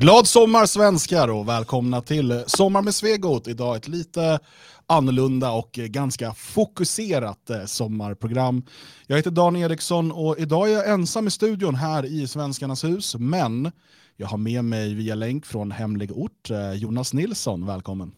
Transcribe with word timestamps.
Glad 0.00 0.26
sommar 0.26 0.66
svenskar 0.66 1.28
och 1.28 1.48
välkomna 1.48 2.00
till 2.00 2.44
Sommar 2.46 2.82
med 2.82 2.94
Svegot. 2.94 3.48
Idag 3.48 3.76
ett 3.76 3.88
lite 3.88 4.38
annorlunda 4.86 5.50
och 5.50 5.70
ganska 5.72 6.34
fokuserat 6.34 7.50
eh, 7.50 7.64
sommarprogram. 7.64 8.62
Jag 9.06 9.16
heter 9.16 9.30
Dan 9.30 9.56
Eriksson 9.56 10.12
och 10.12 10.38
idag 10.38 10.68
är 10.68 10.72
jag 10.72 10.88
ensam 10.88 11.26
i 11.26 11.30
studion 11.30 11.74
här 11.74 12.04
i 12.04 12.28
Svenskarnas 12.28 12.84
hus. 12.84 13.16
Men 13.18 13.72
jag 14.16 14.26
har 14.26 14.38
med 14.38 14.64
mig 14.64 14.94
via 14.94 15.14
länk 15.14 15.46
från 15.46 15.70
hemlig 15.70 16.12
ort 16.12 16.50
eh, 16.50 16.72
Jonas 16.72 17.12
Nilsson. 17.12 17.66
Välkommen. 17.66 18.14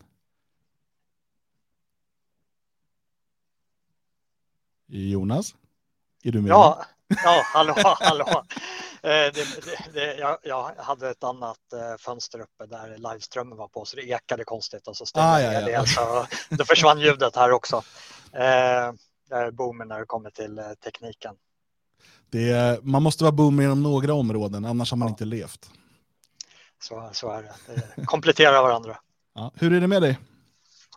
Jonas, 4.87 5.55
är 6.23 6.33
du 6.33 6.41
med? 6.41 6.51
Ja, 6.51 6.85
ja 7.09 7.43
hallå, 7.55 7.75
hallå. 8.01 8.45
Eh, 9.03 9.11
det, 9.11 9.33
det, 9.33 9.93
det, 9.93 10.15
jag, 10.15 10.39
jag, 10.43 10.75
hade 10.79 11.11
ett 11.11 11.25
annat 11.25 11.73
eh, 11.73 11.97
fönster 11.99 12.41
uppe 12.41 12.67
där 12.67 12.97
liveströmmen 12.97 13.59
var 13.59 13.69
på 13.69 13.85
så 13.85 13.97
det 13.97 14.03
ekade 14.03 14.45
konstigt 14.45 14.87
och 14.87 14.97
så 14.97 15.07
stängde 15.07 15.29
ah, 15.29 15.41
jag 15.41 15.65
det. 15.65 15.89
Så 15.89 16.27
då 16.51 16.65
försvann 16.65 17.01
ljudet 17.01 17.37
här 17.37 17.51
också. 17.51 17.77
Eh, 18.33 18.93
det 19.29 19.37
är 19.37 19.51
boomen 19.51 19.89
när 19.89 19.99
det 19.99 20.07
kommer 20.07 20.31
till 20.31 20.61
tekniken. 20.85 21.35
Det 22.31 22.79
man 22.85 23.03
måste 23.03 23.25
vara 23.25 23.33
boomer 23.33 23.63
inom 23.63 23.83
några 23.83 24.15
områden, 24.15 24.65
annars 24.65 24.91
har 24.91 24.99
man 24.99 25.09
ja. 25.09 25.11
inte 25.11 25.25
levt. 25.25 25.71
Så, 26.83 27.11
så 27.13 27.31
är 27.31 27.43
det. 27.43 27.53
det 27.97 28.07
kompletterar 28.07 28.63
varandra. 28.63 28.99
Ja. 29.35 29.53
Hur 29.55 29.73
är 29.73 29.81
det 29.81 29.87
med 29.87 30.03
dig? 30.03 30.19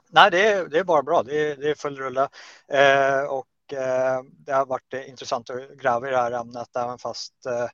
Nej, 0.09 0.31
det 0.31 0.47
är, 0.47 0.65
det 0.65 0.79
är 0.79 0.83
bara 0.83 1.03
bra. 1.03 1.23
Det 1.23 1.51
är, 1.51 1.57
det 1.57 1.69
är 1.69 1.75
full 1.75 1.97
rulle. 1.97 2.29
Eh, 2.67 3.23
och 3.23 3.45
Eh, 3.71 4.21
det 4.23 4.53
har 4.53 4.65
varit 4.65 4.93
intressant 4.93 5.49
att 5.49 5.69
gräva 5.69 6.07
i 6.07 6.11
det 6.11 6.17
här 6.17 6.31
ämnet 6.31 6.75
även 6.75 6.97
fast 6.97 7.45
eh, 7.45 7.69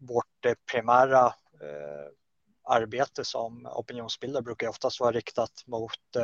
vårt 0.00 0.44
eh, 0.46 0.54
primära 0.72 1.26
eh, 1.60 2.12
arbete 2.64 3.24
som 3.24 3.66
opinionsbildare 3.66 4.42
brukar 4.42 4.68
oftast 4.68 5.00
vara 5.00 5.12
riktat 5.12 5.52
mot 5.66 6.16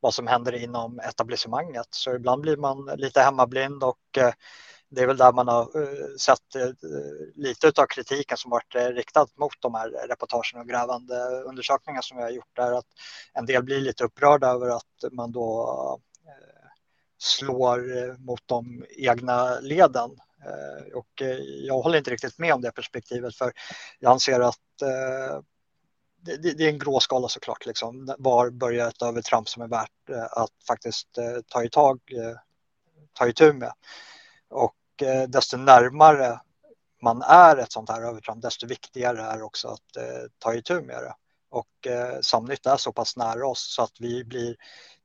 vad 0.00 0.14
som 0.14 0.26
händer 0.26 0.52
inom 0.52 1.00
etablissemanget. 1.00 1.86
Så 1.90 2.14
ibland 2.14 2.42
blir 2.42 2.56
man 2.56 2.90
lite 2.96 3.20
hemmablind 3.20 3.84
och 3.84 4.18
det 4.88 5.02
är 5.02 5.06
väl 5.06 5.16
där 5.16 5.32
man 5.32 5.48
har 5.48 5.68
sett 6.18 6.74
lite 7.34 7.82
av 7.82 7.86
kritiken 7.86 8.36
som 8.36 8.50
varit 8.50 8.74
riktad 8.74 9.26
mot 9.36 9.60
de 9.60 9.74
här 9.74 9.90
reportagen 10.08 10.60
och 10.60 10.68
grävande 10.68 11.14
undersökningar 11.30 12.00
som 12.00 12.16
vi 12.16 12.22
har 12.22 12.30
gjort 12.30 12.56
där 12.56 12.72
att 12.72 12.86
en 13.32 13.46
del 13.46 13.62
blir 13.62 13.80
lite 13.80 14.04
upprörda 14.04 14.48
över 14.48 14.68
att 14.68 15.12
man 15.12 15.32
då 15.32 16.00
slår 17.22 17.96
eh, 17.96 18.14
mot 18.18 18.42
de 18.46 18.84
egna 18.90 19.60
leden. 19.60 20.10
Eh, 20.44 20.94
och 20.94 21.22
eh, 21.22 21.38
jag 21.38 21.82
håller 21.82 21.98
inte 21.98 22.10
riktigt 22.10 22.38
med 22.38 22.54
om 22.54 22.60
det 22.60 22.72
perspektivet 22.72 23.36
för 23.36 23.52
jag 23.98 24.12
anser 24.12 24.40
att 24.40 24.58
det, 26.24 26.64
är 26.64 26.68
en 26.68 26.78
gråskala 26.78 27.28
såklart. 27.28 27.66
Liksom. 27.66 28.14
Var 28.18 28.50
börjar 28.50 28.88
ett 28.88 29.02
övertramp 29.02 29.48
som 29.48 29.62
är 29.62 29.68
värt 29.68 30.10
att 30.30 30.50
faktiskt 30.66 31.08
ta 31.48 31.64
i 31.64 31.70
tag, 31.70 32.00
ta 33.12 33.28
itu 33.28 33.52
med? 33.52 33.72
Och 34.48 34.76
desto 35.28 35.56
närmare 35.56 36.40
man 37.02 37.22
är 37.22 37.56
ett 37.56 37.72
sånt 37.72 37.90
här 37.90 38.02
övertramp, 38.02 38.42
desto 38.42 38.66
viktigare 38.66 39.22
är 39.22 39.42
också 39.42 39.68
att 39.68 39.96
ta 40.38 40.54
itu 40.54 40.80
med 40.80 41.02
det. 41.02 41.14
Och 41.52 41.86
eh, 41.86 42.20
Samnytt 42.20 42.66
är 42.66 42.76
så 42.76 42.92
pass 42.92 43.16
nära 43.16 43.46
oss 43.46 43.74
så 43.74 43.82
att 43.82 44.00
vi 44.00 44.24
blir 44.24 44.56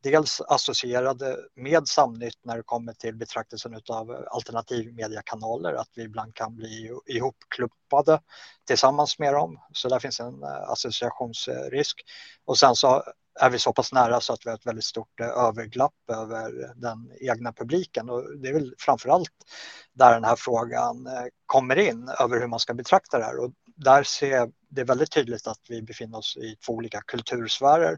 dels 0.03 0.41
associerade 0.41 1.37
med 1.55 1.87
Samnytt 1.87 2.39
när 2.43 2.57
det 2.57 2.63
kommer 2.63 2.93
till 2.93 3.15
betraktelsen 3.15 3.81
av 3.89 4.25
alternativmediekanaler, 4.31 5.73
att 5.73 5.89
vi 5.95 6.03
ibland 6.03 6.35
kan 6.35 6.55
bli 6.55 6.91
ihopklumpade 7.05 8.21
tillsammans 8.67 9.19
med 9.19 9.33
dem. 9.33 9.59
Så 9.73 9.89
där 9.89 9.99
finns 9.99 10.19
en 10.19 10.43
eh, 10.43 10.69
associationsrisk. 10.69 12.01
Och 12.45 12.57
sen 12.57 12.75
så 12.75 13.03
är 13.39 13.49
vi 13.49 13.59
så 13.59 13.73
pass 13.73 13.93
nära 13.93 14.21
så 14.21 14.33
att 14.33 14.45
vi 14.45 14.49
har 14.49 14.57
ett 14.57 14.65
väldigt 14.65 14.85
stort 14.85 15.19
eh, 15.19 15.27
överglapp 15.27 15.95
över 16.11 16.73
den 16.75 17.11
egna 17.21 17.53
publiken 17.53 18.09
och 18.09 18.37
det 18.37 18.49
är 18.49 18.53
väl 18.53 18.75
framför 18.77 19.09
allt 19.09 19.33
där 19.93 20.13
den 20.13 20.23
här 20.23 20.35
frågan 20.35 21.07
kommer 21.45 21.75
in 21.79 22.09
över 22.19 22.39
hur 22.39 22.47
man 22.47 22.59
ska 22.59 22.73
betrakta 22.73 23.17
det 23.17 23.23
här 23.23 23.39
och 23.39 23.51
där 23.75 24.03
ser 24.03 24.31
jag 24.31 24.51
det 24.69 24.81
är 24.81 24.85
väldigt 24.85 25.11
tydligt 25.11 25.47
att 25.47 25.61
vi 25.69 25.81
befinner 25.81 26.17
oss 26.17 26.37
i 26.37 26.55
två 26.55 26.73
olika 26.73 27.01
kultursfärer 27.01 27.97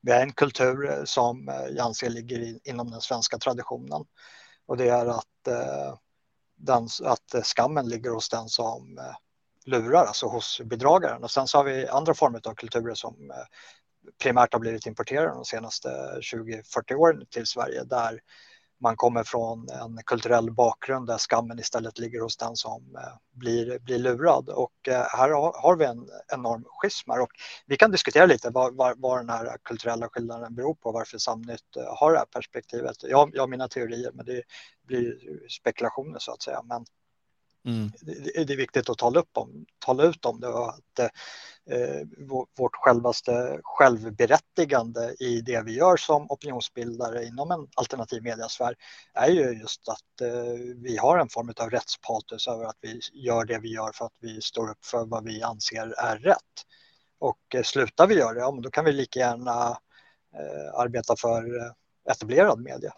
vi 0.00 0.12
har 0.12 0.20
en 0.20 0.32
kultur 0.32 1.04
som 1.04 1.48
eh, 1.48 1.66
jag 1.66 1.78
anser 1.86 2.10
ligger 2.10 2.68
inom 2.68 2.90
den 2.90 3.00
svenska 3.00 3.38
traditionen 3.38 4.04
och 4.66 4.76
det 4.76 4.88
är 4.88 5.06
att, 5.06 5.46
eh, 5.48 5.98
den, 6.56 6.88
att 7.04 7.46
skammen 7.46 7.88
ligger 7.88 8.10
hos 8.10 8.28
den 8.28 8.48
som 8.48 8.98
eh, 8.98 9.14
lurar, 9.64 10.04
alltså 10.04 10.26
hos 10.26 10.60
bedragaren. 10.64 11.24
Och 11.24 11.30
sen 11.30 11.48
så 11.48 11.58
har 11.58 11.64
vi 11.64 11.88
andra 11.88 12.14
former 12.14 12.48
av 12.48 12.54
kulturer 12.54 12.94
som 12.94 13.32
primärt 14.22 14.52
har 14.52 14.60
blivit 14.60 14.86
importerade 14.86 15.34
de 15.34 15.44
senaste 15.44 15.88
20-40 16.20 16.94
åren 16.94 17.26
till 17.30 17.46
Sverige 17.46 17.84
där 17.84 18.20
man 18.80 18.96
kommer 18.96 19.24
från 19.24 19.68
en 19.68 19.98
kulturell 20.06 20.50
bakgrund 20.50 21.06
där 21.06 21.18
skammen 21.18 21.58
istället 21.58 21.98
ligger 21.98 22.20
hos 22.20 22.36
den 22.36 22.56
som 22.56 22.96
eh, 22.96 23.18
blir, 23.32 23.78
blir 23.78 23.98
lurad. 23.98 24.48
Och 24.48 24.88
eh, 24.88 25.04
här 25.08 25.30
har 25.62 25.76
vi 25.76 25.84
en 25.84 26.08
enorm 26.32 26.64
schism 26.68 27.10
och 27.10 27.30
vi 27.66 27.76
kan 27.76 27.90
diskutera 27.90 28.26
lite 28.26 28.50
vad, 28.50 28.76
vad, 28.76 29.00
vad 29.00 29.18
den 29.18 29.30
här 29.30 29.56
kulturella 29.62 30.08
skillnaden 30.08 30.54
beror 30.54 30.74
på, 30.74 30.92
varför 30.92 31.18
Samnytt 31.18 31.76
eh, 31.76 31.96
har 31.96 32.12
det 32.12 32.18
här 32.18 32.26
perspektivet. 32.26 32.96
Jag, 33.02 33.30
jag 33.34 33.42
har 33.42 33.48
mina 33.48 33.68
teorier, 33.68 34.10
men 34.14 34.26
det 34.26 34.42
blir 34.86 35.18
spekulationer 35.48 36.18
så 36.18 36.32
att 36.32 36.42
säga. 36.42 36.62
Men 36.62 36.84
Mm. 37.66 37.92
Det, 38.00 38.44
det, 38.44 38.52
är 38.52 38.56
viktigt 38.56 38.90
att 38.90 38.98
tala, 38.98 39.20
upp 39.20 39.30
om, 39.32 39.66
tala 39.78 40.04
ut 40.04 40.24
om 40.24 40.40
det 40.40 40.48
och 40.48 40.68
att 40.68 40.98
eh, 40.98 41.08
vårt 42.58 42.76
självaste 42.76 43.60
självberättigande 43.62 45.14
i 45.18 45.40
det 45.40 45.62
vi 45.62 45.74
gör 45.74 45.96
som 45.96 46.30
opinionsbildare 46.30 47.24
inom 47.24 47.50
en 47.50 47.68
alternativ 47.74 48.22
mediasfär 48.22 48.74
är 49.14 49.30
ju 49.30 49.60
just 49.60 49.88
att 49.88 50.20
eh, 50.20 50.52
vi 50.76 50.96
har 50.96 51.18
en 51.18 51.28
form 51.28 51.52
av 51.56 51.70
rättspatos 51.70 52.48
över 52.48 52.64
att 52.64 52.78
vi 52.80 53.00
gör 53.12 53.44
det 53.44 53.58
vi 53.58 53.74
gör 53.74 53.92
för 53.92 54.04
att 54.04 54.16
vi 54.20 54.40
står 54.40 54.70
upp 54.70 54.84
för 54.84 55.04
vad 55.04 55.24
vi 55.24 55.42
anser 55.42 55.94
är 55.98 56.18
rätt. 56.18 56.64
Och 57.18 57.54
eh, 57.54 57.62
slutar 57.62 58.06
vi 58.06 58.14
göra 58.14 58.34
det, 58.34 58.40
ja, 58.40 58.58
då 58.62 58.70
kan 58.70 58.84
vi 58.84 58.92
lika 58.92 59.20
gärna 59.20 59.78
eh, 60.34 60.80
arbeta 60.80 61.16
för 61.16 61.60
eh, 61.60 61.72
etablerad 62.12 62.60
media. 62.60 62.92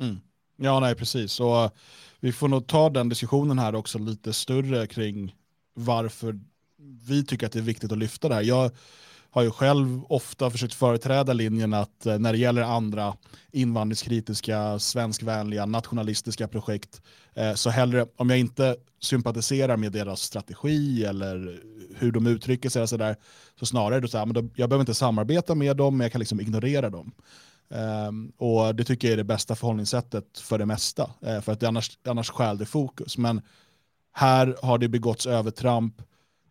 Mm. 0.00 0.20
Ja, 0.56 0.80
nej, 0.80 0.94
precis. 0.94 1.40
Och 1.40 1.62
eh, 1.62 1.70
vi 2.20 2.32
får 2.32 2.48
nog 2.48 2.66
ta 2.66 2.90
den 2.90 3.08
diskussionen 3.08 3.58
här 3.58 3.74
också 3.74 3.98
lite 3.98 4.32
större 4.32 4.86
kring 4.86 5.34
varför 5.74 6.40
vi 7.06 7.24
tycker 7.24 7.46
att 7.46 7.52
det 7.52 7.58
är 7.58 7.62
viktigt 7.62 7.92
att 7.92 7.98
lyfta 7.98 8.28
det 8.28 8.34
här. 8.34 8.42
Jag 8.42 8.70
har 9.30 9.42
ju 9.42 9.50
själv 9.50 10.04
ofta 10.08 10.50
försökt 10.50 10.74
företräda 10.74 11.32
linjen 11.32 11.74
att 11.74 12.06
eh, 12.06 12.18
när 12.18 12.32
det 12.32 12.38
gäller 12.38 12.62
andra 12.62 13.16
invandringskritiska, 13.52 14.78
svenskvänliga, 14.78 15.66
nationalistiska 15.66 16.48
projekt 16.48 17.02
eh, 17.34 17.54
så 17.54 17.70
hellre, 17.70 18.06
om 18.16 18.30
jag 18.30 18.38
inte 18.38 18.76
sympatiserar 19.00 19.76
med 19.76 19.92
deras 19.92 20.20
strategi 20.20 21.04
eller 21.04 21.60
hur 21.96 22.12
de 22.12 22.26
uttrycker 22.26 22.68
sig 22.68 22.88
så, 22.88 22.96
där, 22.96 23.16
så 23.58 23.66
snarare 23.66 24.00
då 24.00 24.08
så 24.08 24.18
här, 24.18 24.26
men 24.26 24.34
då, 24.34 24.40
jag 24.40 24.68
behöver 24.68 24.82
inte 24.82 24.94
samarbeta 24.94 25.54
med 25.54 25.76
dem, 25.76 25.96
men 25.96 26.04
jag 26.04 26.12
kan 26.12 26.18
liksom 26.18 26.40
ignorera 26.40 26.90
dem. 26.90 27.12
Um, 27.74 28.32
och 28.36 28.74
det 28.74 28.84
tycker 28.84 29.08
jag 29.08 29.12
är 29.12 29.16
det 29.16 29.24
bästa 29.24 29.54
förhållningssättet 29.54 30.38
för 30.38 30.58
det 30.58 30.66
mesta, 30.66 31.10
uh, 31.26 31.40
för 31.40 31.52
att 31.52 31.60
det 31.60 31.68
annars, 31.68 31.98
annars 32.04 32.30
skäl 32.30 32.58
det 32.58 32.66
fokus. 32.66 33.18
Men 33.18 33.42
här 34.12 34.56
har 34.62 34.78
det 34.78 34.88
begåtts 34.88 35.26
övertramp 35.26 36.02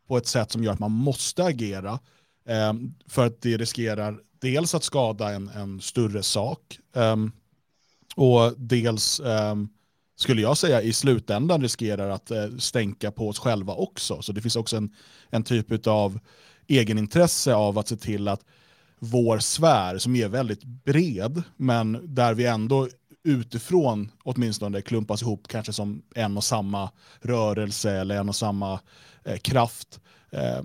på 0.08 0.18
ett 0.18 0.28
sätt 0.28 0.52
som 0.52 0.64
gör 0.64 0.74
att 0.74 0.80
man 0.80 0.92
måste 0.92 1.44
agera, 1.44 2.00
um, 2.46 2.96
för 3.08 3.26
att 3.26 3.42
det 3.42 3.58
riskerar 3.58 4.20
dels 4.40 4.76
att 4.76 4.84
skada 4.84 5.30
en, 5.30 5.50
en 5.50 5.82
större 5.82 6.24
sak, 6.24 6.80
um, 6.94 7.32
och 8.16 8.54
dels 8.58 9.22
skulle 10.16 10.42
jag 10.42 10.58
säga 10.58 10.82
i 10.82 10.94
slutändan 10.94 11.62
riskerar 11.62 12.10
att 12.10 12.32
uh, 12.32 12.58
stänka 12.58 13.12
på 13.12 13.30
oss 13.30 13.40
själva 13.40 13.74
också. 13.74 14.22
Så 14.22 14.32
det 14.32 14.42
finns 14.42 14.56
också 14.56 14.78
en, 14.78 14.96
en 15.30 15.44
typ 15.44 15.88
av 15.88 16.20
egenintresse 16.68 17.56
av 17.56 17.78
att 17.78 17.88
se 17.88 17.98
till 17.98 18.28
att 18.28 18.42
vår 19.04 19.40
sfär 19.40 19.98
som 19.98 20.16
är 20.16 20.28
väldigt 20.28 20.64
bred, 20.64 21.44
men 21.58 22.16
där 22.16 22.34
vi 22.34 22.46
ändå 22.46 22.88
utifrån 23.24 24.12
åtminstone 24.24 24.82
klumpas 24.82 25.22
ihop 25.22 25.48
kanske 25.48 25.74
som 25.74 26.02
en 26.16 26.38
och 26.38 26.44
samma 26.44 26.92
rörelse 27.22 27.92
eller 27.92 28.16
en 28.16 28.30
och 28.30 28.36
samma 28.36 28.80
eh, 29.26 29.38
kraft. 29.38 30.00
Eh, 30.32 30.62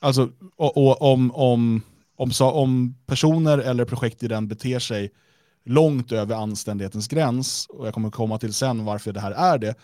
alltså, 0.00 0.30
och, 0.56 0.76
och, 0.76 1.02
om, 1.12 1.30
om, 1.34 1.82
om, 2.16 2.32
så, 2.32 2.50
om 2.50 2.94
personer 3.06 3.58
eller 3.58 3.84
projekt 3.84 4.22
i 4.22 4.28
den 4.28 4.48
beter 4.48 4.78
sig 4.78 5.10
långt 5.64 6.12
över 6.12 6.34
anständighetens 6.36 7.08
gräns, 7.08 7.66
och 7.68 7.86
jag 7.86 7.94
kommer 7.94 8.10
komma 8.10 8.38
till 8.38 8.54
sen 8.54 8.84
varför 8.84 9.12
det 9.12 9.20
här 9.20 9.32
är 9.32 9.58
det, 9.58 9.74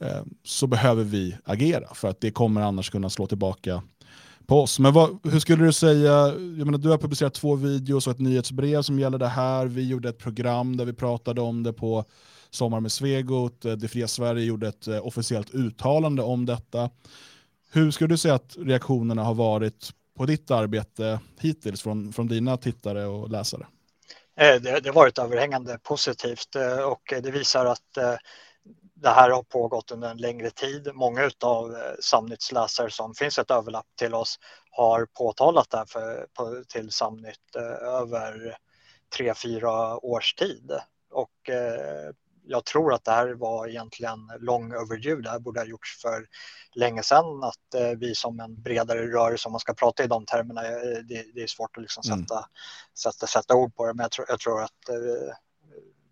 eh, 0.00 0.22
så 0.44 0.66
behöver 0.66 1.04
vi 1.04 1.36
agera 1.44 1.94
för 1.94 2.08
att 2.08 2.20
det 2.20 2.30
kommer 2.30 2.60
annars 2.60 2.90
kunna 2.90 3.10
slå 3.10 3.26
tillbaka 3.26 3.82
på 4.50 4.62
oss. 4.62 4.78
Men 4.78 4.92
vad, 4.92 5.18
hur 5.24 5.40
skulle 5.40 5.64
du 5.64 5.72
säga, 5.72 6.12
jag 6.28 6.66
menar, 6.66 6.78
du 6.78 6.88
har 6.88 6.98
publicerat 6.98 7.34
två 7.34 7.54
videos 7.54 8.06
och 8.06 8.10
ett 8.10 8.20
nyhetsbrev 8.20 8.82
som 8.82 8.98
gäller 8.98 9.18
det 9.18 9.28
här. 9.28 9.66
Vi 9.66 9.88
gjorde 9.88 10.08
ett 10.08 10.18
program 10.18 10.76
där 10.76 10.84
vi 10.84 10.92
pratade 10.92 11.40
om 11.40 11.62
det 11.62 11.72
på 11.72 12.04
Sommar 12.50 12.80
med 12.80 12.92
Svegot. 12.92 13.64
Eh, 13.64 13.72
det 13.72 13.88
fria 13.88 14.08
Sverige 14.08 14.44
gjorde 14.44 14.68
ett 14.68 14.86
eh, 14.86 15.06
officiellt 15.06 15.54
uttalande 15.54 16.22
om 16.22 16.46
detta. 16.46 16.90
Hur 17.72 17.90
skulle 17.90 18.08
du 18.08 18.16
säga 18.16 18.34
att 18.34 18.56
reaktionerna 18.58 19.24
har 19.24 19.34
varit 19.34 19.90
på 20.16 20.26
ditt 20.26 20.50
arbete 20.50 21.20
hittills 21.40 21.82
från, 21.82 22.12
från 22.12 22.28
dina 22.28 22.56
tittare 22.56 23.06
och 23.06 23.30
läsare? 23.30 23.66
Eh, 24.40 24.62
det, 24.62 24.80
det 24.80 24.88
har 24.88 24.94
varit 24.94 25.18
överhängande 25.18 25.78
positivt 25.82 26.56
och 26.86 27.14
det 27.22 27.30
visar 27.30 27.66
att 27.66 27.96
eh, 27.96 28.14
det 29.02 29.10
här 29.10 29.30
har 29.30 29.42
pågått 29.42 29.90
under 29.90 30.10
en 30.10 30.16
längre 30.16 30.50
tid. 30.50 30.90
Många 30.94 31.30
av 31.44 31.76
Samnytts 32.00 32.52
läsare 32.52 32.90
som 32.90 33.14
finns 33.14 33.38
ett 33.38 33.50
överlapp 33.50 33.86
till 33.98 34.14
oss 34.14 34.38
har 34.70 35.06
påtalat 35.06 35.70
det 35.70 35.76
här 35.76 35.86
för, 35.86 36.26
på, 36.34 36.64
till 36.68 36.90
Samnytt 36.90 37.56
över 37.82 38.56
tre, 39.16 39.34
fyra 39.34 40.04
års 40.04 40.34
tid. 40.34 40.72
Och 41.10 41.50
jag 42.50 42.64
tror 42.64 42.94
att 42.94 43.04
det 43.04 43.10
här 43.10 43.34
var 43.34 43.68
egentligen 43.68 44.18
long 44.38 44.74
overdue. 44.74 45.22
Det 45.22 45.30
här 45.30 45.38
borde 45.38 45.60
ha 45.60 45.66
gjorts 45.66 46.02
för 46.02 46.26
länge 46.74 47.02
sedan. 47.02 47.44
Att 47.44 47.74
eh, 47.74 47.98
vi 47.98 48.14
som 48.14 48.40
en 48.40 48.62
bredare 48.62 49.06
rörelse, 49.06 49.48
om 49.48 49.52
man 49.52 49.60
ska 49.60 49.74
prata 49.74 50.04
i 50.04 50.06
de 50.06 50.26
termerna, 50.26 50.66
eh, 50.66 50.98
det, 51.08 51.34
det 51.34 51.42
är 51.42 51.46
svårt 51.46 51.76
att 51.76 51.82
liksom 51.82 52.02
mm. 52.06 52.18
sätta, 52.18 52.34
mm. 52.34 52.48
sätta, 52.98 53.26
sätta 53.26 53.54
ord 53.54 53.74
på 53.74 53.86
det. 53.86 53.94
Men 53.94 54.04
jag 54.04 54.10
tror, 54.10 54.26
jag 54.28 54.40
tror 54.40 54.62
att 54.62 54.88
eh, 54.88 55.34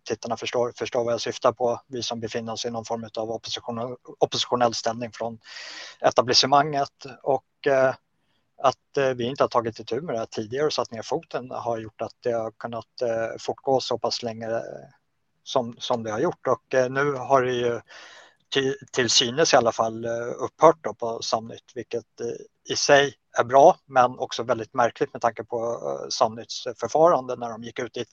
tittarna 0.08 0.36
förstår, 0.36 0.72
förstår 0.76 1.04
vad 1.04 1.12
jag 1.12 1.20
syftar 1.20 1.52
på. 1.52 1.80
Vi 1.86 2.02
som 2.02 2.20
befinner 2.20 2.52
oss 2.52 2.64
i 2.64 2.70
någon 2.70 2.84
form 2.84 3.08
av 3.16 3.30
oppositionell, 3.30 3.96
oppositionell 4.18 4.74
ställning 4.74 5.12
från 5.12 5.38
etablissemanget. 6.00 7.06
Och 7.22 7.66
eh, 7.66 7.94
att 8.62 8.96
eh, 8.96 9.08
vi 9.08 9.24
inte 9.24 9.42
har 9.42 9.48
tagit 9.48 9.78
itu 9.78 10.00
med 10.00 10.14
det 10.14 10.18
här 10.18 10.26
tidigare 10.26 10.66
och 10.66 10.72
satt 10.72 10.90
ner 10.90 11.02
foten 11.02 11.50
har 11.50 11.78
gjort 11.78 12.00
att 12.00 12.14
det 12.20 12.32
har 12.32 12.50
kunnat 12.50 13.02
eh, 13.02 13.38
fortgå 13.38 13.80
så 13.80 13.98
pass 13.98 14.22
länge 14.22 14.46
eh, 14.46 14.88
som, 15.42 15.76
som 15.78 16.02
det 16.02 16.10
har 16.10 16.18
gjort. 16.18 16.46
Och 16.46 16.74
eh, 16.74 16.90
nu 16.90 17.12
har 17.12 17.42
det 17.42 17.52
ju 17.52 17.80
till, 18.48 18.76
till 18.92 19.10
synes 19.10 19.54
i 19.54 19.56
alla 19.56 19.72
fall 19.72 20.04
eh, 20.04 20.10
upphört 20.38 20.78
då 20.80 20.94
på 20.94 21.22
Samnytt, 21.22 21.72
vilket 21.74 22.20
eh, 22.20 22.72
i 22.72 22.76
sig 22.76 23.14
är 23.38 23.44
bra, 23.44 23.76
men 23.86 24.18
också 24.18 24.42
väldigt 24.42 24.74
märkligt 24.74 25.12
med 25.12 25.22
tanke 25.22 25.44
på 25.44 25.80
Samnytts 26.10 26.64
förfarande 26.80 27.36
när 27.36 27.50
de 27.50 27.62
gick 27.62 27.78
ut 27.78 27.96
i 27.96 28.00
ett 28.00 28.12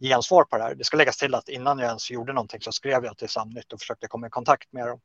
gensvar 0.00 0.44
på 0.44 0.56
det 0.56 0.62
här. 0.62 0.74
Det 0.74 0.84
ska 0.84 0.96
läggas 0.96 1.16
till 1.16 1.34
att 1.34 1.48
innan 1.48 1.78
jag 1.78 1.88
ens 1.88 2.10
gjorde 2.10 2.32
någonting 2.32 2.60
så 2.60 2.72
skrev 2.72 3.04
jag 3.04 3.16
till 3.16 3.28
Samnytt 3.28 3.72
och 3.72 3.80
försökte 3.80 4.06
komma 4.06 4.26
i 4.26 4.30
kontakt 4.30 4.72
med 4.72 4.86
dem. 4.86 5.00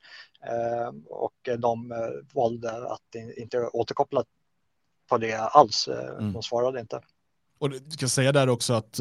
Och 1.09 1.49
de 1.57 1.93
valde 2.33 2.91
att 2.91 3.15
inte 3.37 3.67
återkoppla 3.67 4.23
på 5.09 5.17
det 5.17 5.35
alls. 5.35 5.87
Mm. 5.87 6.33
De 6.33 6.43
svarade 6.43 6.79
inte. 6.79 7.01
Och 7.59 7.69
du 7.69 7.91
ska 7.91 8.07
säga 8.07 8.31
där 8.31 8.49
också 8.49 8.73
att 8.73 8.99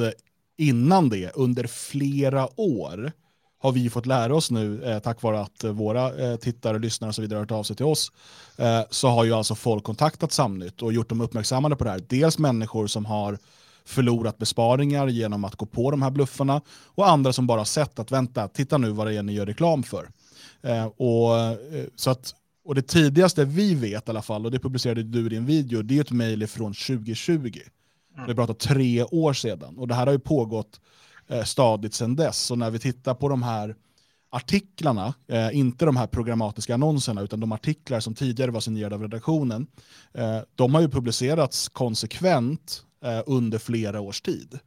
innan 0.56 1.08
det, 1.08 1.36
under 1.36 1.66
flera 1.66 2.60
år, 2.60 3.12
har 3.58 3.72
vi 3.72 3.90
fått 3.90 4.06
lära 4.06 4.34
oss 4.34 4.50
nu, 4.50 4.84
eh, 4.84 4.98
tack 4.98 5.22
vare 5.22 5.40
att 5.40 5.64
eh, 5.64 5.70
våra 5.70 6.30
eh, 6.30 6.36
tittare, 6.36 6.74
och 6.74 6.80
lyssnare 6.80 7.08
och 7.08 7.14
så 7.14 7.22
vidare 7.22 7.36
har 7.36 7.42
hört 7.42 7.50
av 7.50 7.62
sig 7.62 7.76
till 7.76 7.86
oss, 7.86 8.12
eh, 8.56 8.80
så 8.90 9.08
har 9.08 9.24
ju 9.24 9.32
alltså 9.32 9.54
folk 9.54 9.84
kontaktat 9.84 10.32
Samnytt 10.32 10.82
och 10.82 10.92
gjort 10.92 11.08
dem 11.08 11.20
uppmärksammade 11.20 11.76
på 11.76 11.84
det 11.84 11.90
här. 11.90 12.02
Dels 12.08 12.38
människor 12.38 12.86
som 12.86 13.04
har 13.04 13.38
förlorat 13.84 14.38
besparingar 14.38 15.08
genom 15.08 15.44
att 15.44 15.56
gå 15.56 15.66
på 15.66 15.90
de 15.90 16.02
här 16.02 16.10
bluffarna 16.10 16.60
och 16.94 17.08
andra 17.08 17.32
som 17.32 17.46
bara 17.46 17.64
sett 17.64 17.98
att 17.98 18.12
vänta, 18.12 18.48
titta 18.48 18.78
nu 18.78 18.90
vad 18.90 19.06
det 19.06 19.14
är 19.14 19.22
ni 19.22 19.32
gör 19.32 19.46
reklam 19.46 19.82
för. 19.82 20.10
Eh, 20.62 20.86
och, 20.86 21.38
eh, 21.38 21.56
så 21.96 22.10
att, 22.10 22.34
och 22.64 22.74
det 22.74 22.82
tidigaste 22.82 23.44
vi 23.44 23.74
vet 23.74 24.08
i 24.08 24.10
alla 24.10 24.22
fall, 24.22 24.44
och 24.44 24.50
det 24.50 24.58
publicerade 24.58 25.02
du 25.02 25.26
i 25.26 25.28
din 25.28 25.46
video, 25.46 25.82
det 25.82 25.96
är 25.96 26.00
ett 26.00 26.10
mejl 26.10 26.46
från 26.46 26.74
2020. 26.74 27.32
Mm. 27.34 28.26
Vi 28.26 28.34
pratar 28.34 28.54
tre 28.54 29.04
år 29.04 29.32
sedan 29.32 29.78
och 29.78 29.88
det 29.88 29.94
här 29.94 30.06
har 30.06 30.12
ju 30.12 30.18
pågått 30.18 30.80
Eh, 31.28 31.44
stadigt 31.44 31.94
sedan 31.94 32.16
dess. 32.16 32.50
Och 32.50 32.58
när 32.58 32.70
vi 32.70 32.78
tittar 32.78 33.14
på 33.14 33.28
de 33.28 33.42
här 33.42 33.76
artiklarna, 34.30 35.14
eh, 35.28 35.56
inte 35.56 35.84
de 35.84 35.96
här 35.96 36.06
programmatiska 36.06 36.74
annonserna, 36.74 37.22
utan 37.22 37.40
de 37.40 37.52
artiklar 37.52 38.00
som 38.00 38.14
tidigare 38.14 38.50
var 38.50 38.60
signerade 38.60 38.94
av 38.94 39.02
redaktionen, 39.02 39.66
eh, 40.14 40.38
de 40.54 40.74
har 40.74 40.80
ju 40.80 40.88
publicerats 40.88 41.68
konsekvent 41.68 42.82
eh, 43.04 43.22
under 43.26 43.58
flera 43.58 44.00
års 44.00 44.20
tid 44.20 44.58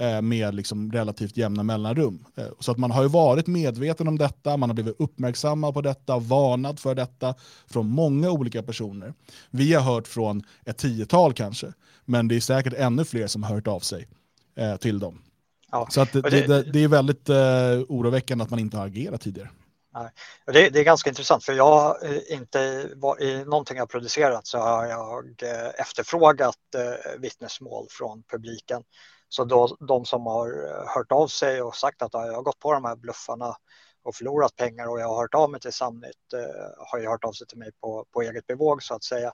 eh, 0.00 0.22
med 0.22 0.54
liksom 0.54 0.92
relativt 0.92 1.36
jämna 1.36 1.62
mellanrum. 1.62 2.24
Eh, 2.36 2.46
så 2.60 2.72
att 2.72 2.78
man 2.78 2.90
har 2.90 3.02
ju 3.02 3.08
varit 3.08 3.46
medveten 3.46 4.08
om 4.08 4.18
detta, 4.18 4.56
man 4.56 4.70
har 4.70 4.74
blivit 4.74 4.96
uppmärksammad 4.98 5.74
på 5.74 5.82
detta, 5.82 6.18
varnad 6.18 6.78
för 6.78 6.94
detta 6.94 7.34
från 7.66 7.88
många 7.88 8.30
olika 8.30 8.62
personer. 8.62 9.14
Vi 9.50 9.74
har 9.74 9.82
hört 9.82 10.08
från 10.08 10.42
ett 10.64 10.78
tiotal 10.78 11.32
kanske, 11.32 11.72
men 12.04 12.28
det 12.28 12.36
är 12.36 12.40
säkert 12.40 12.74
ännu 12.74 13.04
fler 13.04 13.26
som 13.26 13.42
har 13.42 13.54
hört 13.54 13.66
av 13.66 13.80
sig 13.80 14.08
eh, 14.56 14.76
till 14.76 14.98
dem. 14.98 15.18
Ja. 15.76 15.86
Så 15.90 16.00
att 16.00 16.12
det, 16.12 16.20
det, 16.20 16.62
det, 16.62 16.84
är 16.84 16.88
väldigt 16.88 17.28
eh, 17.28 17.36
oroväckande 17.88 18.44
att 18.44 18.50
man 18.50 18.58
inte 18.58 18.76
har 18.76 18.86
agerat 18.86 19.20
tidigare. 19.20 19.50
Det, 20.46 20.70
det, 20.70 20.80
är 20.80 20.84
ganska 20.84 21.10
intressant 21.10 21.44
för 21.44 21.52
jag 21.52 22.04
eh, 22.04 22.32
inte 22.32 22.58
i 23.20 23.44
någonting 23.44 23.76
jag 23.76 23.88
producerat 23.88 24.46
så 24.46 24.58
har 24.58 24.86
jag 24.86 25.42
eh, 25.42 25.80
efterfrågat 25.80 26.58
eh, 26.74 27.20
vittnesmål 27.20 27.86
från 27.90 28.22
publiken. 28.22 28.82
Så 29.28 29.44
då, 29.44 29.76
de 29.88 30.04
som 30.04 30.26
har 30.26 30.48
hört 30.94 31.12
av 31.12 31.26
sig 31.26 31.62
och 31.62 31.76
sagt 31.76 32.02
att 32.02 32.10
jag 32.12 32.32
har 32.32 32.42
gått 32.42 32.58
på 32.58 32.72
de 32.72 32.84
här 32.84 32.96
bluffarna 32.96 33.56
och 34.02 34.14
förlorat 34.14 34.56
pengar 34.56 34.86
och 34.86 35.00
jag 35.00 35.08
har 35.08 35.16
hört 35.16 35.34
av 35.34 35.50
mig 35.50 35.60
till 35.60 35.72
Samnytt 35.72 36.32
har 36.78 36.98
ju 36.98 37.08
hört 37.08 37.24
av 37.24 37.32
sig 37.32 37.46
till 37.46 37.58
mig 37.58 37.70
på, 37.80 38.06
på 38.12 38.22
eget 38.22 38.46
bevåg 38.46 38.82
så 38.82 38.94
att 38.94 39.04
säga. 39.04 39.32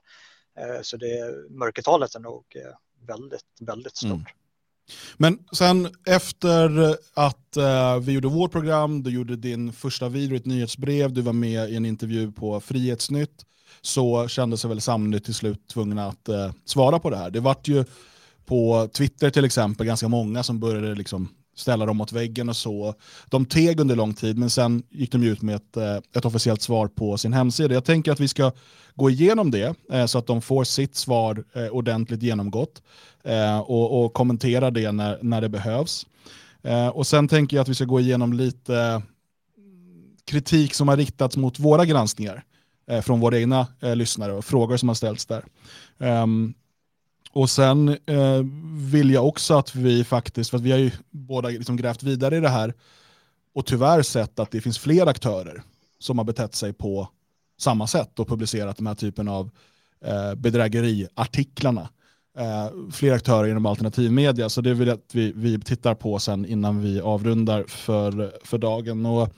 Eh, 0.59 0.81
så 0.81 0.97
det 0.97 1.35
mörkertalet 1.49 2.15
är 2.15 2.19
nog 2.19 2.45
eh, 2.55 2.75
väldigt, 3.07 3.45
väldigt 3.61 3.97
stort. 3.97 4.11
Mm. 4.11 4.25
Men 5.17 5.37
sen 5.51 5.87
efter 6.05 6.95
att 7.13 7.57
uh, 7.57 7.99
vi 7.99 8.11
gjorde 8.11 8.27
vårt 8.27 8.51
program, 8.51 9.03
du 9.03 9.09
gjorde 9.11 9.35
din 9.35 9.73
första 9.73 10.09
video, 10.09 10.35
i 10.35 10.37
ett 10.37 10.45
nyhetsbrev, 10.45 11.13
du 11.13 11.21
var 11.21 11.33
med 11.33 11.69
i 11.69 11.75
en 11.75 11.85
intervju 11.85 12.31
på 12.31 12.59
Frihetsnytt, 12.59 13.45
så 13.81 14.27
kände 14.27 14.57
sig 14.57 14.69
väl 14.69 14.81
Samnytt 14.81 15.25
till 15.25 15.33
slut 15.33 15.67
tvungna 15.67 16.07
att 16.07 16.29
uh, 16.29 16.51
svara 16.65 16.99
på 16.99 17.09
det 17.09 17.17
här. 17.17 17.29
Det 17.29 17.39
vart 17.39 17.67
ju 17.67 17.85
på 18.45 18.89
Twitter 18.93 19.29
till 19.29 19.45
exempel 19.45 19.85
ganska 19.85 20.07
många 20.07 20.43
som 20.43 20.59
började 20.59 20.95
liksom 20.95 21.29
ställa 21.55 21.85
dem 21.85 21.97
mot 21.97 22.11
väggen 22.11 22.49
och 22.49 22.55
så. 22.55 22.95
De 23.29 23.45
teg 23.45 23.79
under 23.79 23.95
lång 23.95 24.13
tid 24.13 24.37
men 24.37 24.49
sen 24.49 24.83
gick 24.89 25.11
de 25.11 25.23
ut 25.23 25.41
med 25.41 25.55
ett, 25.55 25.77
eh, 25.77 25.97
ett 26.15 26.25
officiellt 26.25 26.61
svar 26.61 26.87
på 26.87 27.17
sin 27.17 27.33
hemsida. 27.33 27.73
Jag 27.73 27.85
tänker 27.85 28.11
att 28.11 28.19
vi 28.19 28.27
ska 28.27 28.51
gå 28.95 29.09
igenom 29.09 29.51
det 29.51 29.75
eh, 29.91 30.05
så 30.05 30.17
att 30.17 30.27
de 30.27 30.41
får 30.41 30.63
sitt 30.63 30.95
svar 30.95 31.43
eh, 31.53 31.67
ordentligt 31.67 32.23
genomgått 32.23 32.81
och, 33.65 34.05
och 34.05 34.13
kommentera 34.13 34.71
det 34.71 34.91
när, 34.91 35.19
när 35.21 35.41
det 35.41 35.49
behövs. 35.49 36.05
Och 36.93 37.07
sen 37.07 37.27
tänker 37.27 37.57
jag 37.57 37.61
att 37.61 37.69
vi 37.69 37.75
ska 37.75 37.85
gå 37.85 37.99
igenom 37.99 38.33
lite 38.33 39.01
kritik 40.25 40.73
som 40.73 40.87
har 40.87 40.97
riktats 40.97 41.37
mot 41.37 41.59
våra 41.59 41.85
granskningar 41.85 42.43
från 43.01 43.19
våra 43.19 43.39
egna 43.39 43.67
lyssnare 43.79 44.33
och 44.33 44.45
frågor 44.45 44.77
som 44.77 44.89
har 44.89 44.95
ställts 44.95 45.25
där. 45.25 45.45
Ehm, 45.99 46.53
och 47.33 47.49
sen 47.49 47.89
eh, 47.89 48.41
vill 48.91 49.11
jag 49.11 49.27
också 49.27 49.53
att 49.53 49.75
vi 49.75 50.03
faktiskt, 50.03 50.49
för 50.49 50.57
att 50.57 50.63
vi 50.63 50.71
har 50.71 50.77
ju 50.77 50.91
båda 51.09 51.49
liksom 51.49 51.77
grävt 51.77 52.03
vidare 52.03 52.37
i 52.37 52.39
det 52.39 52.49
här 52.49 52.73
och 53.55 53.65
tyvärr 53.65 54.01
sett 54.01 54.39
att 54.39 54.51
det 54.51 54.61
finns 54.61 54.79
fler 54.79 55.07
aktörer 55.07 55.63
som 55.99 56.17
har 56.17 56.25
betett 56.25 56.55
sig 56.55 56.73
på 56.73 57.09
samma 57.59 57.87
sätt 57.87 58.19
och 58.19 58.27
publicerat 58.27 58.77
den 58.77 58.87
här 58.87 58.95
typen 58.95 59.27
av 59.27 59.49
eh, 60.05 60.35
bedrägeriartiklarna. 60.35 61.89
Eh, 62.37 62.91
fler 62.91 63.13
aktörer 63.13 63.47
inom 63.47 63.65
alternativmedia, 63.65 64.49
så 64.49 64.61
det 64.61 64.73
vill 64.73 64.87
jag 64.87 64.95
att 64.95 65.15
vi, 65.15 65.33
vi 65.35 65.59
tittar 65.59 65.95
på 65.95 66.19
sen 66.19 66.45
innan 66.45 66.81
vi 66.81 67.01
avrundar 67.01 67.63
för, 67.67 68.33
för 68.43 68.57
dagen. 68.57 69.05
Och 69.05 69.29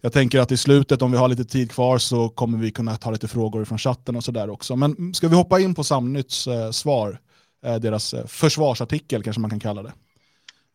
jag 0.00 0.12
tänker 0.12 0.40
att 0.40 0.52
i 0.52 0.56
slutet, 0.56 1.02
om 1.02 1.12
vi 1.12 1.18
har 1.18 1.28
lite 1.28 1.44
tid 1.44 1.70
kvar, 1.70 1.98
så 1.98 2.28
kommer 2.28 2.58
vi 2.58 2.70
kunna 2.70 2.96
ta 2.96 3.10
lite 3.10 3.28
frågor 3.28 3.64
från 3.64 3.78
chatten 3.78 4.16
och 4.16 4.24
sådär 4.24 4.50
också. 4.50 4.76
Men 4.76 5.14
ska 5.14 5.28
vi 5.28 5.36
hoppa 5.36 5.60
in 5.60 5.74
på 5.74 5.84
Samnytts 5.84 6.46
eh, 6.46 6.70
svar? 6.70 7.18
Eh, 7.64 7.76
deras 7.76 8.14
eh, 8.14 8.26
försvarsartikel 8.26 9.22
kanske 9.22 9.40
man 9.40 9.50
kan 9.50 9.60
kalla 9.60 9.82
det. 9.82 9.92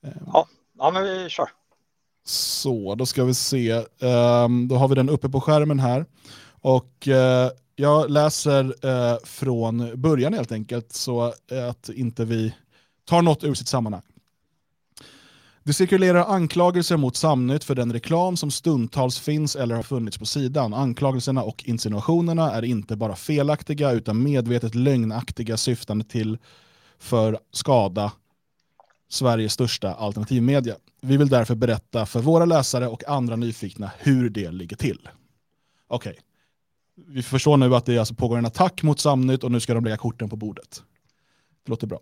Eh, 0.03 0.13
ja, 0.25 0.47
ja 0.77 0.91
men 0.91 1.03
vi 1.03 1.29
kör. 1.29 1.49
Så, 2.25 2.95
då 2.95 3.05
ska 3.05 3.23
vi 3.23 3.33
se. 3.33 3.73
Um, 3.73 4.67
då 4.67 4.75
har 4.75 4.87
vi 4.87 4.95
den 4.95 5.09
uppe 5.09 5.29
på 5.29 5.41
skärmen 5.41 5.79
här. 5.79 6.05
Och 6.61 7.07
jag 7.75 8.09
läser 8.09 8.75
från 9.25 10.01
början 10.01 10.33
helt 10.33 10.51
enkelt 10.51 10.93
så 10.93 11.33
att 11.69 11.89
inte 11.89 12.25
vi 12.25 12.53
tar 13.05 13.21
något 13.21 13.43
ur 13.43 13.53
sitt 13.53 13.67
sammanhang. 13.67 14.01
Det 15.63 15.73
cirkulerar 15.73 16.25
anklagelser 16.25 16.97
mot 16.97 17.15
Samnytt 17.15 17.63
för 17.63 17.75
den 17.75 17.93
reklam 17.93 18.37
som 18.37 18.51
stundtals 18.51 19.19
finns 19.19 19.55
eller 19.55 19.75
har 19.75 19.83
funnits 19.83 20.17
på 20.17 20.25
sidan. 20.25 20.73
Anklagelserna 20.73 21.43
och 21.43 21.63
insinuationerna 21.65 22.51
är 22.51 22.65
inte 22.65 22.95
bara 22.95 23.15
felaktiga 23.15 23.91
utan 23.91 24.23
medvetet 24.23 24.75
lögnaktiga 24.75 25.57
syftande 25.57 26.05
till 26.05 26.37
för 26.99 27.39
skada 27.51 28.11
Sveriges 29.09 29.53
största 29.53 29.93
alternativmedia. 29.93 30.75
Vi 31.01 31.17
vill 31.17 31.29
därför 31.29 31.55
berätta 31.55 32.05
för 32.05 32.19
våra 32.19 32.45
läsare 32.45 32.87
och 32.87 33.03
andra 33.07 33.35
nyfikna 33.35 33.91
hur 33.97 34.29
det 34.29 34.51
ligger 34.51 34.75
till. 34.75 35.09
Okej, 35.87 36.09
okay. 36.09 36.23
vi 37.07 37.23
förstår 37.23 37.57
nu 37.57 37.75
att 37.75 37.85
det 37.85 37.97
alltså 37.97 38.13
pågår 38.13 38.37
en 38.37 38.45
attack 38.45 38.83
mot 38.83 38.99
Samnytt 38.99 39.43
och 39.43 39.51
nu 39.51 39.59
ska 39.59 39.73
de 39.73 39.83
lägga 39.83 39.97
korten 39.97 40.29
på 40.29 40.35
bordet. 40.35 40.83
Det 41.65 41.69
låter 41.69 41.87
bra. 41.87 41.99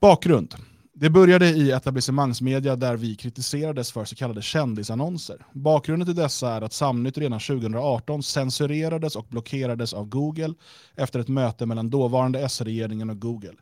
Bakgrund. 0.00 0.54
Det 0.94 1.10
började 1.10 1.48
i 1.48 1.70
etablissemangsmedia 1.70 2.76
där 2.76 2.96
vi 2.96 3.16
kritiserades 3.16 3.92
för 3.92 4.04
så 4.04 4.16
kallade 4.16 4.42
kändisannonser. 4.42 5.46
Bakgrunden 5.52 6.06
till 6.06 6.14
dessa 6.14 6.52
är 6.52 6.62
att 6.62 6.72
Samnytt 6.72 7.18
redan 7.18 7.40
2018 7.40 8.22
censurerades 8.22 9.16
och 9.16 9.26
blockerades 9.28 9.92
av 9.92 10.08
Google 10.08 10.54
efter 10.94 11.20
ett 11.20 11.28
möte 11.28 11.66
mellan 11.66 11.90
dåvarande 11.90 12.40
S-regeringen 12.40 13.10
och 13.10 13.20
Google. 13.20 13.54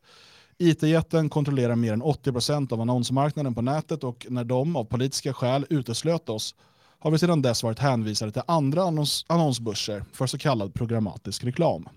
IT-jätten 0.63 1.29
kontrollerar 1.29 1.77
mer 1.77 1.93
än 1.93 2.03
80% 2.03 2.73
av 2.73 2.81
annonsmarknaden 2.81 3.55
på 3.55 3.63
nätet 3.63 4.05
och 4.05 4.27
när 4.29 4.45
de 4.45 4.77
av 4.77 4.85
politiska 4.85 5.33
skäl 5.33 5.67
uteslöt 5.71 6.29
oss 6.29 6.55
har 6.99 7.11
vi 7.11 7.19
sedan 7.19 7.43
dess 7.43 7.63
varit 7.63 7.79
hänvisade 7.79 8.33
till 8.33 8.43
andra 8.47 8.83
annons 8.83 9.25
annonsbörser 9.29 10.05
för 10.13 10.27
så 10.27 10.39
kallad 10.39 10.75
programmatisk 10.75 11.45
reklam. 11.45 11.89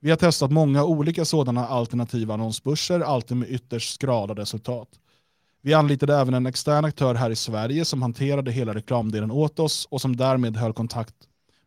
Vi 0.00 0.10
har 0.10 0.16
testat 0.16 0.50
många 0.52 0.84
olika 0.84 1.24
sådana 1.24 1.66
alternativa 1.66 2.34
annonsbörser, 2.34 3.00
alltid 3.00 3.36
med 3.36 3.50
ytterst 3.50 3.94
skrala 3.94 4.34
resultat. 4.34 4.88
Vi 5.62 5.74
anlitade 5.74 6.16
även 6.16 6.34
en 6.34 6.46
extern 6.46 6.84
aktör 6.84 7.14
här 7.14 7.30
i 7.30 7.36
Sverige 7.36 7.84
som 7.84 8.02
hanterade 8.02 8.52
hela 8.52 8.74
reklamdelen 8.74 9.30
åt 9.30 9.58
oss 9.58 9.86
och 9.90 10.00
som 10.00 10.16
därmed 10.16 10.56
höll 10.56 10.72
kontakt 10.72 11.14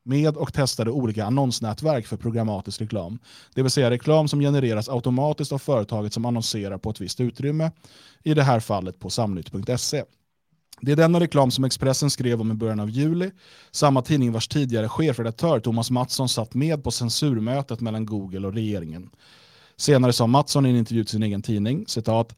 med 0.06 0.38
och 0.38 0.54
testade 0.54 0.92
olika 0.92 1.26
annonsnätverk 1.26 2.08
för 2.08 2.18
programmatisk 2.18 2.82
reklam. 2.82 3.20
Det 3.54 3.62
vill 3.62 3.72
säga 3.72 3.90
reklam 3.90 4.28
som 4.28 4.40
genereras 4.40 4.90
automatiskt 4.90 5.52
av 5.52 5.58
företaget 5.58 6.14
som 6.14 6.26
annonserar 6.26 6.78
på 6.78 6.90
ett 6.90 7.02
visst 7.02 7.22
utrymme, 7.22 7.72
i 8.24 8.34
det 8.34 8.44
här 8.44 8.60
fallet 8.60 9.00
på 9.00 9.10
samnytt.se. 9.10 10.04
Det 10.82 10.92
är 10.92 10.96
denna 10.96 11.20
reklam 11.20 11.52
som 11.52 11.64
Expressen 11.64 12.10
skrev 12.10 12.42
om 12.42 12.52
i 12.52 12.54
början 12.54 12.80
av 12.80 12.90
juli, 12.90 13.32
samma 13.72 14.02
tidning 14.02 14.32
vars 14.32 14.48
tidigare 14.48 14.90
chefredaktör 14.90 15.60
Thomas 15.60 15.92
Mattsson 15.92 16.30
satt 16.30 16.54
med 16.54 16.84
på 16.84 16.92
censurmötet 16.92 17.82
mellan 17.82 18.06
Google 18.06 18.48
och 18.48 18.54
regeringen. 18.54 19.10
Senare 19.78 20.14
sa 20.14 20.28
Mattsson 20.28 20.66
i 20.66 20.70
en 20.70 20.76
intervju 20.76 21.04
till 21.04 21.12
sin 21.12 21.24
egen 21.24 21.42
tidning, 21.42 21.86
citat, 21.88 22.36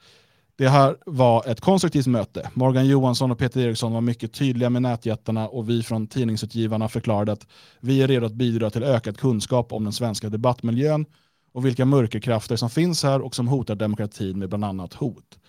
det 0.57 0.69
här 0.69 0.97
var 1.05 1.47
ett 1.47 1.61
konstruktivt 1.61 2.07
möte. 2.07 2.49
Morgan 2.53 2.87
Johansson 2.87 3.31
och 3.31 3.37
Peter 3.37 3.61
Eriksson 3.61 3.93
var 3.93 4.01
mycket 4.01 4.33
tydliga 4.33 4.69
med 4.69 4.81
nätjättarna 4.81 5.47
och 5.47 5.69
vi 5.69 5.83
från 5.83 6.07
tidningsutgivarna 6.07 6.89
förklarade 6.89 7.31
att 7.31 7.47
vi 7.79 8.01
är 8.01 8.07
redo 8.07 8.25
att 8.25 8.33
bidra 8.33 8.69
till 8.69 8.83
ökad 8.83 9.17
kunskap 9.17 9.73
om 9.73 9.83
den 9.83 9.93
svenska 9.93 10.29
debattmiljön 10.29 11.05
och 11.53 11.65
vilka 11.65 11.85
mörkerkrafter 11.85 12.55
som 12.55 12.69
finns 12.69 13.03
här 13.03 13.21
och 13.21 13.35
som 13.35 13.47
hotar 13.47 13.75
demokratin 13.75 14.39
med 14.39 14.49
bland 14.49 14.65
annat 14.65 14.93
hot. 14.93 15.39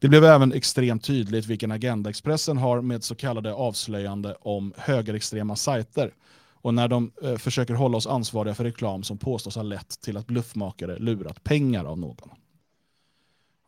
Det 0.00 0.08
blev 0.08 0.24
även 0.24 0.52
extremt 0.52 1.04
tydligt 1.04 1.46
vilken 1.46 1.72
agenda 1.72 2.10
Expressen 2.10 2.58
har 2.58 2.80
med 2.80 3.04
så 3.04 3.14
kallade 3.14 3.54
avslöjande 3.54 4.36
om 4.40 4.72
högerextrema 4.76 5.56
sajter 5.56 6.12
och 6.62 6.74
när 6.74 6.88
de 6.88 7.10
eh, 7.22 7.36
försöker 7.36 7.74
hålla 7.74 7.96
oss 7.96 8.06
ansvariga 8.06 8.54
för 8.54 8.64
reklam 8.64 9.02
som 9.02 9.18
påstås 9.18 9.56
ha 9.56 9.62
lett 9.62 10.00
till 10.00 10.16
att 10.16 10.26
bluffmakare 10.26 10.98
lurat 10.98 11.44
pengar 11.44 11.84
av 11.84 11.98
någon. 11.98 12.30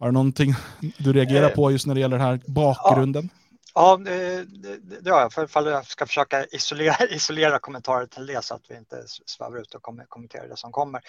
Har 0.00 0.06
du 0.06 0.12
någonting 0.12 0.54
du 0.98 1.12
reagerar 1.12 1.50
på 1.50 1.70
just 1.70 1.86
när 1.86 1.94
det 1.94 2.00
gäller 2.00 2.18
den 2.18 2.26
här 2.26 2.40
bakgrunden? 2.46 3.30
Ja, 3.74 3.96
det, 3.96 4.44
det, 4.44 5.00
det 5.00 5.10
har 5.10 5.20
jag. 5.20 5.32
För 5.50 5.70
jag 5.70 5.86
ska 5.86 6.06
försöka 6.06 6.44
isolera, 6.44 7.06
isolera 7.10 7.58
kommentarer 7.58 8.06
till 8.06 8.26
det 8.26 8.44
så 8.44 8.54
att 8.54 8.62
vi 8.68 8.76
inte 8.76 9.04
svävar 9.26 9.58
ut 9.60 9.74
och 9.74 9.82
kommenterar 10.08 10.48
det 10.48 10.56
som 10.56 10.72
kommer. 10.72 11.00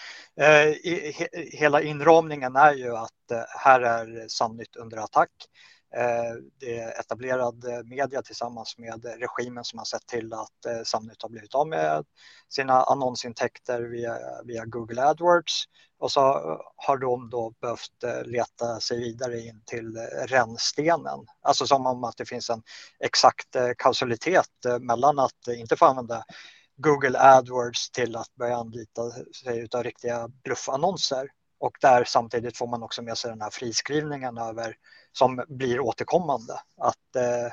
Eh, 0.42 0.76
hela 1.52 1.82
inramningen 1.82 2.56
är 2.56 2.74
ju 2.74 2.96
att 2.96 3.32
eh, 3.32 3.42
här 3.60 3.82
är 3.82 4.28
Samnytt 4.28 4.76
under 4.76 4.98
attack. 4.98 5.32
Eh, 5.96 6.36
det 6.60 6.80
är 6.80 7.00
etablerad 7.00 7.66
media 7.86 8.22
tillsammans 8.22 8.78
med 8.78 9.06
regimen 9.20 9.64
som 9.64 9.80
har 9.80 9.86
sett 9.86 10.06
till 10.06 10.34
att 10.34 10.66
eh, 10.66 10.84
Samnytt 10.84 11.22
har 11.22 11.30
blivit 11.30 11.56
av 11.56 11.68
med 11.68 12.06
sina 12.50 12.84
annonsintäkter 12.84 13.82
via, 13.82 14.18
via 14.46 14.66
Google 14.66 15.06
AdWords 15.06 15.64
och 16.00 16.12
så 16.12 16.22
har 16.76 16.98
de 16.98 17.30
då 17.30 17.54
behövt 17.62 18.04
eh, 18.04 18.24
leta 18.24 18.80
sig 18.80 19.00
vidare 19.00 19.40
in 19.40 19.62
till 19.66 19.98
rännstenen. 20.28 21.20
Alltså 21.42 21.68
som 21.68 21.86
om 21.86 22.04
att 22.04 22.18
det 22.18 22.26
finns 22.26 22.50
en 22.50 22.64
exakt 23.00 23.56
kausalitet 23.78 24.50
mellan 24.80 25.20
att 25.20 25.48
inte 25.48 25.76
få 25.76 25.86
använda 25.86 26.24
Google 26.78 27.20
AdWords 27.20 27.92
till 27.92 28.16
att 28.16 28.36
börja 28.36 28.58
anlita 28.58 29.12
sig 29.44 29.68
av 29.76 29.84
riktiga 29.84 30.28
bluffannonser. 30.44 31.30
Och 31.62 31.78
där 31.82 32.04
samtidigt 32.04 32.58
får 32.58 32.68
man 32.68 32.84
också 32.84 33.02
med 33.02 33.18
sig 33.18 33.30
den 33.30 33.42
här 33.42 33.50
friskrivningen 33.50 34.38
över 34.38 34.76
som 35.12 35.44
blir 35.48 35.80
återkommande. 35.80 36.54
Att 36.78 37.16
eh, 37.16 37.46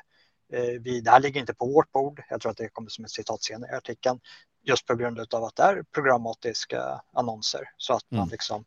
eh, 0.61 0.81
vi, 0.81 1.01
det 1.01 1.11
här 1.11 1.21
ligger 1.21 1.41
inte 1.41 1.55
på 1.55 1.67
vårt 1.67 1.93
bord, 1.93 2.23
jag 2.31 2.41
tror 2.41 2.51
att 2.51 2.57
det 2.57 2.69
kommer 2.69 2.89
som 2.89 3.05
ett 3.05 3.11
citat 3.11 3.43
senare 3.43 3.73
i 3.73 3.77
artikeln, 3.77 4.21
just 4.63 4.87
på 4.87 4.95
grund 4.95 5.35
av 5.35 5.45
att 5.45 5.57
det 5.57 5.63
är 5.63 5.83
programmatiska 5.95 7.01
annonser 7.13 7.71
så 7.77 7.93
att 7.93 8.11
man 8.11 8.21
mm. 8.21 8.31
liksom 8.31 8.65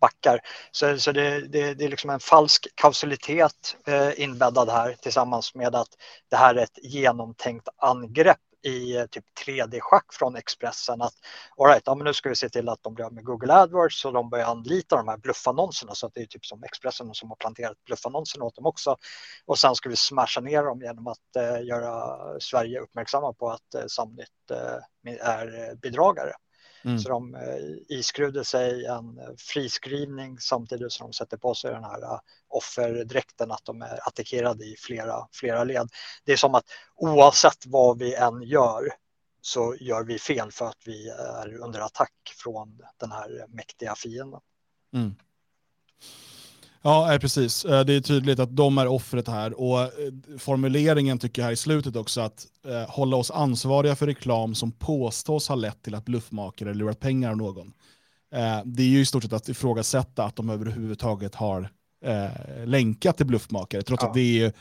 backar. 0.00 0.40
Så, 0.70 0.98
så 0.98 1.12
det, 1.12 1.40
det, 1.48 1.74
det, 1.74 1.84
är 1.84 1.88
liksom 1.88 2.10
en 2.10 2.20
falsk 2.20 2.66
kausalitet 2.74 3.76
eh, 3.86 4.20
inbäddad 4.20 4.68
här 4.68 4.96
tillsammans 5.00 5.54
med 5.54 5.74
att 5.74 5.90
det 6.30 6.36
här 6.36 6.54
är 6.54 6.62
ett 6.62 6.78
genomtänkt 6.82 7.68
angrepp 7.76 8.40
i 8.64 8.96
eh, 8.96 9.06
typ 9.06 9.24
3D-schack 9.46 10.06
från 10.12 10.36
Expressen 10.36 11.02
att 11.02 11.14
all 11.56 11.66
right, 11.66 11.82
ja, 11.86 11.94
men 11.94 12.04
nu 12.04 12.14
ska 12.14 12.28
vi 12.28 12.36
se 12.36 12.48
till 12.48 12.68
att 12.68 12.82
de 12.82 12.94
blir 12.94 13.04
av 13.04 13.12
med 13.12 13.24
Google 13.24 13.54
AdWords 13.54 14.04
och 14.04 14.12
de 14.12 14.30
börjar 14.30 14.46
anlita 14.46 14.96
de 14.96 15.08
här 15.08 15.16
bluffannonserna 15.16 15.94
så 15.94 16.06
att 16.06 16.14
det 16.14 16.20
är 16.20 16.26
typ 16.26 16.46
som 16.46 16.64
Expressen 16.64 17.14
som 17.14 17.28
har 17.28 17.36
planterat 17.36 17.84
bluffannonserna 17.84 18.44
åt 18.44 18.56
dem 18.56 18.66
också. 18.66 18.96
Och 19.46 19.58
sen 19.58 19.74
ska 19.74 19.88
vi 19.88 19.96
smasha 19.96 20.40
ner 20.40 20.62
dem 20.62 20.82
genom 20.82 21.06
att 21.06 21.36
eh, 21.36 21.66
göra 21.66 22.16
Sverige 22.40 22.80
uppmärksamma 22.80 23.32
på 23.32 23.50
att 23.50 23.74
eh, 23.74 23.86
Samnytt 23.86 24.50
eh, 24.50 25.16
är 25.20 25.68
eh, 25.68 25.74
bidragare. 25.74 26.32
Mm. 26.84 26.98
Så 26.98 27.08
de 27.08 27.34
eh, 27.34 27.96
iskrudde 27.98 28.44
sig 28.44 28.86
en 28.86 29.20
friskrivning 29.36 30.40
samtidigt 30.40 30.92
som 30.92 31.06
de 31.06 31.12
sätter 31.12 31.36
på 31.36 31.54
sig 31.54 31.70
den 31.70 31.84
här 31.84 32.02
eh, 32.02 32.18
offerdräkten 32.48 33.50
att 33.50 33.64
de 33.64 33.82
är 33.82 34.08
attackerade 34.08 34.64
i 34.64 34.76
flera, 34.78 35.28
flera 35.32 35.64
led. 35.64 35.88
Det 36.24 36.32
är 36.32 36.36
som 36.36 36.54
att 36.54 36.64
oavsett 36.94 37.66
vad 37.66 37.98
vi 37.98 38.14
än 38.14 38.42
gör 38.42 38.88
så 39.40 39.76
gör 39.80 40.04
vi 40.04 40.18
fel 40.18 40.52
för 40.52 40.66
att 40.66 40.82
vi 40.86 41.08
är 41.08 41.56
under 41.56 41.80
attack 41.80 42.34
från 42.36 42.80
den 42.96 43.12
här 43.12 43.46
mäktiga 43.48 43.94
fienden. 43.94 44.40
Mm. 44.94 45.14
Ja, 46.86 47.18
precis. 47.20 47.64
Eh, 47.64 47.84
det 47.84 47.92
är 47.94 48.00
tydligt 48.00 48.38
att 48.38 48.56
de 48.56 48.78
är 48.78 48.86
offret 48.86 49.28
här 49.28 49.60
och 49.60 49.80
eh, 49.80 49.88
formuleringen 50.38 51.18
tycker 51.18 51.42
jag 51.42 51.46
här 51.46 51.52
i 51.52 51.56
slutet 51.56 51.96
också 51.96 52.20
att 52.20 52.46
eh, 52.66 52.90
hålla 52.90 53.16
oss 53.16 53.30
ansvariga 53.30 53.96
för 53.96 54.06
reklam 54.06 54.54
som 54.54 54.72
påstås 54.72 55.48
ha 55.48 55.54
lett 55.54 55.82
till 55.82 55.94
att 55.94 56.04
bluffmakare 56.04 56.74
lurat 56.74 57.00
pengar 57.00 57.30
av 57.30 57.36
någon. 57.36 57.72
Eh, 58.34 58.60
det 58.64 58.82
är 58.82 58.86
ju 58.86 59.00
i 59.00 59.06
stort 59.06 59.22
sett 59.22 59.32
att 59.32 59.48
ifrågasätta 59.48 60.24
att 60.24 60.36
de 60.36 60.50
överhuvudtaget 60.50 61.34
har 61.34 61.68
eh, 62.04 62.66
länkat 62.66 63.16
till 63.16 63.26
bluffmakare, 63.26 63.82
trots 63.82 64.02
ja. 64.02 64.08
att 64.08 64.14
det 64.14 64.42
är 64.42 64.52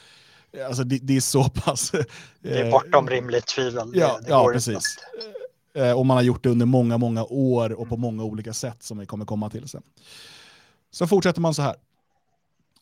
Alltså 0.67 0.83
det, 0.83 0.97
det, 0.97 1.15
är 1.17 1.21
så 1.21 1.43
pass... 1.43 1.93
Eh, 1.93 2.03
det 2.39 2.59
är 2.59 2.71
bortom 2.71 3.09
rimligt 3.09 3.47
tvivel. 3.47 3.91
Ja, 3.93 4.17
det, 4.19 4.25
det 4.25 4.29
ja 4.29 4.49
precis. 4.53 4.97
Och 5.95 6.05
man 6.05 6.17
har 6.17 6.21
gjort 6.23 6.43
det 6.43 6.49
under 6.49 6.65
många, 6.65 6.97
många 6.97 7.23
år 7.23 7.71
och 7.71 7.89
på 7.89 7.97
många 7.97 8.23
olika 8.23 8.53
sätt 8.53 8.83
som 8.83 8.97
vi 8.97 9.05
kommer 9.05 9.25
komma 9.25 9.49
till 9.49 9.67
sen. 9.67 9.83
Så 10.91 11.07
fortsätter 11.07 11.41
man 11.41 11.53
så 11.53 11.61
här. 11.61 11.75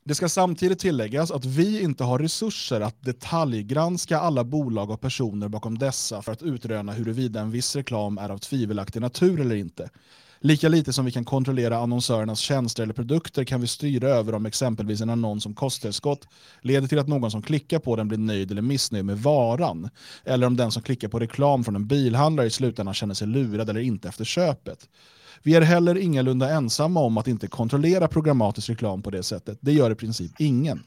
Det 0.04 0.16
ska 0.16 0.30
samtidigt 0.30 0.80
tilläggas 0.80 1.32
att 1.32 1.46
vi 1.46 1.82
inte 1.82 2.04
har 2.04 2.20
resurser 2.20 2.82
att 2.82 3.02
detaljgranska 3.02 4.20
alla 4.20 4.44
bolag 4.44 4.90
och 4.90 5.02
personer 5.02 5.48
bakom 5.48 5.78
dessa 5.78 6.22
för 6.22 6.32
att 6.32 6.44
utröna 6.44 6.92
huruvida 6.92 7.42
en 7.42 7.52
viss 7.52 7.76
reklam 7.76 8.18
är 8.18 8.30
av 8.30 8.38
tvivelaktig 8.38 9.02
natur 9.02 9.40
eller 9.40 9.56
inte. 9.56 9.90
Lika 10.40 10.70
lite 10.70 10.94
som 10.94 11.06
vi 11.06 11.12
kan 11.12 11.26
kontrollera 11.26 11.78
annonsörernas 11.78 12.40
tjänster 12.40 12.84
eller 12.84 12.94
produkter 12.94 13.44
kan 13.44 13.62
vi 13.62 13.68
styra 13.68 14.10
över 14.10 14.36
om 14.36 14.46
exempelvis 14.46 15.02
en 15.02 15.10
annons 15.10 15.46
om 15.46 15.54
kosttillskott 15.54 16.28
leder 16.62 16.88
till 16.88 17.00
att 17.00 17.08
någon 17.08 17.32
som 17.32 17.42
klickar 17.42 17.80
på 17.80 17.96
den 17.96 18.08
blir 18.08 18.18
nöjd 18.18 18.52
eller 18.52 18.62
missnöjd 18.62 19.06
med 19.06 19.18
varan. 19.18 19.90
Eller 20.24 20.48
om 20.48 20.58
den 20.58 20.72
som 20.72 20.84
klickar 20.84 21.08
på 21.08 21.20
reklam 21.20 21.64
från 21.64 21.76
en 21.76 21.88
bilhandlare 21.88 22.48
i 22.48 22.50
slutändan 22.50 22.94
känner 22.94 23.14
sig 23.14 23.28
lurad 23.28 23.70
eller 23.70 23.82
inte 23.82 24.10
efter 24.10 24.26
köpet. 24.26 24.90
Vi 25.44 25.56
är 25.56 25.62
heller 25.62 25.98
ingalunda 25.98 26.50
ensamma 26.50 27.00
om 27.00 27.18
att 27.18 27.28
inte 27.28 27.48
kontrollera 27.48 28.08
programmatisk 28.08 28.70
reklam 28.70 29.02
på 29.02 29.10
det 29.10 29.24
sättet. 29.24 29.58
Det 29.62 29.74
gör 29.74 29.92
i 29.92 29.96
princip 29.96 30.32
ingen. 30.40 30.84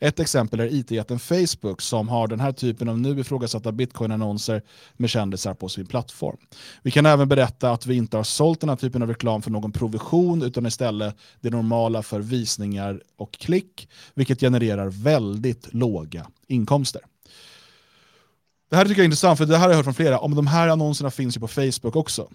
Ett 0.00 0.20
exempel 0.20 0.60
är 0.60 0.74
it-jätten 0.74 1.18
Facebook 1.18 1.80
som 1.80 2.08
har 2.08 2.28
den 2.28 2.40
här 2.40 2.52
typen 2.52 2.88
av 2.88 2.98
nu 2.98 3.20
ifrågasatta 3.20 3.72
bitcoin-annonser 3.72 4.62
med 4.96 5.10
kändisar 5.10 5.54
på 5.54 5.68
sin 5.68 5.86
plattform. 5.86 6.36
Vi 6.82 6.90
kan 6.90 7.06
även 7.06 7.28
berätta 7.28 7.70
att 7.70 7.86
vi 7.86 7.96
inte 7.96 8.16
har 8.16 8.24
sålt 8.24 8.60
den 8.60 8.68
här 8.68 8.76
typen 8.76 9.02
av 9.02 9.08
reklam 9.08 9.42
för 9.42 9.50
någon 9.50 9.72
provision 9.72 10.42
utan 10.42 10.66
istället 10.66 11.16
det 11.40 11.50
normala 11.50 12.02
för 12.02 12.20
visningar 12.20 13.02
och 13.16 13.32
klick, 13.32 13.88
vilket 14.14 14.40
genererar 14.40 14.88
väldigt 14.88 15.74
låga 15.74 16.26
inkomster. 16.46 17.02
Det 18.70 18.76
här 18.76 18.84
tycker 18.84 18.98
jag 19.00 19.04
är 19.04 19.04
intressant, 19.04 19.38
för 19.38 19.46
det 19.46 19.56
här 19.56 19.62
har 19.62 19.70
jag 19.70 19.76
hört 19.76 19.84
från 19.84 19.94
flera. 19.94 20.18
Om 20.18 20.34
de 20.34 20.46
här 20.46 20.68
annonserna 20.68 21.10
finns 21.10 21.36
ju 21.36 21.40
på 21.40 21.48
Facebook 21.48 21.96
också. 21.96 22.28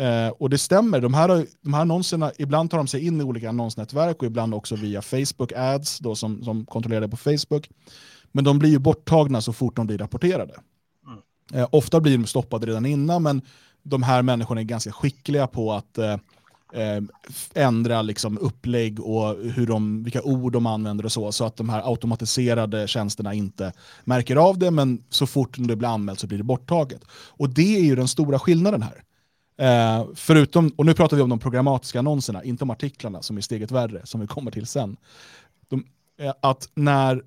Eh, 0.00 0.28
och 0.28 0.50
det 0.50 0.58
stämmer, 0.58 1.00
de 1.00 1.14
här, 1.14 1.46
de 1.62 1.74
här 1.74 1.80
annonserna, 1.80 2.32
ibland 2.38 2.70
tar 2.70 2.78
de 2.78 2.86
sig 2.86 3.06
in 3.06 3.20
i 3.20 3.24
olika 3.24 3.48
annonsnätverk 3.48 4.16
och 4.22 4.26
ibland 4.26 4.54
också 4.54 4.76
via 4.76 5.02
Facebook 5.02 5.52
ads 5.56 5.98
då, 5.98 6.14
som, 6.14 6.44
som 6.44 6.66
kontrollerar 6.66 7.00
det 7.00 7.08
på 7.08 7.16
Facebook. 7.16 7.70
Men 8.32 8.44
de 8.44 8.58
blir 8.58 8.70
ju 8.70 8.78
borttagna 8.78 9.40
så 9.40 9.52
fort 9.52 9.76
de 9.76 9.86
blir 9.86 9.98
rapporterade. 9.98 10.54
Mm. 11.06 11.62
Eh, 11.62 11.68
ofta 11.72 12.00
blir 12.00 12.18
de 12.18 12.26
stoppade 12.26 12.66
redan 12.66 12.86
innan, 12.86 13.22
men 13.22 13.42
de 13.82 14.02
här 14.02 14.22
människorna 14.22 14.60
är 14.60 14.64
ganska 14.64 14.92
skickliga 14.92 15.46
på 15.46 15.72
att 15.72 15.98
eh, 15.98 16.12
eh, 16.72 17.02
ändra 17.54 18.02
liksom 18.02 18.38
upplägg 18.38 19.00
och 19.00 19.36
hur 19.36 19.66
de, 19.66 20.02
vilka 20.02 20.22
ord 20.22 20.52
de 20.52 20.66
använder 20.66 21.04
och 21.04 21.12
så, 21.12 21.32
så 21.32 21.44
att 21.44 21.56
de 21.56 21.68
här 21.68 21.90
automatiserade 21.90 22.88
tjänsterna 22.88 23.34
inte 23.34 23.72
märker 24.04 24.36
av 24.36 24.58
det, 24.58 24.70
men 24.70 25.04
så 25.10 25.26
fort 25.26 25.56
det 25.58 25.76
blir 25.76 25.88
anmält 25.88 26.20
så 26.20 26.26
blir 26.26 26.38
det 26.38 26.44
borttaget. 26.44 27.04
Och 27.12 27.48
det 27.48 27.76
är 27.76 27.82
ju 27.82 27.96
den 27.96 28.08
stora 28.08 28.38
skillnaden 28.38 28.82
här. 28.82 29.02
Eh, 29.60 30.06
förutom, 30.14 30.68
och 30.76 30.86
nu 30.86 30.94
pratar 30.94 31.16
vi 31.16 31.22
om 31.22 31.30
de 31.30 31.38
programmatiska 31.38 31.98
annonserna, 31.98 32.44
inte 32.44 32.64
om 32.64 32.70
artiklarna 32.70 33.22
som 33.22 33.36
är 33.36 33.40
steget 33.40 33.70
värre, 33.70 34.06
som 34.06 34.20
vi 34.20 34.26
kommer 34.26 34.50
till 34.50 34.66
sen. 34.66 34.96
De, 35.68 35.84
eh, 36.18 36.34
att 36.42 36.68
när 36.74 37.22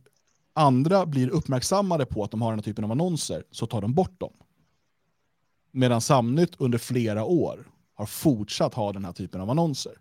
andra 0.53 1.05
blir 1.05 1.29
uppmärksammade 1.29 2.05
på 2.05 2.23
att 2.23 2.31
de 2.31 2.41
har 2.41 2.51
den 2.51 2.59
här 2.59 2.63
typen 2.63 2.83
av 2.83 2.91
annonser 2.91 3.43
så 3.51 3.65
tar 3.65 3.81
de 3.81 3.93
bort 3.93 4.19
dem. 4.19 4.33
Medan 5.71 6.01
Samnytt 6.01 6.55
under 6.57 6.77
flera 6.77 7.25
år 7.25 7.67
har 7.95 8.05
fortsatt 8.05 8.73
ha 8.73 8.93
den 8.93 9.05
här 9.05 9.13
typen 9.13 9.41
av 9.41 9.49
annonser. 9.49 9.93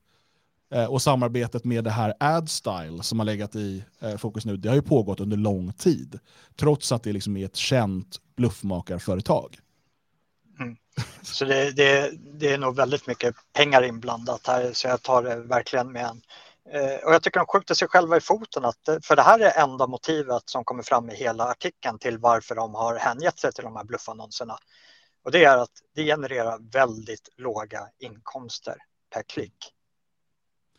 Eh, 0.74 0.84
och 0.84 1.02
samarbetet 1.02 1.64
med 1.64 1.84
det 1.84 1.90
här 1.90 2.14
AdStyle 2.20 3.02
som 3.02 3.18
har 3.18 3.26
legat 3.26 3.56
i 3.56 3.84
eh, 4.00 4.16
fokus 4.16 4.44
nu, 4.44 4.56
det 4.56 4.68
har 4.68 4.76
ju 4.76 4.82
pågått 4.82 5.20
under 5.20 5.36
lång 5.36 5.72
tid. 5.72 6.18
Trots 6.56 6.92
att 6.92 7.02
det 7.02 7.12
liksom 7.12 7.36
är 7.36 7.44
ett 7.44 7.56
känt 7.56 8.20
bluffmakarföretag. 8.36 9.58
Så 11.22 11.44
det, 11.44 11.70
det, 11.70 12.10
det, 12.14 12.52
är 12.52 12.58
nog 12.58 12.76
väldigt 12.76 13.06
mycket 13.06 13.34
pengar 13.52 13.82
inblandat 13.82 14.46
här, 14.46 14.72
så 14.72 14.88
jag 14.88 15.02
tar 15.02 15.22
det 15.22 15.36
verkligen 15.36 15.92
med 15.92 16.04
en. 16.04 16.22
Eh, 16.70 17.04
och 17.04 17.14
jag 17.14 17.22
tycker 17.22 17.40
de 17.40 17.46
skjuter 17.46 17.74
sig 17.74 17.88
själva 17.88 18.16
i 18.16 18.20
foten, 18.20 18.64
att, 18.64 18.88
för 19.02 19.16
det 19.16 19.22
här 19.22 19.40
är 19.40 19.62
enda 19.62 19.86
motivet 19.86 20.42
som 20.46 20.64
kommer 20.64 20.82
fram 20.82 21.10
i 21.10 21.14
hela 21.14 21.44
artikeln 21.44 21.98
till 21.98 22.18
varför 22.18 22.54
de 22.54 22.74
har 22.74 22.96
hängett 22.96 23.38
sig 23.38 23.52
till 23.52 23.64
de 23.64 23.76
här 23.76 23.84
bluffannonserna. 23.84 24.58
Och 25.24 25.30
det 25.30 25.44
är 25.44 25.58
att 25.58 25.70
det 25.94 26.04
genererar 26.04 26.58
väldigt 26.72 27.28
låga 27.36 27.88
inkomster 27.98 28.76
per 29.10 29.22
klick. 29.22 29.72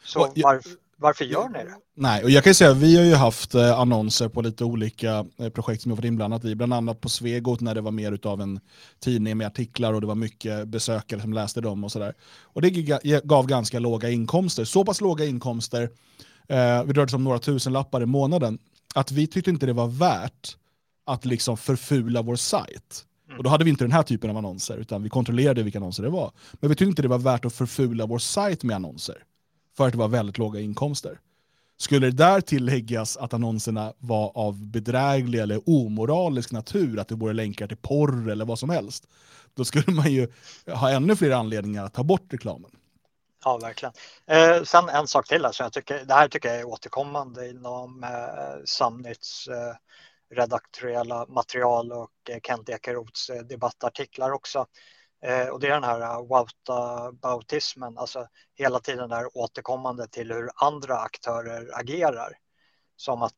Så 0.04 0.34
varför, 0.36 0.72
varför 1.04 1.26
gör 1.26 1.50
ni 1.50 1.60
det? 1.60 1.76
Nej, 1.96 2.24
och 2.24 2.30
jag 2.30 2.44
kan 2.44 2.56
säga 2.56 2.72
att 2.72 2.78
vi 2.78 2.98
har 2.98 3.04
ju 3.04 3.14
haft 3.14 3.56
eh, 3.56 3.80
annonser 3.80 4.30
på 4.30 4.42
lite 4.42 4.66
olika 4.66 5.26
eh, 5.38 5.50
projekt 5.50 5.82
som 5.82 5.92
vi 5.92 5.96
varit 5.96 6.06
inblandat 6.06 6.46
i, 6.46 6.56
bland 6.56 6.74
annat 6.74 7.02
på 7.02 7.10
Svegot 7.10 7.62
när 7.62 7.76
det 7.76 7.82
var 7.82 7.92
mer 7.92 8.28
av 8.28 8.42
en 8.42 8.60
tidning 9.00 9.38
med 9.38 9.48
artiklar 9.48 9.94
och 9.94 10.02
det 10.02 10.08
var 10.08 10.16
mycket 10.16 10.68
besökare 10.68 11.22
som 11.22 11.34
läste 11.34 11.62
dem 11.62 11.84
och 11.84 11.92
sådär. 11.92 12.14
Och 12.42 12.62
det 12.62 12.70
gav 13.24 13.48
ganska 13.48 13.80
låga 13.80 14.10
inkomster, 14.10 14.66
så 14.66 14.86
pass 14.86 15.02
låga 15.02 15.26
inkomster, 15.26 15.82
eh, 16.48 16.84
vi 16.84 16.94
rörde 16.94 17.04
oss 17.04 17.14
om 17.14 17.24
några 17.24 17.40
tusen 17.40 17.74
lappar 17.74 18.04
i 18.04 18.06
månaden, 18.06 18.60
att 18.96 19.12
vi 19.12 19.28
tyckte 19.28 19.50
inte 19.50 19.66
det 19.66 19.74
var 19.74 19.88
värt 19.88 20.58
att 21.06 21.26
liksom 21.26 21.58
förfula 21.58 22.22
vår 22.22 22.36
sajt. 22.36 23.06
Mm. 23.28 23.38
Och 23.38 23.44
då 23.44 23.50
hade 23.50 23.64
vi 23.64 23.70
inte 23.70 23.84
den 23.84 23.92
här 23.92 24.04
typen 24.04 24.30
av 24.30 24.38
annonser, 24.38 24.78
utan 24.78 25.04
vi 25.04 25.10
kontrollerade 25.10 25.64
vilka 25.64 25.80
annonser 25.80 26.04
det 26.04 26.10
var. 26.10 26.32
Men 26.54 26.70
vi 26.70 26.76
tyckte 26.76 26.90
inte 26.90 27.02
det 27.02 27.08
var 27.08 27.18
värt 27.20 27.46
att 27.46 27.54
förfula 27.54 28.06
vår 28.06 28.20
sajt 28.20 28.64
med 28.64 28.76
annonser, 28.76 29.24
för 29.78 29.86
att 29.86 29.92
det 29.92 29.98
var 29.98 30.08
väldigt 30.08 30.38
låga 30.38 30.60
inkomster. 30.60 31.20
Skulle 31.78 32.08
det 32.08 32.18
där 32.18 32.42
tilläggas 32.42 33.18
att 33.18 33.34
annonserna 33.34 33.94
var 33.98 34.32
av 34.38 34.68
bedräglig 34.68 35.40
eller 35.40 35.70
omoralisk 35.70 36.52
natur, 36.52 37.00
att 37.00 37.08
det 37.08 37.16
borde 37.16 37.34
länkar 37.34 37.68
till 37.68 37.78
porr 37.78 38.30
eller 38.30 38.46
vad 38.46 38.60
som 38.60 38.70
helst, 38.70 39.08
då 39.54 39.66
skulle 39.66 39.94
man 39.96 40.12
ju 40.12 40.32
ha 40.68 40.90
ännu 40.90 41.16
fler 41.16 41.32
anledningar 41.32 41.86
att 41.86 41.94
ta 41.94 42.04
bort 42.04 42.34
reklamen. 42.34 42.72
Ja, 43.46 43.58
verkligen. 43.58 43.94
Eh, 44.26 44.64
sen 44.64 44.90
en 44.90 45.08
sak 45.08 45.28
till, 45.28 45.46
alltså, 45.46 45.64
jag 45.64 45.74
tycker, 45.74 46.06
det 46.06 46.14
här 46.14 46.28
tycker 46.28 46.50
jag 46.50 46.60
är 46.60 46.68
återkommande 46.68 47.50
inom 47.50 48.04
eh, 48.04 48.64
Samnytts 48.66 49.48
eh, 49.48 49.76
redaktoriella 50.36 51.26
material 51.26 51.92
och 51.92 52.12
eh, 52.30 52.40
Kent 52.44 52.70
Ekeroths 52.70 53.30
eh, 53.30 53.42
debattartiklar 53.42 54.32
också. 54.32 54.66
Eh, 55.24 55.48
och 55.48 55.60
det 55.60 55.68
är 55.68 55.74
den 55.74 55.84
här 55.84 56.28
wautabautismen, 56.28 57.98
alltså 57.98 58.28
hela 58.56 58.80
tiden 58.80 59.10
där 59.10 59.38
återkommande 59.38 60.08
till 60.08 60.32
hur 60.32 60.50
andra 60.56 60.98
aktörer 60.98 61.80
agerar. 61.80 62.38
Som 62.96 63.22
att 63.22 63.34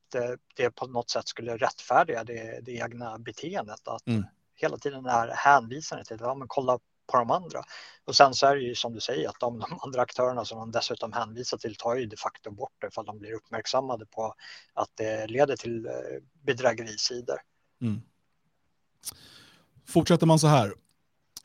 det 0.55 0.69
på 0.69 0.87
något 0.87 1.09
sätt 1.09 1.27
skulle 1.27 1.57
rättfärdiga 1.57 2.23
det, 2.23 2.59
det 2.61 2.71
egna 2.71 3.17
beteendet. 3.17 3.87
Att 3.87 4.07
mm. 4.07 4.23
hela 4.55 4.77
tiden 4.77 5.05
är 5.05 5.27
hänvisande 5.27 6.05
till, 6.05 6.17
ja 6.19 6.35
men 6.35 6.47
kolla 6.47 6.79
på 7.07 7.17
de 7.17 7.31
andra. 7.31 7.63
Och 8.05 8.15
sen 8.15 8.33
så 8.33 8.47
är 8.47 8.55
det 8.55 8.61
ju 8.61 8.75
som 8.75 8.93
du 8.93 8.99
säger 8.99 9.29
att 9.29 9.39
de, 9.39 9.59
de 9.59 9.79
andra 9.81 10.01
aktörerna 10.01 10.45
som 10.45 10.59
de 10.59 10.71
dessutom 10.71 11.13
hänvisar 11.13 11.57
till 11.57 11.75
tar 11.75 11.95
ju 11.95 12.05
de 12.05 12.17
facto 12.17 12.51
bort 12.51 12.73
det 12.81 12.93
för 12.93 13.01
att 13.01 13.07
de 13.07 13.19
blir 13.19 13.33
uppmärksammade 13.33 14.05
på 14.05 14.35
att 14.73 14.89
det 14.95 15.27
leder 15.27 15.55
till 15.55 15.85
eh, 15.85 15.91
bedrägerisidor. 16.43 17.37
Mm. 17.81 18.01
Fortsätter 19.87 20.25
man 20.25 20.39
så 20.39 20.47
här. 20.47 20.73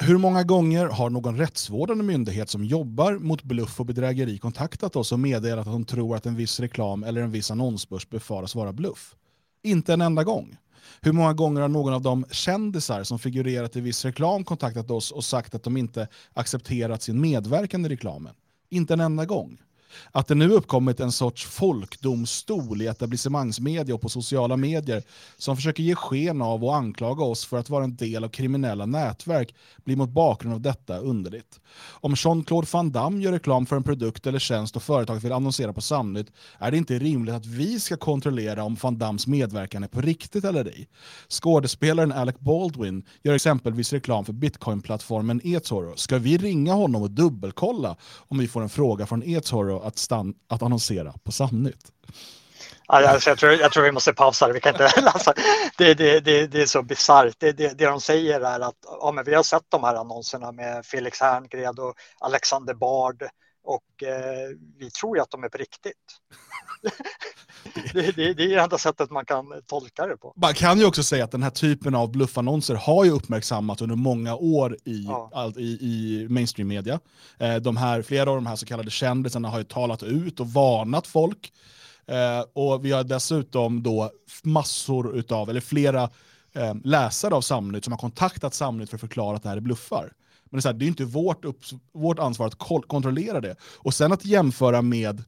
Hur 0.03 0.19
många 0.19 0.43
gånger 0.43 0.87
har 0.87 1.11
någon 1.11 1.37
rättsvårdande 1.37 2.05
myndighet 2.05 2.51
som 2.51 2.65
jobbar 2.65 3.19
mot 3.19 3.43
bluff 3.43 3.81
och 3.81 3.87
bedrägeri 3.87 4.39
kontaktat 4.39 4.97
oss 4.97 5.13
och 5.13 5.19
meddelat 5.19 5.67
att 5.67 5.73
de 5.73 5.85
tror 5.85 6.17
att 6.17 6.27
en 6.27 6.37
viss 6.37 6.61
reklam 6.61 7.05
eller 7.05 7.23
en 7.23 7.31
viss 7.31 7.51
annonsbörs 7.51 8.09
befaras 8.09 8.55
vara 8.55 8.73
bluff? 8.73 9.15
Inte 9.63 9.93
en 9.93 10.01
enda 10.01 10.25
gång. 10.25 10.57
Hur 11.01 11.13
många 11.13 11.33
gånger 11.33 11.61
har 11.61 11.69
någon 11.69 11.93
av 11.93 12.03
de 12.03 12.25
kändisar 12.31 13.05
som 13.05 13.19
figurerat 13.19 13.77
i 13.77 13.81
viss 13.81 14.05
reklam 14.05 14.45
kontaktat 14.45 14.91
oss 14.91 15.11
och 15.11 15.25
sagt 15.25 15.55
att 15.55 15.63
de 15.63 15.77
inte 15.77 16.09
accepterat 16.33 17.03
sin 17.03 17.21
medverkan 17.21 17.87
i 17.87 17.89
reklamen? 17.89 18.35
Inte 18.69 18.95
en 18.95 19.01
enda 19.01 19.25
gång. 19.25 19.59
Att 20.13 20.27
det 20.27 20.35
nu 20.35 20.51
uppkommit 20.51 21.01
en 21.01 21.13
sorts 21.13 21.47
folkdomstol 21.47 22.83
i 22.83 22.87
etablissemangsmedia 22.87 23.95
och 23.95 24.01
på 24.01 24.09
sociala 24.09 24.57
medier 24.57 25.03
som 25.37 25.57
försöker 25.57 25.83
ge 25.83 25.95
sken 25.95 26.43
av 26.43 26.65
och 26.65 26.77
anklaga 26.77 27.25
oss 27.25 27.45
för 27.45 27.59
att 27.59 27.71
vara 27.71 27.85
en 27.85 27.97
del 27.97 28.25
av 28.25 28.29
kriminella 28.29 28.87
nätverk 28.87 29.55
blir 29.85 29.97
mot 29.97 30.11
bakgrund 30.11 30.55
av 30.55 30.61
detta 30.61 30.99
underligt. 30.99 31.61
Om 31.91 32.15
Jean-Claude 32.17 32.69
Van 32.73 32.91
Damme 32.91 33.23
gör 33.23 33.33
reklam 33.33 33.67
för 33.67 33.77
en 33.77 33.83
produkt 33.83 34.27
eller 34.27 34.39
tjänst 34.39 34.77
och 34.77 34.83
företaget 34.83 35.25
vill 35.25 35.33
annonsera 35.33 35.73
på 35.73 35.81
Samnytt 35.81 36.33
är 36.59 36.71
det 36.71 36.77
inte 36.77 36.99
rimligt 36.99 37.35
att 37.35 37.47
vi 37.47 37.81
ska 37.81 37.97
kontrollera 37.97 38.65
om 38.65 38.77
Van 38.83 38.99
Dammes 38.99 39.27
medverkan 39.27 39.85
är 39.85 39.89
på 39.89 40.01
riktigt 40.01 40.45
eller 40.45 40.65
ej. 40.65 40.89
Skådespelaren 41.29 42.13
Alec 42.13 42.37
Baldwin 42.39 43.05
gör 43.23 43.35
exempelvis 43.35 43.93
reklam 43.93 44.25
för 44.25 44.33
bitcoinplattformen 44.33 45.41
eToro. 45.45 45.97
Ska 45.97 46.19
vi 46.19 46.39
ringa 46.39 46.73
honom 46.73 47.03
och 47.03 47.11
dubbelkolla 47.11 47.97
om 48.29 48.39
vi 48.39 48.49
får 48.49 48.63
en 48.63 48.69
fråga 48.69 49.07
från 49.07 49.23
eToro 49.23 49.80
att, 49.81 49.99
stan, 49.99 50.35
att 50.49 50.63
annonsera 50.63 51.15
på 51.25 51.33
Samnytt. 51.33 51.93
Alltså 52.87 53.31
jag, 53.31 53.39
tror, 53.39 53.53
jag 53.53 53.73
tror 53.73 53.85
vi 53.85 53.93
måste 53.93 54.13
pausa 54.13 54.47
det. 54.47 54.53
Vi 54.53 54.61
kan 54.61 54.75
inte 54.75 55.01
läsa. 55.01 55.35
Det, 55.79 55.95
det, 55.95 56.21
det, 56.21 56.47
det 56.47 56.63
är 56.63 56.67
så 56.67 56.83
bisarrt. 56.83 57.35
Det, 57.39 57.53
det, 57.53 57.79
det 57.79 57.87
de 57.87 58.01
säger 58.01 58.41
är 58.41 58.61
att 58.61 58.77
ja, 58.83 59.13
men 59.15 59.25
vi 59.25 59.35
har 59.35 59.43
sett 59.43 59.63
de 59.69 59.85
här 59.85 59.95
annonserna 59.95 60.53
med 60.53 60.87
Felix 60.87 61.21
Herngred 61.21 61.79
och 61.79 61.95
Alexander 62.21 62.75
Bard 62.75 63.23
och 63.71 64.03
eh, 64.03 64.49
vi 64.79 64.91
tror 64.91 65.17
ju 65.17 65.23
att 65.23 65.31
de 65.31 65.45
är 65.45 65.49
på 65.49 65.59
riktigt. 65.59 65.95
det, 67.93 68.17
det, 68.17 68.33
det, 68.33 68.45
är 68.45 68.49
det 68.49 68.63
enda 68.63 68.79
sättet 68.79 69.11
man 69.11 69.25
kan 69.25 69.63
tolka 69.67 70.07
det 70.07 70.17
på. 70.17 70.33
Man 70.37 70.55
kan 70.55 70.79
ju 70.79 70.87
också 70.87 71.03
säga 71.03 71.25
att 71.25 71.31
den 71.31 71.43
här 71.43 71.51
typen 71.51 71.95
av 71.95 72.11
bluffannonser 72.11 72.75
har 72.75 73.05
ju 73.05 73.11
uppmärksammats 73.11 73.83
under 73.83 73.97
många 73.97 74.37
år 74.37 74.77
i, 74.85 75.05
ja. 75.05 75.31
all, 75.35 75.59
i, 75.59 75.79
i 75.81 76.27
mainstream 76.29 76.69
media. 76.69 77.01
Eh, 77.39 77.57
de 77.57 77.77
här, 77.77 78.03
flera 78.03 78.31
av 78.31 78.37
de 78.37 78.47
här 78.47 78.57
så 78.57 78.67
kallade 78.67 78.91
kändisarna 78.91 79.49
har 79.49 79.59
ju 79.59 79.65
talat 79.65 80.03
ut 80.03 80.41
och 80.41 80.49
varnat 80.49 81.07
folk. 81.07 81.53
Eh, 82.07 82.45
och 82.53 82.85
vi 82.85 82.93
har 82.93 83.05
dessutom 83.05 83.83
då 83.83 84.11
massor 84.43 85.17
utav, 85.17 85.51
eller 85.51 85.61
flera 85.61 86.03
eh, 86.55 86.75
läsare 86.85 87.35
av 87.35 87.41
Samnytt 87.41 87.85
som 87.85 87.93
har 87.93 87.99
kontaktat 87.99 88.55
Samnytt 88.55 88.91
för 88.91 88.97
att 88.97 89.01
förklara 89.01 89.37
att 89.37 89.43
det 89.43 89.49
här 89.49 89.57
är 89.57 89.61
bluffar. 89.61 90.13
Men 90.51 90.57
det 90.57 90.59
är, 90.59 90.63
så 90.63 90.69
här, 90.69 90.75
det 90.75 90.85
är 90.85 90.89
inte 90.89 91.05
vårt, 91.05 91.45
upp, 91.45 91.61
vårt 91.93 92.19
ansvar 92.19 92.47
att 92.47 92.59
kontrollera 92.89 93.41
det. 93.41 93.57
Och 93.63 93.95
sen 93.95 94.13
att 94.13 94.25
jämföra 94.25 94.83
med 94.83 95.25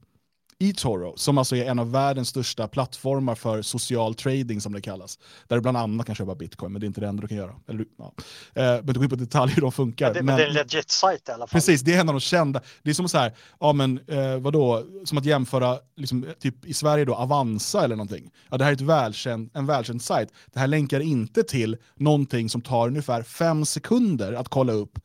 eToro, 0.59 1.13
som 1.17 1.37
alltså 1.37 1.55
är 1.55 1.65
en 1.65 1.79
av 1.79 1.91
världens 1.91 2.29
största 2.29 2.67
plattformar 2.67 3.35
för 3.35 3.61
social 3.61 4.15
trading 4.15 4.61
som 4.61 4.73
det 4.73 4.81
kallas. 4.81 5.19
Där 5.47 5.55
du 5.55 5.61
bland 5.61 5.77
annat 5.77 6.05
kan 6.05 6.15
köpa 6.15 6.35
bitcoin, 6.35 6.71
men 6.71 6.79
det 6.79 6.85
är 6.85 6.87
inte 6.87 7.01
det 7.01 7.07
enda 7.07 7.21
du 7.21 7.27
kan 7.27 7.37
göra. 7.37 7.55
Eller, 7.67 7.85
ja. 7.97 8.13
eh, 8.53 8.63
men 8.63 8.85
du 8.85 8.93
går 8.93 9.03
in 9.03 9.09
på 9.09 9.15
detaljer 9.15 9.55
hur 9.55 9.61
de 9.61 9.71
funkar. 9.71 10.07
Ja, 10.07 10.13
det, 10.13 10.23
men, 10.23 10.37
det 10.37 10.43
är 10.43 10.47
en 10.47 10.53
legit 10.53 10.89
sajt 10.89 11.29
i 11.29 11.31
alla 11.31 11.47
fall. 11.47 11.57
Precis, 11.57 11.81
det 11.81 11.93
är 11.93 11.99
en 11.99 12.09
av 12.09 12.15
de 12.15 12.19
kända. 12.19 12.61
Det 12.83 12.89
är 12.89 12.93
som 12.93 13.09
så 13.09 13.17
här, 13.17 13.33
ja 13.59 13.73
men 13.73 13.99
eh, 14.07 14.37
vadå, 14.37 14.83
som 15.05 15.17
att 15.17 15.25
jämföra 15.25 15.79
liksom, 15.95 16.25
typ 16.39 16.65
i 16.65 16.73
Sverige 16.73 17.05
då 17.05 17.15
Avanza 17.15 17.83
eller 17.83 17.95
någonting. 17.95 18.31
Ja, 18.49 18.57
det 18.57 18.63
här 18.63 18.71
är 18.71 18.75
ett 18.75 18.81
välkänd, 18.81 19.49
en 19.53 19.65
välkänd 19.65 20.01
sajt. 20.01 20.29
Det 20.53 20.59
här 20.59 20.67
länkar 20.67 20.99
inte 20.99 21.43
till 21.43 21.77
någonting 21.95 22.49
som 22.49 22.61
tar 22.61 22.87
ungefär 22.87 23.23
fem 23.23 23.65
sekunder 23.65 24.33
att 24.33 24.49
kolla 24.49 24.73
upp 24.73 24.99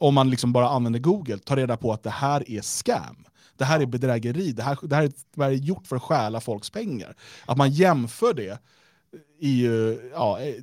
om 0.00 0.14
man 0.14 0.30
liksom 0.30 0.52
bara 0.52 0.68
använder 0.68 1.00
Google, 1.00 1.38
ta 1.38 1.56
reda 1.56 1.76
på 1.76 1.92
att 1.92 2.02
det 2.02 2.10
här 2.10 2.50
är 2.50 2.62
scam 2.62 3.26
det 3.56 3.64
här 3.64 3.80
är 3.80 3.86
bedrägeri, 3.86 4.52
det 4.52 4.62
här, 4.62 4.78
det 4.82 4.96
här, 4.96 5.02
är, 5.02 5.12
det 5.34 5.44
här 5.44 5.50
är 5.50 5.54
gjort 5.54 5.86
för 5.86 5.96
att 5.96 6.02
stjäla 6.02 6.40
folks 6.40 6.70
pengar. 6.70 7.16
Att 7.46 7.56
man 7.56 7.70
jämför 7.70 8.34
det 8.34 8.58
är 9.40 9.48
ju, 9.48 10.10
ja, 10.14 10.40
eh, 10.40 10.54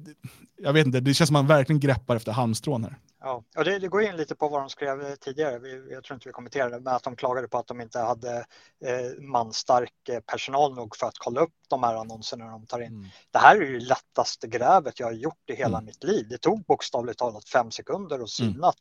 jag 0.58 0.74
vet 0.74 0.86
inte, 0.86 1.00
det 1.00 1.14
känns 1.14 1.28
som 1.28 1.34
man 1.34 1.48
verkligen 1.48 1.80
greppar 1.80 2.16
efter 2.16 2.32
halmstrån 2.32 2.84
här. 2.84 2.98
Ja, 3.26 3.44
och 3.58 3.64
det, 3.64 3.80
det, 3.80 3.88
går 3.88 4.02
in 4.02 4.18
lite 4.18 4.36
på 4.36 4.48
vad 4.48 4.62
de 4.62 4.70
skrev 4.70 5.16
tidigare. 5.16 5.60
Vi, 5.60 5.88
jag 5.92 6.04
tror 6.04 6.16
inte 6.16 6.30
vi 6.30 6.34
kommenterade 6.34 6.80
men 6.80 6.94
att 6.94 7.04
de 7.04 7.16
klagade 7.16 7.48
på 7.48 7.58
att 7.58 7.68
de 7.68 7.82
inte 7.82 8.00
hade 8.00 8.38
eh, 8.86 9.22
manstark 9.22 10.10
eh, 10.10 10.20
personal 10.20 10.76
nog 10.76 10.96
för 10.96 11.08
att 11.08 11.18
kolla 11.18 11.42
upp 11.42 11.54
de 11.70 11.84
här 11.84 11.96
annonserna 11.96 12.52
de 12.52 12.66
tar 12.66 12.80
in. 12.80 12.88
Mm. 12.88 13.06
Det 13.32 13.40
här 13.40 13.56
är 13.56 13.62
ju 13.62 13.80
lättaste 13.80 14.48
grävet 14.48 15.00
jag 15.00 15.08
har 15.08 15.14
gjort 15.14 15.50
i 15.50 15.56
hela 15.56 15.78
mm. 15.78 15.86
mitt 15.86 16.04
liv. 16.04 16.28
Det 16.30 16.38
tog 16.38 16.66
bokstavligt 16.66 17.20
talat 17.20 17.50
fem 17.50 17.72
sekunder 17.72 18.20
att 18.20 18.30
syna 18.30 18.50
mm. 18.50 18.74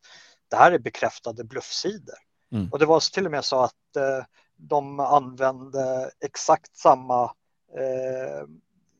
Det 0.53 0.59
här 0.59 0.73
är 0.73 0.79
bekräftade 0.79 1.45
bluffsidor. 1.45 2.19
Mm. 2.53 2.69
Och 2.73 2.79
det 2.79 2.87
var 2.87 3.13
till 3.13 3.27
och 3.27 3.33
med 3.33 3.45
så 3.45 3.61
att 3.61 3.97
eh, 3.97 4.25
de 4.57 5.01
använde 5.01 6.11
exakt 6.21 6.77
samma 6.77 7.23
eh, 7.77 8.47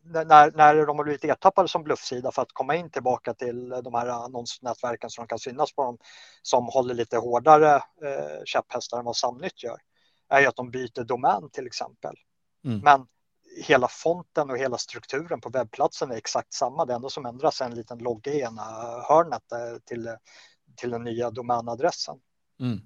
när, 0.05 0.57
när 0.57 0.87
de 0.87 0.97
har 0.99 1.05
blivit 1.05 1.25
ertappade 1.25 1.69
som 1.69 1.83
bluffsida 1.83 2.33
för 2.33 2.43
att 2.43 2.53
komma 2.53 2.77
in 2.77 2.91
tillbaka 2.91 3.35
till 3.35 3.69
de 3.69 3.95
här 3.95 4.07
annonsnätverken 4.07 5.11
som 5.11 5.25
de 5.25 5.29
kan 5.29 5.39
synas 5.39 5.73
på 5.73 5.85
dem 5.85 5.99
som 6.43 6.67
håller 6.67 6.95
lite 6.95 7.17
hårdare 7.17 7.75
eh, 7.77 8.45
käpphästar 8.45 8.99
än 8.99 9.05
vad 9.05 9.17
Samnytt 9.17 9.63
gör 9.63 9.81
är 10.29 10.41
ju 10.41 10.47
att 10.47 10.57
de 10.57 10.71
byter 10.71 11.05
domän 11.05 11.51
till 11.51 11.67
exempel. 11.67 12.15
Mm. 12.65 12.79
Men 12.79 13.07
hela 13.65 13.89
fonten 13.89 14.51
och 14.51 14.59
hela 14.59 14.79
strukturen 14.79 15.41
på 15.41 15.49
webbplatsen 15.49 16.11
är 16.11 16.17
exakt 16.17 16.53
samma. 16.53 16.85
Det 16.85 16.95
enda 16.95 17.09
som 17.09 17.27
ändras 17.27 17.61
är 17.61 17.65
en 17.65 17.75
liten 17.75 17.99
logga 17.99 18.33
i 18.33 18.41
ena 18.41 18.63
hörnet 19.09 19.53
eh, 19.53 19.79
till, 19.85 20.17
till 20.77 20.91
den 20.91 21.05
nya 21.05 21.31
domänadressen. 21.31 22.17
Mm. 22.61 22.81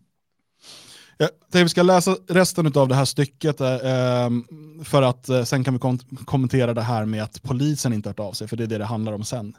Jag 1.18 1.28
tänkte 1.28 1.62
vi 1.62 1.68
ska 1.68 1.82
läsa 1.82 2.16
resten 2.28 2.72
av 2.74 2.88
det 2.88 2.94
här 2.94 3.04
stycket 3.04 3.60
eh, 3.60 3.78
ehm, 3.84 4.44
för 4.84 5.02
att 5.02 5.28
eh, 5.28 5.44
sen 5.44 5.64
kan 5.64 5.74
vi 5.74 5.80
kom 5.80 5.98
kommentera 6.24 6.74
det 6.74 6.82
här 6.82 7.04
med 7.04 7.22
att 7.22 7.42
polisen 7.42 7.92
inte 7.92 8.08
hört 8.08 8.20
av 8.20 8.32
sig, 8.32 8.48
för 8.48 8.56
det 8.56 8.64
är 8.64 8.68
det 8.68 8.78
det 8.78 8.84
handlar 8.84 9.12
om 9.12 9.24
sen. 9.24 9.56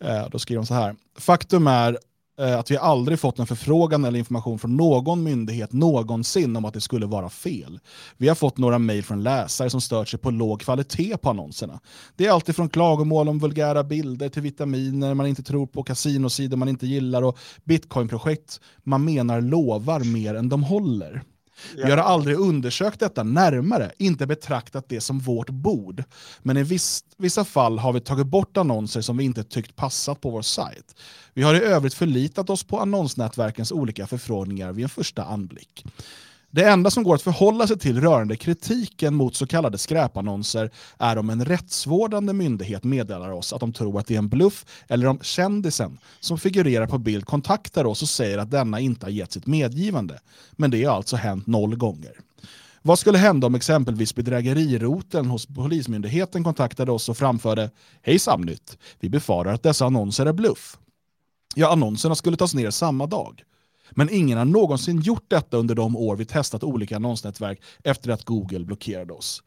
Eh, 0.00 0.28
då 0.28 0.38
skriver 0.38 0.62
de 0.62 0.66
så 0.66 0.74
här. 0.74 0.96
Faktum 1.18 1.66
är 1.66 1.98
Eh, 2.38 2.58
att 2.58 2.70
vi 2.70 2.76
aldrig 2.76 3.20
fått 3.20 3.38
en 3.38 3.46
förfrågan 3.46 4.04
eller 4.04 4.18
information 4.18 4.58
från 4.58 4.76
någon 4.76 5.22
myndighet 5.22 5.72
någonsin 5.72 6.56
om 6.56 6.64
att 6.64 6.74
det 6.74 6.80
skulle 6.80 7.06
vara 7.06 7.28
fel. 7.28 7.80
Vi 8.16 8.28
har 8.28 8.34
fått 8.34 8.58
några 8.58 8.78
mejl 8.78 9.04
från 9.04 9.22
läsare 9.22 9.70
som 9.70 9.80
stört 9.80 10.08
sig 10.08 10.18
på 10.18 10.30
låg 10.30 10.60
kvalitet 10.60 11.16
på 11.16 11.30
annonserna. 11.30 11.80
Det 12.16 12.26
är 12.26 12.30
alltid 12.30 12.56
från 12.56 12.68
klagomål 12.68 13.28
om 13.28 13.38
vulgära 13.38 13.84
bilder 13.84 14.28
till 14.28 14.42
vitaminer 14.42 15.14
man 15.14 15.26
inte 15.26 15.42
tror 15.42 15.66
på, 15.66 15.82
kasinosidor 15.82 16.56
man 16.56 16.68
inte 16.68 16.86
gillar 16.86 17.22
och 17.22 17.38
bitcoinprojekt 17.64 18.60
man 18.82 19.04
menar 19.04 19.40
lovar 19.40 20.00
mer 20.00 20.34
än 20.34 20.48
de 20.48 20.62
håller. 20.62 21.22
Vi 21.76 21.90
har 21.90 21.98
aldrig 21.98 22.36
undersökt 22.36 23.00
detta 23.00 23.22
närmare, 23.22 23.92
inte 23.98 24.26
betraktat 24.26 24.88
det 24.88 25.00
som 25.00 25.18
vårt 25.18 25.50
bord. 25.50 26.04
Men 26.42 26.56
i 26.56 26.62
viss, 26.62 27.04
vissa 27.16 27.44
fall 27.44 27.78
har 27.78 27.92
vi 27.92 28.00
tagit 28.00 28.26
bort 28.26 28.56
annonser 28.56 29.00
som 29.00 29.16
vi 29.16 29.24
inte 29.24 29.44
tyckt 29.44 29.76
passat 29.76 30.20
på 30.20 30.30
vår 30.30 30.42
sajt. 30.42 30.94
Vi 31.34 31.42
har 31.42 31.54
i 31.54 31.58
övrigt 31.58 31.94
förlitat 31.94 32.50
oss 32.50 32.64
på 32.64 32.80
annonsnätverkens 32.80 33.72
olika 33.72 34.06
förfrågningar 34.06 34.72
vid 34.72 34.82
en 34.82 34.88
första 34.88 35.24
anblick. 35.24 35.84
Det 36.56 36.64
enda 36.64 36.90
som 36.90 37.04
går 37.04 37.14
att 37.14 37.22
förhålla 37.22 37.66
sig 37.66 37.78
till 37.78 38.00
rörande 38.00 38.36
kritiken 38.36 39.14
mot 39.14 39.36
så 39.36 39.46
kallade 39.46 39.78
skräpannonser 39.78 40.70
är 40.98 41.18
om 41.18 41.30
en 41.30 41.44
rättsvårdande 41.44 42.32
myndighet 42.32 42.84
meddelar 42.84 43.30
oss 43.30 43.52
att 43.52 43.60
de 43.60 43.72
tror 43.72 43.98
att 43.98 44.06
det 44.06 44.14
är 44.14 44.18
en 44.18 44.28
bluff 44.28 44.64
eller 44.88 45.06
om 45.06 45.18
kändisen 45.22 45.98
som 46.20 46.38
figurerar 46.38 46.86
på 46.86 46.98
bild 46.98 47.24
kontaktar 47.24 47.84
oss 47.84 48.02
och 48.02 48.08
säger 48.08 48.38
att 48.38 48.50
denna 48.50 48.80
inte 48.80 49.06
har 49.06 49.10
gett 49.10 49.32
sitt 49.32 49.46
medgivande. 49.46 50.20
Men 50.52 50.70
det 50.70 50.84
har 50.84 50.96
alltså 50.96 51.16
hänt 51.16 51.46
noll 51.46 51.76
gånger. 51.76 52.12
Vad 52.82 52.98
skulle 52.98 53.18
hända 53.18 53.46
om 53.46 53.54
exempelvis 53.54 54.14
bedrägeriroten 54.14 55.26
hos 55.26 55.46
Polismyndigheten 55.46 56.44
kontaktade 56.44 56.92
oss 56.92 57.08
och 57.08 57.16
framförde 57.16 57.70
Hej 58.02 58.18
Samnytt, 58.18 58.78
vi 59.00 59.08
befarar 59.08 59.54
att 59.54 59.62
dessa 59.62 59.86
annonser 59.86 60.26
är 60.26 60.32
bluff. 60.32 60.78
Ja, 61.54 61.72
annonserna 61.72 62.14
skulle 62.14 62.36
tas 62.36 62.54
ner 62.54 62.70
samma 62.70 63.06
dag. 63.06 63.42
Men 63.90 64.08
ingen 64.10 64.38
har 64.38 64.44
någonsin 64.44 65.00
gjort 65.00 65.24
detta 65.28 65.56
under 65.56 65.74
de 65.74 65.96
år 65.96 66.16
vi 66.16 66.24
testat 66.24 66.64
olika 66.64 66.96
annonsnätverk 66.96 67.62
efter 67.84 68.10
att 68.10 68.24
Google 68.24 68.64
blockerade 68.64 69.12
oss. 69.12 69.42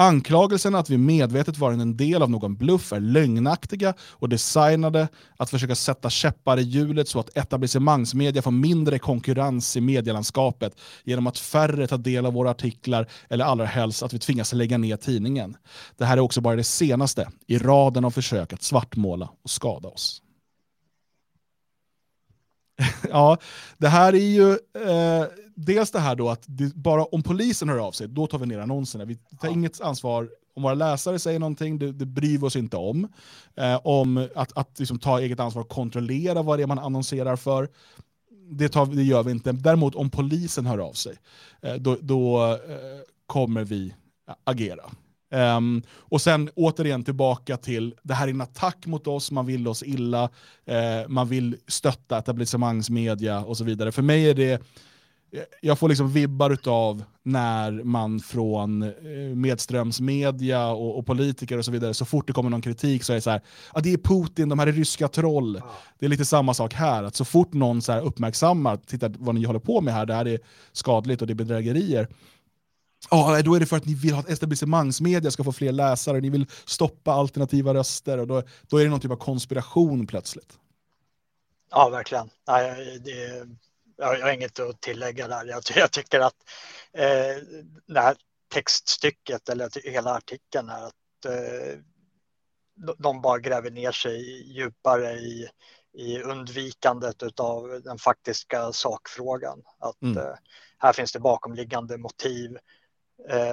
Anklagelsen 0.00 0.74
att 0.74 0.90
vi 0.90 0.98
medvetet 0.98 1.58
varit 1.58 1.80
en 1.80 1.96
del 1.96 2.22
av 2.22 2.30
någon 2.30 2.56
bluff 2.56 2.92
är 2.92 3.00
lögnaktiga 3.00 3.94
och 4.00 4.28
designade 4.28 5.08
att 5.36 5.50
försöka 5.50 5.74
sätta 5.74 6.10
käppar 6.10 6.58
i 6.58 6.62
hjulet 6.62 7.08
så 7.08 7.20
att 7.20 7.36
etablissemangsmedia 7.36 8.42
får 8.42 8.50
mindre 8.50 8.98
konkurrens 8.98 9.76
i 9.76 9.80
medielandskapet 9.80 10.72
genom 11.04 11.26
att 11.26 11.38
färre 11.38 11.86
tar 11.86 11.98
del 11.98 12.26
av 12.26 12.32
våra 12.32 12.50
artiklar 12.50 13.08
eller 13.28 13.44
allra 13.44 13.64
helst 13.64 14.02
att 14.02 14.12
vi 14.12 14.18
tvingas 14.18 14.52
lägga 14.52 14.78
ner 14.78 14.96
tidningen. 14.96 15.56
Det 15.96 16.04
här 16.04 16.16
är 16.16 16.20
också 16.20 16.40
bara 16.40 16.56
det 16.56 16.64
senaste 16.64 17.28
i 17.46 17.58
raden 17.58 18.04
av 18.04 18.10
försök 18.10 18.52
att 18.52 18.62
svartmåla 18.62 19.28
och 19.44 19.50
skada 19.50 19.88
oss. 19.88 20.22
ja, 23.10 23.38
det 23.78 23.88
här 23.88 24.12
är 24.12 24.18
ju 24.18 24.50
eh, 24.52 25.26
dels 25.54 25.90
det 25.90 25.98
här 25.98 26.14
då 26.14 26.28
att 26.28 26.42
det, 26.46 26.74
bara 26.74 27.04
om 27.04 27.22
polisen 27.22 27.68
hör 27.68 27.78
av 27.78 27.92
sig, 27.92 28.08
då 28.08 28.26
tar 28.26 28.38
vi 28.38 28.46
ner 28.46 28.58
annonserna. 28.58 29.04
Vi 29.04 29.14
tar 29.14 29.48
ja. 29.48 29.50
inget 29.50 29.80
ansvar 29.80 30.28
om 30.54 30.62
våra 30.62 30.74
läsare 30.74 31.18
säger 31.18 31.38
någonting, 31.38 31.78
det, 31.78 31.92
det 31.92 32.06
bryr 32.06 32.38
vi 32.38 32.46
oss 32.46 32.56
inte 32.56 32.76
om. 32.76 33.08
Eh, 33.56 33.80
om 33.84 34.28
att, 34.34 34.58
att 34.58 34.78
liksom 34.78 34.98
ta 34.98 35.20
eget 35.20 35.40
ansvar 35.40 35.62
och 35.62 35.68
kontrollera 35.68 36.42
vad 36.42 36.58
det 36.58 36.62
är 36.62 36.66
man 36.66 36.78
annonserar 36.78 37.36
för, 37.36 37.68
det, 38.50 38.68
tar, 38.68 38.86
det 38.86 39.02
gör 39.02 39.22
vi 39.22 39.30
inte. 39.30 39.52
Däremot 39.52 39.94
om 39.94 40.10
polisen 40.10 40.66
hör 40.66 40.78
av 40.78 40.92
sig, 40.92 41.16
eh, 41.62 41.74
då, 41.74 41.96
då 42.00 42.52
eh, 42.52 42.58
kommer 43.26 43.64
vi 43.64 43.94
agera. 44.44 44.90
Um, 45.30 45.82
och 45.90 46.20
sen 46.20 46.50
återigen 46.54 47.04
tillbaka 47.04 47.56
till, 47.56 47.94
det 48.02 48.14
här 48.14 48.28
är 48.28 48.30
en 48.30 48.40
attack 48.40 48.86
mot 48.86 49.06
oss, 49.06 49.30
man 49.30 49.46
vill 49.46 49.68
oss 49.68 49.82
illa, 49.82 50.24
uh, 50.24 51.08
man 51.08 51.28
vill 51.28 51.56
stötta 51.66 52.18
etablissemangsmedia 52.18 53.40
och 53.44 53.56
så 53.56 53.64
vidare. 53.64 53.92
För 53.92 54.02
mig 54.02 54.30
är 54.30 54.34
det, 54.34 54.62
jag 55.60 55.78
får 55.78 55.88
liksom 55.88 56.12
vibbar 56.12 56.58
av 56.66 57.04
när 57.22 57.72
man 57.84 58.20
från 58.20 58.82
eh, 58.82 58.90
medströmsmedia 59.34 60.68
och, 60.68 60.98
och, 60.98 61.06
politiker 61.06 61.58
och 61.58 61.64
så 61.64 61.70
vidare, 61.70 61.94
så 61.94 62.04
fort 62.04 62.26
det 62.26 62.32
kommer 62.32 62.50
någon 62.50 62.62
kritik 62.62 63.04
så 63.04 63.12
är 63.12 63.14
det 63.14 63.20
så 63.20 63.30
här, 63.30 63.40
ah, 63.72 63.80
det 63.80 63.92
är 63.92 63.98
Putin, 63.98 64.48
de 64.48 64.58
här 64.58 64.66
är 64.66 64.72
ryska 64.72 65.08
troll. 65.08 65.62
Det 65.98 66.06
är 66.06 66.10
lite 66.10 66.24
samma 66.24 66.54
sak 66.54 66.74
här, 66.74 67.02
att 67.02 67.16
så 67.16 67.24
fort 67.24 67.52
någon 67.52 67.82
så 67.82 68.00
uppmärksammar, 68.00 68.76
titta 68.76 69.08
vad 69.08 69.34
ni 69.34 69.44
håller 69.44 69.60
på 69.60 69.80
med 69.80 69.94
här, 69.94 70.06
det 70.06 70.14
här 70.14 70.28
är 70.28 70.38
skadligt 70.72 71.20
och 71.20 71.26
det 71.26 71.32
är 71.32 71.34
bedrägerier, 71.34 72.08
Ja, 73.10 73.42
då 73.42 73.54
är 73.54 73.60
det 73.60 73.66
för 73.66 73.76
att 73.76 73.86
ni 73.86 73.94
vill 73.94 74.14
att 74.14 74.28
etablissemangsmedia 74.28 75.30
ska 75.30 75.44
få 75.44 75.52
fler 75.52 75.72
läsare, 75.72 76.20
ni 76.20 76.30
vill 76.30 76.46
stoppa 76.64 77.12
alternativa 77.12 77.74
röster 77.74 78.18
och 78.18 78.26
då, 78.26 78.42
då 78.62 78.76
är 78.76 78.84
det 78.84 78.90
någon 78.90 79.00
typ 79.00 79.10
av 79.10 79.16
konspiration 79.16 80.06
plötsligt. 80.06 80.58
Ja, 81.70 81.88
verkligen. 81.88 82.30
Nej, 82.48 82.98
det, 83.04 83.46
jag, 83.96 84.20
har 84.20 84.32
inget 84.32 84.60
att 84.60 84.80
tillägga 84.80 85.28
där. 85.28 85.44
Jag, 85.46 85.62
jag 85.74 85.92
tycker 85.92 86.20
att 86.20 86.34
eh, 86.92 87.42
det 87.86 88.00
här 88.00 88.16
textstycket 88.48 89.48
eller 89.48 89.90
hela 89.90 90.14
artikeln 90.14 90.68
är 90.68 90.86
att 90.86 91.24
eh, 91.26 91.78
de 92.98 93.20
bara 93.20 93.38
gräver 93.38 93.70
ner 93.70 93.92
sig 93.92 94.20
djupare 94.52 95.12
i, 95.12 95.48
i 95.92 96.22
undvikandet 96.22 97.40
av 97.40 97.80
den 97.84 97.98
faktiska 97.98 98.72
sakfrågan. 98.72 99.62
Att 99.78 100.02
mm. 100.02 100.18
eh, 100.18 100.34
här 100.78 100.92
finns 100.92 101.12
det 101.12 101.20
bakomliggande 101.20 101.98
motiv 101.98 102.58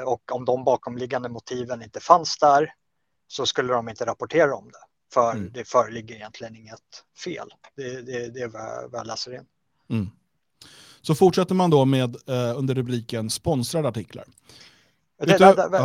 och 0.06 0.32
om 0.32 0.46
de 0.46 0.64
bakomliggande 0.64 1.30
motiven 1.30 1.84
inte 1.84 2.00
fanns 2.00 2.38
där 2.38 2.74
så 3.28 3.46
skulle 3.46 3.74
de 3.74 3.90
inte 3.90 4.06
rapportera 4.06 4.56
om 4.56 4.66
det. 4.66 4.80
För 5.14 5.32
mm. 5.32 5.52
det 5.54 5.66
föreligger 5.68 6.16
egentligen 6.16 6.56
inget 6.56 7.04
fel. 7.24 7.48
Det, 7.76 8.02
det, 8.02 8.30
det 8.30 8.40
är 8.40 8.48
vad 8.88 9.00
jag 9.00 9.08
läser 9.08 9.34
in. 9.34 9.46
Mm. 9.90 10.10
Så 11.02 11.16
fortsätter 11.16 11.56
man 11.56 11.70
då 11.70 11.86
med 11.86 12.16
eh, 12.30 12.58
under 12.58 12.76
rubriken 12.76 13.30
sponsrade 13.30 13.88
artiklar. 13.88 14.26
Det, 15.18 15.38
det, 15.38 15.54
det, 15.56 15.78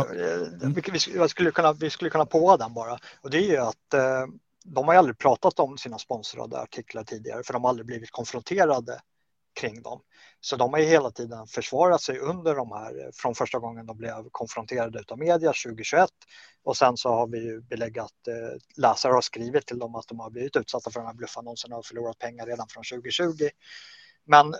mm. 0.65 0.73
vi, 0.73 0.81
vi, 1.13 1.29
skulle 1.29 1.51
kunna, 1.51 1.73
vi 1.73 1.89
skulle 1.89 2.09
kunna 2.09 2.25
på 2.25 2.57
den 2.57 2.73
bara. 2.73 2.99
Och 3.21 3.29
det 3.29 3.37
är 3.37 3.49
ju 3.49 3.57
att 3.57 3.93
eh, 3.93 4.25
de 4.63 4.87
har 4.87 4.95
aldrig 4.95 5.17
pratat 5.17 5.59
om 5.59 5.77
sina 5.77 5.99
sponsrade 5.99 6.61
artiklar 6.61 7.03
tidigare 7.03 7.43
för 7.43 7.53
de 7.53 7.63
har 7.63 7.69
aldrig 7.69 7.85
blivit 7.85 8.11
konfronterade 8.11 9.01
kring 9.53 9.81
dem. 9.81 10.01
Så 10.39 10.55
de 10.55 10.73
har 10.73 10.79
ju 10.79 10.85
hela 10.85 11.11
tiden 11.11 11.47
försvarat 11.47 12.01
sig 12.01 12.19
under 12.19 12.55
de 12.55 12.71
här, 12.71 13.05
eh, 13.05 13.09
från 13.13 13.35
första 13.35 13.59
gången 13.59 13.85
de 13.85 13.97
blev 13.97 14.29
konfronterade 14.31 15.03
av 15.07 15.19
media 15.19 15.53
2021 15.53 16.09
och 16.63 16.77
sen 16.77 16.97
så 16.97 17.09
har 17.09 17.27
vi 17.27 17.39
ju 17.39 17.61
belägg 17.61 17.99
att 17.99 18.27
eh, 18.27 18.59
läsare 18.77 19.13
har 19.13 19.21
skrivit 19.21 19.65
till 19.65 19.79
dem 19.79 19.95
att 19.95 20.07
de 20.07 20.19
har 20.19 20.29
blivit 20.29 20.55
utsatta 20.55 20.91
för 20.91 20.99
de 20.99 21.05
här 21.05 21.13
bluffannonserna 21.13 21.77
och 21.77 21.85
förlorat 21.85 22.19
pengar 22.19 22.45
redan 22.45 22.67
från 22.67 22.83
2020. 22.83 23.49
Men 24.25 24.55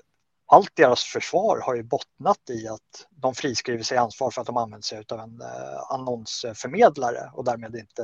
allt 0.46 0.76
deras 0.76 1.04
försvar 1.04 1.60
har 1.64 1.76
ju 1.76 1.84
bottnat 1.84 2.50
i 2.50 2.68
att 2.68 3.08
de 3.10 3.36
friskriver 3.36 3.84
sig 3.84 3.98
ansvar 3.98 4.32
för 4.32 4.42
att 4.42 4.48
de 4.48 4.58
använder 4.58 4.86
sig 4.86 5.04
av 5.10 5.20
en 5.20 5.42
eh, 5.42 5.80
annonsförmedlare 5.90 7.32
och 7.34 7.46
därmed 7.46 7.76
inte 7.76 8.04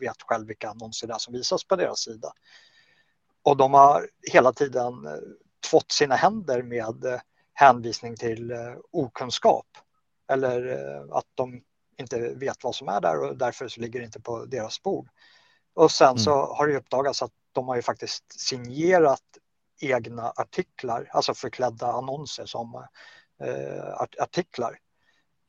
vet 0.00 0.22
själv 0.22 0.46
vilka 0.46 0.68
annonser 0.68 1.06
det 1.06 1.14
är 1.14 1.18
som 1.18 1.34
visas 1.34 1.64
på 1.64 1.76
deras 1.76 1.98
sida. 1.98 2.32
Och 3.42 3.56
de 3.56 3.74
har 3.74 4.08
hela 4.32 4.52
tiden 4.52 5.06
eh, 5.06 5.12
tvått 5.70 5.92
sina 5.92 6.14
händer 6.14 6.62
med 6.62 7.04
eh, 7.04 7.20
hänvisning 7.52 8.16
till 8.16 8.50
eh, 8.50 8.74
okunskap 8.90 9.66
eller 10.28 10.66
eh, 10.66 11.16
att 11.16 11.26
de 11.34 11.62
inte 11.98 12.18
vet 12.34 12.64
vad 12.64 12.74
som 12.74 12.88
är 12.88 13.00
där 13.00 13.20
och 13.20 13.36
därför 13.36 13.68
så 13.68 13.80
ligger 13.80 14.00
det 14.00 14.06
inte 14.06 14.20
på 14.20 14.44
deras 14.44 14.82
bord. 14.82 15.08
Och 15.74 15.90
sen 15.90 16.08
mm. 16.08 16.18
så 16.18 16.30
har 16.30 16.66
det 16.66 16.76
uppdagats 16.76 17.22
att 17.22 17.32
de 17.52 17.68
har 17.68 17.76
ju 17.76 17.82
faktiskt 17.82 18.40
signerat 18.40 19.22
egna 19.80 20.32
artiklar, 20.36 21.08
alltså 21.12 21.34
förklädda 21.34 21.86
annonser 21.86 22.46
som 22.46 22.86
artiklar. 24.18 24.78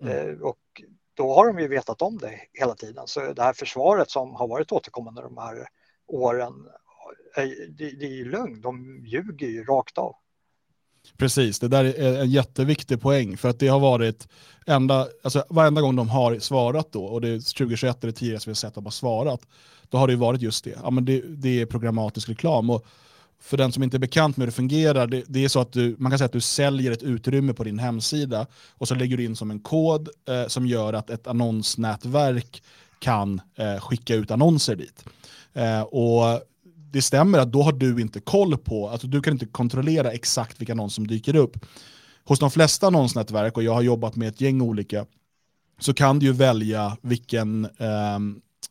Mm. 0.03 0.43
Och 0.43 0.81
då 1.13 1.35
har 1.35 1.47
de 1.47 1.59
ju 1.59 1.67
vetat 1.67 2.01
om 2.01 2.17
det 2.17 2.39
hela 2.53 2.75
tiden. 2.75 3.07
Så 3.07 3.33
det 3.33 3.43
här 3.43 3.53
försvaret 3.53 4.11
som 4.11 4.35
har 4.35 4.47
varit 4.47 4.71
återkommande 4.71 5.21
de 5.21 5.37
här 5.37 5.67
åren 6.07 6.53
Eh, 7.37 7.49
det, 7.69 7.89
det 7.89 8.05
är 8.05 8.15
ju 8.15 8.31
lögn, 8.31 8.61
de 8.61 9.05
ljuger 9.05 9.47
ju 9.47 9.63
rakt 9.63 9.97
av. 9.97 10.15
Precis, 11.17 11.59
det 11.59 11.67
där 11.67 11.85
är 11.85 12.21
en 12.21 12.29
jätteviktig 12.29 13.01
poäng 13.01 13.37
för 13.37 13.49
att 13.49 13.59
det 13.59 13.67
har 13.67 13.79
varit 13.79 14.27
enda, 14.65 15.07
alltså 15.23 15.43
varenda 15.49 15.81
gång 15.81 15.95
de 15.95 16.09
har 16.09 16.39
svarat 16.39 16.91
då, 16.91 17.05
och 17.05 17.21
det 17.21 17.29
är 17.29 17.39
2021 17.39 18.03
eller 18.03 18.13
tidigare 18.13 18.39
som 18.39 18.49
vi 18.49 18.51
har 18.51 18.55
sett 18.55 18.67
att 18.67 18.75
de 18.75 18.85
har 18.85 18.91
svarat, 18.91 19.41
då 19.89 19.97
har 19.97 20.07
det 20.07 20.13
ju 20.13 20.19
varit 20.19 20.41
just 20.41 20.63
det. 20.63 20.77
Ja, 20.83 20.89
men 20.89 21.05
det, 21.05 21.21
det 21.27 21.61
är 21.61 21.65
programmatisk 21.65 22.29
reklam. 22.29 22.69
Och 22.69 22.85
för 23.39 23.57
den 23.57 23.71
som 23.71 23.83
inte 23.83 23.97
är 23.97 23.99
bekant 23.99 24.37
med 24.37 24.45
hur 24.45 24.51
det 24.51 24.55
fungerar, 24.55 25.07
det, 25.07 25.23
det, 25.27 25.43
är 25.43 25.47
så 25.47 25.59
att 25.59 25.71
du, 25.71 25.95
man 25.99 26.11
kan 26.11 26.17
säga 26.17 26.25
att 26.25 26.31
du 26.31 26.41
säljer 26.41 26.91
ett 26.91 27.03
utrymme 27.03 27.53
på 27.53 27.63
din 27.63 27.79
hemsida 27.79 28.47
och 28.71 28.87
så 28.87 28.95
lägger 28.95 29.17
du 29.17 29.25
in 29.25 29.35
som 29.35 29.51
en 29.51 29.59
kod 29.59 30.09
eh, 30.29 30.47
som 30.47 30.67
gör 30.67 30.93
att 30.93 31.09
ett 31.09 31.27
annonsnätverk 31.27 32.63
kan 32.99 33.41
eh, 33.55 33.79
skicka 33.79 34.15
ut 34.15 34.31
annonser 34.31 34.75
dit. 34.75 35.05
Eh, 35.53 35.81
och 35.81 36.41
det 36.91 37.01
stämmer 37.01 37.39
att 37.39 37.51
då 37.51 37.61
har 37.61 37.71
du 37.71 38.01
inte 38.01 38.19
koll 38.19 38.57
på, 38.57 38.89
alltså 38.89 39.07
du 39.07 39.21
kan 39.21 39.33
inte 39.33 39.45
kontrollera 39.45 40.11
exakt 40.11 40.61
vilka 40.61 40.73
annonser 40.73 40.95
som 40.95 41.07
dyker 41.07 41.35
upp. 41.35 41.65
Hos 42.23 42.39
de 42.39 42.51
flesta 42.51 42.87
annonsnätverk, 42.87 43.57
och 43.57 43.63
jag 43.63 43.73
har 43.73 43.81
jobbat 43.81 44.15
med 44.15 44.27
ett 44.27 44.41
gäng 44.41 44.61
olika, 44.61 45.05
så 45.79 45.93
kan 45.93 46.19
du 46.19 46.25
ju 46.25 46.31
välja 46.31 46.97
vilken, 47.01 47.65
eh, 47.65 48.19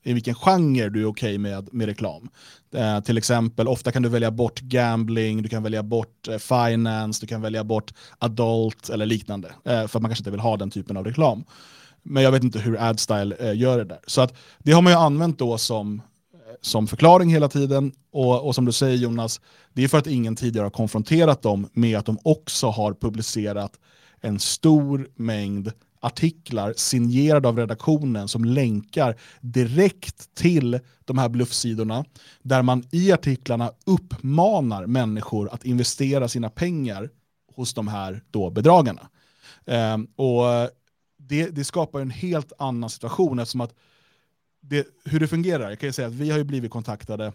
i 0.02 0.12
vilken 0.12 0.34
genre 0.34 0.88
du 0.88 1.02
är 1.02 1.06
okej 1.06 1.08
okay 1.08 1.38
med, 1.38 1.68
med 1.72 1.86
reklam. 1.86 2.28
Eh, 2.74 3.00
till 3.00 3.18
exempel, 3.18 3.68
ofta 3.68 3.92
kan 3.92 4.02
du 4.02 4.08
välja 4.08 4.30
bort 4.30 4.60
gambling, 4.60 5.42
du 5.42 5.48
kan 5.48 5.62
välja 5.62 5.82
bort 5.82 6.28
eh, 6.28 6.38
finance, 6.38 7.20
du 7.20 7.26
kan 7.26 7.42
välja 7.42 7.64
bort 7.64 7.94
adult 8.18 8.88
eller 8.88 9.06
liknande. 9.06 9.48
Eh, 9.48 9.86
för 9.86 9.98
att 9.98 10.02
man 10.02 10.08
kanske 10.08 10.20
inte 10.20 10.30
vill 10.30 10.40
ha 10.40 10.56
den 10.56 10.70
typen 10.70 10.96
av 10.96 11.04
reklam. 11.04 11.44
Men 12.02 12.22
jag 12.22 12.32
vet 12.32 12.44
inte 12.44 12.58
hur 12.58 12.82
AdStyle 12.82 13.34
eh, 13.40 13.56
gör 13.56 13.78
det 13.78 13.84
där. 13.84 14.00
Så 14.06 14.20
att 14.20 14.34
det 14.58 14.72
har 14.72 14.82
man 14.82 14.92
ju 14.92 14.98
använt 14.98 15.38
då 15.38 15.58
som 15.58 16.02
som 16.60 16.86
förklaring 16.86 17.30
hela 17.30 17.48
tiden. 17.48 17.92
Och, 18.12 18.46
och, 18.46 18.54
som 18.54 18.64
du 18.64 18.72
säger 18.72 18.96
Jonas, 18.96 19.40
det 19.72 19.84
är 19.84 19.88
för 19.88 19.98
att 19.98 20.06
ingen 20.06 20.36
tidigare 20.36 20.64
har 20.64 20.70
konfronterat 20.70 21.42
dem 21.42 21.68
med 21.72 21.98
att 21.98 22.06
de 22.06 22.18
också 22.22 22.66
har 22.66 22.94
publicerat 22.94 23.72
en 24.20 24.38
stor 24.38 25.08
mängd 25.14 25.72
artiklar 26.00 26.74
signerade 26.76 27.48
av 27.48 27.58
redaktionen 27.58 28.28
som 28.28 28.44
länkar 28.44 29.16
direkt 29.40 30.34
till 30.34 30.80
de 31.04 31.18
här 31.18 31.28
bluffsidorna 31.28 32.04
där 32.42 32.62
man 32.62 32.84
i 32.90 33.12
artiklarna 33.12 33.72
uppmanar 33.86 34.86
människor 34.86 35.48
att 35.52 35.64
investera 35.64 36.28
sina 36.28 36.50
pengar 36.50 37.10
hos 37.54 37.74
de 37.74 37.88
här 37.88 38.22
då 38.30 38.50
bedragarna. 38.50 39.08
Eh, 39.64 39.96
och 40.16 40.70
det, 41.16 41.46
det 41.48 41.64
skapar 41.64 42.00
en 42.00 42.10
helt 42.10 42.52
annan 42.58 42.90
situation 42.90 43.38
eftersom 43.38 43.60
att 43.60 43.74
det, 44.68 44.86
hur 45.04 45.20
det 45.20 45.28
fungerar, 45.28 45.68
jag 45.68 45.78
kan 45.78 45.88
ju 45.88 45.92
säga 45.92 46.08
att 46.08 46.14
vi 46.14 46.30
har 46.30 46.38
ju 46.38 46.44
blivit 46.44 46.70
kontaktade, 46.70 47.26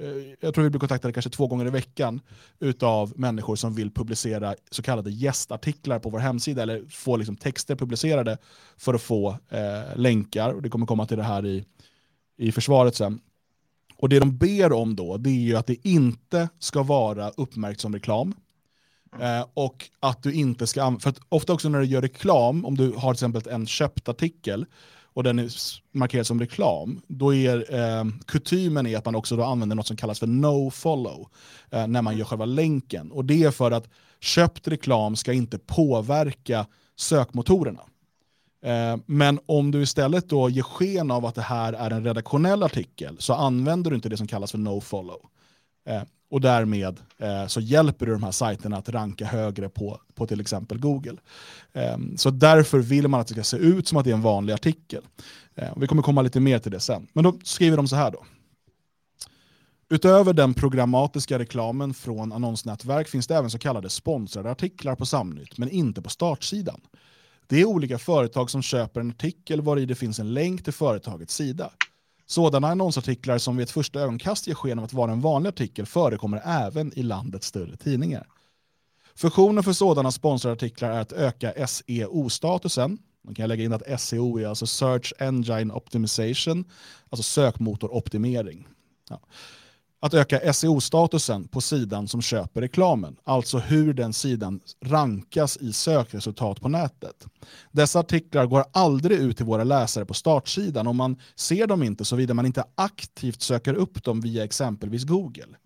eh, 0.00 0.34
jag 0.40 0.54
tror 0.54 0.64
vi 0.64 0.70
blir 0.70 0.80
kontaktade 0.80 1.12
kanske 1.12 1.30
två 1.30 1.46
gånger 1.46 1.66
i 1.66 1.70
veckan 1.70 2.20
utav 2.60 3.12
människor 3.16 3.56
som 3.56 3.74
vill 3.74 3.90
publicera 3.90 4.54
så 4.70 4.82
kallade 4.82 5.10
gästartiklar 5.10 5.98
på 5.98 6.10
vår 6.10 6.18
hemsida 6.18 6.62
eller 6.62 6.84
få 6.90 7.16
liksom 7.16 7.36
texter 7.36 7.76
publicerade 7.76 8.38
för 8.76 8.94
att 8.94 9.02
få 9.02 9.38
eh, 9.48 9.96
länkar. 9.96 10.52
Och 10.52 10.62
det 10.62 10.68
kommer 10.68 10.86
komma 10.86 11.06
till 11.06 11.16
det 11.16 11.22
här 11.22 11.46
i, 11.46 11.64
i 12.36 12.52
försvaret 12.52 12.94
sen. 12.94 13.20
Och 13.96 14.08
det 14.08 14.18
de 14.18 14.38
ber 14.38 14.72
om 14.72 14.96
då, 14.96 15.16
det 15.16 15.30
är 15.30 15.34
ju 15.34 15.56
att 15.56 15.66
det 15.66 15.86
inte 15.86 16.48
ska 16.58 16.82
vara 16.82 17.30
uppmärkt 17.30 17.80
som 17.80 17.94
reklam. 17.94 18.34
Eh, 19.20 19.46
och 19.54 19.90
att 20.00 20.22
du 20.22 20.32
inte 20.32 20.66
ska, 20.66 20.98
för 21.00 21.10
att 21.10 21.20
ofta 21.28 21.52
också 21.52 21.68
när 21.68 21.80
du 21.80 21.86
gör 21.86 22.02
reklam, 22.02 22.64
om 22.64 22.76
du 22.76 22.92
har 22.92 23.14
till 23.14 23.16
exempel 23.16 23.42
en 23.50 23.66
köpt 23.66 24.08
artikel, 24.08 24.66
och 25.18 25.24
den 25.24 25.38
är 25.38 25.50
markerad 25.92 26.26
som 26.26 26.40
reklam, 26.40 27.00
då 27.08 27.34
är 27.34 27.74
eh, 27.74 28.04
kutymen 28.26 28.86
är 28.86 28.96
att 28.96 29.04
man 29.04 29.14
också 29.14 29.36
då 29.36 29.44
använder 29.44 29.76
något 29.76 29.86
som 29.86 29.96
kallas 29.96 30.18
för 30.18 30.26
no-follow 30.26 31.26
eh, 31.70 31.86
när 31.86 32.02
man 32.02 32.16
gör 32.18 32.24
själva 32.24 32.44
länken. 32.44 33.12
Och 33.12 33.24
det 33.24 33.44
är 33.44 33.50
för 33.50 33.70
att 33.70 33.88
köpt 34.20 34.68
reklam 34.68 35.16
ska 35.16 35.32
inte 35.32 35.58
påverka 35.58 36.66
sökmotorerna. 36.96 37.80
Eh, 38.64 38.96
men 39.06 39.40
om 39.46 39.70
du 39.70 39.82
istället 39.82 40.28
då 40.28 40.50
ger 40.50 40.62
sken 40.62 41.10
av 41.10 41.26
att 41.26 41.34
det 41.34 41.42
här 41.42 41.72
är 41.72 41.90
en 41.90 42.04
redaktionell 42.04 42.62
artikel 42.62 43.16
så 43.18 43.32
använder 43.32 43.90
du 43.90 43.96
inte 43.96 44.08
det 44.08 44.16
som 44.16 44.26
kallas 44.26 44.50
för 44.50 44.58
no-follow. 44.58 45.20
Eh, 45.88 46.02
och 46.30 46.40
därmed 46.40 47.00
eh, 47.18 47.46
så 47.46 47.60
hjälper 47.60 48.06
du 48.06 48.12
de 48.12 48.22
här 48.22 48.30
sajterna 48.30 48.76
att 48.76 48.88
ranka 48.88 49.24
högre 49.24 49.68
på, 49.68 50.00
på 50.14 50.26
till 50.26 50.40
exempel 50.40 50.78
Google. 50.78 51.16
Eh, 51.72 51.98
så 52.16 52.30
därför 52.30 52.78
vill 52.78 53.08
man 53.08 53.20
att 53.20 53.26
det 53.26 53.34
ska 53.34 53.42
se 53.42 53.56
ut 53.56 53.88
som 53.88 53.98
att 53.98 54.04
det 54.04 54.10
är 54.10 54.14
en 54.14 54.22
vanlig 54.22 54.52
artikel. 54.52 55.02
Eh, 55.54 55.68
vi 55.76 55.86
kommer 55.86 56.02
komma 56.02 56.22
lite 56.22 56.40
mer 56.40 56.58
till 56.58 56.72
det 56.72 56.80
sen. 56.80 57.06
Men 57.12 57.24
då 57.24 57.38
skriver 57.42 57.76
de 57.76 57.88
så 57.88 57.96
här 57.96 58.10
då. 58.10 58.24
Utöver 59.90 60.32
den 60.32 60.54
programmatiska 60.54 61.38
reklamen 61.38 61.94
från 61.94 62.32
annonsnätverk 62.32 63.08
finns 63.08 63.26
det 63.26 63.36
även 63.36 63.50
så 63.50 63.58
kallade 63.58 63.90
sponsrade 63.90 64.50
artiklar 64.50 64.94
på 64.94 65.06
Samnytt, 65.06 65.58
men 65.58 65.68
inte 65.68 66.02
på 66.02 66.10
startsidan. 66.10 66.80
Det 67.46 67.60
är 67.60 67.64
olika 67.64 67.98
företag 67.98 68.50
som 68.50 68.62
köper 68.62 69.00
en 69.00 69.10
artikel 69.10 69.60
var 69.60 69.76
i 69.76 69.86
det 69.86 69.94
finns 69.94 70.18
en 70.18 70.34
länk 70.34 70.64
till 70.64 70.72
företagets 70.72 71.34
sida. 71.34 71.70
Sådana 72.30 72.68
annonsartiklar 72.68 73.38
som 73.38 73.56
vid 73.56 73.64
ett 73.64 73.70
första 73.70 74.00
ögonkast 74.00 74.46
ger 74.46 74.54
sken 74.54 74.78
av 74.78 74.84
att 74.84 74.92
vara 74.92 75.12
en 75.12 75.20
vanlig 75.20 75.48
artikel 75.48 75.86
förekommer 75.86 76.42
även 76.44 76.98
i 76.98 77.02
landets 77.02 77.46
större 77.46 77.76
tidningar. 77.76 78.26
Funktionen 79.14 79.64
för 79.64 79.72
sådana 79.72 80.10
sponsrade 80.10 80.52
artiklar 80.52 80.90
är 80.90 81.00
att 81.00 81.12
öka 81.12 81.66
SEO-statusen. 81.66 82.98
Man 83.24 83.34
kan 83.34 83.48
lägga 83.48 83.64
in 83.64 83.72
att 83.72 84.00
SEO 84.00 84.38
är 84.38 84.46
alltså 84.46 84.66
Search 84.66 85.12
Engine 85.18 85.74
Optimization, 85.74 86.64
alltså 87.10 87.22
sökmotoroptimering. 87.22 88.66
Ja 89.10 89.20
att 90.00 90.14
öka 90.14 90.52
SEO-statusen 90.52 91.48
på 91.48 91.60
sidan 91.60 92.08
som 92.08 92.22
köper 92.22 92.60
reklamen, 92.60 93.16
alltså 93.24 93.58
hur 93.58 93.94
den 93.94 94.12
sidan 94.12 94.60
rankas 94.84 95.56
i 95.56 95.72
sökresultat 95.72 96.60
på 96.60 96.68
nätet. 96.68 97.26
Dessa 97.72 97.98
artiklar 98.00 98.46
går 98.46 98.64
aldrig 98.72 99.18
ut 99.18 99.36
till 99.36 99.46
våra 99.46 99.64
läsare 99.64 100.04
på 100.04 100.14
startsidan 100.14 100.86
och 100.86 100.96
man 100.96 101.16
ser 101.36 101.66
dem 101.66 101.82
inte 101.82 102.04
såvida 102.04 102.34
man 102.34 102.46
inte 102.46 102.64
aktivt 102.74 103.40
söker 103.40 103.74
upp 103.74 104.04
dem 104.04 104.20
via 104.20 104.44
exempelvis 104.44 105.04
Google. 105.04 105.56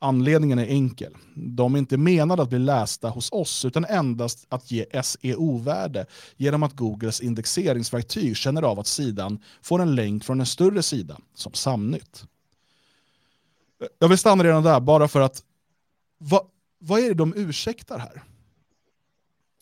Anledningen 0.00 0.58
är 0.58 0.66
enkel. 0.66 1.14
De 1.34 1.74
är 1.74 1.78
inte 1.78 1.96
menade 1.96 2.42
att 2.42 2.48
bli 2.48 2.58
lästa 2.58 3.08
hos 3.08 3.32
oss 3.32 3.64
utan 3.64 3.84
endast 3.84 4.46
att 4.48 4.70
ge 4.70 5.02
SEO-värde 5.02 6.06
genom 6.36 6.62
att 6.62 6.72
Googles 6.76 7.20
indexeringsverktyg 7.20 8.36
känner 8.36 8.62
av 8.62 8.78
att 8.78 8.86
sidan 8.86 9.38
får 9.62 9.82
en 9.82 9.94
länk 9.94 10.24
från 10.24 10.40
en 10.40 10.46
större 10.46 10.82
sida, 10.82 11.18
som 11.34 11.52
Samnytt. 11.52 12.24
Jag 13.98 14.08
vill 14.08 14.18
stanna 14.18 14.44
redan 14.44 14.62
där, 14.62 14.80
bara 14.80 15.08
för 15.08 15.20
att 15.20 15.44
vad, 16.18 16.46
vad 16.78 17.00
är 17.00 17.08
det 17.08 17.14
de 17.14 17.34
ursäktar 17.36 17.98
här? 17.98 18.22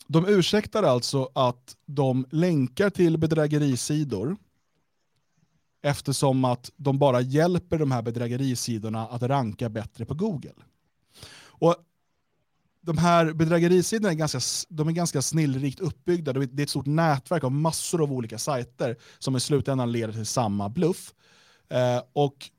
De 0.07 0.27
ursäktar 0.27 0.83
alltså 0.83 1.29
att 1.35 1.75
de 1.85 2.25
länkar 2.31 2.89
till 2.89 3.17
bedrägerisidor 3.17 4.37
eftersom 5.81 6.45
att 6.45 6.71
de 6.75 6.99
bara 6.99 7.21
hjälper 7.21 7.77
de 7.77 7.91
här 7.91 8.01
bedrägerisidorna 8.01 9.07
att 9.07 9.21
ranka 9.21 9.69
bättre 9.69 10.05
på 10.05 10.13
Google. 10.13 10.53
Och 11.39 11.75
de 12.81 12.97
här 12.97 13.33
bedrägerisidorna 13.33 14.09
är 14.09 14.13
ganska, 14.13 14.39
de 14.69 14.87
är 14.87 14.91
ganska 14.91 15.21
snillrikt 15.21 15.79
uppbyggda. 15.79 16.33
Det 16.33 16.61
är 16.61 16.63
ett 16.63 16.69
stort 16.69 16.85
nätverk 16.85 17.43
av 17.43 17.51
massor 17.51 18.03
av 18.03 18.13
olika 18.13 18.37
sajter 18.37 18.97
som 19.19 19.35
i 19.35 19.39
slutändan 19.39 19.91
leder 19.91 20.13
till 20.13 20.25
samma 20.25 20.69
bluff. 20.69 21.13
Eh, 21.69 22.01
och 22.13 22.49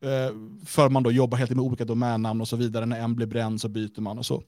Eh, 0.00 0.34
för 0.66 0.88
man 0.88 1.02
då 1.02 1.12
jobbar 1.12 1.38
helt 1.38 1.50
med 1.50 1.60
olika 1.60 1.84
domännamn 1.84 2.40
och 2.40 2.48
så 2.48 2.56
vidare. 2.56 2.86
När 2.86 3.00
en 3.00 3.14
blir 3.14 3.26
bränd 3.26 3.60
så 3.60 3.68
byter 3.68 4.00
man 4.00 4.18
och 4.18 4.26
så. 4.26 4.42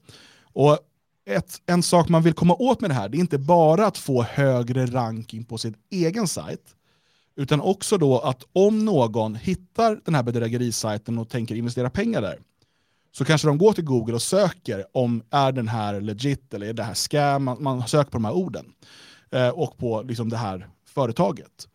Och 0.53 0.79
ett, 1.25 1.61
en 1.65 1.83
sak 1.83 2.09
man 2.09 2.23
vill 2.23 2.33
komma 2.33 2.55
åt 2.55 2.81
med 2.81 2.89
det 2.89 2.93
här, 2.93 3.09
det 3.09 3.17
är 3.17 3.19
inte 3.19 3.37
bara 3.37 3.87
att 3.87 3.97
få 3.97 4.23
högre 4.23 4.85
ranking 4.85 5.43
på 5.43 5.57
sin 5.57 5.75
egen 5.89 6.27
sajt, 6.27 6.75
utan 7.35 7.61
också 7.61 7.97
då 7.97 8.19
att 8.19 8.43
om 8.53 8.85
någon 8.85 9.35
hittar 9.35 10.01
den 10.05 10.15
här 10.15 10.23
bedrägerisajten 10.23 11.17
och 11.17 11.29
tänker 11.29 11.55
investera 11.55 11.89
pengar 11.89 12.21
där, 12.21 12.39
så 13.11 13.25
kanske 13.25 13.47
de 13.47 13.57
går 13.57 13.73
till 13.73 13.83
Google 13.83 14.13
och 14.13 14.21
söker 14.21 14.85
om 14.91 15.23
är 15.29 15.51
den 15.51 15.67
här 15.67 16.01
legit 16.01 16.53
eller 16.53 16.67
är 16.67 16.73
det 16.73 16.83
här 16.83 16.93
scam, 16.93 17.43
man, 17.43 17.63
man 17.63 17.87
söker 17.87 18.11
på 18.11 18.17
de 18.17 18.25
här 18.25 18.33
orden 18.33 18.65
eh, 19.31 19.49
och 19.49 19.77
på 19.77 20.01
liksom 20.01 20.29
det 20.29 20.37
här 20.37 20.67
företaget. 20.85 21.67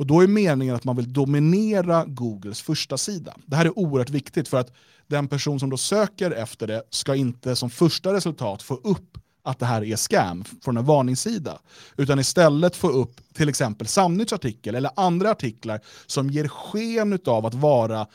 Och 0.00 0.06
då 0.06 0.20
är 0.20 0.26
meningen 0.26 0.74
att 0.74 0.84
man 0.84 0.96
vill 0.96 1.12
dominera 1.12 2.04
Googles 2.04 2.62
första 2.62 2.98
sida. 2.98 3.34
Det 3.46 3.56
här 3.56 3.64
är 3.64 3.78
oerhört 3.78 4.10
viktigt 4.10 4.48
för 4.48 4.56
att 4.56 4.72
den 5.06 5.28
person 5.28 5.60
som 5.60 5.70
då 5.70 5.76
söker 5.76 6.30
efter 6.30 6.66
det 6.66 6.82
ska 6.90 7.14
inte 7.14 7.56
som 7.56 7.70
första 7.70 8.14
resultat 8.14 8.62
få 8.62 8.74
upp 8.74 9.18
att 9.44 9.58
det 9.58 9.66
här 9.66 9.84
är 9.84 9.96
scam 9.96 10.44
från 10.62 10.76
en 10.76 10.84
varningssida. 10.84 11.58
Utan 11.96 12.18
istället 12.18 12.76
få 12.76 12.88
upp 12.88 13.20
till 13.34 13.48
exempel 13.48 13.86
Samnytts 13.86 14.32
artikel 14.32 14.74
eller 14.74 14.90
andra 14.96 15.30
artiklar 15.30 15.80
som 16.06 16.30
ger 16.30 16.48
sken 16.48 17.18
av 17.26 17.46
att 17.46 17.54
vara 17.54 18.06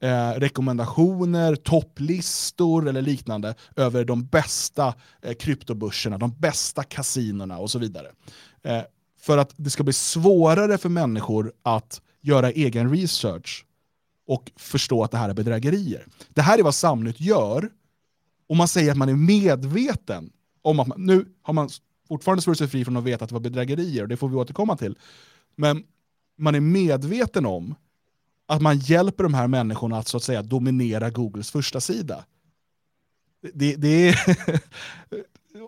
eh, 0.00 0.30
rekommendationer, 0.30 1.56
topplistor 1.56 2.88
eller 2.88 3.02
liknande 3.02 3.54
över 3.76 4.04
de 4.04 4.26
bästa 4.26 4.94
eh, 5.22 5.34
kryptobörserna, 5.34 6.18
de 6.18 6.34
bästa 6.38 6.82
kasinorna 6.82 7.58
och 7.58 7.70
så 7.70 7.78
vidare. 7.78 8.08
Eh, 8.62 8.82
för 9.20 9.38
att 9.38 9.52
det 9.56 9.70
ska 9.70 9.82
bli 9.82 9.92
svårare 9.92 10.78
för 10.78 10.88
människor 10.88 11.52
att 11.62 12.00
göra 12.20 12.50
egen 12.50 12.90
research 12.90 13.64
och 14.26 14.52
förstå 14.56 15.04
att 15.04 15.10
det 15.10 15.18
här 15.18 15.28
är 15.28 15.34
bedrägerier. 15.34 16.06
Det 16.28 16.42
här 16.42 16.58
är 16.58 16.62
vad 16.62 16.74
Samnytt 16.74 17.20
gör 17.20 17.70
Och 18.48 18.56
man 18.56 18.68
säger 18.68 18.90
att 18.90 18.96
man 18.96 19.08
är 19.08 19.14
medveten 19.14 20.32
om 20.62 20.80
att 20.80 20.86
man, 20.86 21.06
nu 21.06 21.26
har 21.42 21.54
man 21.54 21.68
fortfarande 22.08 22.42
svurit 22.42 22.58
sig 22.58 22.68
fri 22.68 22.84
från 22.84 22.96
att 22.96 23.04
veta 23.04 23.24
att 23.24 23.28
det 23.28 23.34
var 23.34 23.40
bedrägerier, 23.40 24.02
och 24.02 24.08
det 24.08 24.16
får 24.16 24.28
vi 24.28 24.36
återkomma 24.36 24.76
till. 24.76 24.98
Men 25.56 25.84
man 26.36 26.54
är 26.54 26.60
medveten 26.60 27.46
om 27.46 27.74
att 28.46 28.62
man 28.62 28.78
hjälper 28.78 29.22
de 29.24 29.34
här 29.34 29.46
människorna 29.46 29.98
att 29.98 30.08
så 30.08 30.16
att 30.16 30.22
säga 30.22 30.42
dominera 30.42 31.10
Googles 31.10 31.50
första 31.50 31.80
sida. 31.80 32.24
Det, 33.54 33.76
det 33.76 34.08
är 34.08 34.16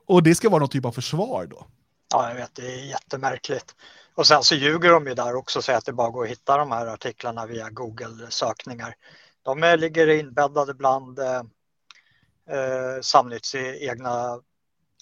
och 0.06 0.22
det 0.22 0.34
ska 0.34 0.48
vara 0.48 0.60
någon 0.60 0.68
typ 0.68 0.84
av 0.84 0.92
försvar 0.92 1.46
då. 1.46 1.66
Ja, 2.10 2.28
jag 2.28 2.34
vet, 2.34 2.54
det 2.54 2.72
är 2.74 2.84
jättemärkligt. 2.84 3.74
Och 4.14 4.26
sen 4.26 4.42
så 4.42 4.54
ljuger 4.54 4.90
de 4.90 5.06
ju 5.06 5.14
där 5.14 5.34
också 5.34 5.58
och 5.58 5.64
säger 5.64 5.78
att 5.78 5.84
det 5.84 5.92
bara 5.92 6.10
går 6.10 6.24
att 6.24 6.30
hitta 6.30 6.56
de 6.56 6.70
här 6.70 6.86
artiklarna 6.86 7.46
via 7.46 7.70
Google-sökningar. 7.70 8.94
De 9.42 9.76
ligger 9.78 10.08
inbäddade 10.08 10.74
bland 10.74 11.18
eh, 11.18 11.42
eh 12.50 13.00
Samnytts 13.02 13.54
egna 13.54 14.40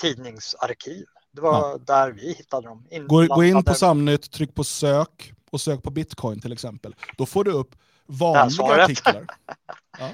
tidningsarkiv. 0.00 1.04
Det 1.32 1.40
var 1.40 1.70
ja. 1.70 1.78
där 1.78 2.10
vi 2.10 2.32
hittade 2.32 2.68
dem. 2.68 2.86
Gå, 3.06 3.26
gå 3.26 3.44
in 3.44 3.64
på 3.64 3.74
Samnytt, 3.74 4.30
tryck 4.30 4.54
på 4.54 4.64
sök 4.64 5.32
och 5.50 5.60
sök 5.60 5.82
på 5.82 5.90
bitcoin 5.90 6.40
till 6.40 6.52
exempel. 6.52 6.94
Då 7.16 7.26
får 7.26 7.44
du 7.44 7.50
upp 7.50 7.74
vanliga 8.06 8.84
artiklar. 8.84 9.26
Ja. 9.98 10.10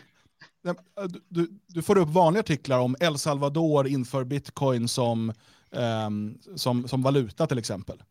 Du, 1.28 1.60
du, 1.66 1.82
får 1.82 1.98
upp 1.98 2.08
vanliga 2.08 2.40
artiklar 2.40 2.78
om 2.78 2.96
El 3.00 3.18
Salvador 3.18 3.86
inför 3.86 4.24
bitcoin 4.24 4.88
som, 4.88 5.32
um, 5.76 6.38
som, 6.56 6.88
som 6.88 7.02
valuta 7.02 7.46
till 7.46 7.58
exempel. 7.58 8.02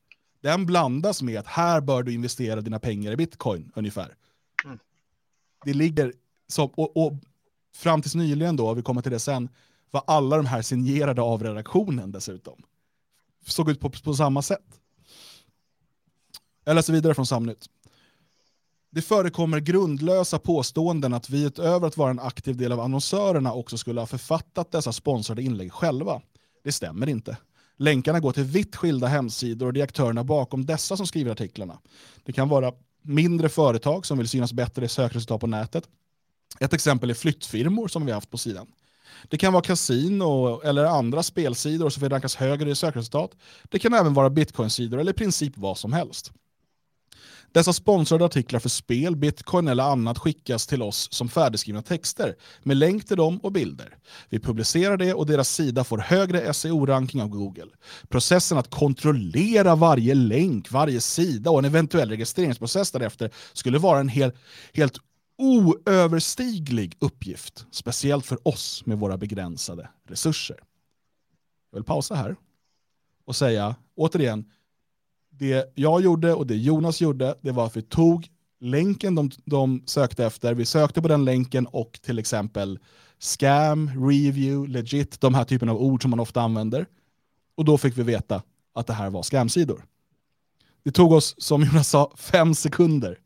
Den 0.41 0.65
blandas 0.65 1.21
med 1.21 1.39
att 1.39 1.47
här 1.47 1.81
bör 1.81 2.03
du 2.03 2.13
investera 2.13 2.61
dina 2.61 2.79
pengar 2.79 3.11
i 3.11 3.15
bitcoin 3.15 3.71
ungefär. 3.75 4.15
Mm. 4.65 4.79
Det 5.65 5.73
ligger 5.73 6.13
som, 6.47 6.69
och, 6.75 6.97
och 6.97 7.13
fram 7.75 8.01
tills 8.01 8.15
nyligen 8.15 8.55
då, 8.55 8.73
vi 8.73 8.81
kommer 8.81 9.01
till 9.01 9.11
det 9.11 9.19
sen, 9.19 9.49
var 9.91 10.03
alla 10.07 10.37
de 10.37 10.45
här 10.45 10.61
signerade 10.61 11.21
av 11.21 11.43
redaktionen 11.43 12.11
dessutom. 12.11 12.63
Såg 13.45 13.69
ut 13.69 13.79
på, 13.79 13.89
på 13.89 14.13
samma 14.13 14.41
sätt. 14.41 14.79
Jag 16.63 16.75
läser 16.75 16.93
vidare 16.93 17.15
från 17.15 17.25
Samnytt. 17.25 17.69
Det 18.89 19.01
förekommer 19.01 19.59
grundlösa 19.59 20.39
påståenden 20.39 21.13
att 21.13 21.29
vi 21.29 21.45
utöver 21.45 21.87
att 21.87 21.97
vara 21.97 22.11
en 22.11 22.19
aktiv 22.19 22.57
del 22.57 22.71
av 22.71 22.79
annonsörerna 22.79 23.53
också 23.53 23.77
skulle 23.77 23.99
ha 23.99 24.07
författat 24.07 24.71
dessa 24.71 24.93
sponsrade 24.93 25.43
inlägg 25.43 25.73
själva. 25.73 26.21
Det 26.63 26.71
stämmer 26.71 27.09
inte. 27.09 27.37
Länkarna 27.83 28.19
går 28.19 28.31
till 28.31 28.43
vitt 28.43 28.75
skilda 28.75 29.07
hemsidor 29.07 29.67
och 29.67 29.73
det 29.73 29.79
är 29.79 29.83
aktörerna 29.83 30.23
bakom 30.23 30.65
dessa 30.65 30.97
som 30.97 31.07
skriver 31.07 31.31
artiklarna. 31.31 31.79
Det 32.23 32.33
kan 32.33 32.49
vara 32.49 32.73
mindre 33.01 33.49
företag 33.49 34.05
som 34.05 34.17
vill 34.17 34.27
synas 34.27 34.53
bättre 34.53 34.85
i 34.85 34.89
sökresultat 34.89 35.41
på 35.41 35.47
nätet. 35.47 35.83
Ett 36.59 36.73
exempel 36.73 37.09
är 37.09 37.13
flyttfirmor 37.13 37.87
som 37.87 38.05
vi 38.05 38.11
har 38.11 38.17
haft 38.17 38.31
på 38.31 38.37
sidan. 38.37 38.67
Det 39.29 39.37
kan 39.37 39.53
vara 39.53 39.63
kasino 39.63 40.61
eller 40.61 40.85
andra 40.85 41.23
spelsidor 41.23 41.89
som 41.89 42.01
vill 42.01 42.09
rankas 42.09 42.35
högre 42.35 42.71
i 42.71 42.75
sökresultat. 42.75 43.31
Det 43.63 43.79
kan 43.79 43.93
även 43.93 44.13
vara 44.13 44.29
bitcoinsidor 44.29 44.99
eller 44.99 45.11
i 45.11 45.15
princip 45.15 45.53
vad 45.57 45.77
som 45.77 45.93
helst. 45.93 46.31
Dessa 47.53 47.73
sponsrade 47.73 48.25
artiklar 48.25 48.59
för 48.59 48.69
spel, 48.69 49.15
bitcoin 49.15 49.67
eller 49.67 49.83
annat 49.83 50.17
skickas 50.17 50.67
till 50.67 50.81
oss 50.81 51.07
som 51.11 51.29
färdigskrivna 51.29 51.81
texter 51.81 52.35
med 52.63 52.77
länk 52.77 53.07
till 53.07 53.17
dem 53.17 53.37
och 53.37 53.51
bilder. 53.51 53.97
Vi 54.29 54.39
publicerar 54.39 54.97
det 54.97 55.13
och 55.13 55.25
deras 55.25 55.49
sida 55.49 55.83
får 55.83 55.97
högre 55.97 56.53
SEO-ranking 56.53 57.21
av 57.21 57.29
Google. 57.29 57.67
Processen 58.09 58.57
att 58.57 58.69
kontrollera 58.69 59.75
varje 59.75 60.15
länk, 60.15 60.71
varje 60.71 61.01
sida 61.01 61.51
och 61.51 61.59
en 61.59 61.65
eventuell 61.65 62.09
registreringsprocess 62.09 62.91
därefter 62.91 63.31
skulle 63.53 63.77
vara 63.77 63.99
en 63.99 64.09
hel, 64.09 64.31
helt 64.73 64.97
oöverstiglig 65.37 66.97
uppgift, 66.99 67.65
speciellt 67.71 68.25
för 68.25 68.47
oss 68.47 68.85
med 68.85 68.99
våra 68.99 69.17
begränsade 69.17 69.89
resurser. 70.07 70.57
Jag 71.71 71.77
vill 71.77 71.85
pausa 71.85 72.15
här 72.15 72.35
och 73.25 73.35
säga 73.35 73.75
återigen, 73.95 74.45
det 75.37 75.71
jag 75.75 76.01
gjorde 76.01 76.33
och 76.33 76.47
det 76.47 76.55
Jonas 76.55 77.01
gjorde, 77.01 77.35
det 77.41 77.51
var 77.51 77.65
att 77.65 77.77
vi 77.77 77.81
tog 77.81 78.27
länken 78.59 79.15
de, 79.15 79.31
de 79.45 79.83
sökte 79.85 80.25
efter, 80.25 80.53
vi 80.53 80.65
sökte 80.65 81.01
på 81.01 81.07
den 81.07 81.25
länken 81.25 81.67
och 81.67 81.99
till 82.01 82.19
exempel 82.19 82.79
scam, 83.19 83.87
review, 84.09 84.73
legit, 84.73 85.21
de 85.21 85.33
här 85.33 85.43
typen 85.43 85.69
av 85.69 85.81
ord 85.81 86.01
som 86.01 86.09
man 86.09 86.19
ofta 86.19 86.41
använder. 86.41 86.85
Och 87.55 87.65
då 87.65 87.77
fick 87.77 87.97
vi 87.97 88.03
veta 88.03 88.43
att 88.73 88.87
det 88.87 88.93
här 88.93 89.09
var 89.09 89.23
scamsidor. 89.23 89.85
Det 90.83 90.91
tog 90.91 91.11
oss, 91.11 91.35
som 91.37 91.63
Jonas 91.63 91.89
sa, 91.89 92.11
fem 92.15 92.55
sekunder. 92.55 93.19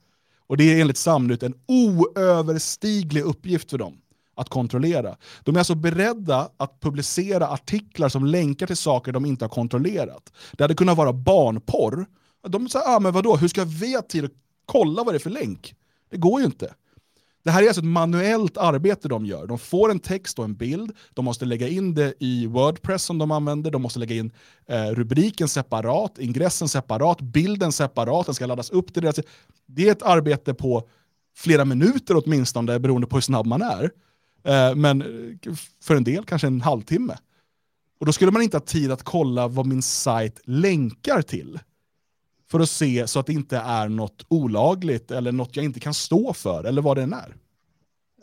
Och 0.48 0.58
det 0.58 0.64
är 0.64 0.82
enligt 0.82 0.98
Samnytt 0.98 1.44
en 1.44 1.54
oöverstiglig 1.68 3.22
uppgift 3.22 3.70
för 3.70 3.78
dem 3.78 4.02
att 4.38 4.50
kontrollera. 4.50 5.18
De 5.44 5.56
är 5.56 5.60
alltså 5.60 5.76
beredda 5.76 6.50
att 6.58 6.80
publicera 6.80 7.48
artiklar 7.48 8.10
som 8.10 8.26
länkar 8.26 8.68
till 8.68 8.78
saker 8.78 9.12
de 9.12 9.26
inte 9.26 9.46
har 9.46 9.50
kontrollerat. 9.50 10.34
Det 10.52 10.64
hade 10.64 10.76
kunnat 10.76 10.98
vara 10.98 11.14
barnporr. 11.14 12.06
De 12.48 12.70
säger, 12.70 12.96
ah, 12.96 13.00
men 13.00 13.14
vadå, 13.14 13.36
hur 13.36 13.48
ska 13.48 13.64
vi 13.64 13.96
ha 13.96 14.02
tid 14.02 14.26
att 14.26 14.32
kolla 14.66 15.04
vad 15.04 15.14
det 15.14 15.18
är 15.18 15.20
för 15.20 15.30
länk? 15.30 15.76
Det 16.12 16.18
går 16.18 16.40
ju 16.40 16.46
inte. 16.46 16.74
Det 17.48 17.52
här 17.52 17.64
är 17.64 17.68
alltså 17.68 17.82
ett 17.82 17.86
manuellt 17.86 18.58
arbete 18.58 19.08
de 19.08 19.26
gör. 19.26 19.48
De 19.48 19.60
får 19.60 19.92
en 19.92 20.00
text 20.00 20.40
och 20.40 20.46
en 20.46 20.56
bild, 20.56 20.92
de 21.14 21.26
måste 21.26 21.46
lägga 21.46 21.68
in 21.68 21.94
det 21.94 22.14
i 22.20 22.48
Wordpress 22.48 23.04
som 23.04 23.18
de 23.18 23.32
använder, 23.32 23.72
de 23.72 23.82
måste 23.82 24.00
lägga 24.00 24.16
in 24.16 24.32
eh, 24.66 24.86
rubriken 24.86 25.48
separat, 25.48 26.20
ingressen 26.20 26.68
separat, 26.70 27.22
bilden 27.22 27.72
separat, 27.72 28.26
den 28.26 28.36
ska 28.36 28.46
laddas 28.46 28.70
upp 28.70 28.94
till 28.94 29.04
deras... 29.04 29.20
Det 29.66 29.88
är 29.88 29.92
ett 29.92 30.04
arbete 30.04 30.54
på 30.54 30.88
flera 31.36 31.66
minuter 31.66 32.22
åtminstone, 32.26 32.80
beroende 32.80 33.08
på 33.08 33.16
hur 33.16 33.22
snabb 33.22 33.46
man 33.46 33.62
är. 33.62 33.92
Eh, 34.48 34.76
men 34.76 35.04
för 35.84 35.96
en 35.96 36.04
del 36.04 36.26
kanske 36.26 36.48
en 36.48 36.62
halvtimme. 36.62 37.18
Och 38.00 38.06
då 38.06 38.12
skulle 38.12 38.32
man 38.32 38.42
inte 38.42 38.58
ha 38.58 38.62
tid 38.62 38.92
att 38.92 39.04
kolla 39.04 39.48
vad 39.48 39.66
min 39.66 39.82
sajt 39.82 40.42
länkar 40.44 41.22
till. 41.22 41.60
För 42.52 42.60
att 42.60 42.70
se 42.70 43.08
så 43.08 43.20
att 43.20 43.26
det 43.26 43.34
inte 43.34 43.58
är 43.58 43.90
något 43.90 44.26
olagligt 44.28 45.12
eller 45.12 45.32
något 45.32 45.56
jag 45.56 45.66
inte 45.66 45.80
kan 45.80 45.94
stå 45.94 46.34
för 46.34 46.64
eller 46.64 46.82
vad 46.82 46.98
det 46.98 47.04
än 47.04 47.14
är. 47.14 47.36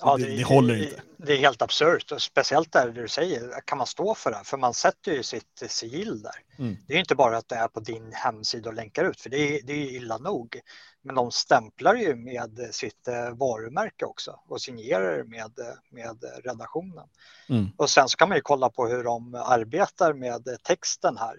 Ja, 0.00 0.16
det, 0.16 0.24
det, 0.24 0.36
det 0.36 0.44
håller 0.44 0.82
inte. 0.82 1.02
Det 1.16 1.32
är 1.32 1.36
helt 1.36 1.62
absurt, 1.62 2.12
speciellt 2.18 2.72
där 2.72 2.90
du 2.90 3.08
säger, 3.08 3.60
kan 3.64 3.78
man 3.78 3.86
stå 3.86 4.14
för 4.14 4.30
det? 4.30 4.40
För 4.44 4.56
man 4.56 4.74
sätter 4.74 5.12
ju 5.12 5.22
sitt 5.22 5.62
sigill 5.68 6.22
där. 6.22 6.34
Mm. 6.58 6.76
Det 6.86 6.94
är 6.94 6.98
inte 6.98 7.14
bara 7.14 7.36
att 7.36 7.48
det 7.48 7.56
är 7.56 7.68
på 7.68 7.80
din 7.80 8.12
hemsida 8.12 8.68
och 8.68 8.74
länkar 8.74 9.04
ut, 9.04 9.20
för 9.20 9.30
det 9.30 9.38
är, 9.38 9.62
det 9.62 9.72
är 9.72 9.96
illa 9.96 10.18
nog. 10.18 10.60
Men 11.04 11.14
de 11.14 11.30
stämplar 11.30 11.94
ju 11.94 12.16
med 12.16 12.68
sitt 12.70 13.08
eh, 13.08 13.30
varumärke 13.30 14.04
också 14.04 14.40
och 14.48 14.60
signerar 14.60 15.24
med, 15.24 15.52
med 15.90 16.24
redaktionen. 16.44 17.08
Mm. 17.48 17.68
Och 17.76 17.90
sen 17.90 18.08
så 18.08 18.16
kan 18.16 18.28
man 18.28 18.38
ju 18.38 18.42
kolla 18.42 18.70
på 18.70 18.86
hur 18.86 19.04
de 19.04 19.34
arbetar 19.34 20.12
med 20.12 20.58
texten 20.62 21.16
här. 21.16 21.36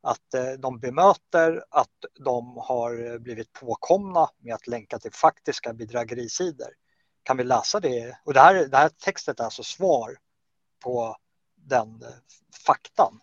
Att 0.00 0.34
eh, 0.34 0.52
de 0.58 0.78
bemöter 0.78 1.64
att 1.70 2.04
de 2.24 2.56
har 2.56 3.18
blivit 3.18 3.52
påkomna 3.52 4.28
med 4.38 4.54
att 4.54 4.66
länka 4.66 4.98
till 4.98 5.12
faktiska 5.12 5.72
bedrägerisidor 5.72 6.70
kan 7.26 7.36
vi 7.36 7.44
läsa 7.44 7.80
det? 7.80 8.18
Och 8.24 8.34
det 8.34 8.40
här, 8.40 8.54
det 8.54 8.76
här 8.76 8.88
textet 8.88 9.40
är 9.40 9.44
alltså 9.44 9.62
svar 9.62 10.16
på 10.84 11.16
den 11.54 12.02
eh, 12.02 12.08
faktan. 12.66 13.20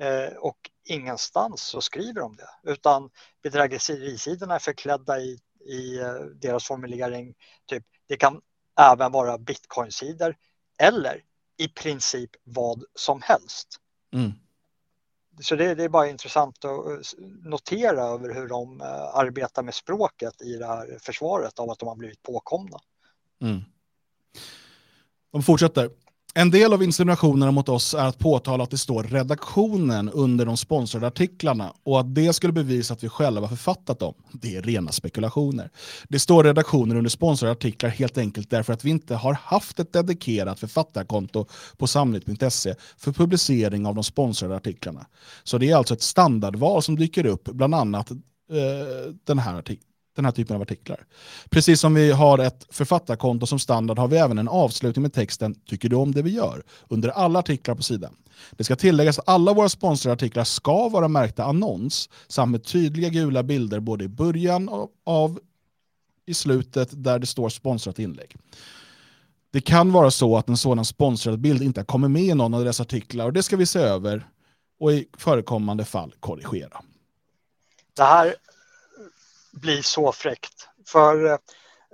Eh, 0.00 0.36
och 0.36 0.70
ingenstans 0.84 1.62
så 1.62 1.80
skriver 1.80 2.20
de 2.20 2.36
det, 2.36 2.70
utan 2.72 3.10
bedrägerisidorna 3.42 4.54
är 4.54 4.58
förklädda 4.58 5.20
i, 5.20 5.38
i 5.66 5.98
eh, 5.98 6.14
deras 6.14 6.64
formulering. 6.64 7.34
Typ, 7.66 7.84
det 8.08 8.16
kan 8.16 8.40
även 8.80 9.12
vara 9.12 9.38
bitcoinsidor 9.38 10.36
eller 10.78 11.22
i 11.56 11.68
princip 11.68 12.30
vad 12.44 12.84
som 12.94 13.22
helst. 13.22 13.68
Mm. 14.12 14.32
Så 15.40 15.56
det, 15.56 15.74
det, 15.74 15.84
är 15.84 15.88
bara 15.88 16.08
intressant 16.08 16.64
att 16.64 16.64
eh, 16.64 17.24
notera 17.42 18.02
över 18.02 18.34
hur 18.34 18.48
de 18.48 18.80
arbetar 19.14 19.62
med 19.62 19.74
språket 19.74 20.42
i 20.42 20.56
det 20.56 20.66
här 20.66 20.98
försvaret 21.00 21.58
av 21.58 21.70
att 21.70 21.78
de 21.78 21.88
har 21.88 21.96
blivit 21.96 22.22
påkomna. 22.22 22.78
Mm. 23.42 23.60
De 25.30 25.42
fortsätter. 25.42 25.90
En 26.36 26.50
del 26.50 26.72
av 26.72 26.82
insinuationerna 26.82 27.52
mot 27.52 27.68
oss 27.68 27.94
är 27.94 28.04
att 28.04 28.18
påtala 28.18 28.64
att 28.64 28.70
det 28.70 28.78
står 28.78 29.02
redaktionen 29.02 30.10
under 30.10 30.46
de 30.46 30.56
sponsrade 30.56 31.06
artiklarna 31.06 31.72
och 31.82 32.00
att 32.00 32.14
det 32.14 32.32
skulle 32.32 32.52
bevisa 32.52 32.94
att 32.94 33.04
vi 33.04 33.08
själva 33.08 33.48
författat 33.48 33.98
dem. 33.98 34.14
Det 34.32 34.56
är 34.56 34.62
rena 34.62 34.92
spekulationer. 34.92 35.70
Det 36.08 36.18
står 36.18 36.44
redaktioner 36.44 36.96
under 36.96 37.10
sponsrade 37.10 37.52
artiklar 37.52 37.90
helt 37.90 38.18
enkelt 38.18 38.50
därför 38.50 38.72
att 38.72 38.84
vi 38.84 38.90
inte 38.90 39.14
har 39.14 39.34
haft 39.34 39.80
ett 39.80 39.92
dedikerat 39.92 40.60
författarkonto 40.60 41.46
på 41.76 41.86
samlit.se 41.86 42.74
för 42.96 43.12
publicering 43.12 43.86
av 43.86 43.94
de 43.94 44.04
sponsrade 44.04 44.56
artiklarna. 44.56 45.06
Så 45.44 45.58
det 45.58 45.70
är 45.70 45.76
alltså 45.76 45.94
ett 45.94 46.02
standardval 46.02 46.82
som 46.82 46.96
dyker 46.96 47.26
upp, 47.26 47.44
bland 47.44 47.74
annat 47.74 48.10
eh, 48.10 48.16
den 49.24 49.38
här 49.38 49.58
artikeln 49.58 49.93
den 50.14 50.24
här 50.24 50.32
typen 50.32 50.56
av 50.56 50.62
artiklar. 50.62 51.04
Precis 51.50 51.80
som 51.80 51.94
vi 51.94 52.12
har 52.12 52.38
ett 52.38 52.66
författarkonto 52.70 53.46
som 53.46 53.58
standard 53.58 53.98
har 53.98 54.08
vi 54.08 54.16
även 54.16 54.38
en 54.38 54.48
avslutning 54.48 55.02
med 55.02 55.12
texten 55.12 55.54
“Tycker 55.54 55.88
du 55.88 55.96
om 55.96 56.12
det 56.12 56.22
vi 56.22 56.30
gör?” 56.30 56.62
under 56.88 57.08
alla 57.08 57.38
artiklar 57.38 57.74
på 57.74 57.82
sidan. 57.82 58.16
Det 58.50 58.64
ska 58.64 58.76
tilläggas 58.76 59.18
att 59.18 59.28
alla 59.28 59.52
våra 59.52 59.68
sponsrade 59.68 60.12
artiklar 60.14 60.44
ska 60.44 60.88
vara 60.88 61.08
märkta 61.08 61.44
annons 61.44 62.08
samt 62.28 62.50
med 62.50 62.64
tydliga 62.64 63.08
gula 63.08 63.42
bilder 63.42 63.80
både 63.80 64.04
i 64.04 64.08
början 64.08 64.88
av 65.06 65.40
i 66.26 66.34
slutet 66.34 66.88
där 66.92 67.18
det 67.18 67.26
står 67.26 67.48
sponsrat 67.48 67.98
inlägg. 67.98 68.36
Det 69.52 69.60
kan 69.60 69.92
vara 69.92 70.10
så 70.10 70.36
att 70.36 70.48
en 70.48 70.56
sådan 70.56 70.84
sponsrad 70.84 71.38
bild 71.38 71.62
inte 71.62 71.80
har 71.80 71.84
kommit 71.84 72.10
med 72.10 72.22
i 72.22 72.34
någon 72.34 72.54
av 72.54 72.64
dessa 72.64 72.82
artiklar 72.82 73.26
och 73.26 73.32
det 73.32 73.42
ska 73.42 73.56
vi 73.56 73.66
se 73.66 73.78
över 73.78 74.26
och 74.80 74.92
i 74.92 75.06
förekommande 75.18 75.84
fall 75.84 76.14
korrigera. 76.20 76.82
Det 77.96 78.02
här 78.02 78.34
bli 79.54 79.82
så 79.82 80.12
fräckt. 80.12 80.68
För 80.86 81.24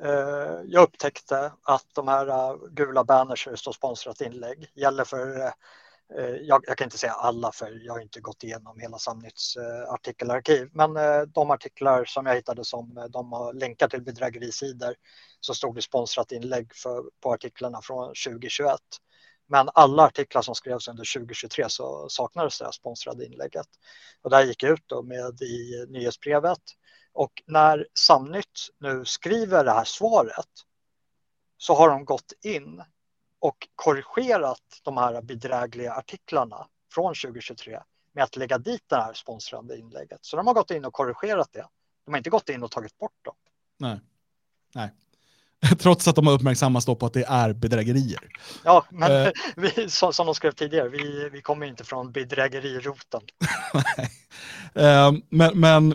eh, 0.03 0.61
jag 0.67 0.83
upptäckte 0.83 1.53
att 1.63 1.87
de 1.95 2.09
här 2.09 2.27
eh, 2.27 2.57
gula 2.71 3.05
banners 3.05 3.45
där 3.45 3.53
det 3.53 3.59
står 3.59 3.73
sponsrat 3.73 4.21
inlägg 4.21 4.71
gäller 4.75 5.05
för 5.05 5.41
eh, 5.41 5.53
eh, 6.19 6.35
jag, 6.41 6.65
jag, 6.67 6.79
kan 6.79 6.85
inte 6.85 6.99
säga 6.99 7.13
alla 7.13 7.53
för 7.53 7.81
jag 7.85 7.93
har 7.93 8.01
inte 8.01 8.21
gått 8.21 8.45
igenom 8.45 8.81
hela 8.81 8.99
Samnytts 8.99 9.57
eh, 9.57 9.93
artikelarkiv, 9.93 10.69
men 10.73 10.97
eh, 10.97 11.23
de 11.23 11.51
artiklar 11.51 12.05
som 12.05 12.27
jag 12.27 12.35
hittade 12.35 12.65
som 12.65 12.97
eh, 12.99 13.05
de 13.05 13.33
har 13.33 13.53
länkat 13.53 13.91
till 13.91 14.03
bedrägerisidor 14.03 14.95
så 15.41 15.55
stod 15.55 15.75
det 15.75 15.83
sponsrat 15.83 16.33
inlägg 16.33 16.75
för, 16.75 17.05
på 17.23 17.33
artiklarna 17.33 17.81
från 17.83 18.07
2021. 18.09 18.81
Men 19.49 19.69
alla 19.75 20.03
artiklar 20.03 20.43
som 20.43 20.55
skrevs 20.55 20.89
under 20.89 21.19
2023 21.19 21.65
så 21.69 22.09
saknades 22.09 22.59
det 22.59 22.65
här 22.65 22.73
sponsrade 22.73 23.27
inlägget. 23.27 23.67
Och 24.23 24.31
där 24.31 24.45
gick 24.45 24.63
jag 24.63 24.73
ut 24.73 24.85
då 24.87 25.03
med 25.03 25.43
i 25.43 25.87
nyhetsbrevet. 25.89 26.59
Och 27.13 27.43
när 27.47 27.87
Samnytt 27.95 28.69
nu 28.79 29.05
skriver 29.05 29.65
det 29.65 29.73
här 29.73 29.85
svaret 29.85 30.49
så 31.59 31.75
har 31.75 31.91
de 31.91 32.05
gått 32.05 32.33
in 32.43 32.83
och 33.39 33.69
korrigerat 33.75 34.81
de 34.83 34.97
här 34.97 35.23
bedrägliga 35.23 35.93
artiklarna 35.93 36.67
från 36.95 37.15
2023 37.15 37.81
med 38.13 38.25
att 38.25 38.37
lägga 38.37 38.59
dit 38.59 38.85
det 38.87 38.97
här 38.97 39.13
sponsrande 39.13 39.79
inlägget. 39.79 40.19
Så 40.23 40.37
de 40.37 40.47
har 40.47 40.55
gått 40.55 40.71
in 40.71 40.85
och 40.85 40.93
korrigerat 40.93 41.49
det. 41.53 41.67
De 42.05 42.11
har 42.11 42.19
inte 42.19 42.31
gått 42.31 42.49
in 42.49 42.63
och 42.63 42.71
tagit 42.71 42.99
bort 42.99 43.25
dem. 43.25 43.35
Nej. 43.77 44.01
Nej. 44.75 44.91
Trots 45.79 46.09
att 46.09 46.17
de 46.17 46.27
har 46.27 46.35
uppmärksammats 46.35 46.87
på 46.87 47.07
att 47.07 47.13
det 47.13 47.25
är 47.25 47.53
bedrägerier. 47.53 48.29
Ja, 48.65 48.87
men 48.91 49.27
eh. 49.27 49.33
vi, 49.57 49.91
som, 49.91 50.13
som 50.13 50.27
de 50.27 50.35
skrev 50.35 50.53
tidigare, 50.53 50.89
vi, 50.89 51.29
vi 51.33 51.43
kommer 51.43 51.67
inte 51.67 51.85
från 51.85 52.13
bedrägeriroten. 52.13 53.21
eh, 54.75 55.13
men, 55.29 55.61
men 55.61 55.95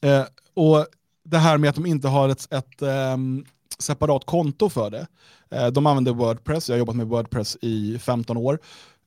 eh, 0.00 0.24
och 0.54 0.86
det 1.24 1.38
här 1.38 1.58
med 1.58 1.70
att 1.70 1.76
de 1.76 1.86
inte 1.86 2.08
har 2.08 2.28
ett, 2.28 2.52
ett 2.52 2.82
um, 2.82 3.44
separat 3.78 4.26
konto 4.26 4.68
för 4.68 4.90
det. 4.90 5.06
Eh, 5.50 5.66
de 5.66 5.86
använder 5.86 6.12
Wordpress, 6.12 6.68
jag 6.68 6.74
har 6.74 6.78
jobbat 6.78 6.96
med 6.96 7.06
Wordpress 7.06 7.56
i 7.60 7.98
15 7.98 8.36
år. 8.36 8.58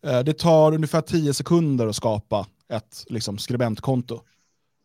Eh, 0.05 0.19
det 0.19 0.33
tar 0.33 0.73
ungefär 0.73 1.01
10 1.01 1.33
sekunder 1.33 1.87
att 1.87 1.95
skapa 1.95 2.47
ett 2.73 3.05
liksom, 3.07 3.37
skribentkonto 3.37 4.21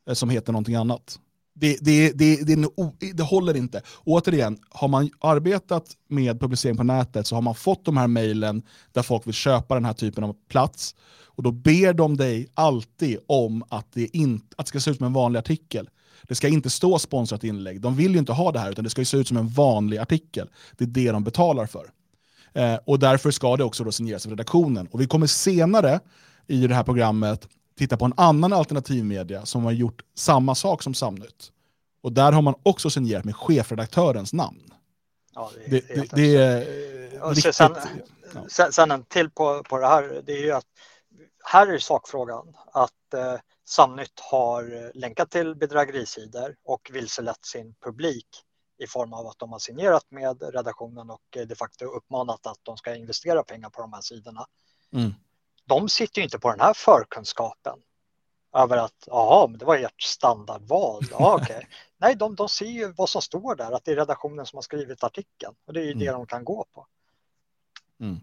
eh, 0.09 0.15
som 0.15 0.31
heter 0.31 0.53
någonting 0.53 0.75
annat. 0.75 1.19
Det, 1.57 1.79
det, 1.81 2.13
det, 2.13 2.37
det, 2.47 3.13
det, 3.13 3.23
håller 3.23 3.57
inte. 3.57 3.83
återigen, 4.05 4.59
har 4.71 4.89
man 4.89 5.11
arbetat 5.21 5.85
med 6.09 6.41
publicering 6.41 6.77
på 6.77 6.83
nätet 6.83 7.27
så 7.27 7.35
har 7.35 7.43
man 7.43 7.55
fått 7.55 7.85
de 7.85 7.97
här 7.97 8.07
mejlen 8.07 8.63
där 8.93 9.03
folk 9.03 9.27
vill 9.27 9.35
köpa 9.35 9.75
den 9.75 9.85
här 9.85 9.93
typen 9.93 10.25
av 10.25 10.37
plats. 10.49 10.95
Och 11.37 11.43
då 11.43 11.53
ber 11.53 11.93
de 11.93 12.17
dig 12.17 12.49
alltid 12.55 13.19
om 13.27 13.65
att 13.69 13.93
det, 13.93 14.17
in, 14.17 14.41
att 14.57 14.67
det 14.67 14.69
ska 14.69 14.81
se 14.81 14.91
ut 14.91 14.97
som 14.97 15.07
en 15.07 15.13
vanlig 15.13 15.39
artikel. 15.39 15.89
Det 16.29 16.35
ska 16.35 16.49
inte 16.49 16.71
stå 16.71 16.99
sponsrat 16.99 17.45
inlägg. 17.45 17.81
De 17.81 17.97
vill 17.97 18.13
ju 18.13 18.19
inte 18.19 18.33
ha 18.33 18.53
det 18.53 18.59
här, 18.59 18.71
utan 18.71 18.85
det 18.85 18.91
ska 18.91 19.05
se 19.05 19.17
ut 19.17 19.29
som 19.29 19.37
en 19.37 19.49
vanlig 19.49 19.99
artikel. 19.99 20.49
Det 20.77 20.85
är 20.85 20.89
det 20.89 21.13
de 21.13 21.25
betalar 21.25 21.67
för. 21.67 21.91
Eh, 22.53 22.79
och 22.85 22.99
därför 22.99 23.31
ska 23.31 23.57
det 23.57 23.65
också 23.65 23.85
då 23.85 23.93
signeras 23.93 24.27
av 24.27 24.31
redaktionen. 24.31 24.87
Och 24.87 25.01
vi 25.01 25.07
kommer 25.07 25.27
senare 25.27 26.01
i 26.47 26.67
det 26.67 26.75
här 26.75 26.83
programmet 26.83 27.49
titta 27.79 27.97
på 27.97 28.05
en 28.05 28.15
annan 28.17 28.53
alternativmedia 28.53 29.47
som 29.47 29.65
har 29.65 29.73
gjort 29.73 30.03
samma 30.15 30.55
sak 30.55 30.83
som 30.83 30.95
Samnytt. 30.95 31.53
Och 32.03 32.13
där 32.13 32.33
har 32.33 32.43
man 32.43 32.55
också 32.63 32.91
signerat 32.91 33.25
med 33.25 33.37
chefredaktörens 33.37 34.33
namn. 34.33 34.75
Ja, 35.35 35.51
det, 35.67 35.91
är, 35.91 35.97
det, 35.97 36.09
det, 36.17 36.37
är 36.37 37.35
riktigt, 37.35 37.55
sen, 37.55 37.77
ja. 38.49 38.71
sen, 38.73 38.91
en 38.91 39.05
till 39.05 39.31
på, 39.31 39.63
på 39.63 39.79
det 39.79 39.87
här, 39.87 40.23
det 40.27 40.33
är 40.33 40.43
ju 40.43 40.53
att 40.53 40.67
här 41.45 41.67
är 41.67 41.79
sakfrågan 41.79 42.57
att 42.73 43.15
eh, 43.15 43.35
Samnytt 43.69 44.21
har 44.21 44.93
länkat 44.95 45.31
till 45.31 45.55
bedrägerisidor 45.55 46.57
och 46.65 46.91
vilselett 46.93 47.45
sin 47.45 47.75
publik 47.85 48.27
i 48.79 48.87
form 48.87 49.13
av 49.13 49.27
att 49.27 49.39
de 49.39 49.53
har 49.53 49.59
signerat 49.59 50.11
med 50.11 50.43
redaktionen 50.55 51.11
och 51.11 51.23
de 51.49 51.55
facto 51.55 51.85
uppmanat 51.85 52.47
att 52.47 52.59
de 52.63 52.77
ska 52.77 52.95
investera 52.95 53.43
pengar 53.43 53.71
på 53.71 53.81
de 53.81 53.93
här 53.93 54.01
sidorna. 54.01 54.47
Mm. 54.93 55.15
De 55.65 55.89
sitter 55.89 56.21
ju 56.21 56.25
inte 56.25 56.39
på 56.39 56.51
den 56.51 56.61
här 56.61 56.75
förkunskapen 56.75 57.79
över 58.55 58.77
att 58.77 59.05
jaha, 59.07 59.47
men 59.47 59.59
det 59.59 59.65
var 59.65 59.77
ert 59.77 60.03
standardval. 60.03 61.03
Ja, 61.11 61.35
okay. 61.43 61.63
Nej, 61.97 62.15
de, 62.15 62.35
de 62.35 62.49
ser 62.49 62.67
ju 62.67 62.93
vad 62.93 63.09
som 63.09 63.23
står 63.23 63.55
där, 63.55 63.73
att 63.73 63.85
det 63.85 63.93
är 63.93 63.97
redaktionen 63.97 64.47
som 64.47 64.57
har 64.57 64.63
skrivit 64.63 65.05
artikeln 65.05 65.55
och 65.67 65.73
det 65.73 65.81
är 65.81 65.85
ju 65.85 65.93
mm. 65.93 66.05
det 66.05 66.13
de 66.13 66.27
kan 66.27 66.45
gå 66.45 66.67
på. 66.73 66.87
Mm. 68.01 68.21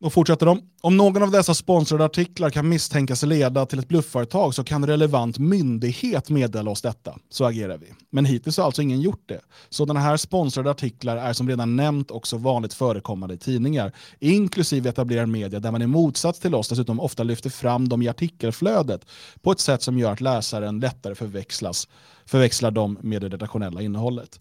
Och 0.00 0.12
fortsätter 0.12 0.46
de. 0.46 0.62
Om 0.80 0.96
någon 0.96 1.22
av 1.22 1.30
dessa 1.30 1.54
sponsrade 1.54 2.04
artiklar 2.04 2.50
kan 2.50 2.68
misstänkas 2.68 3.22
leda 3.22 3.66
till 3.66 3.78
ett 3.78 3.88
bluffföretag 3.88 4.54
så 4.54 4.64
kan 4.64 4.86
relevant 4.86 5.38
myndighet 5.38 6.30
meddela 6.30 6.70
oss 6.70 6.82
detta. 6.82 7.18
Så 7.30 7.44
agerar 7.44 7.78
vi. 7.78 7.86
Men 8.10 8.24
hittills 8.24 8.56
har 8.56 8.64
alltså 8.64 8.82
ingen 8.82 9.00
gjort 9.00 9.22
det. 9.26 9.40
Sådana 9.68 10.00
här 10.00 10.16
sponsrade 10.16 10.70
artiklar 10.70 11.16
är 11.16 11.32
som 11.32 11.48
redan 11.48 11.76
nämnt 11.76 12.10
också 12.10 12.36
vanligt 12.36 12.74
förekommande 12.74 13.34
i 13.34 13.38
tidningar, 13.38 13.92
inklusive 14.20 14.88
etablerad 14.88 15.28
media 15.28 15.60
där 15.60 15.70
man 15.70 15.82
i 15.82 15.86
motsats 15.86 16.40
till 16.40 16.54
oss 16.54 16.68
dessutom 16.68 17.00
ofta 17.00 17.22
lyfter 17.22 17.50
fram 17.50 17.88
dem 17.88 18.02
i 18.02 18.08
artikelflödet 18.08 19.06
på 19.42 19.52
ett 19.52 19.60
sätt 19.60 19.82
som 19.82 19.98
gör 19.98 20.12
att 20.12 20.20
läsaren 20.20 20.80
lättare 20.80 21.14
förväxlas, 21.14 21.88
förväxlar 22.26 22.70
dem 22.70 22.98
med 23.02 23.22
det 23.22 23.28
redaktionella 23.28 23.82
innehållet. 23.82 24.40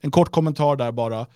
En 0.00 0.10
kort 0.10 0.30
kommentar 0.30 0.76
där 0.76 0.92
bara. 0.92 1.26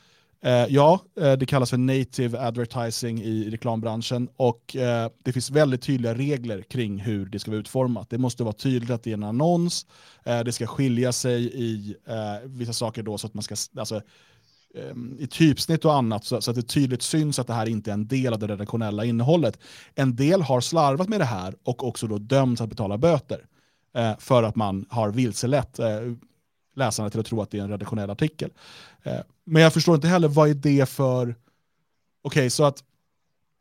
Eh, 0.41 0.67
ja, 0.69 1.01
eh, 1.21 1.33
det 1.33 1.47
kallas 1.47 1.71
för 1.71 1.79
native 1.79 2.39
advertising 2.39 3.23
i 3.23 3.51
reklambranschen 3.51 4.29
och 4.37 4.77
eh, 4.77 5.11
det 5.23 5.33
finns 5.33 5.51
väldigt 5.51 5.83
tydliga 5.83 6.15
regler 6.15 6.63
kring 6.63 6.99
hur 6.99 7.27
det 7.27 7.39
ska 7.39 7.51
vara 7.51 7.61
utformat. 7.61 8.11
Det 8.11 8.19
måste 8.19 8.45
vara 8.45 8.53
tydligt 8.53 8.91
att 8.91 9.03
det 9.03 9.11
är 9.11 9.15
en 9.15 9.25
annons, 9.25 9.87
eh, 10.25 10.41
det 10.41 10.53
ska 10.53 10.67
skilja 10.67 11.13
sig 11.13 11.43
i 11.55 11.97
eh, 12.07 12.49
vissa 12.49 12.73
saker 12.73 13.03
då 13.03 13.19
så 13.19 13.27
att 13.27 13.35
man 13.35 13.43
ska, 13.43 13.57
alltså, 13.79 14.03
ehm, 14.75 15.17
i 15.21 15.27
typsnitt 15.27 15.85
och 15.85 15.95
annat 15.95 16.25
så, 16.25 16.41
så, 16.41 16.51
att 16.51 16.57
det 16.57 16.63
tydligt 16.63 17.03
syns 17.03 17.39
att 17.39 17.47
det 17.47 17.55
här 17.55 17.69
inte 17.69 17.91
är 17.91 17.95
en 17.95 18.09
del 18.09 18.33
av 18.33 18.39
det 18.39 18.47
redaktionella 18.47 19.05
innehållet. 19.05 19.59
En 19.95 20.17
del 20.17 20.43
har 20.43 20.61
slarvat 20.61 21.09
med 21.09 21.21
det 21.21 21.25
här 21.25 21.55
och 21.63 21.85
också 21.89 22.07
då 22.07 22.19
dömts 22.19 22.61
att 22.61 22.69
betala 22.69 22.99
böter 22.99 23.47
eh, 23.95 24.19
för 24.19 24.43
att 24.43 24.57
man 24.57 24.87
har 24.91 25.11
vilselett 25.11 25.79
eh, 25.79 26.01
läsarna 26.77 27.11
till 27.11 27.21
att 27.21 27.27
tro 27.27 27.43
att 27.43 27.51
det 27.51 27.59
är 27.59 27.63
en 27.63 27.71
redaktionell 27.71 28.11
artikel. 28.11 28.51
Eh, 29.03 29.21
men 29.51 29.63
jag 29.63 29.73
förstår 29.73 29.95
inte 29.95 30.09
heller 30.09 30.29
vad 30.29 30.51
är 30.51 30.55
det 30.55 30.89
för... 30.89 31.23
Okej, 31.23 31.37
okay, 32.23 32.51
så 32.51 32.65
att 32.65 32.85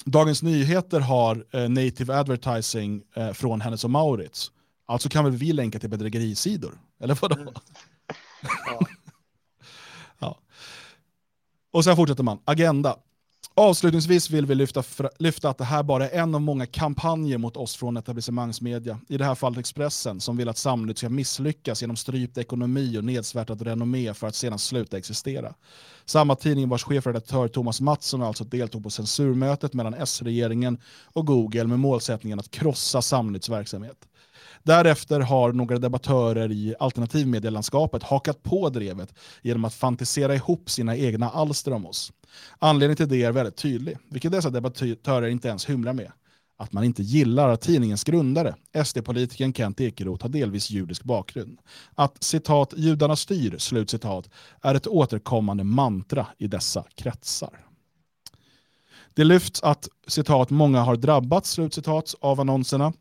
Dagens 0.06 0.44
Nyheter 0.44 1.00
har 1.00 1.46
eh, 1.52 1.70
native 1.70 2.16
advertising 2.16 3.04
eh, 3.16 3.32
från 3.34 3.62
Hennes 3.62 3.84
och 3.84 3.90
Maurits. 3.90 4.52
Alltså 4.86 5.10
kan 5.10 5.24
väl 5.24 5.34
vi 5.34 5.54
länka 5.54 5.80
till 5.80 5.90
bedrägerisidor? 5.90 6.80
Eller 7.00 7.18
vadå? 7.22 7.36
Mm. 7.36 7.54
Ja. 8.66 8.80
ja. 10.20 10.40
Och 11.72 11.84
sen 11.84 11.96
fortsätter 11.96 12.24
man. 12.24 12.40
Agenda. 12.46 12.98
Avslutningsvis 13.60 14.30
vill 14.30 14.46
vi 14.46 14.56
lyfta, 14.56 14.84
lyfta 15.20 15.50
att 15.50 15.58
det 15.58 15.64
här 15.64 15.84
bara 15.84 16.10
är 16.10 16.20
en 16.20 16.36
av 16.36 16.42
många 16.42 16.66
kampanjer 16.66 17.38
mot 17.38 17.58
oss 17.58 17.76
från 17.76 17.98
etablissemangsmedia, 17.98 19.00
i 19.08 19.18
det 19.18 19.26
här 19.26 19.36
fallet 19.36 19.60
Expressen, 19.60 20.20
som 20.20 20.38
vill 20.38 20.50
att 20.50 20.58
samhället 20.58 20.98
ska 20.98 21.10
misslyckas 21.10 21.82
genom 21.82 21.96
strypt 21.96 22.38
ekonomi 22.38 22.98
och 22.98 23.04
nedsvärtat 23.04 23.62
renommé 23.62 24.14
för 24.14 24.28
att 24.28 24.36
sedan 24.36 24.60
sluta 24.60 24.98
existera. 24.98 25.54
Samma 26.06 26.36
tidning 26.36 26.70
vars 26.70 26.84
chefredaktör 26.84 27.48
Thomas 27.48 27.82
Mattsson 27.82 28.24
alltså 28.24 28.44
deltog 28.44 28.84
på 28.84 28.90
censurmötet 28.90 29.74
mellan 29.74 29.94
S-regeringen 29.94 30.78
och 31.04 31.26
Google 31.26 31.64
med 31.64 31.80
målsättningen 31.80 32.40
att 32.40 32.52
krossa 32.52 33.02
samhällets 33.02 33.50
verksamhet. 33.50 33.98
Därefter 34.68 35.20
har 35.20 35.54
några 35.54 35.78
debattörer 35.78 36.52
i 36.52 36.76
alternativmedielandskapet 36.80 38.04
hakat 38.04 38.44
på 38.44 38.70
drevet 38.70 39.14
genom 39.42 39.66
att 39.66 39.74
fantisera 39.74 40.36
ihop 40.36 40.70
sina 40.70 40.98
egna 40.98 41.30
alster 41.30 41.74
om 41.74 41.86
oss. 41.86 42.12
Anledningen 42.60 42.96
till 42.96 43.10
det 43.10 43.24
är 43.24 43.32
väldigt 43.32 43.56
tydlig, 43.56 43.98
vilket 44.10 44.32
dessa 44.32 44.50
debattörer 44.50 45.28
inte 45.28 45.48
ens 45.48 45.70
hymlar 45.70 45.94
med. 45.94 46.12
Att 46.58 46.74
man 46.74 46.84
inte 46.84 47.04
gillar 47.04 47.50
att 47.50 47.62
tidningens 47.62 48.04
grundare, 48.04 48.56
SD-politikern 48.86 49.54
Kent 49.54 49.82
Ekeroth, 49.82 50.24
har 50.24 50.30
delvis 50.30 50.70
judisk 50.70 51.04
bakgrund. 51.04 51.60
Att 51.96 52.24
citat 52.24 52.74
“judarna 52.78 53.16
styr” 53.16 53.58
slutcitat, 53.58 54.30
är 54.62 54.76
ett 54.76 54.88
återkommande 54.88 55.64
mantra 55.64 56.28
i 56.38 56.48
dessa 56.48 56.84
kretsar. 56.96 57.66
Det 59.14 59.24
lyfts 59.24 59.64
att 59.64 59.90
citat 60.08 60.50
“många 60.50 60.82
har 60.82 60.96
drabbats” 60.96 61.52
slutcitat, 61.52 62.16
av 62.20 62.40
annonserna 62.40 62.94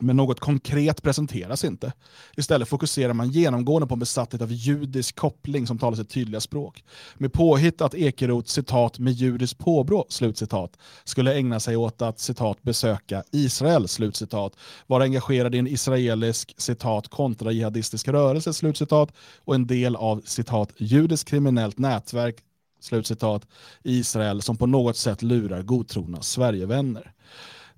men 0.00 0.16
något 0.16 0.40
konkret 0.40 1.02
presenteras 1.02 1.64
inte. 1.64 1.92
Istället 2.36 2.68
fokuserar 2.68 3.12
man 3.12 3.30
genomgående 3.30 3.86
på 3.86 3.94
en 3.94 3.98
besatthet 3.98 4.42
av 4.42 4.52
judisk 4.52 5.16
koppling 5.16 5.66
som 5.66 5.78
talar 5.78 5.96
sitt 5.96 6.10
tydliga 6.10 6.40
språk. 6.40 6.84
Med 7.14 7.32
påhitt 7.32 7.80
att 7.80 7.94
Ekeroth 7.94 8.48
citat 8.48 8.98
med 8.98 9.12
judiskt 9.12 9.58
påbrå 9.58 10.06
slutcitat 10.08 10.78
skulle 11.04 11.34
ägna 11.34 11.60
sig 11.60 11.76
åt 11.76 12.02
att 12.02 12.20
citat 12.20 12.62
besöka 12.62 13.22
Israel 13.32 13.88
slutcitat, 13.88 14.52
vara 14.86 15.04
engagerad 15.04 15.54
i 15.54 15.58
en 15.58 15.66
israelisk 15.66 16.54
citat 16.58 17.08
kontrajihadistisk 17.08 18.08
rörelse 18.08 18.52
slutcitat 18.52 19.12
och 19.44 19.54
en 19.54 19.66
del 19.66 19.96
av 19.96 20.22
citat 20.24 20.72
judiskt 20.76 21.28
kriminellt 21.28 21.78
nätverk 21.78 22.36
slutcitat 22.80 23.46
i 23.84 23.98
Israel 23.98 24.42
som 24.42 24.56
på 24.56 24.66
något 24.66 24.96
sätt 24.96 25.22
lurar 25.22 25.62
godtrogna 25.62 26.22
Sverigevänner. 26.22 27.12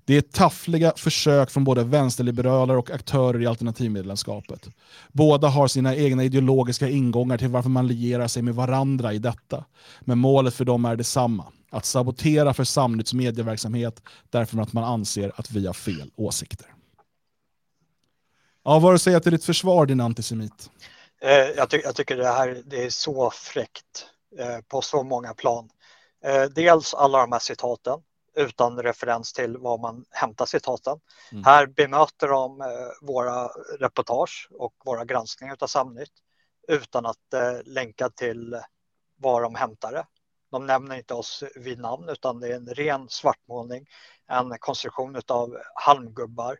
Det 0.05 0.17
är 0.17 0.21
taffliga 0.21 0.93
försök 0.97 1.49
från 1.49 1.63
både 1.63 1.83
vänsterliberaler 1.83 2.77
och 2.77 2.91
aktörer 2.91 3.41
i 3.41 3.47
alternativmedlemskapet. 3.47 4.67
Båda 5.11 5.47
har 5.47 5.67
sina 5.67 5.95
egna 5.95 6.23
ideologiska 6.23 6.89
ingångar 6.89 7.37
till 7.37 7.47
varför 7.47 7.69
man 7.69 7.87
lierar 7.87 8.27
sig 8.27 8.43
med 8.43 8.55
varandra 8.55 9.13
i 9.13 9.19
detta. 9.19 9.65
Men 10.01 10.17
målet 10.17 10.53
för 10.53 10.65
dem 10.65 10.85
är 10.85 10.95
detsamma. 10.95 11.45
Att 11.69 11.85
sabotera 11.85 12.53
för 12.53 12.63
Samnytts 12.63 13.13
medieverksamhet 13.13 14.01
därför 14.29 14.61
att 14.61 14.73
man 14.73 14.83
anser 14.83 15.31
att 15.35 15.51
vi 15.51 15.67
har 15.67 15.73
fel 15.73 16.11
åsikter. 16.15 16.67
Ja, 18.63 18.71
vad 18.71 18.81
har 18.81 18.91
du 18.91 18.95
att 18.95 19.01
säga 19.01 19.19
till 19.19 19.31
ditt 19.31 19.45
försvar, 19.45 19.85
din 19.85 20.01
antisemit? 20.01 20.69
Eh, 21.21 21.29
jag, 21.31 21.69
ty 21.69 21.81
jag, 21.83 21.95
tycker 21.95 22.17
det 22.17 22.27
här 22.27 22.61
det 22.65 22.83
är 22.83 22.89
så 22.89 23.31
fräckt 23.31 24.05
eh, 24.39 24.57
på 24.67 24.81
så 24.81 25.03
många 25.03 25.33
plan. 25.33 25.69
Eh, 26.25 26.43
dels 26.43 26.93
alla 26.93 27.17
de 27.17 27.31
här 27.31 27.39
citaten 27.39 27.99
utan 28.35 28.83
referens 28.83 29.33
till 29.33 29.57
var 29.57 29.77
man 29.77 30.05
hämtar 30.09 30.45
citaten. 30.45 30.99
Mm. 31.31 31.43
Här 31.43 31.65
bemöter 31.65 32.27
de 32.27 32.61
eh, 32.61 32.67
våra 33.01 33.47
reportage 33.79 34.49
och 34.51 34.73
våra 34.85 35.05
granskningar 35.05 35.57
av 35.59 35.67
Samnytt 35.67 36.13
utan 36.67 37.05
att 37.05 37.33
eh, 37.33 37.63
länka 37.63 38.09
till 38.09 38.59
var 39.15 39.41
de 39.41 39.55
hämtar 39.55 39.91
det. 39.91 40.05
De 40.51 40.65
nämner 40.65 40.95
inte 40.95 41.13
oss 41.13 41.43
vid 41.55 41.79
namn 41.79 42.09
utan 42.09 42.39
det 42.39 42.47
är 42.47 42.55
en 42.55 42.67
ren 42.67 43.09
svartmålning, 43.09 43.85
en 44.27 44.57
konstruktion 44.59 45.21
av 45.27 45.57
halmgubbar 45.75 46.57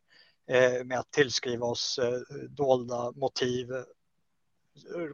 eh, 0.50 0.84
med 0.84 1.00
att 1.00 1.12
tillskriva 1.12 1.66
oss 1.66 2.00
dolda 2.50 3.12
motiv 3.12 3.68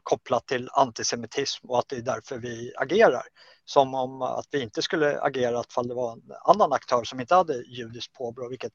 kopplat 0.04 0.48
till 0.48 0.70
antisemitism 0.72 1.70
och 1.70 1.80
att 1.80 1.90
det 1.90 1.96
är 1.96 2.02
därför 2.02 2.38
vi 2.38 2.74
agerar. 2.78 3.24
Som 3.68 3.94
om 3.94 4.22
att 4.22 4.48
vi 4.52 4.62
inte 4.62 4.82
skulle 4.82 5.22
agera 5.22 5.64
ifall 5.70 5.88
det 5.88 5.94
var 5.94 6.14
en 6.14 6.22
annan 6.46 6.74
aktör 6.74 7.04
som 7.04 7.20
inte 7.20 7.36
hade 7.36 7.54
judiskt 7.54 8.14
påbrå. 8.14 8.50
Vilket, 8.50 8.74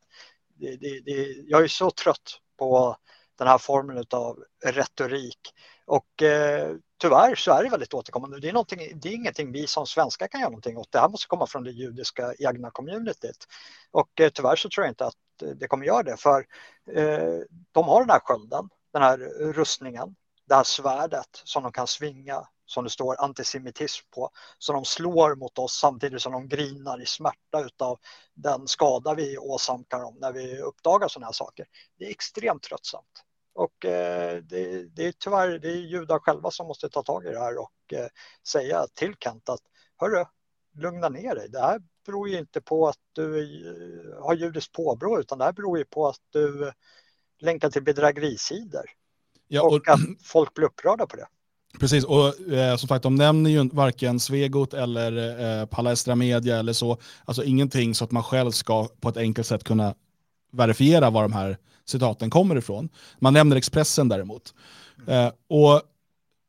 det, 0.55 0.77
det, 0.77 1.01
det, 1.01 1.37
jag 1.47 1.63
är 1.63 1.69
så 1.69 1.91
trött 1.91 2.41
på 2.59 2.97
den 3.39 3.49
här 3.49 3.59
formen 3.59 4.05
av 4.11 4.45
retorik. 4.65 5.39
Och 5.87 6.23
eh, 6.23 6.77
tyvärr 7.01 7.35
så 7.35 7.53
är 7.53 7.65
det 7.65 7.71
väldigt 7.71 7.95
återkommande. 7.95 8.41
Det 8.41 8.49
är, 8.49 8.95
det 8.95 9.09
är 9.09 9.15
ingenting 9.15 9.53
vi 9.53 9.67
som 9.67 9.87
svenskar 9.87 10.29
kan 10.29 10.41
göra 10.41 10.51
någonting 10.51 10.79
åt. 10.79 10.93
Det 10.93 10.99
här 10.99 11.09
måste 11.09 11.27
komma 11.27 11.47
från 11.47 11.65
det 11.65 11.71
judiska 11.71 12.35
egna 12.39 12.71
communityt. 12.71 13.47
Och 13.91 14.21
eh, 14.21 14.31
tyvärr 14.31 14.57
så 14.57 14.69
tror 14.69 14.85
jag 14.87 14.91
inte 14.91 15.07
att 15.07 15.15
det 15.57 15.69
kommer 15.69 15.87
göra 15.87 16.03
det. 16.03 16.17
För 16.17 16.47
eh, 16.93 17.39
de 17.73 17.85
har 17.89 18.01
den 18.01 18.11
här 18.11 18.21
skölden, 18.21 18.69
den 18.93 19.03
här 19.03 19.19
rustningen 19.53 20.15
det 20.53 20.55
här 20.55 20.65
svärdet 20.65 21.43
som 21.45 21.63
de 21.63 21.73
kan 21.73 21.87
svinga, 21.87 22.49
som 22.67 22.85
det 22.85 22.91
står 22.91 23.21
antisemitism 23.21 24.07
på, 24.15 24.31
som 24.59 24.75
de 24.75 24.85
slår 24.85 25.35
mot 25.35 25.59
oss 25.59 25.79
samtidigt 25.79 26.23
som 26.23 26.33
de 26.33 26.49
grinar 26.49 27.03
i 27.03 27.07
smärta 27.07 27.61
utav 27.67 27.99
den 28.35 28.69
skada 28.69 29.15
vi 29.15 29.39
åsamkar 29.39 30.01
dem 30.01 30.17
när 30.21 30.33
vi 30.33 30.61
uppdagar 30.61 31.09
sådana 31.09 31.27
här 31.27 31.33
saker. 31.33 31.67
Det 31.99 32.05
är 32.05 32.11
extremt 32.11 32.63
tröttsamt. 32.63 33.25
Och 33.55 33.85
eh, 33.85 34.43
det, 34.43 34.85
det, 34.85 35.07
är 35.07 35.13
tyvärr 35.13 35.59
det 35.59 35.69
är 35.69 35.77
judar 35.77 36.19
själva 36.19 36.51
som 36.51 36.67
måste 36.67 36.89
ta 36.89 37.03
tag 37.03 37.27
i 37.27 37.29
det 37.29 37.39
här 37.39 37.59
och 37.59 37.93
eh, 37.93 38.07
säga 38.49 38.87
till 38.95 39.15
Kent 39.21 39.49
att 39.49 39.61
hörru, 39.97 40.25
lugna 40.79 41.09
ner 41.09 41.35
dig. 41.35 41.49
Det 41.49 41.61
här 41.61 41.83
beror 42.07 42.29
ju 42.29 42.39
inte 42.39 42.61
på 42.61 42.89
att 42.89 42.99
du 43.13 43.41
eh, 43.41 44.25
har 44.25 44.35
judiskt 44.35 44.73
påbrå 44.73 45.21
utan 45.21 45.39
det 45.39 45.45
här 45.45 45.53
beror 45.53 45.79
ju 45.79 45.85
på 45.85 46.09
att 46.09 46.21
du 46.31 46.73
länkar 47.39 47.71
till 47.71 47.83
bedrägerisidor. 47.83 48.85
Ja, 49.49 49.63
och, 49.63 49.73
och 49.73 49.89
att 49.89 50.01
folk 50.25 50.55
blir 50.55 50.67
upprörda 50.67 51.07
på 51.07 51.17
det. 51.17 51.27
Precis, 51.81 52.05
och 52.05 52.53
eh, 52.53 52.77
som 52.77 52.89
sagt 52.89 53.03
de 53.03 53.15
nämner 53.15 53.51
ju 53.51 53.69
varken 53.69 54.21
Svegot 54.21 54.75
eller 54.75 55.41
eh, 55.61 55.67
Palestra 55.67 56.15
Media 56.15 56.59
eller 56.59 56.73
så, 56.73 56.99
alltså 57.25 57.45
ingenting 57.45 57.95
så 57.95 58.05
att 58.05 58.11
man 58.11 58.23
själv 58.23 58.51
ska 58.51 58.89
på 59.01 59.09
ett 59.09 59.17
enkelt 59.17 59.47
sätt 59.47 59.65
kunna 59.65 59.95
verifiera 60.53 61.11
var 61.11 61.23
de 61.23 61.33
här 61.33 61.57
citaten 61.85 62.31
kommer 62.31 62.57
ifrån. 62.57 62.89
Man 63.19 63.33
nämner 63.33 63.57
Expressen 63.57 64.09
däremot. 64.09 64.55
Eh, 65.07 65.31
och 65.49 65.83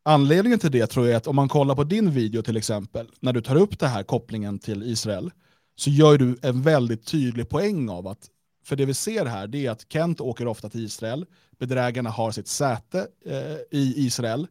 anledningen 0.05 0.59
till 0.59 0.71
det 0.71 0.87
tror 0.87 1.05
jag 1.05 1.13
är 1.13 1.17
att 1.17 1.27
om 1.27 1.35
man 1.35 1.49
kollar 1.49 1.75
på 1.75 1.83
din 1.83 2.11
video 2.11 2.41
till 2.41 2.57
exempel, 2.57 3.09
när 3.19 3.33
du 3.33 3.41
tar 3.41 3.55
upp 3.55 3.79
den 3.79 3.89
här 3.89 4.03
kopplingen 4.03 4.59
till 4.59 4.83
Israel, 4.83 5.31
så 5.75 5.89
gör 5.89 6.17
du 6.17 6.37
en 6.41 6.61
väldigt 6.61 7.05
tydlig 7.05 7.49
poäng 7.49 7.89
av 7.89 8.07
att 8.07 8.29
för 8.65 8.75
det 8.75 8.85
vi 8.85 8.93
ser 8.93 9.25
här 9.25 9.47
det 9.47 9.65
är 9.65 9.71
att 9.71 9.85
Kent 9.89 10.21
åker 10.21 10.47
ofta 10.47 10.69
till 10.69 10.85
Israel, 10.85 11.25
bedrägarna 11.59 12.09
har 12.09 12.31
sitt 12.31 12.47
säte 12.47 13.07
eh, 13.25 13.79
i 13.79 13.93
Israel. 13.97 14.47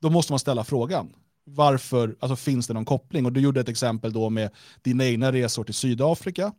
Då 0.00 0.10
måste 0.10 0.32
man 0.32 0.38
ställa 0.38 0.64
frågan, 0.64 1.12
varför, 1.44 2.16
alltså 2.20 2.36
finns 2.36 2.66
det 2.66 2.74
någon 2.74 2.84
koppling? 2.84 3.26
Och 3.26 3.32
du 3.32 3.40
gjorde 3.40 3.60
ett 3.60 3.68
exempel 3.68 4.12
då 4.12 4.30
med 4.30 4.50
dina 4.82 5.04
egna 5.04 5.32
resor 5.32 5.64
till 5.64 5.74
Sydafrika. 5.74 6.52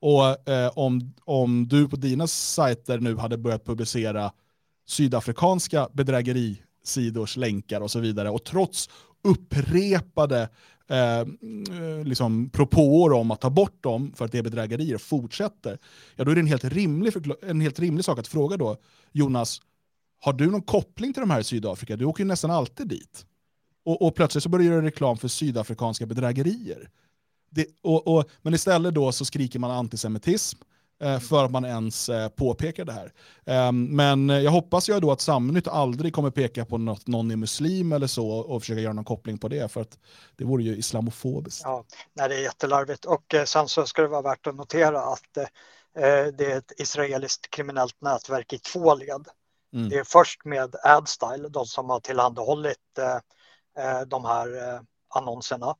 Och 0.00 0.48
eh, 0.48 0.70
om, 0.74 1.14
om 1.24 1.68
du 1.68 1.88
på 1.88 1.96
dina 1.96 2.26
sajter 2.26 2.98
nu 2.98 3.16
hade 3.16 3.38
börjat 3.38 3.64
publicera 3.64 4.32
sydafrikanska 4.86 5.88
bedrägerisidors 5.92 7.36
länkar 7.36 7.80
och 7.80 7.90
så 7.90 8.00
vidare 8.00 8.30
och 8.30 8.44
trots 8.44 8.88
upprepade 9.24 10.48
eh, 10.88 11.24
liksom 12.04 12.50
propåer 12.50 13.12
om 13.12 13.30
att 13.30 13.40
ta 13.40 13.50
bort 13.50 13.82
dem 13.82 14.12
för 14.16 14.24
att 14.24 14.32
det 14.32 14.38
är 14.38 14.42
bedrägerier 14.42 14.98
fortsätter, 14.98 15.78
ja 16.16 16.24
då 16.24 16.30
är 16.30 16.34
det 16.34 16.40
en 16.40 16.46
helt, 16.46 16.64
rimlig, 16.64 17.14
en 17.42 17.60
helt 17.60 17.78
rimlig 17.78 18.04
sak 18.04 18.18
att 18.18 18.28
fråga 18.28 18.56
då, 18.56 18.76
Jonas, 19.12 19.60
har 20.20 20.32
du 20.32 20.50
någon 20.50 20.62
koppling 20.62 21.12
till 21.12 21.20
de 21.20 21.30
här 21.30 21.40
i 21.40 21.44
Sydafrika? 21.44 21.96
Du 21.96 22.04
åker 22.04 22.24
ju 22.24 22.28
nästan 22.28 22.50
alltid 22.50 22.88
dit. 22.88 23.26
Och, 23.84 24.02
och 24.02 24.14
plötsligt 24.14 24.42
så 24.44 24.48
börjar 24.48 24.64
du 24.64 24.74
göra 24.74 24.84
reklam 24.84 25.18
för 25.18 25.28
sydafrikanska 25.28 26.06
bedrägerier. 26.06 26.90
Det, 27.50 27.66
och, 27.82 28.06
och, 28.06 28.30
men 28.42 28.54
istället 28.54 28.94
då 28.94 29.12
så 29.12 29.24
skriker 29.24 29.58
man 29.58 29.70
antisemitism 29.70 30.58
Eh, 31.00 31.20
för 31.20 31.44
att 31.44 31.50
man 31.50 31.64
ens 31.64 32.08
eh, 32.08 32.28
påpekar 32.28 32.84
det 32.84 32.92
här. 32.92 33.12
Ehm, 33.46 33.96
men 33.96 34.28
jag 34.28 34.50
hoppas 34.50 34.88
ju 34.88 35.00
då 35.00 35.12
att 35.12 35.20
Samnytt 35.20 35.68
aldrig 35.68 36.12
kommer 36.12 36.30
peka 36.30 36.64
på 36.64 36.78
något, 36.78 37.06
någon 37.06 37.30
är 37.30 37.36
muslim 37.36 37.92
eller 37.92 38.06
så 38.06 38.30
och 38.30 38.62
försöka 38.62 38.80
göra 38.80 38.92
någon 38.92 39.04
koppling 39.04 39.38
på 39.38 39.48
det 39.48 39.72
för 39.72 39.80
att 39.80 39.98
det 40.36 40.44
vore 40.44 40.62
ju 40.62 40.76
islamofobiskt. 40.76 41.62
Ja, 41.64 41.84
nej, 42.14 42.28
det 42.28 42.34
är 42.34 42.42
jättelarvigt 42.42 43.04
och 43.04 43.34
eh, 43.34 43.44
sen 43.44 43.68
så 43.68 43.86
ska 43.86 44.02
det 44.02 44.08
vara 44.08 44.22
värt 44.22 44.46
att 44.46 44.54
notera 44.54 45.00
att 45.00 45.38
det 46.38 46.52
är 46.52 46.58
ett 46.58 46.72
israeliskt 46.76 47.50
kriminellt 47.50 48.00
nätverk 48.00 48.52
i 48.52 48.58
två 48.58 48.94
led. 48.94 49.26
Mm. 49.72 49.88
Det 49.88 49.98
är 49.98 50.04
först 50.04 50.44
med 50.44 50.76
Adstyle, 50.84 51.48
de 51.48 51.66
som 51.66 51.90
har 51.90 52.00
tillhandahållit 52.00 52.98
de 54.06 54.24
här 54.24 54.80
annonserna 55.14 55.76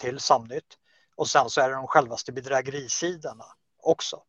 till 0.00 0.20
Samnytt 0.20 0.78
och 1.16 1.28
sen 1.28 1.50
så 1.50 1.60
är 1.60 1.68
det 1.68 1.74
de 1.74 1.86
självaste 1.86 2.32
bedrägerisidorna 2.32 3.44
också. 3.82 4.22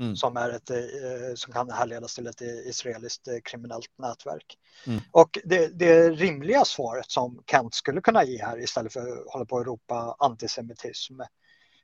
Mm. 0.00 0.16
som, 0.16 0.36
är 0.36 0.50
ett, 0.50 0.70
eh, 0.70 1.34
som 1.34 1.52
kan 1.52 1.70
härledas 1.70 2.14
till 2.14 2.26
ett 2.26 2.40
israeliskt 2.40 3.28
eh, 3.28 3.34
kriminellt 3.44 3.98
nätverk. 3.98 4.58
Mm. 4.86 5.00
Och 5.10 5.38
det, 5.44 5.66
det 5.78 6.10
rimliga 6.10 6.64
svaret 6.64 7.10
som 7.10 7.42
Kent 7.50 7.74
skulle 7.74 8.00
kunna 8.00 8.24
ge 8.24 8.44
här 8.44 8.60
istället 8.60 8.92
för 8.92 9.00
att 9.00 9.32
hålla 9.32 9.44
på 9.44 9.56
och 9.56 9.66
ropa 9.66 10.16
antisemitism, 10.18 11.20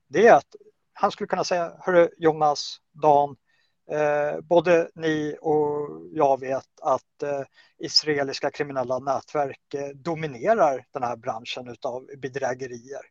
det 0.09 0.27
är 0.27 0.35
att 0.35 0.55
han 0.93 1.11
skulle 1.11 1.29
kunna 1.29 1.45
säga, 1.45 1.77
hörru 1.79 2.09
Jonas, 2.19 2.81
Dan, 2.93 3.37
eh, 3.91 4.41
både 4.41 4.91
ni 4.95 5.37
och 5.41 5.89
jag 6.13 6.41
vet 6.41 6.81
att 6.83 7.23
eh, 7.23 7.43
israeliska 7.79 8.51
kriminella 8.51 8.99
nätverk 8.99 9.75
eh, 9.75 9.89
dominerar 9.89 10.87
den 10.93 11.03
här 11.03 11.17
branschen 11.17 11.77
av 11.83 12.07
bedrägerier. 12.19 13.03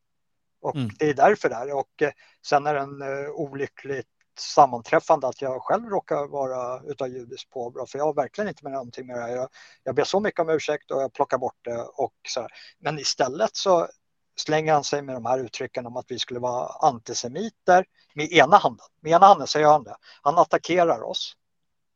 Och 0.62 0.76
mm. 0.76 0.90
det 1.00 1.10
är 1.10 1.14
därför 1.14 1.50
det 1.50 1.56
är. 1.56 1.74
Och 1.74 2.02
eh, 2.02 2.12
sen 2.46 2.68
är 2.68 2.74
det 2.74 2.80
en 2.80 3.28
olyckligt 3.28 4.08
sammanträffande 4.40 5.28
att 5.28 5.42
jag 5.42 5.62
själv 5.62 5.86
råkar 5.86 6.28
vara 6.28 6.82
utav 6.92 7.08
judisk 7.08 7.50
påbrå, 7.50 7.86
för 7.86 7.98
jag 7.98 8.06
har 8.06 8.14
verkligen 8.14 8.48
inte 8.48 8.64
med 8.64 8.74
någonting 8.74 9.08
med 9.08 9.16
det 9.16 9.22
här. 9.22 9.36
Jag, 9.36 9.50
jag 9.84 9.96
ber 9.96 10.04
så 10.04 10.20
mycket 10.20 10.40
om 10.40 10.50
ursäkt 10.50 10.92
och 10.92 11.02
jag 11.02 11.14
plockar 11.14 11.38
bort 11.38 11.58
det 11.62 11.82
och 11.82 12.14
så 12.28 12.42
här. 12.42 12.50
Men 12.80 13.00
istället 13.00 13.56
så 13.56 13.88
slänger 14.36 14.74
han 14.74 14.84
sig 14.84 15.02
med 15.02 15.16
de 15.16 15.26
här 15.26 15.40
uttrycken 15.40 15.86
om 15.86 15.98
att 15.98 16.06
vi 16.08 16.20
skulle 16.20 16.40
vara 16.40 16.68
antisemiter 16.68 17.86
med 18.14 18.32
ena 18.32 18.58
handen. 18.58 18.86
Med 19.02 19.12
ena 19.12 19.26
handen 19.26 19.48
säger 19.48 19.68
han 19.68 19.84
det. 19.84 19.96
Han 20.22 20.38
attackerar 20.38 21.02
oss 21.02 21.34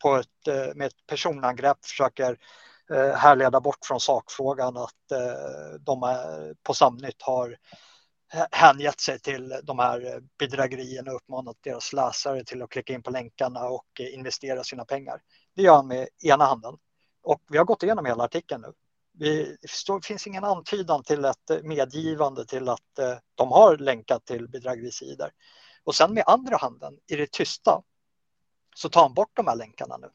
på 0.02 0.16
ett, 0.16 0.48
eh, 0.48 0.76
med 0.76 0.88
ett 0.88 1.08
personangrepp, 1.08 1.86
försöker 1.86 2.38
eh, 2.92 3.16
härleda 3.16 3.62
bort 3.62 3.86
från 3.86 4.00
sakfrågan 4.00 4.78
att 4.78 5.12
eh, 5.12 5.80
de 5.80 6.04
är, 6.04 6.54
på 6.64 6.74
Samnytt 6.74 7.22
har 7.22 7.58
hängett 8.52 9.00
sig 9.00 9.20
till 9.20 9.60
de 9.64 9.80
här 9.80 10.22
bedrägerierna 10.40 11.12
och 11.12 11.18
uppmanat 11.18 11.58
deras 11.62 11.94
läsare 11.94 12.44
till 12.44 12.62
att 12.62 12.70
klicka 12.70 12.94
in 12.94 13.04
på 13.04 13.12
länkarna 13.12 13.66
och 13.66 14.00
investera 14.00 14.64
sina 14.64 14.86
pengar. 14.86 15.22
Det 15.56 15.62
gör 15.62 15.76
han 15.76 15.88
med 15.88 16.08
ena 16.24 16.46
handen. 16.46 16.78
Och 17.24 17.42
vi 17.50 17.58
har 17.58 17.66
gått 17.66 17.84
igenom 17.84 18.06
hela 18.06 18.24
artikeln 18.24 18.62
nu 18.62 18.74
det 19.20 19.58
finns 20.04 20.28
ingen 20.28 20.44
antydan 20.44 21.04
till 21.04 21.26
ett 21.26 21.64
medgivande 21.64 22.46
till 22.46 22.70
att 22.70 23.00
eh, 23.00 23.18
de 23.36 23.52
har 23.52 23.78
länkat 23.78 24.26
till 24.26 24.50
bedrägerisidor. 24.50 25.30
Och 25.84 25.96
sen 25.96 26.14
med 26.14 26.24
andra 26.28 26.58
handen, 26.58 26.94
i 27.08 27.16
det 27.16 27.32
tysta, 27.32 27.82
så 28.76 28.90
tar 28.90 29.02
han 29.02 29.14
bort 29.14 29.32
de 29.34 29.48
här 29.48 29.56
länkarna 29.56 29.98
nu. 29.98 30.10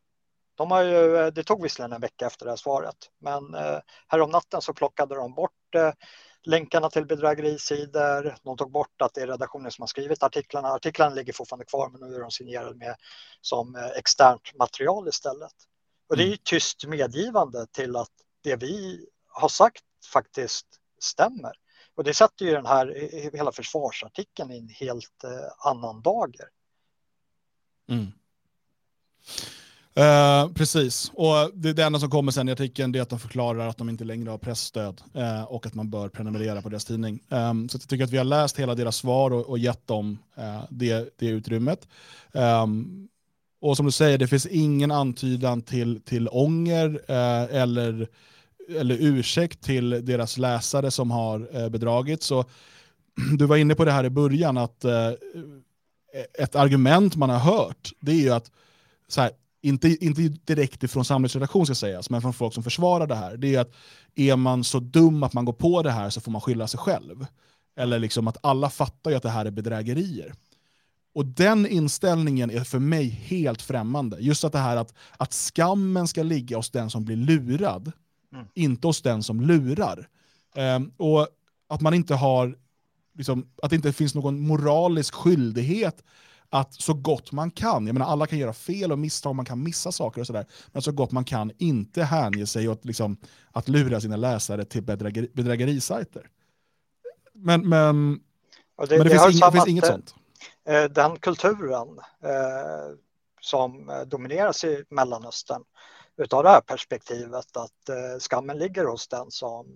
De 0.55 0.71
har 0.71 0.83
ju, 0.83 1.31
det 1.31 1.45
tog 1.45 1.63
visserligen 1.63 1.93
en 1.93 2.01
vecka 2.01 2.27
efter 2.27 2.45
det 2.45 2.51
här 2.51 2.57
svaret, 2.57 2.97
men 3.19 3.55
eh, 3.55 3.79
härom 4.09 4.31
natten 4.31 4.63
så 4.63 4.75
plockade 4.75 5.15
de 5.15 5.35
bort 5.35 5.75
eh, 5.75 5.93
länkarna 6.43 6.91
till 6.91 7.07
bedrägerisidor. 7.07 8.37
De 8.43 8.57
tog 8.57 8.71
bort 8.71 9.03
att 9.03 9.15
det 9.15 9.21
är 9.21 9.27
redaktionen 9.27 9.71
som 9.71 9.83
har 9.83 9.87
skrivit 9.87 10.23
artiklarna. 10.23 10.69
Artiklarna 10.69 11.15
ligger 11.15 11.33
fortfarande 11.33 11.65
kvar, 11.65 11.91
men 11.91 12.11
nu 12.11 12.17
är 12.17 12.21
de 12.21 12.31
signerade 12.31 12.75
med 12.75 12.97
som 13.41 13.77
eh, 13.77 13.87
externt 13.87 14.55
material 14.59 15.09
istället. 15.09 15.55
Och 16.09 16.17
det 16.17 16.23
är 16.23 16.27
ju 16.27 16.33
mm. 16.33 16.39
tyst 16.45 16.87
medgivande 16.87 17.67
till 17.67 17.97
att 17.97 18.13
det 18.43 18.57
vi 18.57 19.07
har 19.29 19.49
sagt 19.49 19.85
faktiskt 20.13 20.67
stämmer. 21.01 21.53
Och 21.95 22.05
det 22.05 22.15
sätter 22.15 22.45
ju 22.45 22.53
den 22.53 22.67
här 22.67 23.09
hela 23.37 23.53
försvarsartikeln 23.53 24.51
i 24.51 24.59
en 24.59 24.69
helt 24.69 25.25
eh, 25.25 25.69
annan 25.71 26.03
dager. 26.03 26.49
Mm. 27.89 28.13
Eh, 29.95 30.53
precis, 30.53 31.13
och 31.15 31.51
det, 31.55 31.73
det 31.73 31.85
enda 31.85 31.99
som 31.99 32.11
kommer 32.11 32.33
sen 32.33 32.49
i 32.49 32.53
artikeln 32.53 32.95
är 32.95 33.01
att 33.01 33.09
de 33.09 33.19
förklarar 33.19 33.69
att 33.69 33.77
de 33.77 33.89
inte 33.89 34.05
längre 34.05 34.31
har 34.31 34.39
pressstöd 34.39 35.03
eh, 35.15 35.45
och 35.45 35.67
att 35.67 35.75
man 35.75 35.91
bör 35.91 36.09
prenumerera 36.09 36.63
på 36.63 36.69
deras 36.69 36.85
tidning. 36.85 37.21
Ehm, 37.31 37.69
så 37.69 37.77
jag 37.77 37.89
tycker 37.89 38.05
att 38.05 38.11
vi 38.11 38.17
har 38.17 38.25
läst 38.25 38.59
hela 38.59 38.75
deras 38.75 38.97
svar 38.97 39.31
och, 39.31 39.47
och 39.49 39.59
gett 39.59 39.87
dem 39.87 40.19
eh, 40.37 40.63
det, 40.71 41.19
det 41.19 41.27
utrymmet. 41.27 41.89
Um, 42.33 43.09
och 43.63 43.77
som 43.77 43.87
du 43.87 43.93
säger, 43.93 44.19
det 44.19 44.27
finns 44.27 44.47
ingen 44.47 44.91
antydan 44.91 45.63
till, 45.63 46.01
till 46.01 46.29
ånger 46.29 47.01
eh, 47.09 47.61
eller, 47.61 48.09
eller 48.77 48.97
ursäkt 49.01 49.63
till 49.63 49.91
deras 49.91 50.39
läsare 50.39 50.91
som 50.91 51.11
har 51.11 51.49
eh, 51.53 51.69
bedragits. 51.69 52.27
Så, 52.27 52.45
du 53.39 53.47
var 53.47 53.57
inne 53.57 53.75
på 53.75 53.85
det 53.85 53.93
här 53.93 54.05
i 54.05 54.11
början, 54.11 54.59
att 54.59 54.85
eh, 54.85 55.11
ett 56.39 56.57
argument 56.57 57.17
man 57.17 57.31
har 57.31 57.39
hört, 57.39 57.91
det 58.01 58.13
är 58.13 58.21
ju 58.21 58.31
att 58.31 58.51
så 59.09 59.21
här, 59.21 59.31
inte, 59.63 59.89
inte 60.05 60.23
direkt 60.23 60.83
ifrån 60.83 61.05
samhällsredaktion 61.05 61.67
ska 61.67 61.75
sägas, 61.75 62.11
men 62.11 62.23
från 62.23 62.33
folk 62.33 62.55
som 62.55 62.63
försvarar 62.63 63.07
det 63.07 63.15
här, 63.15 63.37
det 63.37 63.55
är 63.55 63.61
att 63.61 63.73
är 64.15 64.37
man 64.37 64.65
så 64.65 64.81
dum 64.81 65.23
att 65.23 65.33
man 65.33 65.45
går 65.45 65.53
på 65.53 65.83
det 65.83 65.91
här 65.91 66.11
så 66.11 66.21
får 66.21 66.33
man 66.33 66.41
skylla 66.41 66.67
sig 66.67 66.81
själv. 66.81 67.27
Eller 67.77 67.99
liksom 67.99 68.29
att 68.29 68.37
alla 68.43 68.71
fattar 68.71 69.11
ju 69.11 69.17
att 69.17 69.23
det 69.23 69.31
här 69.31 69.47
är 69.47 69.51
bedrägerier. 69.51 70.35
Och 71.15 71.27
den 71.27 71.67
inställningen 71.67 72.51
är 72.51 72.65
för 72.65 72.79
mig 72.79 73.09
helt 73.09 73.63
främmande. 73.63 74.17
Just 74.21 74.45
att 74.45 74.53
det 74.53 74.59
här 74.59 74.77
att, 74.77 74.95
att 75.17 75.33
skammen 75.33 76.09
ska 76.09 76.23
ligga 76.23 76.57
hos 76.57 76.71
den 76.71 76.91
som 76.91 77.05
blir 77.05 77.17
lurad, 77.17 77.93
mm. 78.33 78.47
inte 78.55 78.87
hos 78.87 79.03
den 79.03 79.23
som 79.23 79.41
lurar. 79.41 80.09
Um, 80.77 80.93
och 80.97 81.29
att 81.69 81.81
man 81.81 81.95
inte 81.95 82.15
har, 82.15 82.57
liksom, 83.15 83.47
att 83.63 83.71
det 83.71 83.77
inte 83.77 83.93
finns 83.93 84.15
någon 84.15 84.41
moralisk 84.41 85.15
skyldighet 85.15 86.03
att 86.53 86.75
så 86.75 86.95
gott 86.95 87.33
man 87.33 87.51
kan, 87.51 87.87
jag 87.87 87.95
menar 87.95 88.07
alla 88.07 88.27
kan 88.27 88.39
göra 88.39 88.53
fel 88.53 88.93
och 88.93 88.99
misstag, 88.99 89.35
man 89.35 89.45
kan 89.45 89.63
missa 89.63 89.93
saker 89.93 90.21
och 90.21 90.27
sådär, 90.27 90.47
men 90.73 90.83
så 90.83 90.93
gott 90.93 91.13
man 91.13 91.25
kan 91.25 91.53
inte 91.59 92.05
hänge 92.05 92.47
sig 92.47 92.69
åt 92.69 92.85
liksom, 92.85 93.17
att 93.53 93.69
lura 93.69 94.01
sina 94.01 94.17
läsare 94.17 94.65
till 94.65 94.83
bedrägeri, 94.83 95.31
bedrägerisajter. 95.33 96.29
Men, 97.35 97.69
men, 97.69 98.21
det, 98.89 98.99
men 98.99 98.99
det, 98.99 99.05
det, 99.05 99.11
finns, 99.11 99.35
ing, 99.35 99.41
det 99.41 99.53
finns 99.53 99.69
inget 99.69 99.87
sånt. 99.87 100.15
Eh, 100.65 100.85
den 100.85 101.19
kulturen 101.19 101.99
eh, 102.23 102.97
som 103.41 104.03
domineras 104.07 104.65
i 104.65 104.85
Mellanöstern 104.89 105.65
utav 106.17 106.43
det 106.43 106.49
här 106.49 106.61
perspektivet 106.61 107.57
att 107.57 107.89
eh, 107.89 108.19
skammen 108.19 108.59
ligger 108.59 108.85
hos 108.85 109.09
den 109.09 109.31
som 109.31 109.67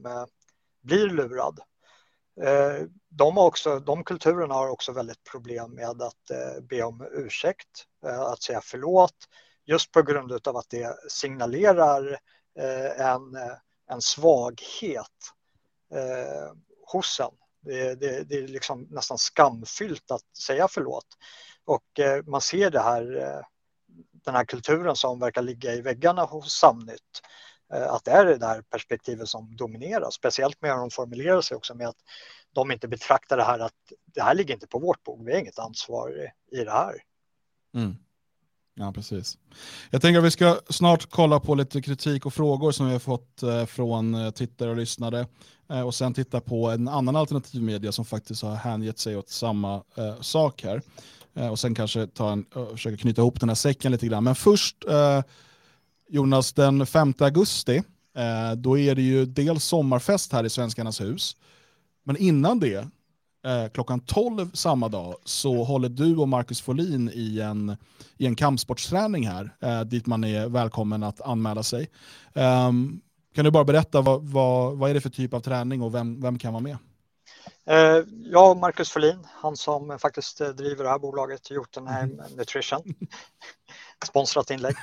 blir 0.82 1.06
lurad 1.10 1.60
de, 3.08 3.38
också, 3.38 3.78
de 3.78 4.04
kulturerna 4.04 4.54
har 4.54 4.68
också 4.68 4.92
väldigt 4.92 5.24
problem 5.24 5.74
med 5.74 6.02
att 6.02 6.30
be 6.62 6.82
om 6.82 7.08
ursäkt, 7.12 7.86
att 8.02 8.42
säga 8.42 8.60
förlåt, 8.62 9.14
just 9.64 9.92
på 9.92 10.02
grund 10.02 10.48
av 10.48 10.56
att 10.56 10.70
det 10.70 11.10
signalerar 11.10 12.18
en, 12.98 13.36
en 13.90 14.00
svaghet 14.00 15.32
hos 16.86 17.20
en. 17.20 17.45
Det, 17.66 17.94
det, 17.94 18.22
det, 18.28 18.38
är 18.38 18.48
liksom 18.48 18.86
nästan 18.90 19.18
skamfyllt 19.18 20.10
att 20.10 20.36
säga 20.36 20.68
förlåt. 20.70 21.06
Och 21.64 22.00
eh, 22.00 22.22
man 22.26 22.40
ser 22.40 22.70
det 22.70 22.80
här, 22.80 23.16
eh, 23.16 23.40
den 24.24 24.34
här 24.34 24.44
kulturen 24.44 24.96
som 24.96 25.20
verkar 25.20 25.42
ligga 25.42 25.74
i 25.74 25.80
väggarna 25.80 26.24
hos 26.24 26.52
Samnytt 26.52 27.22
Eh, 27.72 27.92
att 27.92 28.04
det 28.04 28.10
är 28.10 28.24
det 28.24 28.38
där 28.38 28.62
perspektivet 28.62 29.28
som 29.28 29.56
dominerar, 29.56 30.10
speciellt 30.10 30.62
med 30.62 30.70
hur 30.70 30.78
de 30.78 30.90
formulerar 30.90 31.40
sig 31.40 31.56
också 31.56 31.74
med 31.74 31.88
att 31.88 31.98
de 32.52 32.70
inte 32.70 32.88
betraktar 32.88 33.36
det 33.36 33.44
här 33.44 33.58
att 33.58 33.92
det 34.04 34.22
här 34.22 34.34
ligger 34.34 34.54
inte 34.54 34.66
på 34.66 34.78
vårt 34.78 35.02
bord, 35.02 35.24
vi 35.24 35.32
har 35.32 35.40
inget 35.40 35.58
ansvar 35.58 36.32
i 36.52 36.64
det 36.64 36.70
här. 36.70 37.02
Mm. 37.74 37.96
Ja, 38.78 38.92
precis. 38.92 39.38
Jag 39.90 40.02
tänker 40.02 40.18
att 40.18 40.24
vi 40.24 40.30
ska 40.30 40.60
snart 40.70 41.10
kolla 41.10 41.40
på 41.40 41.54
lite 41.54 41.82
kritik 41.82 42.26
och 42.26 42.34
frågor 42.34 42.72
som 42.72 42.86
vi 42.86 42.92
har 42.92 42.98
fått 42.98 43.42
eh, 43.42 43.66
från 43.66 44.14
eh, 44.14 44.30
tittare 44.30 44.70
och 44.70 44.76
lyssnare 44.76 45.26
eh, 45.70 45.80
och 45.80 45.94
sen 45.94 46.14
titta 46.14 46.40
på 46.40 46.70
en 46.70 46.88
annan 46.88 47.16
alternativ 47.16 47.62
media 47.62 47.92
som 47.92 48.04
faktiskt 48.04 48.42
har 48.42 48.54
hängett 48.54 48.98
sig 48.98 49.16
åt 49.16 49.28
samma 49.28 49.82
sak 50.20 50.62
här. 50.62 50.82
och 51.50 51.58
sen 51.58 51.74
kanske 51.74 52.06
ta 52.06 52.32
en, 52.32 52.46
försöka 52.70 52.96
knyta 52.96 53.20
ihop 53.20 53.40
den 53.40 53.48
här 53.48 53.56
säcken 53.56 53.92
lite 53.92 54.06
grann. 54.06 54.24
Men 54.24 54.34
först 54.34 54.76
Jonas, 56.08 56.52
den 56.52 56.86
5 56.86 57.14
augusti, 57.18 57.82
då 58.56 58.78
är 58.78 58.94
det 58.94 59.02
ju 59.02 59.26
dels 59.26 59.64
sommarfest 59.64 60.32
här 60.32 60.44
i 60.44 60.50
Svenskarnas 60.50 61.00
hus. 61.00 61.36
Men 62.04 62.16
innan 62.16 62.60
det, 62.60 62.88
eh, 63.46 63.68
klockan 63.68 64.00
12 64.00 64.50
samma 64.54 64.88
dag, 64.88 65.14
så 65.24 65.64
håller 65.64 65.88
du 65.88 66.16
och 66.16 66.28
Marcus 66.28 66.60
Folin 66.60 67.10
i 67.14 67.40
en, 67.40 67.76
i 68.16 68.26
en 68.26 68.36
kampsportsträning 68.36 69.28
här, 69.28 69.56
eh, 69.62 69.80
dit 69.80 70.06
man 70.06 70.24
är 70.24 70.48
välkommen 70.48 71.02
att 71.02 71.20
anmäla 71.20 71.62
sig. 71.62 71.90
Um, 72.34 73.00
kan 73.34 73.44
du 73.44 73.50
bara 73.50 73.64
berätta 73.64 74.00
vad, 74.00 74.22
vad, 74.22 74.78
vad 74.78 74.90
är 74.90 74.94
det 74.94 75.00
för 75.00 75.10
typ 75.10 75.34
av 75.34 75.40
träning 75.40 75.82
och 75.82 75.94
vem, 75.94 76.20
vem 76.20 76.38
kan 76.38 76.52
vara 76.52 76.62
med? 76.62 76.78
Uh, 77.70 78.06
jag 78.24 78.50
och 78.50 78.56
Marcus 78.56 78.90
Folin, 78.90 79.26
han 79.30 79.56
som 79.56 79.98
faktiskt 79.98 80.38
driver 80.38 80.84
det 80.84 80.90
här 80.90 80.98
bolaget, 80.98 81.50
Jotunheim 81.50 82.12
mm. 82.12 82.32
Nutrition. 82.36 82.94
sponsrat 84.06 84.50
inlägg. 84.50 84.74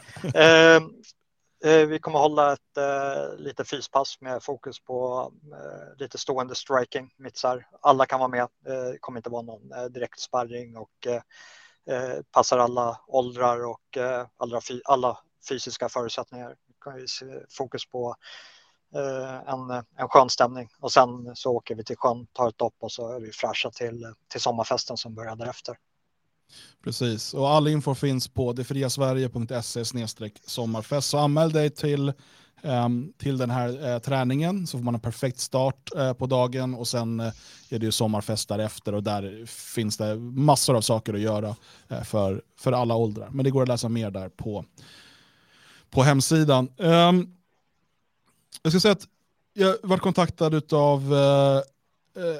Eh, 1.65 1.85
vi 1.85 1.99
kommer 1.99 2.19
hålla 2.19 2.53
ett 2.53 2.77
eh, 2.77 3.37
lite 3.37 3.65
fyspass 3.65 4.21
med 4.21 4.43
fokus 4.43 4.79
på 4.79 5.31
eh, 5.51 5.97
lite 5.99 6.17
stående 6.17 6.55
striking, 6.55 7.13
mittsar. 7.17 7.67
Alla 7.81 8.05
kan 8.05 8.19
vara 8.19 8.29
med, 8.29 8.41
eh, 8.41 8.47
det 8.63 8.89
eh, 8.89 8.95
kommer 8.99 9.19
inte 9.19 9.29
vara 9.29 9.41
någon 9.41 9.71
eh, 9.71 9.85
direkt 9.85 10.19
sparring 10.19 10.77
och 10.77 11.07
eh, 11.07 12.21
passar 12.31 12.57
alla 12.57 12.99
åldrar 13.07 13.65
och 13.65 13.97
alla, 14.37 14.61
alla 14.85 15.19
fysiska 15.49 15.89
förutsättningar. 15.89 16.55
Fokus 17.57 17.85
på 17.85 18.15
en, 19.47 19.69
en 19.97 20.07
skön 20.09 20.29
stämning 20.29 20.69
och 20.79 20.91
sen 20.91 21.35
så 21.35 21.51
åker 21.51 21.75
vi 21.75 21.83
till 21.83 21.97
sjön, 21.97 22.27
tar 22.33 22.49
ett 22.49 22.57
dopp 22.57 22.75
och 22.79 22.91
så 22.91 23.15
är 23.15 23.19
vi 23.19 23.31
fräscha 23.31 23.71
till, 23.71 24.13
till 24.27 24.41
sommarfesten 24.41 24.97
som 24.97 25.15
börjar 25.15 25.35
därefter. 25.35 25.77
Precis, 26.83 27.33
och 27.33 27.49
all 27.49 27.67
info 27.67 27.95
finns 27.95 28.27
på 28.27 28.53
detfriasverige.se 28.53 29.85
sommarfest. 30.45 31.09
Så 31.09 31.17
anmäl 31.17 31.51
dig 31.51 31.69
till, 31.69 32.13
um, 32.61 33.13
till 33.17 33.37
den 33.37 33.49
här 33.49 33.93
uh, 33.93 33.99
träningen 33.99 34.67
så 34.67 34.77
får 34.77 34.83
man 34.85 34.95
en 34.95 35.01
perfekt 35.01 35.39
start 35.39 35.89
uh, 35.95 36.13
på 36.13 36.25
dagen 36.25 36.75
och 36.75 36.87
sen 36.87 37.19
uh, 37.19 37.31
är 37.69 37.79
det 37.79 37.85
ju 37.85 37.91
sommarfest 37.91 38.49
därefter 38.49 38.95
och 38.95 39.03
där 39.03 39.45
finns 39.45 39.97
det 39.97 40.15
massor 40.19 40.77
av 40.77 40.81
saker 40.81 41.13
att 41.13 41.19
göra 41.19 41.55
för, 42.03 42.41
för 42.59 42.71
alla 42.71 42.95
åldrar. 42.95 43.29
Men 43.31 43.45
det 43.45 43.51
går 43.51 43.61
att 43.61 43.67
läsa 43.67 43.89
mer 43.89 44.11
där 44.11 44.29
på, 44.29 44.65
på 45.89 46.03
hemsidan. 46.03 46.69
Um, 46.77 47.35
jag 48.61 48.71
ska 48.71 48.79
säga 48.79 48.91
att 48.91 49.07
jag 49.53 49.75
var 49.83 49.97
kontaktad 49.97 50.73
av 50.73 51.13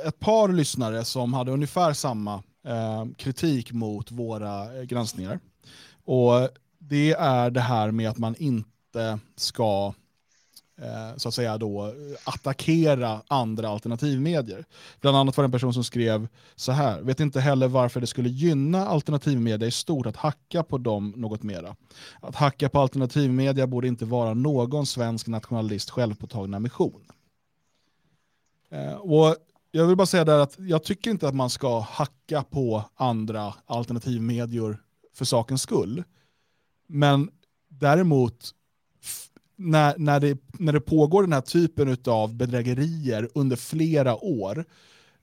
ett 0.06 0.20
par 0.20 0.48
lyssnare 0.54 1.06
som 1.06 1.34
hade 1.34 1.52
ungefär 1.52 1.94
samma 1.94 2.44
Ehm, 2.66 3.14
kritik 3.14 3.72
mot 3.72 4.12
våra 4.12 4.80
eh, 4.80 4.84
granskningar. 4.84 5.40
Och 6.06 6.50
det 6.80 7.12
är 7.12 7.50
det 7.50 7.62
här 7.62 7.92
med 7.92 8.10
att 8.10 8.18
man 8.18 8.36
inte 8.36 9.20
ska 9.36 9.94
eh, 10.82 11.18
så 11.18 11.28
att 11.28 11.34
säga 11.34 11.58
då 11.58 11.94
attackera 12.24 13.22
andra 13.28 13.70
alternativmedier. 13.70 14.66
Bland 15.02 15.18
annat 15.18 15.38
var 15.38 15.44
det 15.44 15.48
en 15.48 15.52
person 15.52 15.74
som 15.74 15.84
skrev 15.84 16.28
så 16.56 16.72
här, 16.72 17.02
vet 17.02 17.20
inte 17.20 17.40
heller 17.40 17.68
varför 17.68 18.02
det 18.02 18.08
skulle 18.08 18.30
gynna 18.30 18.88
alternativmedia 18.88 19.68
i 19.68 19.72
stort 19.72 20.06
att 20.06 20.18
hacka 20.18 20.64
på 20.64 20.78
dem 20.78 21.14
något 21.18 21.44
mera. 21.44 21.76
Att 22.22 22.36
hacka 22.36 22.70
på 22.70 22.80
alternativmedia 22.80 23.68
borde 23.68 23.88
inte 23.88 24.06
vara 24.06 24.34
någon 24.34 24.86
svensk 24.86 25.28
nationalist 25.28 25.90
självpåtagna 25.90 26.60
mission. 26.60 27.12
Eh, 28.70 28.94
och 28.94 29.36
jag 29.76 29.88
vill 29.88 29.96
bara 29.96 30.06
säga 30.06 30.26
där 30.26 30.40
att 30.40 30.56
jag 30.60 30.84
tycker 30.84 31.12
inte 31.12 31.28
att 31.28 31.36
man 31.36 31.50
ska 31.50 31.80
hacka 31.80 32.44
på 32.44 32.84
andra 32.96 33.54
alternativmedier 33.66 34.78
för 35.14 35.26
sakens 35.26 35.62
skull. 35.62 36.04
Men 36.88 37.32
däremot, 37.68 38.52
när, 39.56 39.98
när, 39.98 40.20
det, 40.20 40.38
när 40.60 40.74
det 40.74 40.82
pågår 40.82 41.24
den 41.24 41.34
här 41.34 41.42
typen 41.42 41.98
av 42.06 42.36
bedrägerier 42.36 43.30
under 43.36 43.56
flera 43.56 44.16
år, 44.16 44.66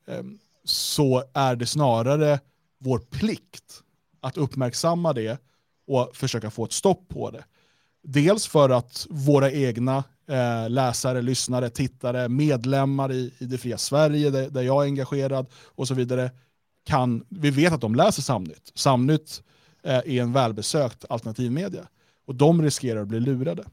ehm, 0.07 0.39
så 0.65 1.25
är 1.35 1.57
det 1.57 1.67
snarare 1.67 2.41
vår 2.79 2.99
plikt 2.99 3.83
att 4.21 4.37
uppmärksamma 4.37 5.13
det 5.13 5.41
och 5.87 6.17
försöka 6.17 6.51
få 6.51 6.65
ett 6.65 6.73
stopp 6.73 7.09
på 7.09 7.31
det. 7.31 7.45
Dels 8.03 8.47
för 8.47 8.71
att 8.71 9.07
våra 9.11 9.51
egna 9.51 10.05
eh, 10.31 10.71
läsare, 10.71 11.23
lyssnare, 11.23 11.71
tittare, 11.71 12.29
medlemmar 12.29 13.13
i, 13.13 13.33
i 13.39 13.45
det 13.45 13.59
fria 13.59 13.79
Sverige 13.79 14.31
där, 14.31 14.51
där, 14.51 14.63
jag 14.63 14.83
är 14.83 14.87
engagerad 14.87 15.47
och 15.65 15.89
så 15.89 15.95
vidare, 15.95 16.31
kan, 16.85 17.25
vi 17.29 17.51
vet 17.51 17.73
att 17.73 17.81
de 17.81 17.95
läser 17.95 18.23
Samnytt. 18.23 18.73
Samnytt 18.75 19.43
eh, 19.83 19.95
är 19.95 20.09
en 20.23 20.33
välbesökt 20.33 21.05
alternativmedia 21.09 21.89
och 22.27 22.35
de 22.35 22.63
riskerar 22.63 23.03
att 23.03 23.09
bli 23.09 23.21
lurade. 23.21 23.65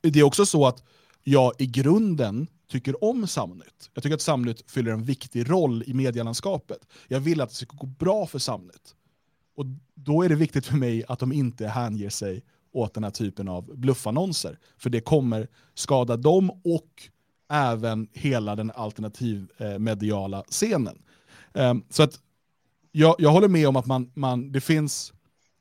Det 0.00 0.20
är 0.20 0.22
också 0.22 0.46
så 0.46 0.66
att 0.66 0.82
jag 1.22 1.52
i 1.58 1.66
grunden 1.66 2.46
tycker 2.68 3.04
om 3.04 3.26
Samnytt. 3.26 3.90
Jag 3.94 4.02
tycker 4.02 4.14
att 4.14 4.22
Samnytt 4.22 4.70
fyller 4.70 4.92
en 4.92 5.04
viktig 5.04 5.50
roll 5.50 5.84
i 5.86 5.94
medielandskapet. 5.94 6.78
Jag 7.08 7.20
vill 7.20 7.40
att 7.40 7.48
det 7.48 7.54
ska 7.54 7.76
gå 7.76 7.86
bra 7.86 8.26
för 8.26 8.38
Samnytt. 8.38 8.94
Och 9.56 9.66
då 9.94 10.22
är 10.22 10.28
det 10.28 10.34
viktigt 10.34 10.66
för 10.66 10.76
mig 10.76 11.04
att 11.08 11.18
de 11.18 11.32
inte 11.32 11.66
hänger 11.66 12.10
sig 12.10 12.42
åt 12.76 12.94
den 12.94 13.04
här 13.04 13.10
typen 13.10 13.48
av 13.48 13.76
bluffannonser. 13.76 14.58
För 14.78 14.90
det 14.90 15.00
kommer 15.00 15.48
skada 15.74 16.16
dem 16.16 16.50
och 16.50 17.08
även 17.50 18.08
hela 18.12 18.56
den 18.56 18.70
alternativmediala 18.74 20.38
eh, 20.38 20.44
scenen. 20.50 20.98
Ehm, 21.54 21.82
så 21.90 22.02
att 22.02 22.20
jag, 22.92 23.14
jag 23.18 23.30
håller 23.30 23.48
med 23.48 23.68
om 23.68 23.76
att 23.76 23.86
man, 23.86 24.10
man, 24.14 24.52
det 24.52 24.60
finns, 24.60 25.12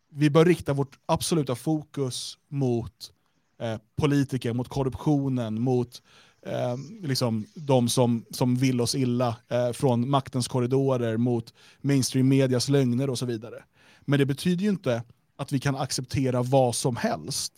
vi 0.10 0.30
bör 0.30 0.46
rikta 0.46 0.74
vårt 0.74 1.00
absoluta 1.06 1.56
fokus 1.56 2.38
mot 2.48 3.12
eh, 3.62 3.78
politiker, 3.96 4.54
mot 4.54 4.68
korruptionen, 4.68 5.62
mot 5.62 6.02
eh, 6.46 6.78
liksom 7.02 7.46
de 7.54 7.90
som, 7.90 8.26
som 8.32 8.56
vill 8.56 8.82
oss 8.82 8.96
illa, 8.96 9.36
eh, 9.48 9.72
från 9.72 10.10
maktens 10.10 10.48
korridorer, 10.48 11.18
mot 11.18 11.54
mainstream 11.82 12.28
medias 12.28 12.70
lögner 12.70 13.10
och 13.10 13.20
så 13.20 13.26
vidare. 13.26 13.64
Men 14.02 14.20
det 14.20 14.26
betyder 14.26 14.64
ju 14.64 14.70
inte 14.70 15.04
att 15.38 15.52
vi 15.52 15.60
kan 15.60 15.76
acceptera 15.76 16.42
vad 16.42 16.76
som 16.76 16.96
helst 16.96 17.54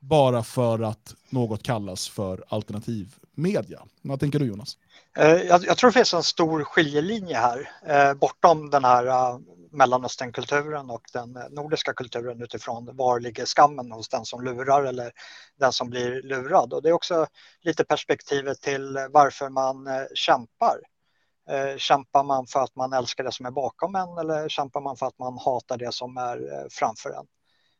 bara 0.00 0.42
för 0.42 0.82
att 0.82 1.14
något 1.30 1.62
kallas 1.62 2.08
för 2.08 2.44
alternativ 2.48 3.14
media. 3.34 3.82
Vad 4.02 4.20
tänker 4.20 4.38
du 4.38 4.46
Jonas? 4.46 4.76
Eh, 5.18 5.26
jag, 5.26 5.64
jag 5.64 5.76
tror 5.76 5.90
det 5.90 5.94
finns 5.94 6.14
en 6.14 6.22
stor 6.22 6.64
skiljelinje 6.64 7.36
här, 7.36 7.70
eh, 7.86 8.14
bortom 8.14 8.70
den 8.70 8.84
här 8.84 9.06
eh, 9.06 9.38
Mellanösternkulturen 9.70 10.90
och 10.90 11.02
den 11.12 11.36
eh, 11.36 11.42
nordiska 11.50 11.92
kulturen 11.92 12.42
utifrån 12.42 12.96
var 12.96 13.20
ligger 13.20 13.46
skammen 13.46 13.92
hos 13.92 14.08
den 14.08 14.24
som 14.24 14.44
lurar 14.44 14.84
eller 14.84 15.12
den 15.58 15.72
som 15.72 15.90
blir 15.90 16.22
lurad. 16.22 16.72
Och 16.72 16.82
det 16.82 16.88
är 16.88 16.92
också 16.92 17.26
lite 17.60 17.84
perspektivet 17.84 18.60
till 18.60 18.98
varför 19.10 19.48
man. 19.48 19.86
Eh, 19.86 20.02
kämpar 20.14 20.80
Eh, 21.48 21.76
kämpar 21.76 22.24
man 22.24 22.46
för 22.46 22.60
att 22.60 22.76
man 22.76 22.92
älskar 22.92 23.24
det 23.24 23.32
som 23.32 23.46
är 23.46 23.50
bakom 23.50 23.94
en 23.94 24.18
eller 24.18 24.48
kämpar 24.48 24.80
man 24.80 24.96
för 24.96 25.06
att 25.06 25.18
man 25.18 25.38
hatar 25.38 25.76
det 25.76 25.92
som 25.92 26.16
är 26.16 26.36
eh, 26.52 26.66
framför 26.70 27.10
en? 27.10 27.26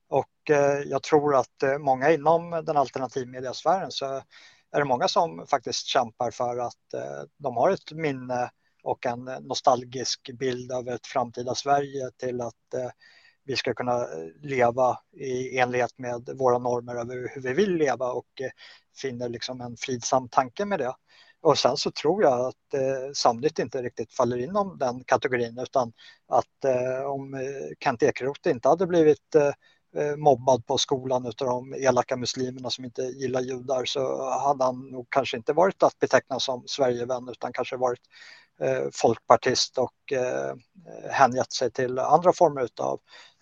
Och 0.09 0.51
eh, 0.51 0.79
jag 0.87 1.03
tror 1.03 1.37
att 1.37 1.62
många 1.81 2.11
inom 2.11 2.51
den 2.51 2.77
alternativmediasfären 2.77 3.91
så 3.91 4.07
är 4.73 4.79
det 4.79 4.85
många 4.85 5.09
som 5.09 5.47
faktiskt 5.47 5.87
kämpar 5.87 6.31
för 6.31 6.59
att 6.59 6.95
de 7.39 7.57
har 7.57 7.71
ett 7.71 7.93
minne 7.93 8.51
och 8.83 9.07
en 9.07 9.25
nostalgisk 9.25 10.31
bild 10.39 10.73
av 10.73 10.89
ett 10.89 11.07
framtida 11.07 11.55
Sverige 11.55 12.11
till 12.17 12.41
att 12.41 12.75
vi 13.45 13.57
ska 13.57 13.75
kunna 13.75 14.07
leva 14.43 14.99
i 15.12 15.59
enlighet 15.59 15.99
med 15.99 16.31
våra 16.35 16.59
normer 16.59 16.95
över 16.95 17.31
hur 17.35 17.43
vi 17.43 17.53
vill 17.53 17.77
leva 17.77 18.12
och 18.12 18.43
finner 18.97 19.29
liksom 19.29 19.61
en 19.61 19.77
fridsam 19.77 20.29
tanke 20.29 20.65
med 20.65 20.79
det. 20.79 20.95
Och 21.45 21.59
sen 21.59 21.76
så 21.76 21.90
tror 21.90 22.22
jag 22.22 22.47
att 22.47 22.74
eh, 22.74 23.12
Samnytt 23.14 23.59
inte 23.59 23.82
riktigt 23.82 24.12
faller 24.12 24.36
inom 24.36 24.78
den 24.78 25.05
kategorin 25.05 25.59
utan 25.59 25.92
att 26.28 26.64
eh, 26.64 27.07
om 27.07 27.34
eh, 27.34 27.40
Kent 27.80 28.03
Ekeroth 28.03 28.49
inte 28.49 28.68
hade 28.68 28.86
blivit 28.86 29.34
eh, 29.34 29.53
eh, 30.03 30.16
mobbad 30.16 30.66
på 30.66 30.78
skolan 30.78 31.26
av 31.26 31.32
de 31.36 31.74
elaka 31.74 32.16
muslimerna 32.16 32.70
som 32.70 32.84
inte 32.84 33.03
gillar 33.03 33.40
judar 33.40 33.84
så 33.84 34.30
hade 34.30 34.64
han 34.64 34.90
nog 34.90 35.07
kanske 35.11 35.36
inte 35.36 35.53
varit 35.53 35.82
att 35.82 35.99
beteckna 35.99 36.40
som 36.40 36.62
Sverigevän 36.66 37.28
utan 37.28 37.53
kanske 37.53 37.76
varit 37.76 38.03
eh, 38.61 38.84
folkpartist 38.92 39.78
och 39.78 40.12
eh, 40.12 40.55
hängett 41.11 41.53
sig 41.53 41.70
till 41.70 41.99
andra 41.99 42.32
former 42.32 42.68
av 42.80 43.01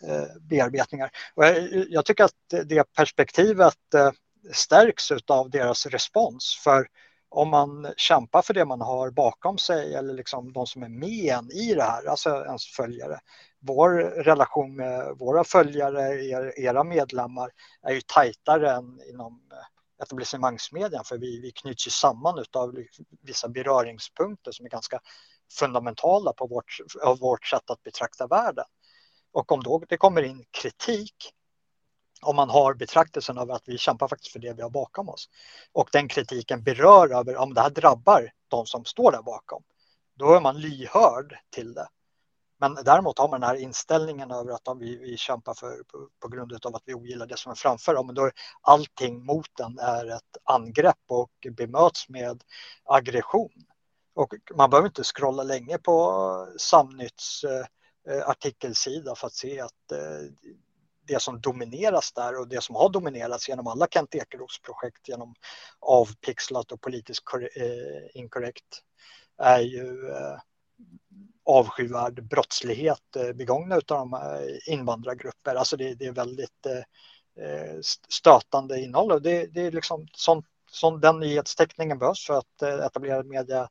eh, 0.09 0.37
bearbetningar. 0.41 1.11
Och 1.35 1.45
jag, 1.45 1.87
jag, 1.89 2.05
tycker 2.05 2.25
att 2.25 2.67
det 2.67 2.93
perspektivet 2.97 3.95
eh, 3.95 4.11
stärks 4.53 5.13
av 5.29 5.51
deras 5.51 5.87
respons 5.87 6.61
för 6.65 6.87
om 7.33 7.49
man 7.49 7.93
kämpar 7.97 8.43
för 8.43 8.55
det 8.55 8.65
man 8.65 8.81
har 8.81 9.11
bakom 9.11 9.59
sig 9.59 9.95
eller 9.95 10.15
liksom 10.15 10.53
de 10.53 10.67
som 10.67 10.83
är 10.83 10.89
med 10.89 11.35
en 11.35 11.51
i 11.53 11.75
det 11.75 11.83
här, 11.83 12.07
alltså 12.07 12.45
ens 12.45 12.67
följare. 12.67 13.21
Vår 13.61 13.91
relation 14.25 14.77
med 14.77 15.19
våra 15.19 15.45
följare, 15.45 16.25
er, 16.25 16.59
era 16.59 16.85
medlemmar, 16.85 17.51
är 17.83 17.93
ju 17.93 18.01
tajtare 18.01 18.73
än 18.73 19.01
inom 19.11 19.41
eh, 19.53 20.03
etablissemangsmedien 20.03 21.05
för 21.05 21.19
vi, 21.19 21.41
vi 21.41 21.53
knyts 21.53 21.87
ju 21.87 21.91
samman 21.91 22.45
av 22.53 22.85
vissa 23.23 23.49
beröringspunkter 23.49 24.53
som 24.53 24.67
är 24.67 24.71
ganska 24.71 25.01
fundamentala 25.59 26.33
på 26.33 26.47
vårt, 26.47 26.77
av 27.03 27.19
vårt 27.19 27.47
sätt 27.47 27.71
att 27.71 27.83
betrakta 27.83 28.27
världen. 28.27 28.65
Och 29.33 29.53
om 29.53 29.63
då 29.63 29.83
det 29.89 29.97
kommer 29.97 30.23
in 30.23 30.45
kritik 30.51 31.33
om 32.23 32.37
man 32.37 32.51
har 32.51 32.75
betraktelsen 32.75 33.39
av 33.39 33.51
att 33.51 33.63
vi 33.69 33.79
kämpar 33.79 34.09
faktiskt 34.09 34.33
för 34.33 34.39
det 34.39 34.53
vi 34.53 34.63
har 34.63 34.71
bakom 34.71 35.09
oss. 35.09 35.29
Och 35.73 35.89
den 35.93 36.09
kritiken 36.09 36.63
berör 36.63 37.19
över 37.19 37.37
om 37.37 37.55
det 37.55 37.61
här 37.61 37.71
drabbar 37.71 38.31
de 38.49 38.67
som 38.67 38.85
står 38.85 39.13
där 39.13 39.23
bakom. 39.23 39.63
Då 40.15 40.35
är 40.35 40.41
man 40.41 40.61
lyhörd 40.61 41.39
till 41.51 41.75
det. 41.75 41.89
Men 42.63 42.75
däremot 42.75 43.19
har 43.19 43.29
man 43.29 43.41
den 43.41 43.49
här 43.49 43.57
inställningen 43.57 44.31
över 44.31 44.53
att 44.53 44.77
vi, 44.81 44.97
vi 44.97 45.17
kämpar 45.17 45.55
för, 45.55 45.83
på, 45.83 46.09
på 46.21 46.29
grund 46.29 46.67
av 46.67 46.77
att 46.77 46.83
vi 46.85 46.95
ogillar 46.95 47.27
det 47.27 47.37
som 47.37 47.53
är 47.53 47.57
framför. 47.57 47.95
Ja, 47.95 48.03
men 48.03 48.15
då 48.15 48.25
är 48.25 48.33
allting 48.61 49.25
mot 49.25 49.49
den 49.57 49.79
är 49.79 50.07
ett 50.07 50.37
angrepp 50.45 51.05
och 51.09 51.47
bemöts 51.57 52.09
med 52.09 52.45
aggression. 52.85 53.53
Och 54.15 54.35
man 54.57 54.71
behöver 54.71 54.89
inte 54.89 55.05
scrolla 55.05 55.43
länge 55.43 55.79
på 55.79 56.49
Samnytts 56.59 57.45
eh, 57.45 57.67
eh, 58.09 58.29
artikelsida 58.29 59.15
för 59.15 59.27
att 59.27 59.35
se 59.35 59.61
att 59.61 59.93
eh, 59.93 60.51
det 61.07 61.23
som 61.23 61.41
domineras 61.41 62.13
där 62.13 62.41
och 62.41 62.49
det 62.49 62.63
som 62.63 62.75
har 62.75 62.89
dominerats 62.89 63.49
genom 63.49 63.67
alla 63.67 63.87
Kent 63.91 64.15
Ekeroths 64.15 64.61
projekt 64.61 65.09
genom 65.09 65.35
avpixlat 65.81 66.73
och 66.73 66.81
politiskt 66.81 67.25
eh, 67.55 68.21
inkorrekt 68.21 68.83
är 69.39 69.61
ju 69.61 70.11
eh, 70.11 70.39
avskyvärd 71.45 72.23
brottslighet 72.23 73.17
eh, 73.17 73.33
begångna 73.33 73.75
av 73.75 73.83
de 73.87 74.21
invandrargrupper. 74.67 75.55
Alltså 75.55 75.77
det, 75.77 75.95
det 75.95 76.07
är 76.07 76.13
väldigt 76.13 76.67
stötande 78.09 78.81
innehåll 78.81 79.13
och 79.13 79.23
det, 79.23 79.47
det 79.47 79.61
är 79.61 79.71
liksom 79.71 80.07
sånt, 80.13 80.47
sån, 80.71 81.01
den 81.01 81.21
nyhetsteckningen 81.21 81.99
behövs 81.99 82.27
för 82.27 82.39
att 82.39 82.63
etablerad 82.63 83.27
media 83.27 83.69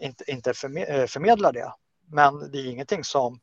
inte, 0.00 0.30
inte 0.30 0.54
förmedlar 0.54 1.52
det. 1.52 1.72
Men 2.06 2.50
det 2.52 2.58
är 2.58 2.66
ingenting 2.66 3.04
som 3.04 3.40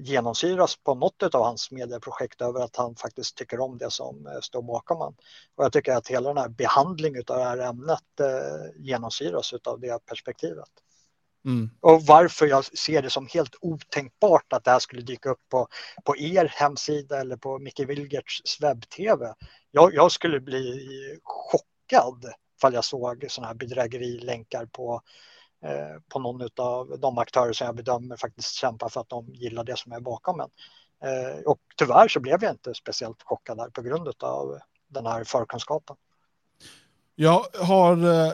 genomsyras 0.00 0.76
på 0.76 0.94
något 0.94 1.34
av 1.34 1.44
hans 1.44 1.70
medieprojekt 1.70 2.40
över 2.40 2.60
att 2.60 2.76
han 2.76 2.96
faktiskt 2.96 3.36
tycker 3.36 3.60
om 3.60 3.78
det 3.78 3.90
som 3.90 4.26
eh, 4.26 4.40
står 4.40 4.62
bakom 4.62 4.98
honom. 4.98 5.16
Och 5.54 5.64
jag 5.64 5.72
tycker 5.72 5.92
att 5.92 6.08
hela 6.08 6.28
den 6.28 6.38
här 6.38 6.48
behandlingen 6.48 7.22
av 7.26 7.36
det 7.36 7.44
här 7.44 7.58
ämnet 7.58 8.20
eh, 8.20 8.82
genomsyras 8.84 9.52
av 9.64 9.80
det 9.80 10.06
perspektivet. 10.06 10.68
Mm. 11.44 11.70
Och 11.80 12.02
varför 12.02 12.46
jag 12.46 12.64
ser 12.64 13.02
det 13.02 13.10
som 13.10 13.26
helt 13.26 13.54
otänkbart 13.60 14.52
att 14.52 14.64
det 14.64 14.70
här 14.70 14.78
skulle 14.78 15.02
dyka 15.02 15.30
upp 15.30 15.48
på, 15.48 15.68
på 16.04 16.16
er 16.16 16.44
hemsida 16.44 17.20
eller 17.20 17.36
på 17.36 17.58
Micke 17.58 17.80
Wilgerts 17.80 18.60
webb-tv. 18.60 19.34
Jag, 19.70 19.94
jag, 19.94 20.12
skulle 20.12 20.40
bli 20.40 20.80
chockad 21.22 22.24
ifall 22.58 22.74
jag 22.74 22.84
såg 22.84 23.26
sådana 23.28 23.48
här 23.48 23.54
bedrägerilänkar 23.54 24.66
på 24.66 25.02
Eh, 25.02 25.33
Eh, 25.64 26.00
på 26.08 26.18
någon 26.18 26.48
av 26.56 26.98
de 26.98 27.18
aktörer 27.18 27.52
som 27.52 27.66
jag 27.66 27.76
bedömer 27.76 28.16
faktiskt 28.16 28.54
kämpar 28.54 28.88
för 28.88 29.00
att 29.00 29.08
de 29.08 29.26
gillar 29.34 29.64
det 29.64 29.78
som 29.78 29.92
är 29.92 30.00
bakom 30.00 30.40
en. 30.40 30.50
Eh, 31.04 31.42
och 31.46 31.58
tyvärr 31.76 32.08
så 32.08 32.20
blev 32.20 32.42
jag 32.42 32.52
inte 32.52 32.74
speciellt 32.74 33.22
chockad 33.22 33.56
där 33.56 33.68
på 33.68 33.82
grund 33.82 34.08
av 34.18 34.58
den 34.88 35.06
här 35.06 35.24
förkunskapen. 35.24 35.96
Jag 37.16 37.44
har 37.60 37.92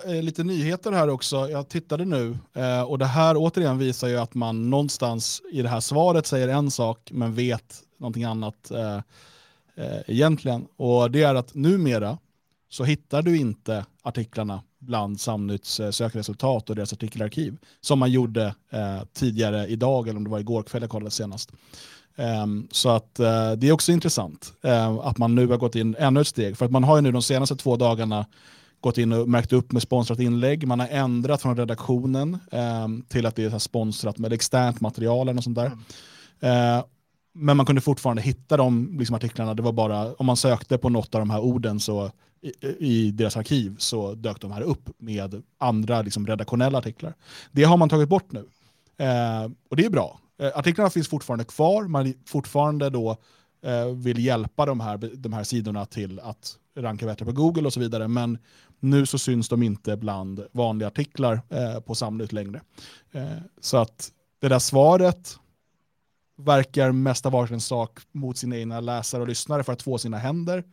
eh, 0.08 0.22
lite 0.22 0.44
nyheter 0.44 0.92
här 0.92 1.10
också. 1.10 1.48
Jag 1.48 1.68
tittade 1.68 2.04
nu 2.04 2.38
eh, 2.54 2.82
och 2.82 2.98
det 2.98 3.06
här 3.06 3.34
återigen 3.36 3.78
visar 3.78 4.08
ju 4.08 4.16
att 4.16 4.34
man 4.34 4.70
någonstans 4.70 5.42
i 5.52 5.62
det 5.62 5.68
här 5.68 5.80
svaret 5.80 6.26
säger 6.26 6.48
en 6.48 6.70
sak 6.70 7.10
men 7.12 7.34
vet 7.34 7.82
någonting 7.98 8.24
annat 8.24 8.70
eh, 8.70 8.96
eh 9.76 10.00
egentligen. 10.06 10.66
Och 10.76 11.10
det 11.10 11.22
är 11.22 11.34
att 11.34 11.54
numera 11.54 12.18
så 12.68 12.84
hittar 12.84 13.22
du 13.22 13.36
inte 13.38 13.86
artiklarna 14.02 14.62
bland 14.80 15.20
Samnytts 15.20 15.80
eh, 15.80 15.90
sökresultat 15.90 16.70
och 16.70 16.76
deras 16.76 16.92
artikelarkiv. 16.92 17.58
Som 17.80 17.98
man 17.98 18.10
gjorde 18.10 18.54
eh, 18.70 19.02
tidigare 19.12 19.66
idag, 19.66 20.08
eller 20.08 20.16
om 20.16 20.24
det 20.24 20.30
var 20.30 20.40
igår 20.40 20.62
kväll 20.62 20.82
jag 20.82 20.90
kollade 20.90 21.10
senast. 21.10 21.52
Um, 22.16 22.68
så 22.70 22.88
att 22.88 23.20
uh, 23.20 23.52
det 23.52 23.68
är 23.68 23.72
också 23.72 23.92
intressant 23.92 24.52
uh, 24.64 24.98
att 24.98 25.18
man 25.18 25.34
nu 25.34 25.46
har 25.46 25.56
gått 25.56 25.74
in 25.74 25.96
ännu 25.98 26.20
ett 26.20 26.26
steg. 26.26 26.56
För 26.56 26.64
att 26.64 26.70
man 26.70 26.84
har 26.84 26.96
ju 26.96 27.02
nu 27.02 27.12
de 27.12 27.22
senaste 27.22 27.56
två 27.56 27.76
dagarna 27.76 28.26
gått 28.80 28.98
in 28.98 29.12
och 29.12 29.28
märkt 29.28 29.52
upp 29.52 29.72
med 29.72 29.82
sponsrat 29.82 30.18
inlägg. 30.18 30.66
Man 30.66 30.80
har 30.80 30.88
ändrat 30.88 31.42
från 31.42 31.56
redaktionen 31.56 32.38
um, 32.50 33.02
till 33.08 33.26
att 33.26 33.36
det 33.36 33.44
är 33.44 33.58
sponsrat 33.58 34.18
med 34.18 34.32
externt 34.32 34.80
material 34.80 35.28
och 35.28 35.44
sånt 35.44 35.56
där. 35.56 35.72
Mm. 36.40 36.78
Uh, 36.78 36.84
men 37.32 37.56
man 37.56 37.66
kunde 37.66 37.80
fortfarande 37.80 38.22
hitta 38.22 38.56
de 38.56 38.98
liksom, 38.98 39.16
artiklarna. 39.16 39.54
Det 39.54 39.62
var 39.62 39.72
bara, 39.72 40.14
om 40.14 40.26
man 40.26 40.36
sökte 40.36 40.78
på 40.78 40.88
något 40.88 41.14
av 41.14 41.20
de 41.20 41.30
här 41.30 41.40
orden 41.40 41.80
så, 41.80 42.10
i, 42.40 42.52
i 42.78 43.10
deras 43.10 43.36
arkiv 43.36 43.76
så 43.78 44.14
dök 44.14 44.40
de 44.40 44.50
här 44.50 44.62
upp 44.62 44.90
med 44.98 45.42
andra 45.58 46.02
liksom, 46.02 46.26
redaktionella 46.26 46.78
artiklar. 46.78 47.14
Det 47.52 47.64
har 47.64 47.76
man 47.76 47.88
tagit 47.88 48.08
bort 48.08 48.32
nu. 48.32 48.44
Eh, 48.96 49.50
och 49.70 49.76
det 49.76 49.84
är 49.84 49.90
bra. 49.90 50.20
Eh, 50.38 50.58
artiklarna 50.58 50.90
finns 50.90 51.08
fortfarande 51.08 51.44
kvar, 51.44 51.84
man 51.84 52.14
fortfarande 52.26 52.90
då 52.90 53.16
eh, 53.64 53.86
vill 53.86 54.24
hjälpa 54.24 54.66
de 54.66 54.80
här, 54.80 55.10
de 55.14 55.32
här 55.32 55.44
sidorna 55.44 55.86
till 55.86 56.20
att 56.20 56.56
ranka 56.76 57.06
bättre 57.06 57.24
på 57.24 57.32
Google 57.32 57.66
och 57.66 57.72
så 57.72 57.80
vidare, 57.80 58.08
men 58.08 58.38
nu 58.80 59.06
så 59.06 59.18
syns 59.18 59.48
de 59.48 59.62
inte 59.62 59.96
bland 59.96 60.46
vanliga 60.52 60.88
artiklar 60.88 61.40
eh, 61.48 61.80
på 61.80 61.94
Samlut 61.94 62.32
längre. 62.32 62.60
Eh, 63.12 63.24
så 63.60 63.76
att 63.76 64.12
det 64.40 64.48
där 64.48 64.58
svaret 64.58 65.36
verkar 66.44 66.92
mest 66.92 67.26
av 67.26 67.32
varit 67.32 67.62
sak 67.62 67.98
mot 68.12 68.38
sina 68.38 68.56
egna 68.56 68.80
läsare 68.80 69.22
och 69.22 69.28
lyssnare 69.28 69.64
för 69.64 69.72
att 69.72 69.82
få 69.82 69.98
sina 69.98 70.18
händer. 70.18 70.64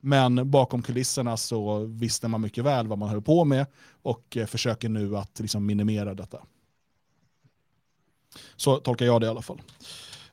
Men 0.00 0.50
bakom 0.50 0.82
kulisserna 0.82 1.36
så 1.36 1.78
visste 1.78 2.28
man 2.28 2.40
mycket 2.40 2.64
väl 2.64 2.86
vad 2.86 2.98
man 2.98 3.08
höll 3.08 3.22
på 3.22 3.44
med 3.44 3.66
och 4.02 4.36
eh, 4.36 4.46
försöker 4.46 4.88
nu 4.88 5.16
att 5.16 5.40
liksom 5.40 5.66
minimera 5.66 6.14
detta. 6.14 6.38
Så 8.56 8.76
tolkar 8.76 9.06
jag 9.06 9.20
det 9.20 9.26
i 9.26 9.30
alla 9.30 9.42
fall. 9.42 9.60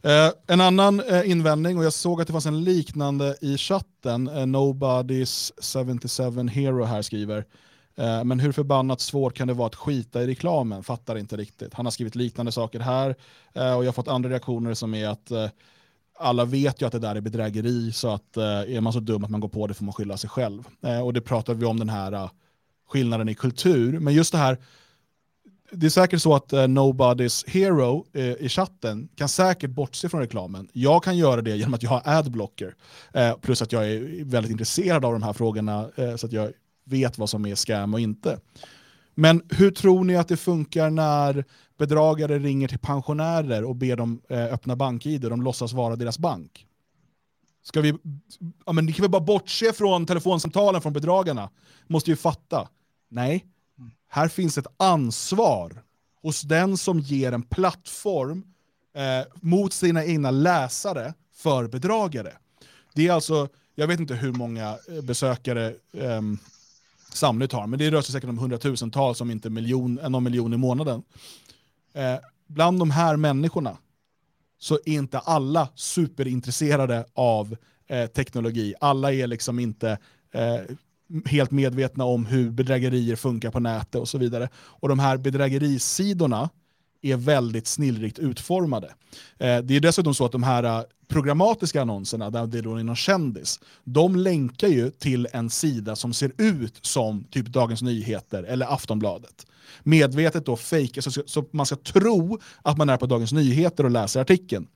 Eh, 0.01 0.31
en 0.47 0.61
annan 0.61 0.99
eh, 0.99 1.29
invändning, 1.29 1.77
och 1.77 1.85
jag 1.85 1.93
såg 1.93 2.21
att 2.21 2.27
det 2.27 2.33
fanns 2.33 2.45
en 2.45 2.63
liknande 2.63 3.37
i 3.41 3.57
chatten, 3.57 4.27
eh, 4.27 4.45
Nobody's 4.45 5.51
77 5.61 6.47
Hero 6.49 6.83
här 6.83 7.01
skriver, 7.01 7.37
eh, 7.37 7.43
Eh, 7.97 8.23
men 8.23 8.39
hur 8.39 8.51
förbannat 8.51 9.01
svårt 9.01 9.33
kan 9.33 9.47
det 9.47 9.53
vara 9.53 9.67
att 9.67 9.75
skita 9.75 10.23
i 10.23 10.27
reklamen? 10.27 10.83
Fattar 10.83 11.17
inte 11.17 11.37
riktigt. 11.37 11.73
Han 11.73 11.85
har 11.85 11.91
skrivit 11.91 12.15
liknande 12.15 12.51
saker 12.51 12.79
här 12.79 13.15
eh, 13.53 13.73
och 13.73 13.83
jag 13.83 13.87
har 13.87 13.93
fått 13.93 14.07
andra 14.07 14.29
reaktioner 14.29 14.73
som 14.73 14.93
är 14.93 15.07
att 15.07 15.31
eh, 15.31 15.49
alla 16.17 16.45
vet 16.45 16.81
ju 16.81 16.85
att 16.85 16.91
det 16.91 16.99
där 16.99 17.15
är 17.15 17.21
bedrägeri, 17.21 17.91
så 17.91 18.09
att 18.09 18.37
är 18.37 18.81
man 18.81 18.93
så 18.93 18.99
dum 18.99 19.23
att 19.23 19.29
man 19.29 19.39
går 19.39 19.49
på 19.49 19.67
det 19.67 19.73
får 19.73 19.85
man 19.85 19.93
skylla 19.93 20.17
sig 20.17 20.29
själv. 20.29 20.63
och 21.03 21.13
det 21.13 21.21
pratar 21.21 21.53
vi 21.53 21.65
om 21.65 21.79
den 21.79 21.89
här 21.89 22.29
skillnaden 22.87 23.29
i 23.29 23.35
kultur, 23.35 23.99
men 23.99 24.13
just 24.13 24.31
det 24.31 24.37
här 24.37 24.57
det 25.71 25.85
är 25.85 25.89
säkert 25.89 26.21
så 26.21 26.35
att 26.35 26.51
Nobody's 26.51 27.49
Hero 27.49 28.05
i 28.39 28.49
chatten 28.49 29.09
kan 29.15 29.29
säkert 29.29 29.69
bortse 29.69 30.09
från 30.09 30.21
reklamen. 30.21 30.67
Jag 30.73 31.03
kan 31.03 31.17
göra 31.17 31.41
det 31.41 31.55
genom 31.55 31.73
att 31.73 31.83
jag 31.83 31.89
har 31.89 32.01
adblocker. 32.05 32.75
Plus 33.41 33.61
att 33.61 33.71
jag 33.71 33.91
är 33.91 34.25
väldigt 34.25 34.51
intresserad 34.51 35.05
av 35.05 35.13
de 35.13 35.23
här 35.23 35.33
frågorna 35.33 35.89
så 36.17 36.25
att 36.25 36.31
jag 36.31 36.51
vet 36.85 37.17
vad 37.17 37.29
som 37.29 37.45
är 37.45 37.55
scam 37.55 37.93
och 37.93 37.99
inte. 37.99 38.39
Men 39.15 39.41
hur 39.49 39.71
tror 39.71 40.03
ni 40.03 40.15
att 40.15 40.27
det 40.27 40.37
funkar 40.37 40.89
när 40.89 41.45
bedragare 41.77 42.39
ringer 42.39 42.67
till 42.67 42.79
pensionärer 42.79 43.63
och 43.63 43.75
ber 43.75 43.95
dem 43.95 44.21
eh, 44.29 44.43
öppna 44.43 44.75
bank-id 44.75 45.23
och 45.23 45.29
de 45.29 45.41
låtsas 45.41 45.73
vara 45.73 45.95
deras 45.95 46.19
bank? 46.19 46.67
Ska 47.63 47.81
vi, 47.81 47.93
ja 48.65 48.73
men 48.73 48.85
ni 48.85 48.93
kan 48.93 49.03
väl 49.03 49.11
bara 49.11 49.21
bortse 49.21 49.73
från 49.73 50.05
telefonsamtalen 50.05 50.81
från 50.81 50.93
bedragarna? 50.93 51.49
Måste 51.87 52.09
ju 52.09 52.15
fatta. 52.15 52.69
Nej, 53.09 53.45
här 54.09 54.27
finns 54.27 54.57
ett 54.57 54.67
ansvar 54.77 55.83
hos 56.21 56.41
den 56.41 56.77
som 56.77 56.99
ger 56.99 57.31
en 57.31 57.43
plattform 57.43 58.43
eh, 58.95 59.27
mot 59.41 59.73
sina 59.73 60.05
egna 60.05 60.31
läsare 60.31 61.13
för 61.33 61.67
bedragare. 61.67 62.33
Det 62.93 63.07
är 63.07 63.11
alltså, 63.11 63.47
jag 63.75 63.87
vet 63.87 63.99
inte 63.99 64.15
hur 64.15 64.31
många 64.31 64.77
eh, 64.87 65.01
besökare 65.03 65.73
eh, 65.93 66.21
Samnytt 67.15 67.51
har, 67.51 67.67
men 67.67 67.79
det 67.79 67.91
rör 67.91 68.01
sig 68.01 68.13
säkert 68.13 68.29
om 68.29 68.37
hundratusentals, 68.37 69.21
om 69.21 69.31
inte 69.31 69.49
miljon, 69.49 69.99
eh, 69.99 70.09
någon 70.09 70.23
miljon 70.23 70.53
i 70.53 70.57
månaden. 70.57 71.03
Eh, 71.93 72.15
bland 72.47 72.79
de 72.79 72.91
här 72.91 73.15
människorna 73.15 73.77
så 74.59 74.75
är 74.85 74.93
inte 74.93 75.19
alla 75.19 75.69
superintresserade 75.75 77.05
av 77.13 77.55
eh, 77.87 78.05
teknologi. 78.05 78.73
Alla 78.79 79.13
är 79.13 79.27
liksom 79.27 79.59
inte 79.59 79.97
eh, 80.33 80.61
helt 81.25 81.51
medvetna 81.51 82.03
om 82.03 82.25
hur 82.25 82.49
bedrägerier 82.49 83.15
funkar 83.15 83.51
på 83.51 83.59
nätet 83.59 84.01
och 84.01 84.09
så 84.09 84.17
vidare. 84.17 84.49
Och 84.55 84.89
de 84.89 84.99
här 84.99 85.17
bedrägerisidorna 85.17 86.49
är 87.11 87.17
väldigt 87.17 87.67
snillrikt 87.67 88.19
utformade. 88.19 88.87
Eh, 89.37 89.57
det 89.57 89.75
är 89.75 89.79
dessutom 89.79 90.15
så 90.15 90.25
att 90.25 90.31
de 90.31 90.43
här 90.43 90.63
eh, 90.63 90.81
programmatiska 91.07 91.81
annonserna, 91.81 92.29
där 92.29 92.47
det 92.47 92.61
då 92.61 92.75
är 92.75 92.83
någon 92.83 92.95
kändis, 92.95 93.59
de 93.83 94.15
länkar 94.15 94.67
ju 94.67 94.91
till 94.91 95.27
en 95.31 95.49
sida 95.49 95.95
som 95.95 96.13
ser 96.13 96.31
ut 96.37 96.79
som 96.81 97.23
typ 97.23 97.47
Dagens 97.47 97.81
Nyheter 97.81 98.43
eller 98.43 98.73
Aftonbladet. 98.73 99.45
Medvetet 99.83 100.45
då 100.45 100.55
fake, 100.55 101.01
så, 101.01 101.11
så 101.25 101.45
man 101.51 101.65
ska 101.65 101.75
tro 101.75 102.39
att 102.61 102.77
man 102.77 102.89
är 102.89 102.97
på 102.97 103.05
Dagens 103.05 103.33
Nyheter 103.33 103.83
och 103.83 103.91
läser 103.91 104.21
artikeln. 104.21 104.67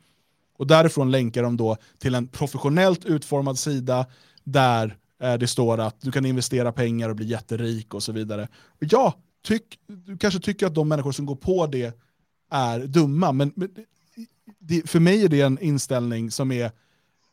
Och 0.58 0.68
därifrån 0.68 1.12
länkar 1.12 1.44
de 1.44 1.58
då 1.58 1.78
till 1.98 2.16
en 2.16 2.28
professionellt 2.28 3.06
utformad 3.06 3.60
sida 3.60 4.06
där 4.44 4.98
Eh, 5.24 5.34
det 5.34 5.48
står 5.48 5.80
att 5.80 6.02
du 6.02 6.12
kan 6.12 6.26
investera 6.26 6.72
pengar 6.72 7.10
och 7.10 7.16
bli 7.16 7.26
jätterik 7.26 7.94
och 7.94 8.04
så 8.04 8.12
vidare. 8.12 8.48
Ja, 8.80 9.14
tyck, 9.44 9.80
du 9.88 10.18
kanske 10.18 10.40
tycker 10.40 10.68
att 10.68 10.76
de 10.76 10.88
människor 10.88 11.12
som 11.12 11.26
går 11.26 11.36
på 11.36 11.68
det 11.68 12.00
är 12.50 12.80
dumma, 12.80 13.32
men, 13.32 13.52
men 13.56 13.70
det, 14.60 14.90
för 14.90 15.00
mig 15.00 15.24
är 15.24 15.30
det 15.30 15.42
en 15.42 15.60
inställning 15.60 16.32
som 16.32 16.52
är, 16.52 16.72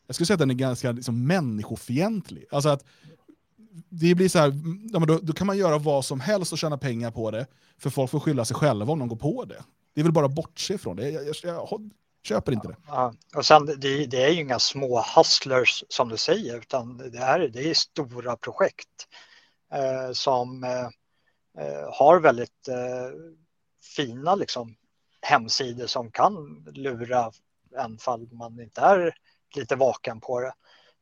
jag 0.07 0.15
skulle 0.15 0.27
säga 0.27 0.35
att 0.35 0.39
den 0.39 0.49
är 0.49 0.55
ganska 0.55 0.91
liksom, 0.91 1.27
människofientlig. 1.27 2.45
Alltså 2.51 2.69
att 2.69 2.85
det 3.89 4.15
blir 4.15 4.29
så 4.29 4.39
här, 4.39 4.53
då, 5.07 5.19
då, 5.23 5.33
kan 5.33 5.47
man 5.47 5.57
göra 5.57 5.77
vad 5.77 6.05
som 6.05 6.19
helst 6.19 6.51
och 6.51 6.57
tjäna 6.57 6.77
pengar 6.77 7.11
på 7.11 7.31
det, 7.31 7.47
för 7.77 7.89
folk 7.89 8.11
får 8.11 8.19
skylla 8.19 8.45
sig 8.45 8.55
själva 8.55 8.93
om 8.93 8.99
de 8.99 9.07
går 9.07 9.15
på 9.15 9.45
det. 9.45 9.63
Det 9.93 10.01
är 10.01 10.03
väl 10.03 10.13
bara 10.13 10.25
att 10.25 10.35
bortse 10.35 10.77
från 10.77 10.95
det. 10.95 11.09
Jag, 11.09 11.27
jag, 11.27 11.35
jag, 11.43 11.89
Köper 12.27 12.51
inte 12.51 12.67
det. 12.67 12.75
Ja, 12.87 13.13
och 13.35 13.45
sen, 13.45 13.65
det, 13.65 14.05
det, 14.05 14.23
är 14.23 14.29
ju 14.29 14.41
inga 14.41 14.59
små 14.59 15.03
hustlers 15.15 15.83
som 15.89 16.09
du 16.09 16.17
säger, 16.17 16.57
utan 16.57 16.97
det, 16.97 17.17
är, 17.17 17.39
det 17.39 17.69
är 17.69 17.73
stora 17.73 18.35
projekt 18.35 19.07
eh, 19.73 20.11
som 20.13 20.63
eh, 20.63 20.89
eh 21.63 21.89
har 21.93 22.19
väldigt 22.19 22.67
eh, 22.67 23.17
fina 23.95 24.35
liksom, 24.35 24.75
hemsidor 25.27 25.87
som 25.87 26.11
kan 26.11 26.63
lura 26.73 27.31
en 27.77 27.97
fall 27.97 28.27
man 28.31 28.59
inte 28.59 28.81
är 28.81 29.15
lite 29.55 29.75
vaken 29.75 30.21
på 30.21 30.39
det. 30.39 30.53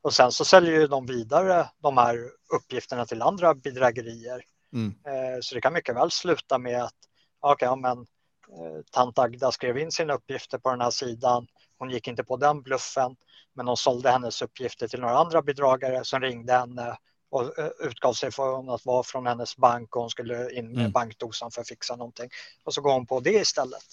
Och 0.01 0.13
sen 0.13 0.32
så 0.32 0.45
säljer 0.45 0.80
ju 0.80 0.88
de 0.88 1.05
vidare 1.05 1.69
de 1.78 1.97
här 1.97 2.17
uppgifterna 2.55 3.05
till 3.05 3.21
andra 3.21 3.55
bedrägerier. 3.55 4.43
Mm. 4.73 4.95
Eh, 5.05 5.39
så 5.41 5.55
det 5.55 5.61
kan 5.61 5.73
mycket 5.73 5.95
väl 5.95 6.11
sluta 6.11 6.57
med 6.57 6.84
att 6.84 6.95
okay, 7.41 7.67
ja, 7.67 7.76
men 7.76 8.05
Eh, 8.49 8.82
tant 8.91 9.19
Agda 9.19 9.51
skrev 9.51 9.78
in 9.78 9.91
sina 9.91 10.13
uppgifter 10.13 10.57
på 10.57 10.69
den 10.69 10.82
här 10.82 10.91
sidan. 10.91 11.47
Hon 11.78 11.89
gick 11.89 12.07
inte 12.07 12.23
på 12.23 12.38
den 12.38 12.61
bluffen, 12.61 13.15
men 13.53 13.67
hon 13.67 13.78
sålde 13.78 14.11
hennes 14.11 14.41
uppgifter 14.41 14.88
till 14.88 14.99
några 14.99 15.17
andra 15.17 15.41
bedragare 15.41 16.05
som 16.05 16.21
ringde 16.21 16.53
henne 16.53 16.97
och 17.30 17.59
eh, 17.59 17.69
utgav 17.80 18.13
sig 18.13 18.32
för 18.32 18.76
att 18.76 18.86
vara 18.86 19.03
från 19.03 19.28
hennes 19.28 19.57
bank 19.57 19.95
och 19.95 20.01
hon 20.01 20.09
skulle 20.09 20.51
in 20.51 20.67
med 20.67 20.80
mm. 20.80 20.91
bankdosan 20.91 21.51
för 21.51 21.61
att 21.61 21.67
fixa 21.67 21.95
någonting. 21.95 22.30
Och 22.63 22.73
så 22.73 22.82
går 22.82 22.93
hon 22.93 23.05
på 23.05 23.19
det 23.19 23.34
istället. 23.34 23.86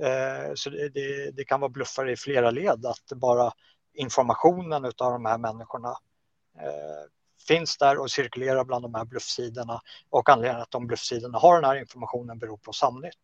Eh, 0.00 0.54
så 0.54 0.70
det, 0.70 0.88
det, 0.88 1.30
det 1.30 1.44
kan 1.44 1.60
vara 1.60 1.68
bluffar 1.68 2.10
i 2.10 2.16
flera 2.16 2.50
led, 2.50 2.86
att 2.86 3.12
bara 3.18 3.52
informationen 3.94 4.84
av 4.84 5.12
de 5.12 5.24
här 5.24 5.38
människorna 5.38 5.88
eh, 6.58 7.10
finns 7.48 7.78
där 7.78 7.98
och 7.98 8.10
cirkulerar 8.10 8.64
bland 8.64 8.84
de 8.84 8.94
här 8.94 9.04
bluffsidorna 9.04 9.80
och 10.10 10.28
anledningen 10.28 10.62
att 10.62 10.70
de 10.70 10.86
bluffsidorna 10.86 11.38
har 11.38 11.54
den 11.54 11.64
här 11.64 11.76
informationen 11.76 12.38
beror 12.38 12.56
på 12.56 12.72
Samnytt. 12.72 13.14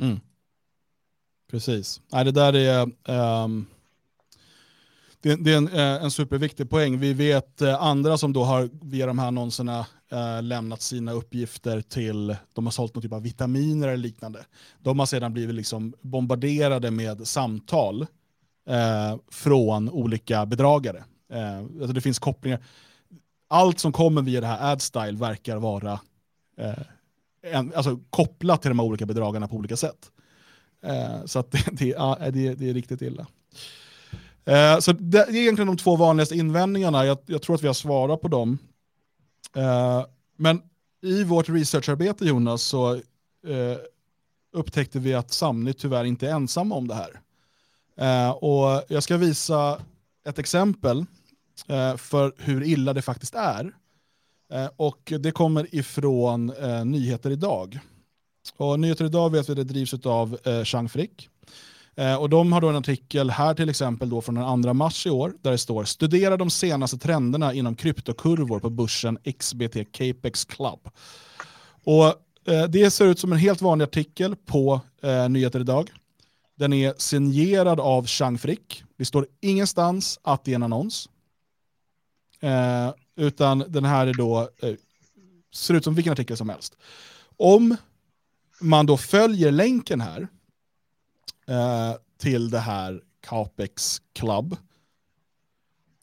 Mm. 0.00 0.20
Precis. 1.50 2.00
Nej, 2.12 2.24
det 2.24 2.32
där 2.32 2.56
är, 2.56 2.82
um, 3.44 3.66
det, 5.20 5.36
det, 5.36 5.52
är 5.52 5.56
en, 5.56 5.68
eh, 5.68 6.04
en, 6.04 6.10
superviktig 6.10 6.70
poäng. 6.70 6.98
Vi 6.98 7.12
vet 7.12 7.62
andra 7.62 8.18
som 8.18 8.32
då 8.32 8.44
har 8.44 8.68
via 8.82 9.06
de 9.06 9.18
här 9.18 9.26
annonserna 9.26 9.86
Eh, 10.12 10.42
lämnat 10.42 10.82
sina 10.82 11.12
uppgifter 11.12 11.80
till, 11.80 12.36
de 12.52 12.66
har 12.66 12.70
sålt 12.70 12.94
någon 12.94 13.02
typ 13.02 13.12
av 13.12 13.22
vitaminer 13.22 13.88
eller 13.88 13.96
liknande. 13.96 14.44
De 14.78 14.98
har 14.98 15.06
sedan 15.06 15.32
blivit 15.32 15.54
liksom 15.54 15.94
bombarderade 16.00 16.90
med 16.90 17.26
samtal 17.26 18.02
uh, 18.70 19.18
från 19.30 19.90
olika 19.90 20.46
bedragare. 20.46 21.04
Eh, 21.32 21.58
alltså 21.58 21.92
det 21.92 22.00
finns 22.00 22.18
kopplingar. 22.18 22.64
Allt 23.48 23.78
som 23.78 23.92
kommer 23.92 24.22
via 24.22 24.40
det 24.40 24.46
här 24.46 24.72
AdStyle 24.72 25.16
verkar 25.16 25.56
vara 25.56 26.00
en, 27.42 27.72
alltså, 27.74 27.98
kopplat 28.10 28.62
till 28.62 28.68
de 28.68 28.78
här 28.78 28.86
olika 28.86 29.06
bedragarna 29.06 29.48
på 29.48 29.56
olika 29.56 29.76
sätt. 29.76 30.10
Eh, 30.84 31.24
så 31.24 31.38
att 31.38 31.50
det, 31.52 31.64
det, 31.72 31.86
ja, 31.86 32.18
det, 32.20 32.54
det, 32.54 32.70
är 32.70 32.74
riktigt 32.74 33.02
illa. 33.02 33.26
Eh, 34.44 34.78
så 34.78 34.92
det, 34.92 35.18
är 35.18 35.36
egentligen 35.36 35.66
de 35.66 35.76
två 35.76 35.96
vanligaste 35.96 36.34
invändningarna. 36.34 37.06
Jag, 37.06 37.18
jag, 37.26 37.42
tror 37.42 37.56
att 37.56 37.62
vi 37.62 37.66
har 37.66 37.74
svarat 37.74 38.20
på 38.20 38.28
dem. 38.28 38.58
Eh, 39.56 40.04
men 40.36 40.62
i 41.02 41.24
vårt 41.24 41.48
researcharbete 41.48 42.24
Jonas 42.24 42.62
så 42.62 42.94
eh, 42.94 43.78
upptäckte 44.52 44.98
vi 44.98 45.14
att 45.14 45.32
Samny 45.32 45.72
tyvärr 45.72 46.04
inte 46.04 46.28
är 46.28 46.34
ensamma 46.34 46.74
om 46.74 46.88
det 46.88 46.94
här. 46.94 47.20
Eh, 47.96 48.30
och 48.30 48.84
jag 48.88 49.02
ska 49.02 49.16
visa 49.16 49.80
ett 50.26 50.38
exempel 50.38 51.04
eh, 51.68 51.96
för 51.96 52.34
hur 52.38 52.62
illa 52.62 52.92
det 52.92 53.02
faktiskt 53.02 53.34
är. 53.34 53.72
Eh, 54.52 54.68
och 54.76 55.12
det 55.20 55.30
kommer 55.30 55.74
ifrån 55.74 56.50
eh, 56.50 56.84
Nyheter 56.84 57.30
Idag. 57.30 57.78
Och 58.56 58.80
Nyheter 58.80 59.04
Idag 59.04 59.32
vet 59.32 59.48
vi 59.48 59.54
det 59.54 59.64
drivs 59.64 59.94
av 60.06 60.38
eh, 60.44 60.64
Chang 60.64 60.88
Frick. 60.88 61.28
Eh, 61.96 62.14
och 62.14 62.28
de 62.30 62.52
har 62.52 62.60
då 62.60 62.68
en 62.68 62.76
artikel 62.76 63.30
här 63.30 63.54
till 63.54 63.68
exempel 63.68 64.10
då 64.10 64.20
från 64.20 64.34
den 64.34 64.62
2 64.62 64.74
mars 64.74 65.06
i 65.06 65.10
år 65.10 65.34
där 65.42 65.50
det 65.50 65.58
står 65.58 65.84
studera 65.84 66.36
de 66.36 66.50
senaste 66.50 66.98
trenderna 66.98 67.54
inom 67.54 67.74
kryptokurvor 67.74 68.60
på 68.60 68.70
börsen 68.70 69.18
XBT 69.38 69.92
Capex 69.92 70.44
Club. 70.44 70.88
Och 71.84 72.06
eh, 72.52 72.64
det 72.68 72.90
ser 72.90 73.06
ut 73.06 73.18
som 73.18 73.32
en 73.32 73.38
helt 73.38 73.62
vanlig 73.62 73.84
artikel 73.84 74.36
på 74.36 74.80
eh, 75.02 75.28
Nyheter 75.28 75.60
Idag. 75.60 75.90
Den 76.54 76.72
är 76.72 76.94
signerad 76.98 77.80
av 77.80 78.06
Chang 78.06 78.38
Frick. 78.38 78.84
Det 78.96 79.04
står 79.04 79.26
ingenstans 79.40 80.20
att 80.22 80.44
det 80.44 80.50
är 80.50 80.54
en 80.54 80.62
annons. 80.62 81.08
Eh, 82.40 82.90
utan 83.16 83.64
den 83.68 83.84
här 83.84 84.06
är 84.06 84.14
då, 84.14 84.40
eh, 84.62 84.74
ser 85.54 85.74
ut 85.74 85.84
som 85.84 85.94
vilken 85.94 86.12
artikel 86.12 86.36
som 86.36 86.48
helst. 86.48 86.76
Om 87.36 87.76
man 88.60 88.86
då 88.86 88.96
följer 88.96 89.50
länken 89.50 90.00
här 90.00 90.28
eh, 91.52 91.96
till 92.18 92.50
det 92.50 92.58
här 92.58 93.00
Capex 93.20 94.02
Club 94.12 94.56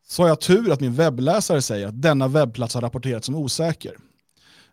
så 0.07 0.21
har 0.21 0.29
jag 0.29 0.41
tur 0.41 0.71
att 0.71 0.79
min 0.79 0.93
webbläsare 0.93 1.61
säger 1.61 1.87
att 1.87 2.01
denna 2.01 2.27
webbplats 2.27 2.75
har 2.75 2.81
rapporterats 2.81 3.25
som 3.25 3.35
osäker. 3.35 3.97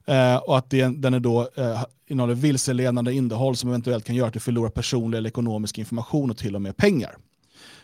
Eh, 0.07 0.37
och 0.37 0.59
att 0.59 0.71
det, 0.71 0.87
den 0.87 1.15
är 1.15 1.21
då, 1.21 1.49
eh, 1.57 1.85
innehåller 2.07 2.35
vilseledande 2.35 3.13
innehåll 3.13 3.57
som 3.57 3.69
eventuellt 3.69 4.05
kan 4.05 4.17
göra 4.17 4.29
att 4.29 4.35
du 4.35 4.41
förlorar 4.41 4.71
personlig 4.71 5.19
eller 5.19 5.29
ekonomisk 5.29 5.79
information 5.79 6.31
och 6.31 6.37
till 6.37 6.55
och 6.55 6.63
med 6.63 6.77
pengar. 6.77 7.17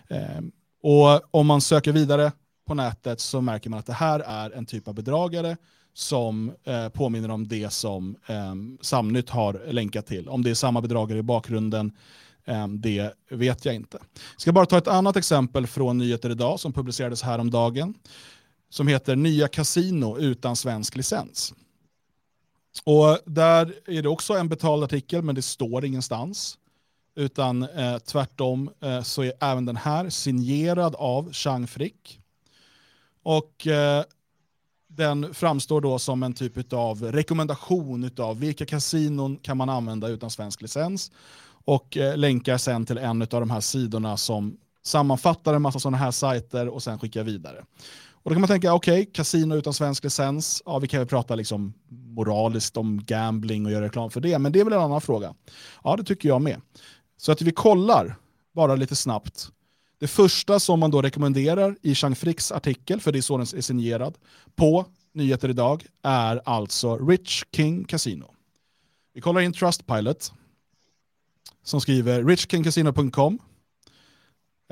Eh, 0.08 0.40
och 0.82 1.34
om 1.34 1.46
man 1.46 1.60
söker 1.60 1.92
vidare 1.92 2.32
på 2.66 2.74
nätet 2.74 3.20
så 3.20 3.40
märker 3.40 3.70
man 3.70 3.78
att 3.78 3.86
det 3.86 3.92
här 3.92 4.20
är 4.20 4.50
en 4.50 4.66
typ 4.66 4.88
av 4.88 4.94
bedragare 4.94 5.56
som 5.94 6.52
eh, 6.64 6.88
påminner 6.88 7.30
om 7.30 7.48
det 7.48 7.72
som 7.72 8.16
eh, 8.26 8.54
Samnytt 8.80 9.30
har 9.30 9.72
länkat 9.72 10.06
till. 10.06 10.28
Om 10.28 10.42
det 10.42 10.50
är 10.50 10.54
samma 10.54 10.80
bedragare 10.80 11.18
i 11.18 11.22
bakgrunden, 11.22 11.92
Ehm, 12.44 12.80
det 12.80 13.14
vet 13.30 13.64
jag 13.64 13.74
inte. 13.74 13.98
Jag 14.12 14.40
ska 14.40 14.52
bara 14.52 14.66
ta 14.66 14.78
ett 14.78 14.88
annat 14.88 15.16
exempel 15.16 15.66
från 15.66 15.98
Nyheter 15.98 16.30
Idag 16.30 16.60
som 16.60 16.72
publicerades 16.72 17.22
häromdagen 17.22 17.94
som 18.70 18.88
heter 18.88 19.16
Nya 19.16 19.48
kasino 19.48 20.18
utan 20.18 20.56
svensk 20.56 20.96
licens. 20.96 21.54
Och 22.84 23.18
där 23.24 23.74
är 23.86 24.02
det 24.02 24.08
också 24.08 24.34
en 24.34 24.48
betald 24.48 24.84
artikel 24.84 25.22
men 25.22 25.34
det 25.34 25.42
står 25.42 25.84
ingenstans. 25.84 26.58
Utan 27.14 27.62
eh, 27.62 27.98
tvärtom 27.98 28.70
eh, 28.80 29.02
så 29.02 29.22
är 29.22 29.32
även 29.40 29.64
den 29.64 29.76
här 29.76 30.10
signerad 30.10 30.94
av 30.94 31.32
Chang 31.32 31.66
Frick. 31.66 32.20
Och 33.22 33.66
eh, 33.66 34.04
den 34.88 35.34
framstår 35.34 35.80
då 35.80 35.98
som 35.98 36.22
en 36.22 36.32
typ 36.34 36.72
av 36.72 37.02
rekommendation 37.02 38.10
av 38.18 38.40
vilka 38.40 38.66
kasinon 38.66 39.36
kan 39.36 39.56
man 39.56 39.68
använda 39.68 40.08
utan 40.08 40.30
svensk 40.30 40.62
licens 40.62 41.10
och 41.64 41.96
eh, 41.96 42.16
länkar 42.16 42.58
sen 42.58 42.86
till 42.86 42.98
en 42.98 43.22
av 43.22 43.28
de 43.28 43.50
här 43.50 43.60
sidorna 43.60 44.16
som 44.16 44.56
sammanfattar 44.84 45.54
en 45.54 45.62
massa 45.62 45.78
sådana 45.78 45.96
här 45.96 46.10
sajter 46.10 46.68
och 46.68 46.82
sen 46.82 46.98
skickar 46.98 47.24
vidare. 47.24 47.64
Och 48.22 48.30
då 48.30 48.34
kan 48.34 48.40
man 48.40 48.48
tänka, 48.48 48.74
okej, 48.74 49.02
okay, 49.02 49.12
kasino 49.12 49.54
utan 49.54 49.74
svensk 49.74 50.04
licens, 50.04 50.62
ja 50.66 50.78
vi 50.78 50.88
kan 50.88 51.00
väl 51.00 51.08
prata 51.08 51.34
liksom 51.34 51.74
moraliskt 51.88 52.76
om 52.76 53.04
gambling 53.04 53.66
och 53.66 53.72
göra 53.72 53.84
reklam 53.84 54.10
för 54.10 54.20
det, 54.20 54.38
men 54.38 54.52
det 54.52 54.60
är 54.60 54.64
väl 54.64 54.72
en 54.72 54.80
annan 54.80 55.00
fråga. 55.00 55.34
Ja, 55.84 55.96
det 55.96 56.04
tycker 56.04 56.28
jag 56.28 56.42
med. 56.42 56.60
Så 57.16 57.32
att 57.32 57.42
vi 57.42 57.52
kollar, 57.52 58.16
bara 58.54 58.76
lite 58.76 58.96
snabbt, 58.96 59.48
det 60.00 60.08
första 60.08 60.60
som 60.60 60.80
man 60.80 60.90
då 60.90 61.02
rekommenderar 61.02 61.76
i 61.82 61.94
Chang 61.94 62.14
Fricks 62.14 62.52
artikel, 62.52 63.00
för 63.00 63.12
det 63.12 63.18
är 63.18 63.22
så 63.22 63.36
den 63.36 63.46
är 63.56 63.60
signerad, 63.60 64.18
på 64.56 64.86
Nyheter 65.14 65.48
Idag 65.48 65.86
är 66.02 66.40
alltså 66.44 66.98
Rich 66.98 67.44
King 67.56 67.84
Casino. 67.84 68.34
Vi 69.14 69.20
kollar 69.20 69.40
in 69.40 69.52
Trustpilot 69.52 70.32
som 71.62 71.80
skriver 71.80 72.24
richkingcasino.com. 72.24 73.38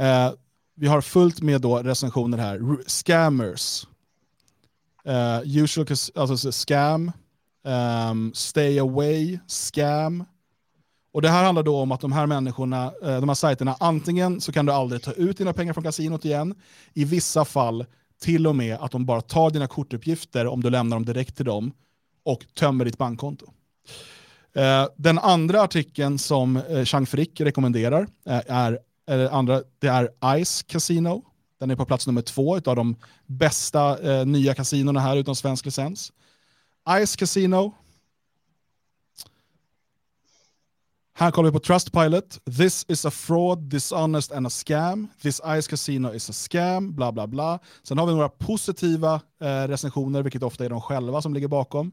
Eh, 0.00 0.32
vi 0.76 0.86
har 0.86 1.00
fullt 1.00 1.40
med 1.40 1.60
då 1.60 1.78
recensioner 1.78 2.38
här. 2.38 2.60
Scammers. 2.86 3.86
Eh, 5.04 5.40
usual, 5.56 5.86
alltså 6.14 6.52
scam. 6.52 7.12
Um, 7.64 8.34
stay 8.34 8.78
away, 8.78 9.38
scam. 9.46 10.24
Och 11.12 11.22
det 11.22 11.28
här 11.28 11.44
handlar 11.44 11.62
då 11.62 11.76
om 11.76 11.92
att 11.92 12.00
de 12.00 12.12
här 12.12 12.26
människorna, 12.26 12.84
eh, 13.02 13.20
de 13.20 13.28
här 13.28 13.34
sajterna, 13.34 13.76
antingen 13.80 14.40
så 14.40 14.52
kan 14.52 14.66
du 14.66 14.72
aldrig 14.72 15.02
ta 15.02 15.12
ut 15.12 15.38
dina 15.38 15.52
pengar 15.52 15.72
från 15.72 15.84
kasinot 15.84 16.24
igen, 16.24 16.54
i 16.94 17.04
vissa 17.04 17.44
fall 17.44 17.84
till 18.22 18.46
och 18.46 18.56
med 18.56 18.76
att 18.80 18.90
de 18.90 19.06
bara 19.06 19.20
tar 19.20 19.50
dina 19.50 19.66
kortuppgifter 19.66 20.46
om 20.46 20.62
du 20.62 20.70
lämnar 20.70 20.96
dem 20.96 21.04
direkt 21.04 21.36
till 21.36 21.44
dem 21.44 21.72
och 22.24 22.46
tömmer 22.54 22.84
ditt 22.84 22.98
bankkonto. 22.98 23.52
Eh, 24.54 24.86
den 24.96 25.18
andra 25.18 25.62
artikeln 25.62 26.18
som 26.18 26.56
eh, 26.56 26.84
Chang 26.84 27.06
Frick 27.06 27.40
rekommenderar 27.40 28.06
eh, 28.26 28.40
är, 28.46 28.78
är, 29.06 29.28
andra, 29.28 29.62
det 29.78 29.88
är 29.88 30.44
Ice 30.44 30.62
Casino. 30.62 31.24
Den 31.60 31.70
är 31.70 31.76
på 31.76 31.84
plats 31.84 32.06
nummer 32.06 32.22
två 32.22 32.56
av 32.56 32.76
de 32.76 32.96
bästa 33.26 33.96
nya 34.24 34.54
kasinona 34.54 35.00
här 35.00 35.16
utan 35.16 35.36
svensk 35.36 35.64
licens. 35.64 36.12
Ice 37.04 37.16
Casino 37.16 37.74
Här 41.20 41.30
kollar 41.30 41.50
vi 41.50 41.52
på 41.52 41.58
Trustpilot. 41.58 42.38
This 42.56 42.86
is 42.88 43.04
a 43.04 43.10
fraud, 43.10 43.58
dishonest 43.58 44.32
and 44.32 44.46
a 44.46 44.50
scam. 44.50 45.08
This 45.22 45.40
Ice 45.60 45.68
Casino 45.68 46.14
is 46.14 46.30
a 46.30 46.32
scam, 46.32 46.94
bla 46.94 47.12
bla 47.12 47.26
bla. 47.26 47.58
Sen 47.82 47.98
har 47.98 48.06
vi 48.06 48.12
några 48.12 48.28
positiva 48.28 49.20
eh, 49.40 49.68
recensioner, 49.68 50.22
vilket 50.22 50.42
ofta 50.42 50.64
är 50.64 50.68
de 50.68 50.80
själva 50.80 51.22
som 51.22 51.34
ligger 51.34 51.48
bakom. 51.48 51.92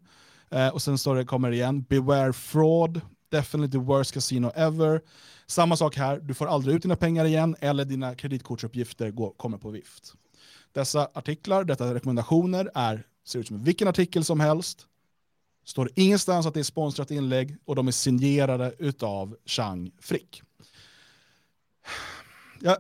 Eh, 0.52 0.68
och 0.68 0.82
sen 0.82 0.98
står 0.98 1.16
det, 1.16 1.26
kommer 1.26 1.50
det 1.50 1.56
igen, 1.56 1.82
beware 1.82 2.34
fraud, 2.34 3.02
definitely 3.30 3.72
the 3.72 3.86
worst 3.86 4.14
casino 4.14 4.52
ever. 4.56 5.02
Samma 5.48 5.78
sak 5.78 5.96
här, 5.96 6.20
du 6.20 6.34
får 6.34 6.48
aldrig 6.48 6.76
ut 6.76 6.82
dina 6.82 6.96
pengar 6.96 7.26
igen 7.26 7.56
eller 7.60 7.86
dina 7.86 8.16
kreditkortsuppgifter 8.16 9.12
går, 9.12 9.32
kommer 9.32 9.58
på 9.58 9.70
vift. 9.70 10.14
Dessa 10.72 11.10
artiklar, 11.14 11.64
dessa 11.64 11.94
rekommendationer 11.94 12.72
är, 12.76 13.04
ser 13.26 13.40
ut 13.40 13.48
som 13.48 13.64
vilken 13.64 13.88
artikel 13.88 14.24
som 14.24 14.40
helst, 14.40 14.88
Står 15.68 15.90
ingenstans 15.96 16.46
att 16.46 16.54
det 16.54 16.60
är 16.60 16.64
sponsrat 16.64 17.12
inlägg 17.12 17.58
och 17.66 17.76
de 17.76 17.88
är 17.88 17.92
signerade 17.92 18.94
av 19.02 19.38
Chang 19.46 19.92
Frick. 20.00 20.42
Ja. 22.60 22.78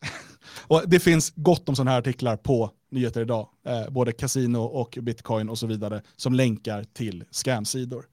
Och 0.66 0.82
det 0.86 1.00
finns 1.00 1.32
gott 1.36 1.68
om 1.68 1.76
sådana 1.76 1.90
här 1.90 1.98
artiklar 1.98 2.36
på 2.36 2.70
nyheter 2.90 3.20
idag, 3.20 3.48
eh, 3.66 3.90
både 3.90 4.12
kasino 4.12 4.58
och 4.58 4.98
bitcoin 5.02 5.48
och 5.48 5.58
så 5.58 5.66
vidare, 5.66 6.02
som 6.16 6.34
länkar 6.34 6.84
till 6.84 7.24
scamsidor. 7.30 8.06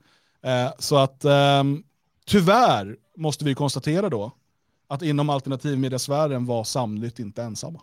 Eh, 0.44 0.72
så 0.80 0.98
att 0.98 1.26
eh, 1.26 1.64
tyvärr 2.26 2.98
måste 3.16 3.46
vi 3.46 3.56
konstatera 3.56 4.10
då 4.10 4.32
att 4.88 5.02
inom 5.02 5.30
alternativmediasfären 5.30 6.46
var 6.46 6.64
Samnytt 6.64 7.20
inte 7.20 7.44
ensamma. 7.44 7.82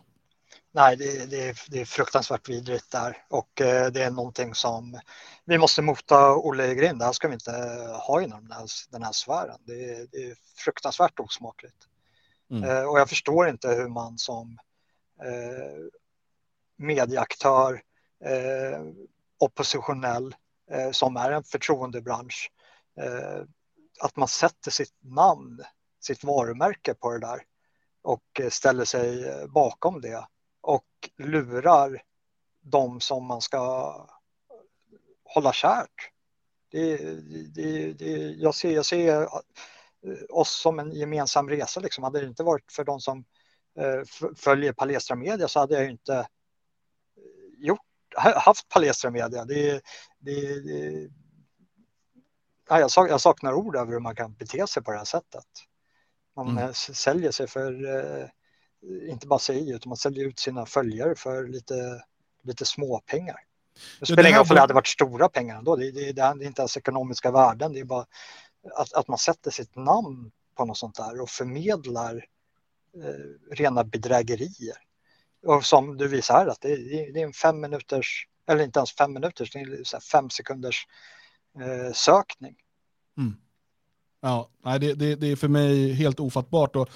Nej, 0.72 0.97
det, 0.97 1.30
det, 1.30 1.57
det 1.68 1.80
är 1.80 1.84
fruktansvärt 1.84 2.49
vidrigt 2.49 2.90
där 2.90 3.16
och 3.30 3.61
eh, 3.61 3.86
det 3.86 4.03
är 4.03 4.11
någonting 4.11 4.55
som 4.55 5.01
vi 5.45 5.59
måste 5.59 5.82
mota 5.82 6.36
Olle 6.36 6.66
i 6.66 6.74
grind. 6.74 6.99
Det 6.99 7.05
här 7.05 7.12
ska 7.12 7.28
vi 7.28 7.34
inte 7.34 7.51
ha 8.07 8.22
inom 8.22 8.42
den 8.42 8.53
här, 8.53 8.66
den 8.90 9.03
här 9.03 9.12
sfären. 9.12 9.59
Det 9.64 9.90
är, 9.90 10.07
det 10.12 10.18
är 10.18 10.36
fruktansvärt 10.57 11.20
osmakligt. 11.20 11.76
Mm. 12.51 12.64
Eh, 12.64 12.84
och 12.84 12.99
jag 12.99 13.09
förstår 13.09 13.49
inte 13.49 13.68
hur 13.68 13.88
man 13.88 14.18
som 14.18 14.59
eh, 15.22 15.84
medieaktör, 16.76 17.82
eh, 18.24 18.82
oppositionell, 19.38 20.34
eh, 20.70 20.90
som 20.90 21.16
är 21.16 21.30
en 21.30 21.44
förtroendebransch, 21.44 22.52
eh, 23.00 23.42
att 24.00 24.16
man 24.16 24.28
sätter 24.28 24.70
sitt 24.70 24.94
namn, 25.00 25.64
sitt 26.00 26.24
varumärke 26.24 26.94
på 26.94 27.10
det 27.10 27.18
där 27.18 27.42
och 28.02 28.40
eh, 28.40 28.48
ställer 28.48 28.84
sig 28.84 29.28
eh, 29.28 29.46
bakom 29.46 30.00
det 30.00 30.26
och 30.60 30.86
lurar 31.16 32.02
de 32.60 33.00
som 33.00 33.26
man 33.26 33.40
ska 33.40 33.94
hålla 35.24 35.52
kärt. 35.52 36.10
Det, 36.70 36.96
det, 37.54 37.92
det, 37.92 38.10
jag, 38.16 38.54
ser, 38.54 38.70
jag 38.70 38.86
ser 38.86 39.22
eh, 39.22 39.28
oss 40.28 40.60
som 40.60 40.78
en 40.78 40.92
gemensam 40.92 41.48
resa. 41.48 41.80
Liksom. 41.80 42.04
Hade 42.04 42.20
det 42.20 42.26
inte 42.26 42.42
varit 42.42 42.72
för 42.72 42.84
de 42.84 43.00
som 43.00 43.24
följer 44.36 44.72
Palestra 44.72 45.16
Media 45.16 45.48
så 45.48 45.60
hade 45.60 45.74
jag 45.74 45.90
inte 45.90 46.28
haft 48.16 48.68
Palestra 48.68 49.10
Media. 49.10 49.44
Det, 49.44 49.82
det, 50.18 50.60
det, 50.60 51.10
ja, 52.68 52.80
jag, 52.80 52.90
sak, 52.90 53.10
jag 53.10 53.20
saknar 53.20 53.52
ord 53.52 53.76
över 53.76 53.92
hur 53.92 54.00
man 54.00 54.16
kan 54.16 54.34
bete 54.34 54.66
sig 54.66 54.82
på 54.82 54.90
det 54.90 54.98
här 54.98 55.04
sättet. 55.04 55.46
Man 56.36 56.58
mm. 56.58 56.74
säljer 56.74 57.30
sig 57.30 57.46
för, 57.46 57.72
inte 59.08 59.26
bara 59.26 59.38
sig, 59.38 59.70
utan 59.70 59.88
man 59.88 59.96
säljer 59.96 60.26
ut 60.26 60.38
sina 60.38 60.66
följare 60.66 61.14
för 61.14 61.48
lite, 61.48 62.04
lite 62.42 62.64
småpengar. 62.64 63.36
Det 64.00 64.06
spelar 64.06 64.28
ingen 64.28 64.38
roll 64.38 64.46
om 64.50 64.54
det 64.54 64.60
hade 64.60 64.74
varit 64.74 64.86
stora 64.86 65.28
pengar 65.28 65.58
ändå. 65.58 65.76
Det, 65.76 65.90
det, 65.90 66.12
det 66.12 66.22
är 66.22 66.42
inte 66.42 66.62
ens 66.62 66.76
ekonomiska 66.76 67.30
värden. 67.30 67.72
Det 67.72 67.80
är 67.80 67.84
bara 67.84 68.06
att, 68.74 68.92
att 68.92 69.08
man 69.08 69.18
sätter 69.18 69.50
sitt 69.50 69.76
namn 69.76 70.30
på 70.56 70.64
något 70.64 70.78
sånt 70.78 70.96
där 70.96 71.20
och 71.20 71.30
förmedlar 71.30 72.24
eh, 72.96 73.54
rena 73.54 73.84
bedrägerier. 73.84 74.76
Och 75.45 75.64
som 75.64 75.97
du 75.97 76.09
visar 76.09 76.34
här, 76.34 76.47
att 76.47 76.61
det, 76.61 76.76
det, 77.12 77.20
är 77.20 77.26
en 77.26 77.32
fem 77.32 77.61
minuters, 77.61 78.26
eller 78.49 78.64
inte 78.64 78.78
ens 78.78 78.92
fem 78.92 79.12
minuters, 79.12 79.53
det 79.53 79.59
är 79.59 80.01
fem 80.01 80.30
sekunders 80.30 80.86
eh, 81.61 81.92
sökning. 81.92 82.55
Mm. 83.18 83.36
Ja, 84.20 84.49
nej, 84.64 84.80
det, 84.80 84.95
det, 84.95 85.14
det, 85.14 85.26
är 85.26 85.36
för 85.36 85.49
mig 85.49 85.92
helt 85.92 86.20
ofattbart. 86.20 86.76
Och 86.76 86.90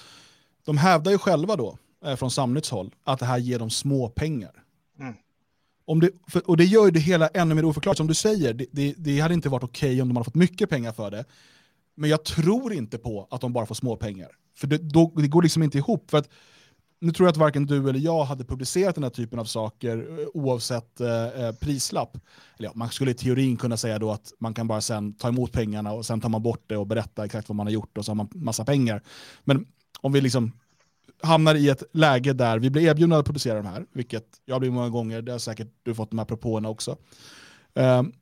de 0.65 0.79
hävdar 0.79 1.13
ju 1.13 1.19
själva 1.19 1.57
då, 1.57 1.79
eh, 2.05 2.17
från 2.17 2.31
Samnytts 2.31 2.71
håll, 2.71 2.95
att 3.05 3.19
det 3.19 3.27
här 3.27 3.39
ger 3.39 3.59
dem 3.59 3.71
små 3.71 4.09
pengar. 4.09 4.63
Mm. 5.01 5.15
Om 5.85 6.01
det, 6.01 6.11
för, 6.29 6.51
och 6.51 6.57
det 6.57 6.65
gör 6.65 6.85
ju 6.85 6.91
det 6.91 7.01
hela 7.01 7.29
ännu 7.29 7.55
mer 7.55 7.65
oförklarligt. 7.65 7.99
Som 7.99 8.07
du 8.07 8.15
säger, 8.15 8.55
det, 8.55 8.67
det, 8.73 8.95
det 8.99 9.21
hade 9.21 9.35
inte 9.35 9.49
varit 9.49 9.65
okej 9.65 9.89
okay 9.89 10.03
om 10.03 10.09
de 10.09 10.17
hade 10.17 10.25
fått 10.25 10.35
mycket 10.35 10.71
pengar 10.71 10.93
för 10.93 11.11
det. 11.11 11.25
Men 11.95 12.11
jag 12.11 12.25
tror 12.25 12.73
inte 12.73 12.99
på 12.99 13.29
att 13.31 13.41
de 13.41 13.53
bara 13.53 13.67
får 13.67 13.75
små 13.75 13.97
pengar. 13.97 14.29
För 14.57 14.67
det, 14.67 14.79
då, 14.79 15.13
det 15.17 15.29
går 15.29 15.43
liksom 15.43 15.63
inte 15.63 15.79
ihop. 15.79 16.11
För 16.11 16.19
att, 16.19 16.29
nu 17.01 17.13
tror 17.13 17.27
jag 17.27 17.31
att 17.33 17.37
varken 17.37 17.67
du 17.67 17.89
eller 17.89 17.99
jag 17.99 18.25
hade 18.25 18.45
publicerat 18.45 18.95
den 18.95 19.05
här 19.05 19.11
typen 19.11 19.39
av 19.39 19.45
saker 19.45 20.21
eh, 20.21 20.27
oavsett 20.35 21.01
eh, 21.01 21.25
eh, 21.25 21.53
prislapp. 21.53 22.17
Eller 22.59 22.69
ja, 22.69 22.73
man 22.75 22.89
skulle 22.89 23.11
i 23.11 23.15
teorin 23.15 23.57
kunna 23.57 23.77
säga 23.77 23.99
då 23.99 24.11
att 24.11 24.33
man 24.39 24.55
kan 24.55 24.69
bara 24.69 24.81
sen 24.81 25.13
ta 25.13 25.29
emot 25.29 25.53
pengarna 25.53 25.93
och 25.93 26.07
sen 26.07 26.21
tar 26.21 26.29
man 26.29 26.43
bort 26.43 26.65
det 26.67 26.77
och 26.77 26.87
berätta 26.87 27.25
exakt 27.25 27.49
vad 27.49 27.57
man 27.57 27.67
har 27.67 27.73
gjort 27.73 27.99
och 27.99 28.05
så 28.05 28.11
har 28.11 28.17
man 28.17 28.29
massa 28.35 28.65
pengar. 28.65 29.03
Men 29.45 29.67
om 30.01 30.13
vi 30.13 30.21
liksom 30.21 30.53
hamnar 31.23 31.55
i 31.55 31.69
ett 31.69 31.83
läge 31.93 32.33
där 32.33 32.59
vi 32.59 32.71
blir 32.71 32.83
erbjudna 32.83 33.19
att 33.19 33.27
publicera 33.27 33.63
de 33.63 33.67
här, 33.67 33.87
vilket 33.93 34.27
jag 34.45 34.61
blir 34.61 34.71
många 34.71 34.89
gånger, 34.89 35.23
det 35.23 35.33
har 35.33 35.39
säkert 35.39 35.69
du 35.83 35.95
fått 35.95 36.11
de 36.11 36.19
här 36.19 36.27
propåerna 36.27 36.69
också. 36.69 36.97
Um, 37.75 38.13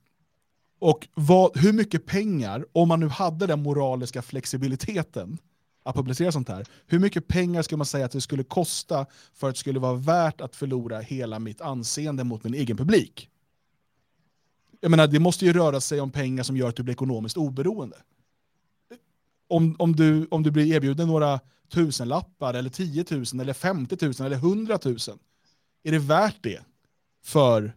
och 0.79 1.09
vad, 1.15 1.57
hur 1.59 1.73
mycket 1.73 2.07
pengar, 2.07 2.67
om 2.73 2.89
man 2.89 3.01
nu 3.01 3.09
hade 3.09 3.47
den 3.47 3.63
moraliska 3.63 4.23
flexibiliteten 4.23 5.39
att 5.87 5.95
publicera 5.95 6.33
sånt 6.33 6.49
här, 6.49 6.67
hur 6.87 6.99
mycket 6.99 7.29
pengar 7.29 7.63
skulle 7.63 7.77
man 7.77 7.87
säga 7.87 8.05
att 8.05 8.13
det 8.13 8.21
skulle 8.21 8.45
kosta 8.45 9.07
för 9.35 9.49
att 9.49 9.55
det 9.55 9.59
skulle 9.59 9.79
vara 9.79 9.95
värt 9.95 10.41
att 10.41 10.57
förlora 10.57 11.01
hela 11.01 11.39
mitt 11.39 11.61
anseende 11.61 12.25
mot 12.25 12.45
min 12.45 12.55
egen 12.55 12.77
publik? 12.77 13.31
Jag 14.81 14.91
menar, 14.91 15.07
det 15.07 15.19
måste 15.19 15.45
ju 15.45 15.53
röra 15.53 15.81
sig 15.81 16.01
om 16.01 16.11
pengar 16.11 16.43
som 16.43 16.57
gör 16.57 16.69
att 16.69 16.77
du 16.77 16.83
blir 16.83 16.95
ekonomiskt 16.95 17.37
oberoende. 17.37 17.97
Om, 19.49 19.77
om, 19.79 19.97
du, 19.97 20.27
om 20.31 20.43
du 20.43 20.51
blir 20.51 20.75
erbjuden 20.75 21.09
några 21.09 21.41
tusenlappar, 21.69 22.55
eller 22.55 22.71
10 22.71 23.05
000, 23.11 23.25
eller 23.41 23.53
50 23.53 23.97
000, 24.01 24.13
eller 24.21 24.37
100 24.37 24.79
000, 24.85 24.97
är 25.83 25.93
det 25.93 25.99
värt 25.99 26.43
det 26.43 26.61
för 27.25 27.73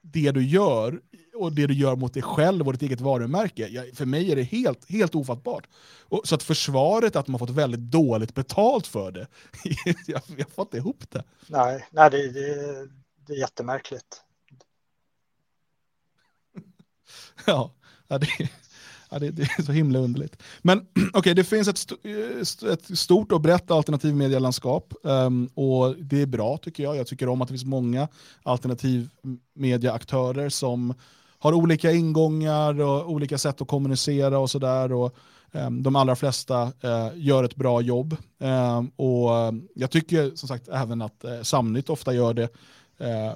det 0.00 0.30
du 0.30 0.44
gör 0.46 1.00
och 1.34 1.52
det 1.52 1.66
du 1.66 1.74
gör 1.74 1.96
mot 1.96 2.14
dig 2.14 2.22
själv 2.22 2.66
och 2.66 2.72
ditt 2.72 2.82
eget 2.82 3.00
varumärke. 3.00 3.68
Ja, 3.68 3.82
för 3.94 4.06
mig 4.06 4.32
är 4.32 4.36
det 4.36 4.42
helt, 4.42 4.90
helt 4.90 5.14
ofattbart. 5.14 5.66
Och, 6.00 6.20
så 6.24 6.34
att 6.34 6.42
försvaret 6.42 7.16
att 7.16 7.28
har 7.28 7.38
fått 7.38 7.50
väldigt 7.50 7.80
dåligt 7.80 8.34
betalt 8.34 8.86
för 8.86 9.12
det, 9.12 9.26
jag, 10.06 10.22
jag 10.36 10.50
får 10.50 10.62
inte 10.62 10.76
ihop 10.76 11.10
det. 11.10 11.24
Nej, 11.46 11.86
nej 11.90 12.10
det, 12.10 12.32
det, 12.32 12.88
det 13.26 13.32
är 13.32 13.38
jättemärkligt. 13.38 14.22
ja, 17.46 17.72
det, 18.08 18.50
Ja, 19.12 19.18
det, 19.18 19.30
det, 19.30 19.42
är 19.42 19.62
så 19.62 19.72
himla 19.72 19.98
underligt. 19.98 20.42
Men 20.62 20.78
okej, 20.94 21.10
okay, 21.14 21.34
det 21.34 21.44
finns 21.44 21.68
ett, 21.68 21.92
st 22.40 22.68
ett, 22.68 22.98
stort 22.98 23.32
och 23.32 23.40
brett 23.40 23.70
alternativmedialandskap 23.70 24.94
um, 25.02 25.46
och 25.46 25.96
det 25.96 26.22
är 26.22 26.26
bra 26.26 26.58
tycker 26.58 26.82
jag. 26.82 26.96
Jag 26.96 27.06
tycker 27.06 27.28
om 27.28 27.42
att 27.42 27.48
det 27.48 27.52
finns 27.52 27.64
många 27.64 28.08
alternativmediaaktörer 28.42 30.48
som 30.48 30.94
har 31.42 31.52
olika 31.52 31.92
ingångar 31.92 32.80
och 32.80 33.10
olika 33.10 33.38
sätt 33.38 33.60
att 33.60 33.68
kommunicera 33.68 34.38
och 34.38 34.50
sådär. 34.50 35.10
Ehm, 35.52 35.82
de 35.82 35.96
allra 35.96 36.16
flesta 36.16 36.62
eh, 36.80 37.08
gör 37.14 37.44
ett 37.44 37.56
bra 37.56 37.80
jobb. 37.80 38.16
Ehm, 38.40 38.88
och 38.96 39.36
ehm, 39.36 39.68
jag 39.74 39.90
tycker 39.90 40.30
som 40.34 40.48
sagt 40.48 40.68
även 40.68 41.02
att 41.02 41.24
eh, 41.24 41.42
Samnytt 41.42 41.90
ofta 41.90 42.14
gör 42.14 42.34
det. 42.34 42.48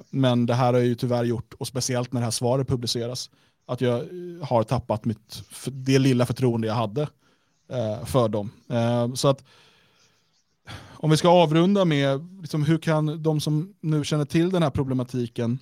Men 0.09 0.45
det 0.45 0.53
här 0.53 0.65
har 0.65 0.79
jag 0.79 0.85
ju 0.87 0.95
tyvärr 0.95 1.23
gjort, 1.23 1.53
och 1.53 1.67
speciellt 1.67 2.13
när 2.13 2.21
det 2.21 2.25
här 2.25 2.31
svaret 2.31 2.67
publiceras, 2.67 3.29
att 3.65 3.81
jag 3.81 3.95
eh, 3.99 4.47
har 4.47 4.63
tappat 4.63 5.05
mitt, 5.05 5.43
det 5.65 5.99
lilla 5.99 6.25
förtroende 6.25 6.67
jag 6.67 6.75
hade 6.75 7.07
för 8.05 8.27
dem. 8.27 8.51
Så 9.15 9.27
att 9.27 9.43
om 10.85 11.09
vi 11.09 11.17
ska 11.17 11.29
avrunda 11.29 11.85
med 11.85 12.27
liksom, 12.41 12.63
hur 12.63 12.77
kan 12.77 13.23
de 13.23 13.41
som 13.41 13.73
nu 13.81 14.03
känner 14.03 14.25
till 14.25 14.49
den 14.49 14.63
här 14.63 14.69
problematiken, 14.69 15.59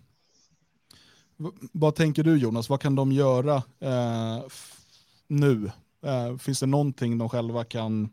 vad 1.72 1.96
tänker 1.96 2.24
du 2.24 2.38
Jonas, 2.38 2.70
vad 2.70 2.82
kan 2.82 2.96
de 2.96 3.12
göra 3.12 3.56
eh, 3.80 4.44
nu? 5.28 5.72
Eh, 6.06 6.38
finns 6.38 6.60
det 6.60 6.66
någonting 6.66 7.18
de 7.18 7.30
själva 7.30 7.64
kan, 7.64 8.10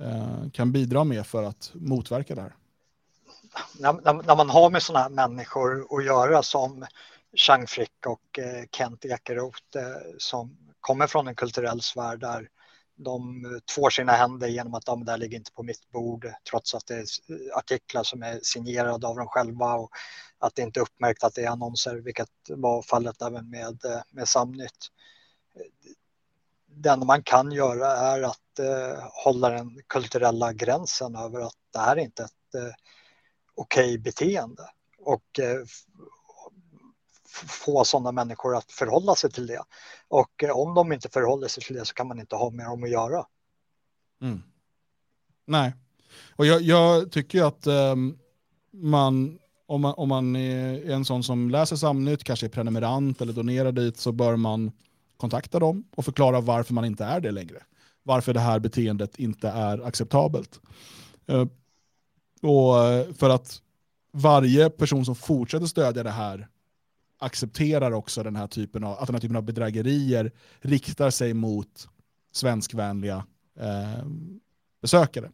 eh, 0.00 0.50
kan 0.52 0.72
bidra 0.72 1.04
med 1.04 1.26
för 1.26 1.42
att 1.42 1.70
motverka 1.74 2.34
det 2.34 2.42
här? 2.42 2.54
När, 3.78 3.92
när, 3.92 4.22
när 4.22 4.36
man 4.36 4.50
har 4.50 4.70
med 4.70 4.82
sådana 4.82 5.02
här 5.02 5.28
människor 5.28 5.98
att 5.98 6.04
göra 6.04 6.42
som 6.42 6.86
Chang 7.36 7.66
Frick 7.66 8.06
och 8.06 8.38
eh, 8.38 8.64
Kent 8.72 9.04
Ekeroth 9.04 9.76
eh, 9.76 9.82
som 10.18 10.56
kommer 10.80 11.06
från 11.06 11.28
en 11.28 11.34
kulturell 11.34 11.82
sfär 11.82 12.16
där 12.16 12.48
de 12.98 13.42
tvår 13.74 13.90
sina 13.90 14.12
händer 14.12 14.48
genom 14.48 14.74
att 14.74 14.84
de 14.84 15.04
där 15.04 15.16
ligger 15.16 15.38
inte 15.38 15.52
på 15.52 15.62
mitt 15.62 15.90
bord 15.90 16.32
trots 16.50 16.74
att 16.74 16.86
det 16.86 16.94
är 16.94 17.04
artiklar 17.54 18.02
som 18.02 18.22
är 18.22 18.40
signerade 18.42 19.06
av 19.06 19.16
dem 19.16 19.26
själva 19.26 19.74
och 19.74 19.90
att 20.38 20.54
det 20.54 20.62
inte 20.62 20.80
är 20.80 20.82
uppmärkt 20.82 21.24
att 21.24 21.34
det 21.34 21.44
är 21.44 21.48
annonser, 21.48 21.96
vilket 21.96 22.28
var 22.48 22.82
fallet 22.82 23.22
även 23.22 23.50
med, 23.50 23.78
med 24.10 24.28
Samnytt. 24.28 24.88
Det 26.66 26.88
enda 26.88 27.06
man 27.06 27.22
kan 27.22 27.52
göra 27.52 27.86
är 27.86 28.22
att 28.22 28.58
eh, 28.58 29.04
hålla 29.24 29.50
den 29.50 29.80
kulturella 29.86 30.52
gränsen 30.52 31.16
över 31.16 31.40
att 31.40 31.56
det 31.72 31.78
här 31.78 31.96
är 31.96 32.00
inte 32.00 32.22
ett 32.22 32.54
eh, 32.54 32.74
okej 33.54 33.94
okay 33.94 33.98
beteende 33.98 34.62
och 34.98 35.40
eh, 35.40 35.64
få 37.46 37.84
sådana 37.84 38.12
människor 38.12 38.56
att 38.56 38.72
förhålla 38.72 39.14
sig 39.14 39.30
till 39.30 39.46
det. 39.46 39.62
Och 40.08 40.44
eh, 40.44 40.50
om 40.50 40.74
de 40.74 40.92
inte 40.92 41.08
förhåller 41.08 41.48
sig 41.48 41.62
till 41.62 41.76
det 41.76 41.84
så 41.84 41.94
kan 41.94 42.08
man 42.08 42.20
inte 42.20 42.36
ha 42.36 42.50
med 42.50 42.66
dem 42.66 42.84
att 42.84 42.90
göra. 42.90 43.26
Mm. 44.22 44.42
Nej, 45.46 45.72
och 46.36 46.46
jag, 46.46 46.62
jag 46.62 47.12
tycker 47.12 47.42
att 47.42 47.66
um, 47.66 48.18
man, 48.72 49.38
om 49.66 49.80
man, 49.80 49.94
om 49.96 50.08
man 50.08 50.36
är 50.36 50.90
en 50.90 51.04
sån 51.04 51.22
som 51.22 51.50
läser 51.50 51.76
Samnytt, 51.76 52.24
kanske 52.24 52.46
är 52.46 52.50
prenumerant 52.50 53.20
eller 53.20 53.32
donerar 53.32 53.72
dit, 53.72 53.96
så 53.96 54.12
bör 54.12 54.36
man 54.36 54.72
kontakta 55.16 55.58
dem 55.58 55.84
och 55.96 56.04
förklara 56.04 56.40
varför 56.40 56.74
man 56.74 56.84
inte 56.84 57.04
är 57.04 57.20
det 57.20 57.30
längre. 57.30 57.62
Varför 58.02 58.34
det 58.34 58.40
här 58.40 58.58
beteendet 58.58 59.18
inte 59.18 59.48
är 59.48 59.86
acceptabelt. 59.86 60.60
Uh, 61.30 61.46
och 62.42 62.84
eh, 62.84 63.12
för 63.12 63.30
att 63.30 63.62
varje 64.12 64.70
person 64.70 65.04
som 65.04 65.14
fortsätter 65.14 65.66
stödja 65.66 66.02
det 66.02 66.10
här 66.10 66.48
accepterar 67.18 67.92
också 67.92 68.22
den 68.22 68.36
här 68.36 68.46
typen 68.46 68.84
av, 68.84 68.98
att 68.98 69.06
den 69.06 69.14
här 69.14 69.20
typen 69.20 69.36
av 69.36 69.42
bedrägerier 69.42 70.32
riktar 70.60 71.10
sig 71.10 71.34
mot 71.34 71.88
svenskvänliga 72.32 73.24
eh, 73.60 74.06
besökare. 74.82 75.30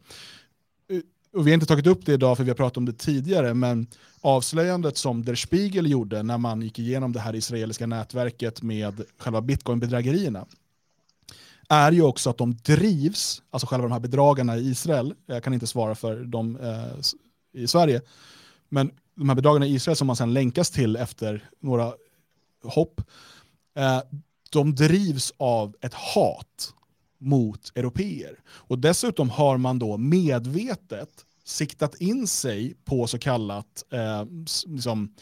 Eh, 0.89 0.99
och 1.33 1.47
vi 1.47 1.51
har 1.51 1.53
inte 1.53 1.65
tagit 1.65 1.87
upp 1.87 2.05
det 2.05 2.13
idag 2.13 2.37
för 2.37 2.43
vi 2.43 2.49
har 2.49 2.55
pratat 2.55 2.77
om 2.77 2.85
det 2.85 2.93
tidigare, 2.93 3.53
men 3.53 3.87
avslöjandet 4.21 4.97
som 4.97 5.25
Der 5.25 5.35
Spiegel 5.35 5.91
gjorde 5.91 6.23
när 6.23 6.37
man 6.37 6.61
gick 6.61 6.79
igenom 6.79 7.13
det 7.13 7.19
här 7.19 7.35
israeliska 7.35 7.87
nätverket 7.87 8.61
med 8.61 9.01
själva 9.17 9.41
bitcoinbedrägerierna 9.41 10.45
är 11.69 11.91
ju 11.91 12.01
också 12.01 12.29
att 12.29 12.37
de 12.37 12.55
drivs, 12.55 13.41
alltså 13.49 13.67
själva 13.67 13.87
de 13.87 13.91
här 13.91 13.99
bedragarna 13.99 14.57
i 14.57 14.69
Israel, 14.69 15.13
jag 15.25 15.43
kan 15.43 15.53
inte 15.53 15.67
svara 15.67 15.95
för 15.95 16.23
dem 16.23 16.57
eh, 16.61 17.61
i 17.63 17.67
Sverige, 17.67 18.01
men 18.69 18.91
de 19.15 19.29
här 19.29 19.35
bedragarna 19.35 19.65
i 19.65 19.73
Israel 19.73 19.95
som 19.95 20.07
man 20.07 20.15
sen 20.15 20.33
länkas 20.33 20.69
till 20.69 20.95
efter 20.95 21.49
några 21.59 21.93
hopp, 22.63 23.01
eh, 23.75 24.01
de 24.49 24.75
drivs 24.75 25.33
av 25.37 25.75
ett 25.81 25.93
hat 25.93 26.73
mot 27.17 27.71
europeer. 27.75 28.39
Och 28.47 28.79
dessutom 28.79 29.29
har 29.29 29.57
man 29.57 29.79
då 29.79 29.97
medvetet 29.97 31.25
siktat 31.43 31.95
in 31.95 32.27
sig 32.27 32.75
på 32.85 33.07
så 33.07 33.19
kallat 33.19 33.85
eh, 33.89 34.25
liksom, 34.65 35.13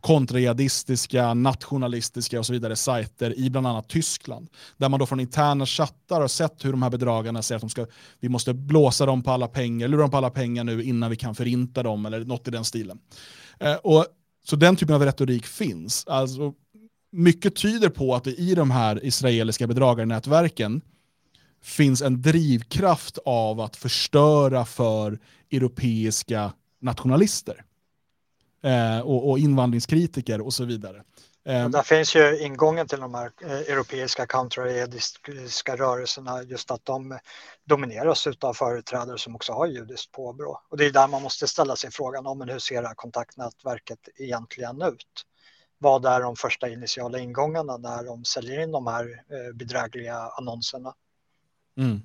kontrajihadistiska, 0.00 1.34
nationalistiska 1.34 2.38
och 2.38 2.46
så 2.46 2.52
vidare 2.52 2.76
sajter 2.76 3.38
i 3.38 3.50
bland 3.50 3.66
annat 3.66 3.88
Tyskland. 3.88 4.48
Där 4.76 4.88
man 4.88 5.00
då 5.00 5.06
från 5.06 5.20
interna 5.20 5.66
chattar 5.66 6.20
har 6.20 6.28
sett 6.28 6.64
hur 6.64 6.70
de 6.70 6.82
här 6.82 6.90
bedragarna 6.90 7.42
säger 7.42 7.56
att 7.56 7.62
de 7.62 7.70
ska, 7.70 7.86
vi 8.20 8.28
måste 8.28 8.54
blåsa 8.54 9.06
dem 9.06 9.22
på 9.22 9.30
alla 9.30 9.48
pengar, 9.48 9.88
lura 9.88 10.00
dem 10.00 10.10
på 10.10 10.16
alla 10.16 10.30
pengar 10.30 10.64
nu 10.64 10.82
innan 10.82 11.10
vi 11.10 11.16
kan 11.16 11.34
förinta 11.34 11.82
dem 11.82 12.06
eller 12.06 12.24
något 12.24 12.48
i 12.48 12.50
den 12.50 12.64
stilen. 12.64 12.98
Eh, 13.60 13.74
och, 13.74 14.06
så 14.44 14.56
den 14.56 14.76
typen 14.76 14.94
av 14.94 15.04
retorik 15.04 15.46
finns. 15.46 16.06
Alltså, 16.06 16.54
mycket 17.12 17.56
tyder 17.56 17.88
på 17.88 18.14
att 18.14 18.24
det 18.24 18.34
i 18.34 18.54
de 18.54 18.70
här 18.70 19.04
israeliska 19.04 19.66
bedragarnätverken 19.66 20.80
finns 21.62 22.02
en 22.02 22.22
drivkraft 22.22 23.18
av 23.24 23.60
att 23.60 23.76
förstöra 23.76 24.64
för 24.64 25.18
europeiska 25.50 26.52
nationalister 26.80 27.64
eh, 28.62 29.00
och, 29.00 29.30
och 29.30 29.38
invandringskritiker 29.38 30.40
och 30.40 30.52
så 30.54 30.64
vidare. 30.64 31.02
Och 31.44 31.52
ehm. 31.52 31.70
där 31.70 31.82
finns 31.82 32.16
ju 32.16 32.38
ingången 32.38 32.86
till 32.88 33.00
de 33.00 33.14
här 33.14 33.30
eh, 33.42 33.50
europeiska 33.50 34.26
counterediska 34.26 35.76
rörelserna, 35.76 36.42
just 36.42 36.70
att 36.70 36.84
de 36.84 37.18
domineras 37.64 38.26
av 38.40 38.54
företrädare 38.54 39.18
som 39.18 39.34
också 39.34 39.52
har 39.52 39.66
judiskt 39.66 40.12
påbrå. 40.12 40.60
Och 40.68 40.76
det 40.76 40.86
är 40.86 40.90
där 40.90 41.08
man 41.08 41.22
måste 41.22 41.48
ställa 41.48 41.76
sig 41.76 41.90
frågan 41.90 42.26
om 42.26 42.40
hur 42.40 42.58
ser 42.58 42.82
det 42.82 42.88
här 42.88 42.94
kontaktnätverket 42.94 44.08
egentligen 44.16 44.82
ut? 44.82 45.26
Vad 45.78 46.06
är 46.06 46.20
de 46.20 46.36
första 46.36 46.68
initiala 46.68 47.18
ingångarna 47.18 47.76
när 47.76 48.04
de 48.04 48.24
säljer 48.24 48.60
in 48.62 48.72
de 48.72 48.86
här 48.86 49.04
eh, 49.04 49.54
bedrägliga 49.54 50.16
annonserna? 50.16 50.94
Mm. 51.76 52.02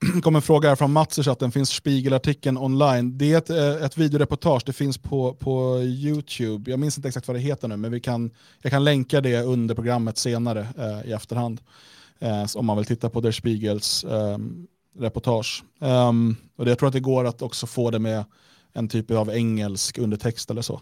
kom 0.22 0.36
en 0.36 0.42
fråga 0.42 0.68
här 0.68 0.76
från 0.76 0.92
Mats 0.92 1.18
i 1.18 1.22
chatten, 1.22 1.52
finns 1.52 1.70
Spiegel-artikeln 1.70 2.58
online? 2.58 3.18
Det 3.18 3.32
är 3.32 3.38
ett, 3.38 3.50
eh, 3.50 3.84
ett 3.84 3.96
videoreportage, 3.96 4.62
det 4.66 4.72
finns 4.72 4.98
på, 4.98 5.34
på 5.34 5.82
YouTube. 5.82 6.70
Jag 6.70 6.80
minns 6.80 6.98
inte 6.98 7.08
exakt 7.08 7.28
vad 7.28 7.36
det 7.36 7.40
heter 7.40 7.68
nu, 7.68 7.76
men 7.76 7.92
vi 7.92 8.00
kan, 8.00 8.30
jag 8.62 8.72
kan 8.72 8.84
länka 8.84 9.20
det 9.20 9.42
under 9.42 9.74
programmet 9.74 10.18
senare 10.18 10.68
eh, 10.78 11.10
i 11.10 11.12
efterhand. 11.12 11.60
Eh, 12.18 12.46
om 12.54 12.66
man 12.66 12.76
vill 12.76 12.86
titta 12.86 13.10
på 13.10 13.20
Der 13.20 13.32
Spiegels 13.32 14.04
eh, 14.04 14.38
reportage. 14.98 15.64
Um, 15.78 16.36
och 16.56 16.64
det, 16.64 16.70
jag 16.70 16.78
tror 16.78 16.86
att 16.86 16.92
det 16.92 17.00
går 17.00 17.24
att 17.24 17.42
också 17.42 17.66
få 17.66 17.90
det 17.90 17.98
med 17.98 18.24
en 18.72 18.88
typ 18.88 19.10
av 19.10 19.30
engelsk 19.30 19.98
undertext 19.98 20.50
eller 20.50 20.62
så. 20.62 20.80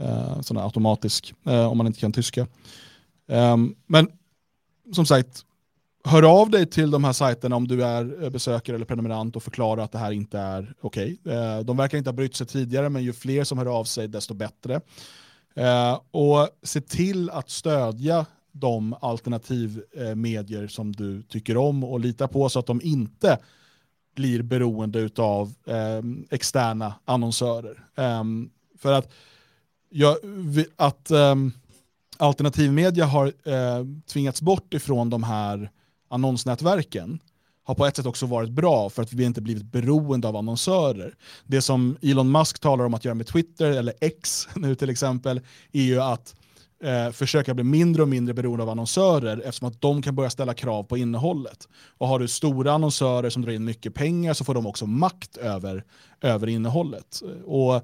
Uh, 0.00 0.40
sån 0.40 0.58
automatisk, 0.58 1.34
uh, 1.46 1.66
om 1.66 1.78
man 1.78 1.86
inte 1.86 2.00
kan 2.00 2.12
tyska. 2.12 2.46
Um, 3.26 3.74
men 3.86 4.08
som 4.92 5.06
sagt, 5.06 5.44
hör 6.04 6.40
av 6.40 6.50
dig 6.50 6.66
till 6.66 6.90
de 6.90 7.04
här 7.04 7.12
sajterna 7.12 7.56
om 7.56 7.68
du 7.68 7.84
är 7.84 8.22
eh, 8.22 8.30
besökare 8.30 8.76
eller 8.76 8.86
prenumerant 8.86 9.36
och 9.36 9.42
förklara 9.42 9.84
att 9.84 9.92
det 9.92 9.98
här 9.98 10.12
inte 10.12 10.38
är 10.38 10.74
okej. 10.80 11.18
Okay. 11.24 11.62
De 11.62 11.76
verkar 11.76 11.98
inte 11.98 12.10
ha 12.10 12.14
brytt 12.14 12.36
sig 12.36 12.46
tidigare, 12.46 12.88
men 12.88 13.02
ju 13.02 13.12
fler 13.12 13.44
som 13.44 13.58
hör 13.58 13.78
av 13.78 13.84
sig, 13.84 14.08
desto 14.08 14.34
bättre. 14.34 14.80
Eh, 15.54 16.00
och 16.10 16.48
se 16.62 16.80
till 16.80 17.30
att 17.30 17.50
stödja 17.50 18.26
de 18.52 18.96
alternativmedier 19.00 20.68
som 20.68 20.92
du 20.92 21.22
tycker 21.22 21.56
om 21.56 21.84
och 21.84 22.00
lita 22.00 22.28
på 22.28 22.48
så 22.48 22.58
att 22.58 22.66
de 22.66 22.80
inte 22.82 23.38
blir 24.14 24.42
beroende 24.42 25.10
av 25.16 25.54
externa 26.30 26.94
annonsörer. 27.04 27.84
För 28.78 28.92
att, 28.92 29.12
ja, 29.90 30.16
att 30.76 31.10
alternativmedia 32.16 33.04
har 33.04 33.26
eh, 33.26 33.84
tvingats 34.06 34.42
bort 34.42 34.74
ifrån 34.74 35.10
de 35.10 35.22
här 35.22 35.70
annonsnätverken 36.14 37.18
har 37.64 37.74
på 37.74 37.86
ett 37.86 37.96
sätt 37.96 38.06
också 38.06 38.26
varit 38.26 38.50
bra 38.50 38.90
för 38.90 39.02
att 39.02 39.12
vi 39.12 39.24
inte 39.24 39.40
blivit 39.40 39.72
beroende 39.72 40.28
av 40.28 40.36
annonsörer. 40.36 41.14
Det 41.46 41.62
som 41.62 41.96
Elon 42.02 42.32
Musk 42.32 42.58
talar 42.58 42.84
om 42.84 42.94
att 42.94 43.04
göra 43.04 43.14
med 43.14 43.26
Twitter, 43.26 43.70
eller 43.70 43.94
X 44.00 44.48
nu 44.54 44.74
till 44.74 44.90
exempel, 44.90 45.40
är 45.72 45.82
ju 45.82 46.00
att 46.00 46.34
eh, 46.84 47.10
försöka 47.10 47.54
bli 47.54 47.64
mindre 47.64 48.02
och 48.02 48.08
mindre 48.08 48.34
beroende 48.34 48.62
av 48.62 48.70
annonsörer 48.70 49.42
eftersom 49.44 49.68
att 49.68 49.80
de 49.80 50.02
kan 50.02 50.14
börja 50.14 50.30
ställa 50.30 50.54
krav 50.54 50.82
på 50.82 50.96
innehållet. 50.96 51.68
Och 51.98 52.08
har 52.08 52.18
du 52.18 52.28
stora 52.28 52.72
annonsörer 52.72 53.30
som 53.30 53.42
drar 53.42 53.52
in 53.52 53.64
mycket 53.64 53.94
pengar 53.94 54.34
så 54.34 54.44
får 54.44 54.54
de 54.54 54.66
också 54.66 54.86
makt 54.86 55.36
över, 55.36 55.84
över 56.20 56.46
innehållet. 56.46 57.22
Och 57.44 57.82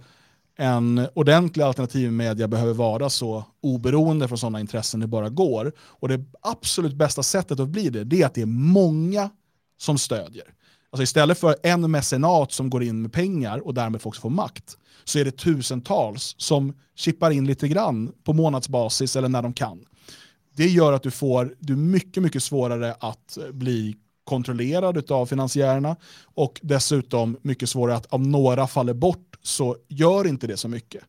en 0.61 1.07
ordentlig 1.15 1.65
alternativmedia 1.65 2.49
behöver 2.49 2.75
vara 2.75 3.11
så 3.11 3.45
oberoende 3.61 4.29
från 4.29 4.39
sådana 4.39 4.61
intressen 4.61 5.01
det 5.01 5.07
bara 5.07 5.29
går. 5.29 5.73
Och 5.79 6.09
det 6.09 6.25
absolut 6.43 6.95
bästa 6.95 7.23
sättet 7.23 7.61
att 7.61 7.69
bli 7.69 7.89
det, 7.89 8.05
det 8.05 8.23
är 8.23 8.27
att 8.27 8.35
det 8.35 8.43
är 8.43 8.47
många 8.47 9.31
som 9.79 9.99
stödjer. 9.99 10.45
Alltså 10.91 11.03
istället 11.03 11.39
för 11.39 11.57
en 11.63 11.91
mecenat 11.91 12.53
som 12.53 12.71
går 12.71 12.83
in 12.83 13.03
med 13.03 13.13
pengar 13.13 13.67
och 13.67 13.75
därmed 13.75 14.01
också 14.05 14.21
får 14.21 14.31
makt, 14.31 14.77
så 15.05 15.19
är 15.19 15.25
det 15.25 15.31
tusentals 15.31 16.35
som 16.39 16.73
chippar 16.97 17.31
in 17.31 17.47
lite 17.47 17.69
grann 17.69 18.13
på 18.25 18.33
månadsbasis 18.33 19.17
eller 19.17 19.29
när 19.29 19.43
de 19.43 19.53
kan. 19.53 19.85
Det 20.57 20.67
gör 20.67 20.93
att 20.93 21.03
du 21.03 21.11
får 21.11 21.55
du 21.59 21.77
mycket, 21.77 22.23
mycket 22.23 22.43
svårare 22.43 22.95
att 23.01 23.39
bli 23.53 23.97
kontrollerad 24.31 25.11
av 25.11 25.27
finansiärerna 25.27 25.97
och 26.23 26.61
dessutom 26.63 27.37
mycket 27.43 27.69
svårare 27.69 27.97
att 27.97 28.07
om 28.07 28.31
några 28.31 28.67
faller 28.67 28.95
bort 28.95 29.37
så 29.43 29.77
gör 29.89 30.27
inte 30.27 30.47
det 30.47 30.57
så 30.57 30.69
mycket. 30.69 31.03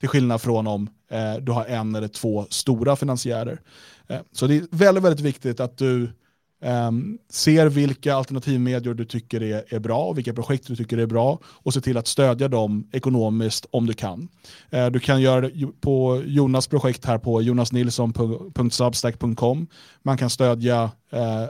Till 0.00 0.08
skillnad 0.08 0.40
från 0.40 0.66
om 0.66 0.90
eh, 1.10 1.34
du 1.34 1.52
har 1.52 1.64
en 1.64 1.94
eller 1.94 2.08
två 2.08 2.46
stora 2.50 2.96
finansiärer. 2.96 3.60
Eh, 4.08 4.20
så 4.32 4.46
det 4.46 4.56
är 4.56 4.66
väldigt, 4.70 5.04
väldigt 5.04 5.20
viktigt 5.20 5.60
att 5.60 5.78
du 5.78 6.12
Um, 6.60 7.18
ser 7.30 7.66
vilka 7.66 8.14
alternativmedier 8.14 8.94
du 8.94 9.04
tycker 9.04 9.42
är, 9.42 9.64
är 9.68 9.78
bra 9.78 10.04
och 10.04 10.18
vilka 10.18 10.34
projekt 10.34 10.66
du 10.66 10.76
tycker 10.76 10.98
är 10.98 11.06
bra 11.06 11.38
och 11.44 11.74
se 11.74 11.80
till 11.80 11.96
att 11.96 12.06
stödja 12.06 12.48
dem 12.48 12.88
ekonomiskt 12.92 13.66
om 13.70 13.86
du 13.86 13.92
kan. 13.92 14.28
Uh, 14.74 14.86
du 14.86 15.00
kan 15.00 15.20
göra 15.20 15.40
det 15.40 15.66
på 15.80 16.22
Jonas 16.26 16.66
projekt 16.66 17.04
här 17.04 17.18
på 17.18 17.42
jonasnilsson.substack.com. 17.42 19.66
Man 20.02 20.18
kan 20.18 20.30
stödja 20.30 20.84
uh, 20.84 20.90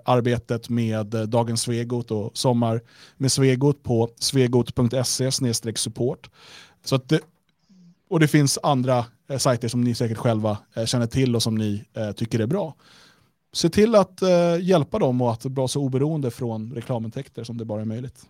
arbetet 0.05 0.69
med 0.69 1.07
Dagens 1.07 1.63
Svegot 1.63 2.11
och 2.11 2.39
Sommar 2.39 2.81
med 3.17 3.33
Svegot 3.33 3.83
på 3.83 4.09
svegot.se 4.19 5.31
support. 5.75 6.31
Så 6.85 6.95
att 6.95 7.09
det, 7.09 7.21
och 8.11 8.21
det 8.21 8.29
finns 8.29 8.59
andra 8.63 9.05
uh, 9.31 9.39
sajter 9.39 9.69
som 9.69 9.81
ni 9.81 9.95
säkert 9.95 10.19
själva 10.19 10.59
eh, 10.75 10.85
känner 10.85 11.07
till 11.07 11.37
och 11.37 11.43
som 11.43 11.55
ni 11.55 11.85
tycker 12.17 12.39
är 12.39 12.47
bra 12.47 12.75
se 13.59 13.69
till 13.71 13.95
att 13.95 14.23
eh, 14.23 14.61
hjälpa 14.61 14.99
dem 14.99 15.23
och 15.23 15.33
att 15.33 15.45
vara 15.45 15.69
så 15.69 15.81
oberoende 15.81 16.31
från 16.31 16.73
reklamintäkter 16.75 17.45
som 17.45 17.59
det 17.59 17.65
bara 17.65 17.81
är 17.81 17.85
möjligt. 17.85 18.23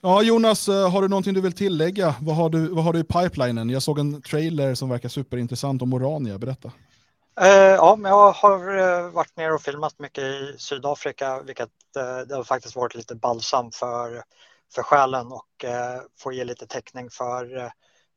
Ja, 0.00 0.22
Jonas, 0.22 0.68
eh, 0.68 0.90
har 0.90 1.02
du 1.02 1.08
någonting 1.08 1.34
du 1.34 1.40
vill 1.40 1.52
tillägga? 1.52 2.14
Vad 2.20 2.36
har 2.36 2.50
du, 2.50 2.68
vad 2.68 2.84
har 2.84 2.92
du 2.92 2.98
i 2.98 3.04
pipelinen? 3.04 3.70
Jag 3.70 3.82
såg 3.82 3.98
en 3.98 4.22
trailer 4.22 4.74
som 4.74 4.88
verkar 4.88 5.08
superintressant 5.08 5.82
om 5.82 5.92
Orania. 5.92 6.38
Berätta. 6.38 6.72
Eh, 7.40 7.48
ja, 7.48 7.96
men 7.98 8.10
jag 8.10 8.32
har 8.32 8.78
eh, 8.78 9.10
varit 9.10 9.36
ner 9.36 9.54
och 9.54 9.62
filmat 9.62 9.98
mycket 9.98 10.24
i 10.24 10.54
Sydafrika, 10.58 11.42
vilket 11.42 11.70
eh, 11.96 12.26
det 12.28 12.34
har 12.34 12.44
faktiskt 12.44 12.76
varit 12.76 12.94
lite 12.94 13.14
balsam 13.14 13.70
för, 13.70 14.22
för 14.74 14.82
själen 14.82 15.26
och 15.26 15.64
eh, 15.64 16.00
få 16.18 16.32
ge 16.32 16.44
lite 16.44 16.66
täckning 16.66 17.10
för 17.10 17.72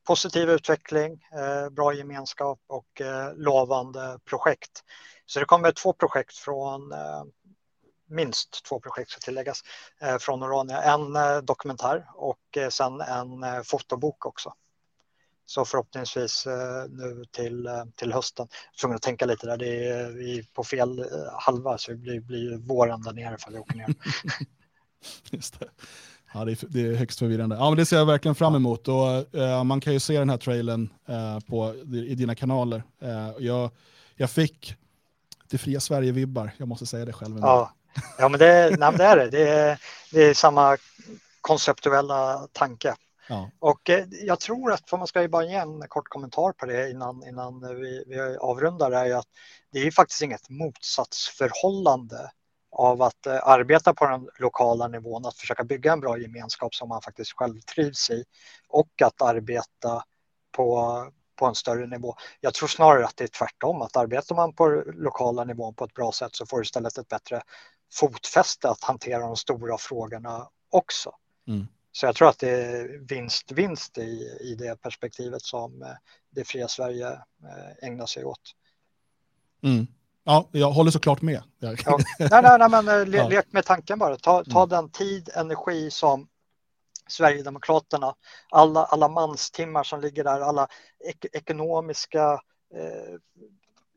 positiv 0.05 0.49
utveckling, 0.49 1.13
eh, 1.13 1.69
bra 1.69 1.93
gemenskap 1.93 2.59
och 2.67 3.01
eh, 3.01 3.33
lovande 3.35 4.19
projekt. 4.25 4.83
Så 5.25 5.39
det 5.39 5.45
kommer 5.45 5.71
två 5.71 5.93
projekt 5.93 6.37
från, 6.37 6.91
eh, 6.91 7.23
minst 8.09 8.65
två 8.65 8.79
projekt 8.79 9.11
ska 9.11 9.19
tilläggas, 9.19 9.61
från 10.19 10.43
Orania. 10.43 10.81
En 10.81 11.17
dokumentär 11.45 12.05
och 12.15 12.57
sen 12.69 13.01
en 13.01 13.63
fotobok 13.63 14.25
också. 14.25 14.53
Så 15.45 15.65
förhoppningsvis 15.65 16.45
nu 16.89 17.25
till, 17.31 17.69
till 17.95 18.13
hösten. 18.13 18.47
Jag 18.49 18.73
är 18.73 18.79
tvungen 18.81 18.95
att 18.95 19.01
tänka 19.01 19.25
lite 19.25 19.47
där, 19.47 19.57
det 19.57 19.89
är 19.89 20.11
vi 20.11 20.47
på 20.53 20.63
fel 20.63 21.09
halva 21.33 21.77
så 21.77 21.91
det 21.91 21.97
blir, 21.97 22.19
blir 22.19 22.57
våren 22.57 23.01
där 23.01 23.13
nere 23.13 23.35
ifall 23.35 23.53
vi 23.53 23.59
åker 23.59 23.75
ner. 23.75 23.95
Just 25.31 25.59
det. 25.59 25.69
Ja, 26.35 26.45
det 26.45 26.51
är, 26.51 26.67
det 26.69 26.81
är 26.81 26.93
högst 26.93 27.19
förvirrande. 27.19 27.55
Ja, 27.55 27.69
men 27.69 27.77
det 27.77 27.85
ser 27.85 27.97
jag 27.97 28.05
verkligen 28.05 28.35
fram 28.35 28.55
emot. 28.55 28.87
Och, 28.87 29.35
uh, 29.35 29.63
man 29.63 29.81
kan 29.81 29.93
ju 29.93 29.99
se 29.99 30.19
den 30.19 30.29
här 30.29 30.37
trailern 30.37 30.89
uh, 31.09 31.39
på, 31.39 31.75
i 31.93 32.15
dina 32.15 32.35
kanaler. 32.35 32.83
Uh, 33.03 33.31
jag, 33.39 33.71
jag 34.15 34.29
fick 34.29 34.75
det 35.49 35.57
fria 35.57 35.79
Sverige-vibbar, 35.79 36.51
jag 36.57 36.67
måste 36.67 36.85
säga 36.85 37.05
det 37.05 37.13
själv. 37.13 37.39
Ja, 37.41 37.73
ja 38.17 38.29
men 38.29 38.39
det, 38.39 38.75
nej, 38.79 38.93
det 38.97 39.03
är 39.03 39.17
det. 39.17 39.29
Det 39.29 39.49
är, 39.49 39.79
det 40.11 40.23
är 40.23 40.33
samma 40.33 40.77
konceptuella 41.41 42.47
tanke. 42.51 42.95
Ja. 43.29 43.49
Och 43.59 43.89
jag 44.09 44.39
tror 44.39 44.71
att, 44.71 44.89
för 44.89 44.97
man 44.97 45.07
ska 45.07 45.21
ju 45.21 45.27
bara 45.27 45.45
ge 45.45 45.55
en 45.55 45.87
kort 45.87 46.09
kommentar 46.09 46.51
på 46.51 46.65
det 46.65 46.91
innan, 46.91 47.27
innan 47.27 47.75
vi, 47.81 48.03
vi 48.07 48.37
avrundar, 48.41 48.91
är 48.91 49.15
att 49.15 49.27
det 49.71 49.79
är 49.79 49.91
faktiskt 49.91 50.21
inget 50.21 50.49
motsatsförhållande 50.49 52.31
av 52.75 53.01
att 53.01 53.25
eh, 53.25 53.47
arbeta 53.47 53.93
på 53.93 54.05
den 54.05 54.29
lokala 54.39 54.87
nivån, 54.87 55.25
att 55.25 55.37
försöka 55.37 55.63
bygga 55.63 55.93
en 55.93 55.99
bra 55.99 56.17
gemenskap 56.17 56.75
som 56.75 56.89
man 56.89 57.01
faktiskt 57.01 57.31
själv 57.31 57.59
trivs 57.59 58.09
i 58.09 58.23
och 58.67 59.01
att 59.01 59.21
arbeta 59.21 60.03
på, 60.51 60.95
på 61.35 61.45
en 61.45 61.55
större 61.55 61.87
nivå. 61.87 62.15
Jag 62.39 62.53
tror 62.53 62.67
snarare 62.67 63.05
att 63.05 63.17
det 63.17 63.23
är 63.23 63.27
tvärtom, 63.27 63.81
att 63.81 63.97
arbetar 63.97 64.35
man 64.35 64.53
på 64.53 64.83
lokala 64.93 65.43
nivån 65.43 65.75
på 65.75 65.85
ett 65.85 65.93
bra 65.93 66.11
sätt 66.11 66.35
så 66.35 66.45
får 66.45 66.57
du 66.57 66.63
istället 66.63 66.97
ett 66.97 67.07
bättre 67.07 67.41
fotfäste 67.93 68.69
att 68.69 68.83
hantera 68.83 69.19
de 69.19 69.35
stora 69.35 69.77
frågorna 69.77 70.49
också. 70.69 71.11
Mm. 71.47 71.67
Så 71.91 72.05
jag 72.05 72.15
tror 72.15 72.29
att 72.29 72.39
det 72.39 72.49
är 72.49 73.07
vinst-vinst 73.09 73.97
i, 73.97 74.37
i 74.41 74.55
det 74.55 74.81
perspektivet 74.81 75.41
som 75.41 75.81
eh, 75.81 75.87
det 76.29 76.43
fria 76.43 76.67
Sverige 76.67 77.07
eh, 77.11 77.87
ägnar 77.87 78.05
sig 78.05 78.25
åt. 78.25 78.41
Mm. 79.63 79.87
Ja, 80.27 80.49
jag 80.51 80.71
håller 80.71 80.91
såklart 80.91 81.21
med. 81.21 81.43
Ja. 81.59 81.75
Nej, 82.19 82.29
nej, 82.41 82.59
nej, 82.59 82.69
men 82.69 82.87
eh, 82.87 83.05
le, 83.05 83.17
ja. 83.17 83.27
lek 83.27 83.45
med 83.51 83.65
tanken 83.65 83.99
bara. 83.99 84.17
Ta, 84.17 84.43
ta 84.43 84.59
mm. 84.59 84.69
den 84.69 84.89
tid, 84.89 85.29
energi 85.35 85.91
som 85.91 86.27
Sverigedemokraterna, 87.07 88.15
alla, 88.51 88.85
alla 88.85 89.07
manstimmar 89.07 89.83
som 89.83 90.01
ligger 90.01 90.23
där, 90.23 90.41
alla 90.41 90.67
ek 91.09 91.25
ekonomiska 91.33 92.41
eh, 92.75 93.19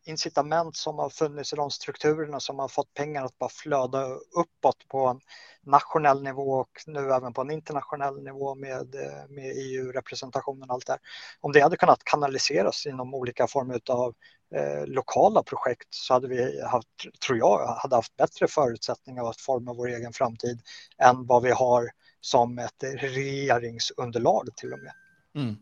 incitament 0.08 0.76
som 0.76 0.98
har 0.98 1.10
funnits 1.10 1.52
i 1.52 1.56
de 1.56 1.70
strukturerna 1.70 2.40
som 2.40 2.58
har 2.58 2.68
fått 2.68 2.94
pengar 2.94 3.24
att 3.24 3.38
bara 3.38 3.50
flöda 3.50 4.06
uppåt 4.36 4.88
på 4.88 5.06
en 5.06 5.20
nationell 5.62 6.22
nivå 6.22 6.52
och 6.52 6.70
nu 6.86 7.12
även 7.12 7.32
på 7.32 7.40
en 7.40 7.50
internationell 7.50 8.22
nivå 8.22 8.54
med, 8.54 8.94
eh, 8.94 9.28
med 9.28 9.52
EU-representationen 9.56 10.70
och 10.70 10.74
allt 10.74 10.86
det 10.86 10.92
här. 10.92 11.00
Om 11.40 11.52
det 11.52 11.60
hade 11.60 11.76
kunnat 11.76 12.04
kanaliseras 12.04 12.86
inom 12.86 13.14
olika 13.14 13.46
former 13.46 13.80
av 13.88 14.14
eh, 14.54 14.86
lokala 14.86 15.42
projekt 15.42 15.88
så 15.90 16.14
hade 16.14 16.28
vi 16.28 16.62
haft, 16.62 16.88
tror 17.26 17.38
jag, 17.38 17.66
hade 17.66 17.96
haft 17.96 18.16
bättre 18.16 18.48
förutsättningar 18.48 19.30
att 19.30 19.40
forma 19.40 19.72
vår 19.72 19.88
egen 19.88 20.12
framtid 20.12 20.60
än 20.98 21.26
vad 21.26 21.42
vi 21.42 21.50
har 21.50 21.90
som 22.20 22.58
ett 22.58 22.82
regeringsunderlag 22.82 24.48
till 24.56 24.72
och 24.72 24.78
med. 24.78 24.92
Mm. 25.34 25.56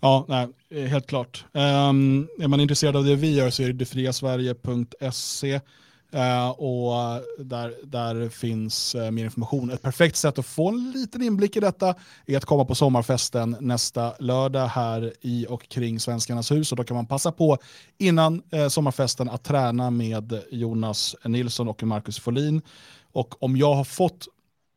Ja, 0.00 0.24
nej, 0.28 0.48
eh, 0.70 0.88
helt 0.88 1.06
klart. 1.06 1.44
Um, 1.52 2.28
är 2.40 2.48
man 2.48 2.60
intresserad 2.60 2.96
av 2.96 3.04
det 3.04 3.16
vi 3.16 3.34
gör 3.34 3.50
så 3.50 3.62
är 3.62 3.66
det 3.66 3.72
detfriasverige.se 3.72 5.54
uh, 6.14 6.20
eh, 6.20 6.50
och 6.50 7.22
där, 7.38 7.74
där 7.86 8.28
finns 8.28 8.94
uh, 8.94 9.10
mer 9.10 9.24
information. 9.24 9.70
Ett 9.70 9.82
perfekt 9.82 10.16
sätt 10.16 10.38
att 10.38 10.46
få 10.46 10.68
en 10.68 10.90
liten 10.90 11.22
inblick 11.22 11.56
i 11.56 11.60
detta 11.60 11.94
är 12.26 12.36
att 12.36 12.44
komma 12.44 12.64
på 12.64 12.74
sommarfesten 12.74 13.56
nästa 13.60 14.14
lördag 14.18 14.66
här 14.66 15.12
i 15.20 15.46
och 15.48 15.68
kring 15.68 16.00
Svenskarnas 16.00 16.50
hus 16.50 16.72
och 16.72 16.76
då 16.76 16.84
kan 16.84 16.96
man 16.96 17.06
passa 17.06 17.32
på 17.32 17.58
innan 17.98 18.42
uh, 18.54 18.68
sommarfesten 18.68 19.28
att 19.28 19.44
träna 19.44 19.90
med 19.90 20.42
Jonas 20.50 21.16
Nilsson 21.24 21.68
och 21.68 21.82
Marcus 21.82 22.18
Folin. 22.18 22.62
Och 23.12 23.42
om 23.42 23.56
jag 23.56 23.74
har 23.74 23.84
fått 23.84 24.28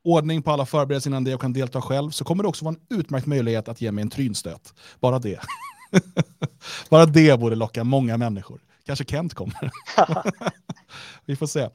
ordning 0.07 0.41
på 0.41 0.51
alla 0.51 0.65
förberedelser 0.65 1.09
innan 1.09 1.23
det 1.23 1.33
och 1.33 1.41
kan 1.41 1.53
delta 1.53 1.81
själv 1.81 2.09
så 2.09 2.23
kommer 2.23 2.43
det 2.43 2.49
också 2.49 2.65
vara 2.65 2.75
en 2.75 2.97
utmärkt 2.97 3.25
möjlighet 3.25 3.67
att 3.67 3.81
ge 3.81 3.91
mig 3.91 4.01
en 4.01 4.09
trynstöt. 4.09 4.73
Bara 4.99 5.19
det. 5.19 5.39
Bara 6.89 7.05
det 7.05 7.39
borde 7.39 7.55
locka 7.55 7.83
många 7.83 8.17
människor. 8.17 8.61
Kanske 8.85 9.05
Kent 9.05 9.33
kommer. 9.33 9.71
Vi 11.25 11.35
får 11.35 11.47
se. 11.47 11.69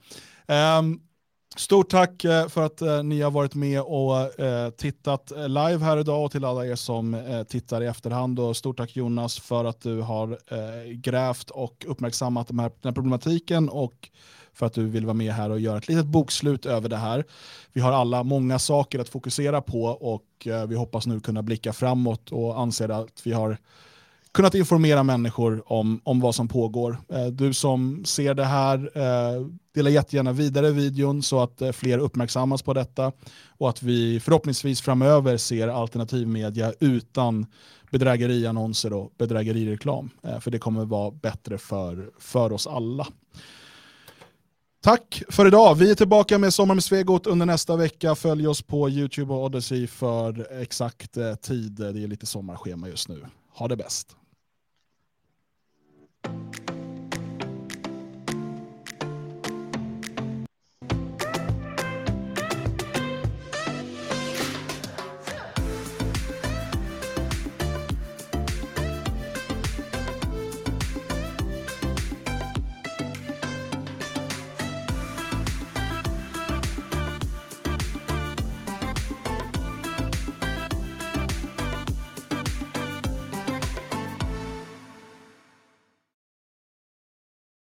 Um, 0.79 1.01
Stort 1.57 1.91
tack 1.91 2.25
eh, 2.25 2.49
för 2.49 2.63
att 2.63 2.83
uh, 2.83 3.03
ni 3.03 3.21
har 3.21 3.31
varit 3.31 3.55
med 3.55 3.81
och 3.81 4.41
uh, 4.41 4.71
tittat 4.77 5.33
live 5.37 5.79
här 5.79 5.99
idag 5.99 6.25
och 6.25 6.33
till 6.33 6.45
alla 6.45 6.67
er 6.67 6.77
som 6.77 7.45
tittar 7.49 7.83
i 7.83 7.87
efterhand. 7.87 8.41
Och 8.41 8.57
stort 8.57 8.77
tack 8.77 8.97
Jonas 8.97 9.39
för 9.39 9.65
att 9.65 9.81
du 9.81 10.01
har 10.01 10.39
grävt 10.95 11.51
och 11.51 11.85
uppmärksammat 11.89 12.49
den 12.49 12.59
här 12.59 12.93
problematiken 12.93 13.69
och 13.69 14.11
för 14.55 14.67
att 14.67 14.73
du 14.73 14.87
vill 14.87 15.07
vara 15.07 15.15
med 15.15 15.33
här 15.33 15.51
och 15.51 15.61
göra 15.61 15.79
ett 15.79 15.89
litet 15.89 16.07
bokslut 16.07 16.67
över 16.67 16.89
det 16.89 16.97
här. 16.97 17.25
Vi 17.73 17.81
har 17.81 17.93
alla 17.93 18.23
många 18.23 18.59
saker 18.59 18.99
att 18.99 19.09
fokusera 19.09 19.61
på 19.61 19.85
och 19.85 20.47
eh, 20.47 20.67
vi 20.67 20.77
hoppas 20.77 21.07
nu 21.07 21.21
kunna 21.21 21.43
blicka 21.43 21.73
framåt 21.73 22.33
och 22.33 22.61
anser 22.61 22.89
att 22.89 23.21
vi 23.25 23.33
har 23.33 23.59
kunnat 24.33 24.55
informera 24.55 25.03
människor 25.03 25.73
om, 25.73 26.01
om 26.05 26.21
vad 26.21 26.35
som 26.35 26.49
pågår. 26.49 26.97
Eh, 27.09 27.27
du 27.27 27.55
som 27.55 28.05
ser 28.05 28.35
det 28.35 28.45
här, 28.45 28.91
eh, 28.95 29.47
dela 29.75 29.91
jättegärna 29.91 30.33
vidare 30.33 30.71
videon 30.71 31.23
så 31.23 31.41
att 31.41 31.63
fler 31.73 31.99
uppmärksammas 31.99 32.63
på 32.63 32.75
detta 32.75 33.13
och 33.59 33.69
att 33.69 33.83
vi 33.83 34.21
förhoppningsvis 34.21 34.81
framöver 34.81 35.37
ser 35.37 35.69
alternativmedia 35.69 36.73
utan 36.81 37.47
bedrägeriannonser 37.91 38.93
och 38.93 39.13
bedrägerireklam. 39.19 40.11
För 40.41 40.51
det 40.51 40.59
kommer 40.59 40.85
vara 40.85 41.11
bättre 41.11 41.59
för, 41.59 42.11
för 42.19 42.53
oss 42.53 42.67
alla. 42.67 43.07
Tack 44.83 45.23
för 45.29 45.47
idag. 45.47 45.75
Vi 45.75 45.91
är 45.91 45.95
tillbaka 45.95 46.39
med 46.39 46.55
Sommar 46.55 46.75
med 46.75 46.85
Svegot 46.85 47.27
under 47.27 47.47
nästa 47.47 47.77
vecka. 47.77 48.15
Följ 48.15 48.47
oss 48.47 48.63
på 48.63 48.91
YouTube 48.91 49.35
och 49.35 49.45
Odyssey 49.45 49.87
för 49.87 50.61
exakt 50.61 51.17
eh, 51.17 51.35
tid. 51.35 51.73
Det 51.73 51.87
är 51.87 52.07
lite 52.07 52.27
sommarschema 52.27 52.89
just 52.89 53.09
nu. 53.09 53.27
Ha 53.55 53.69
det 53.69 53.77
bäst. 53.77 54.17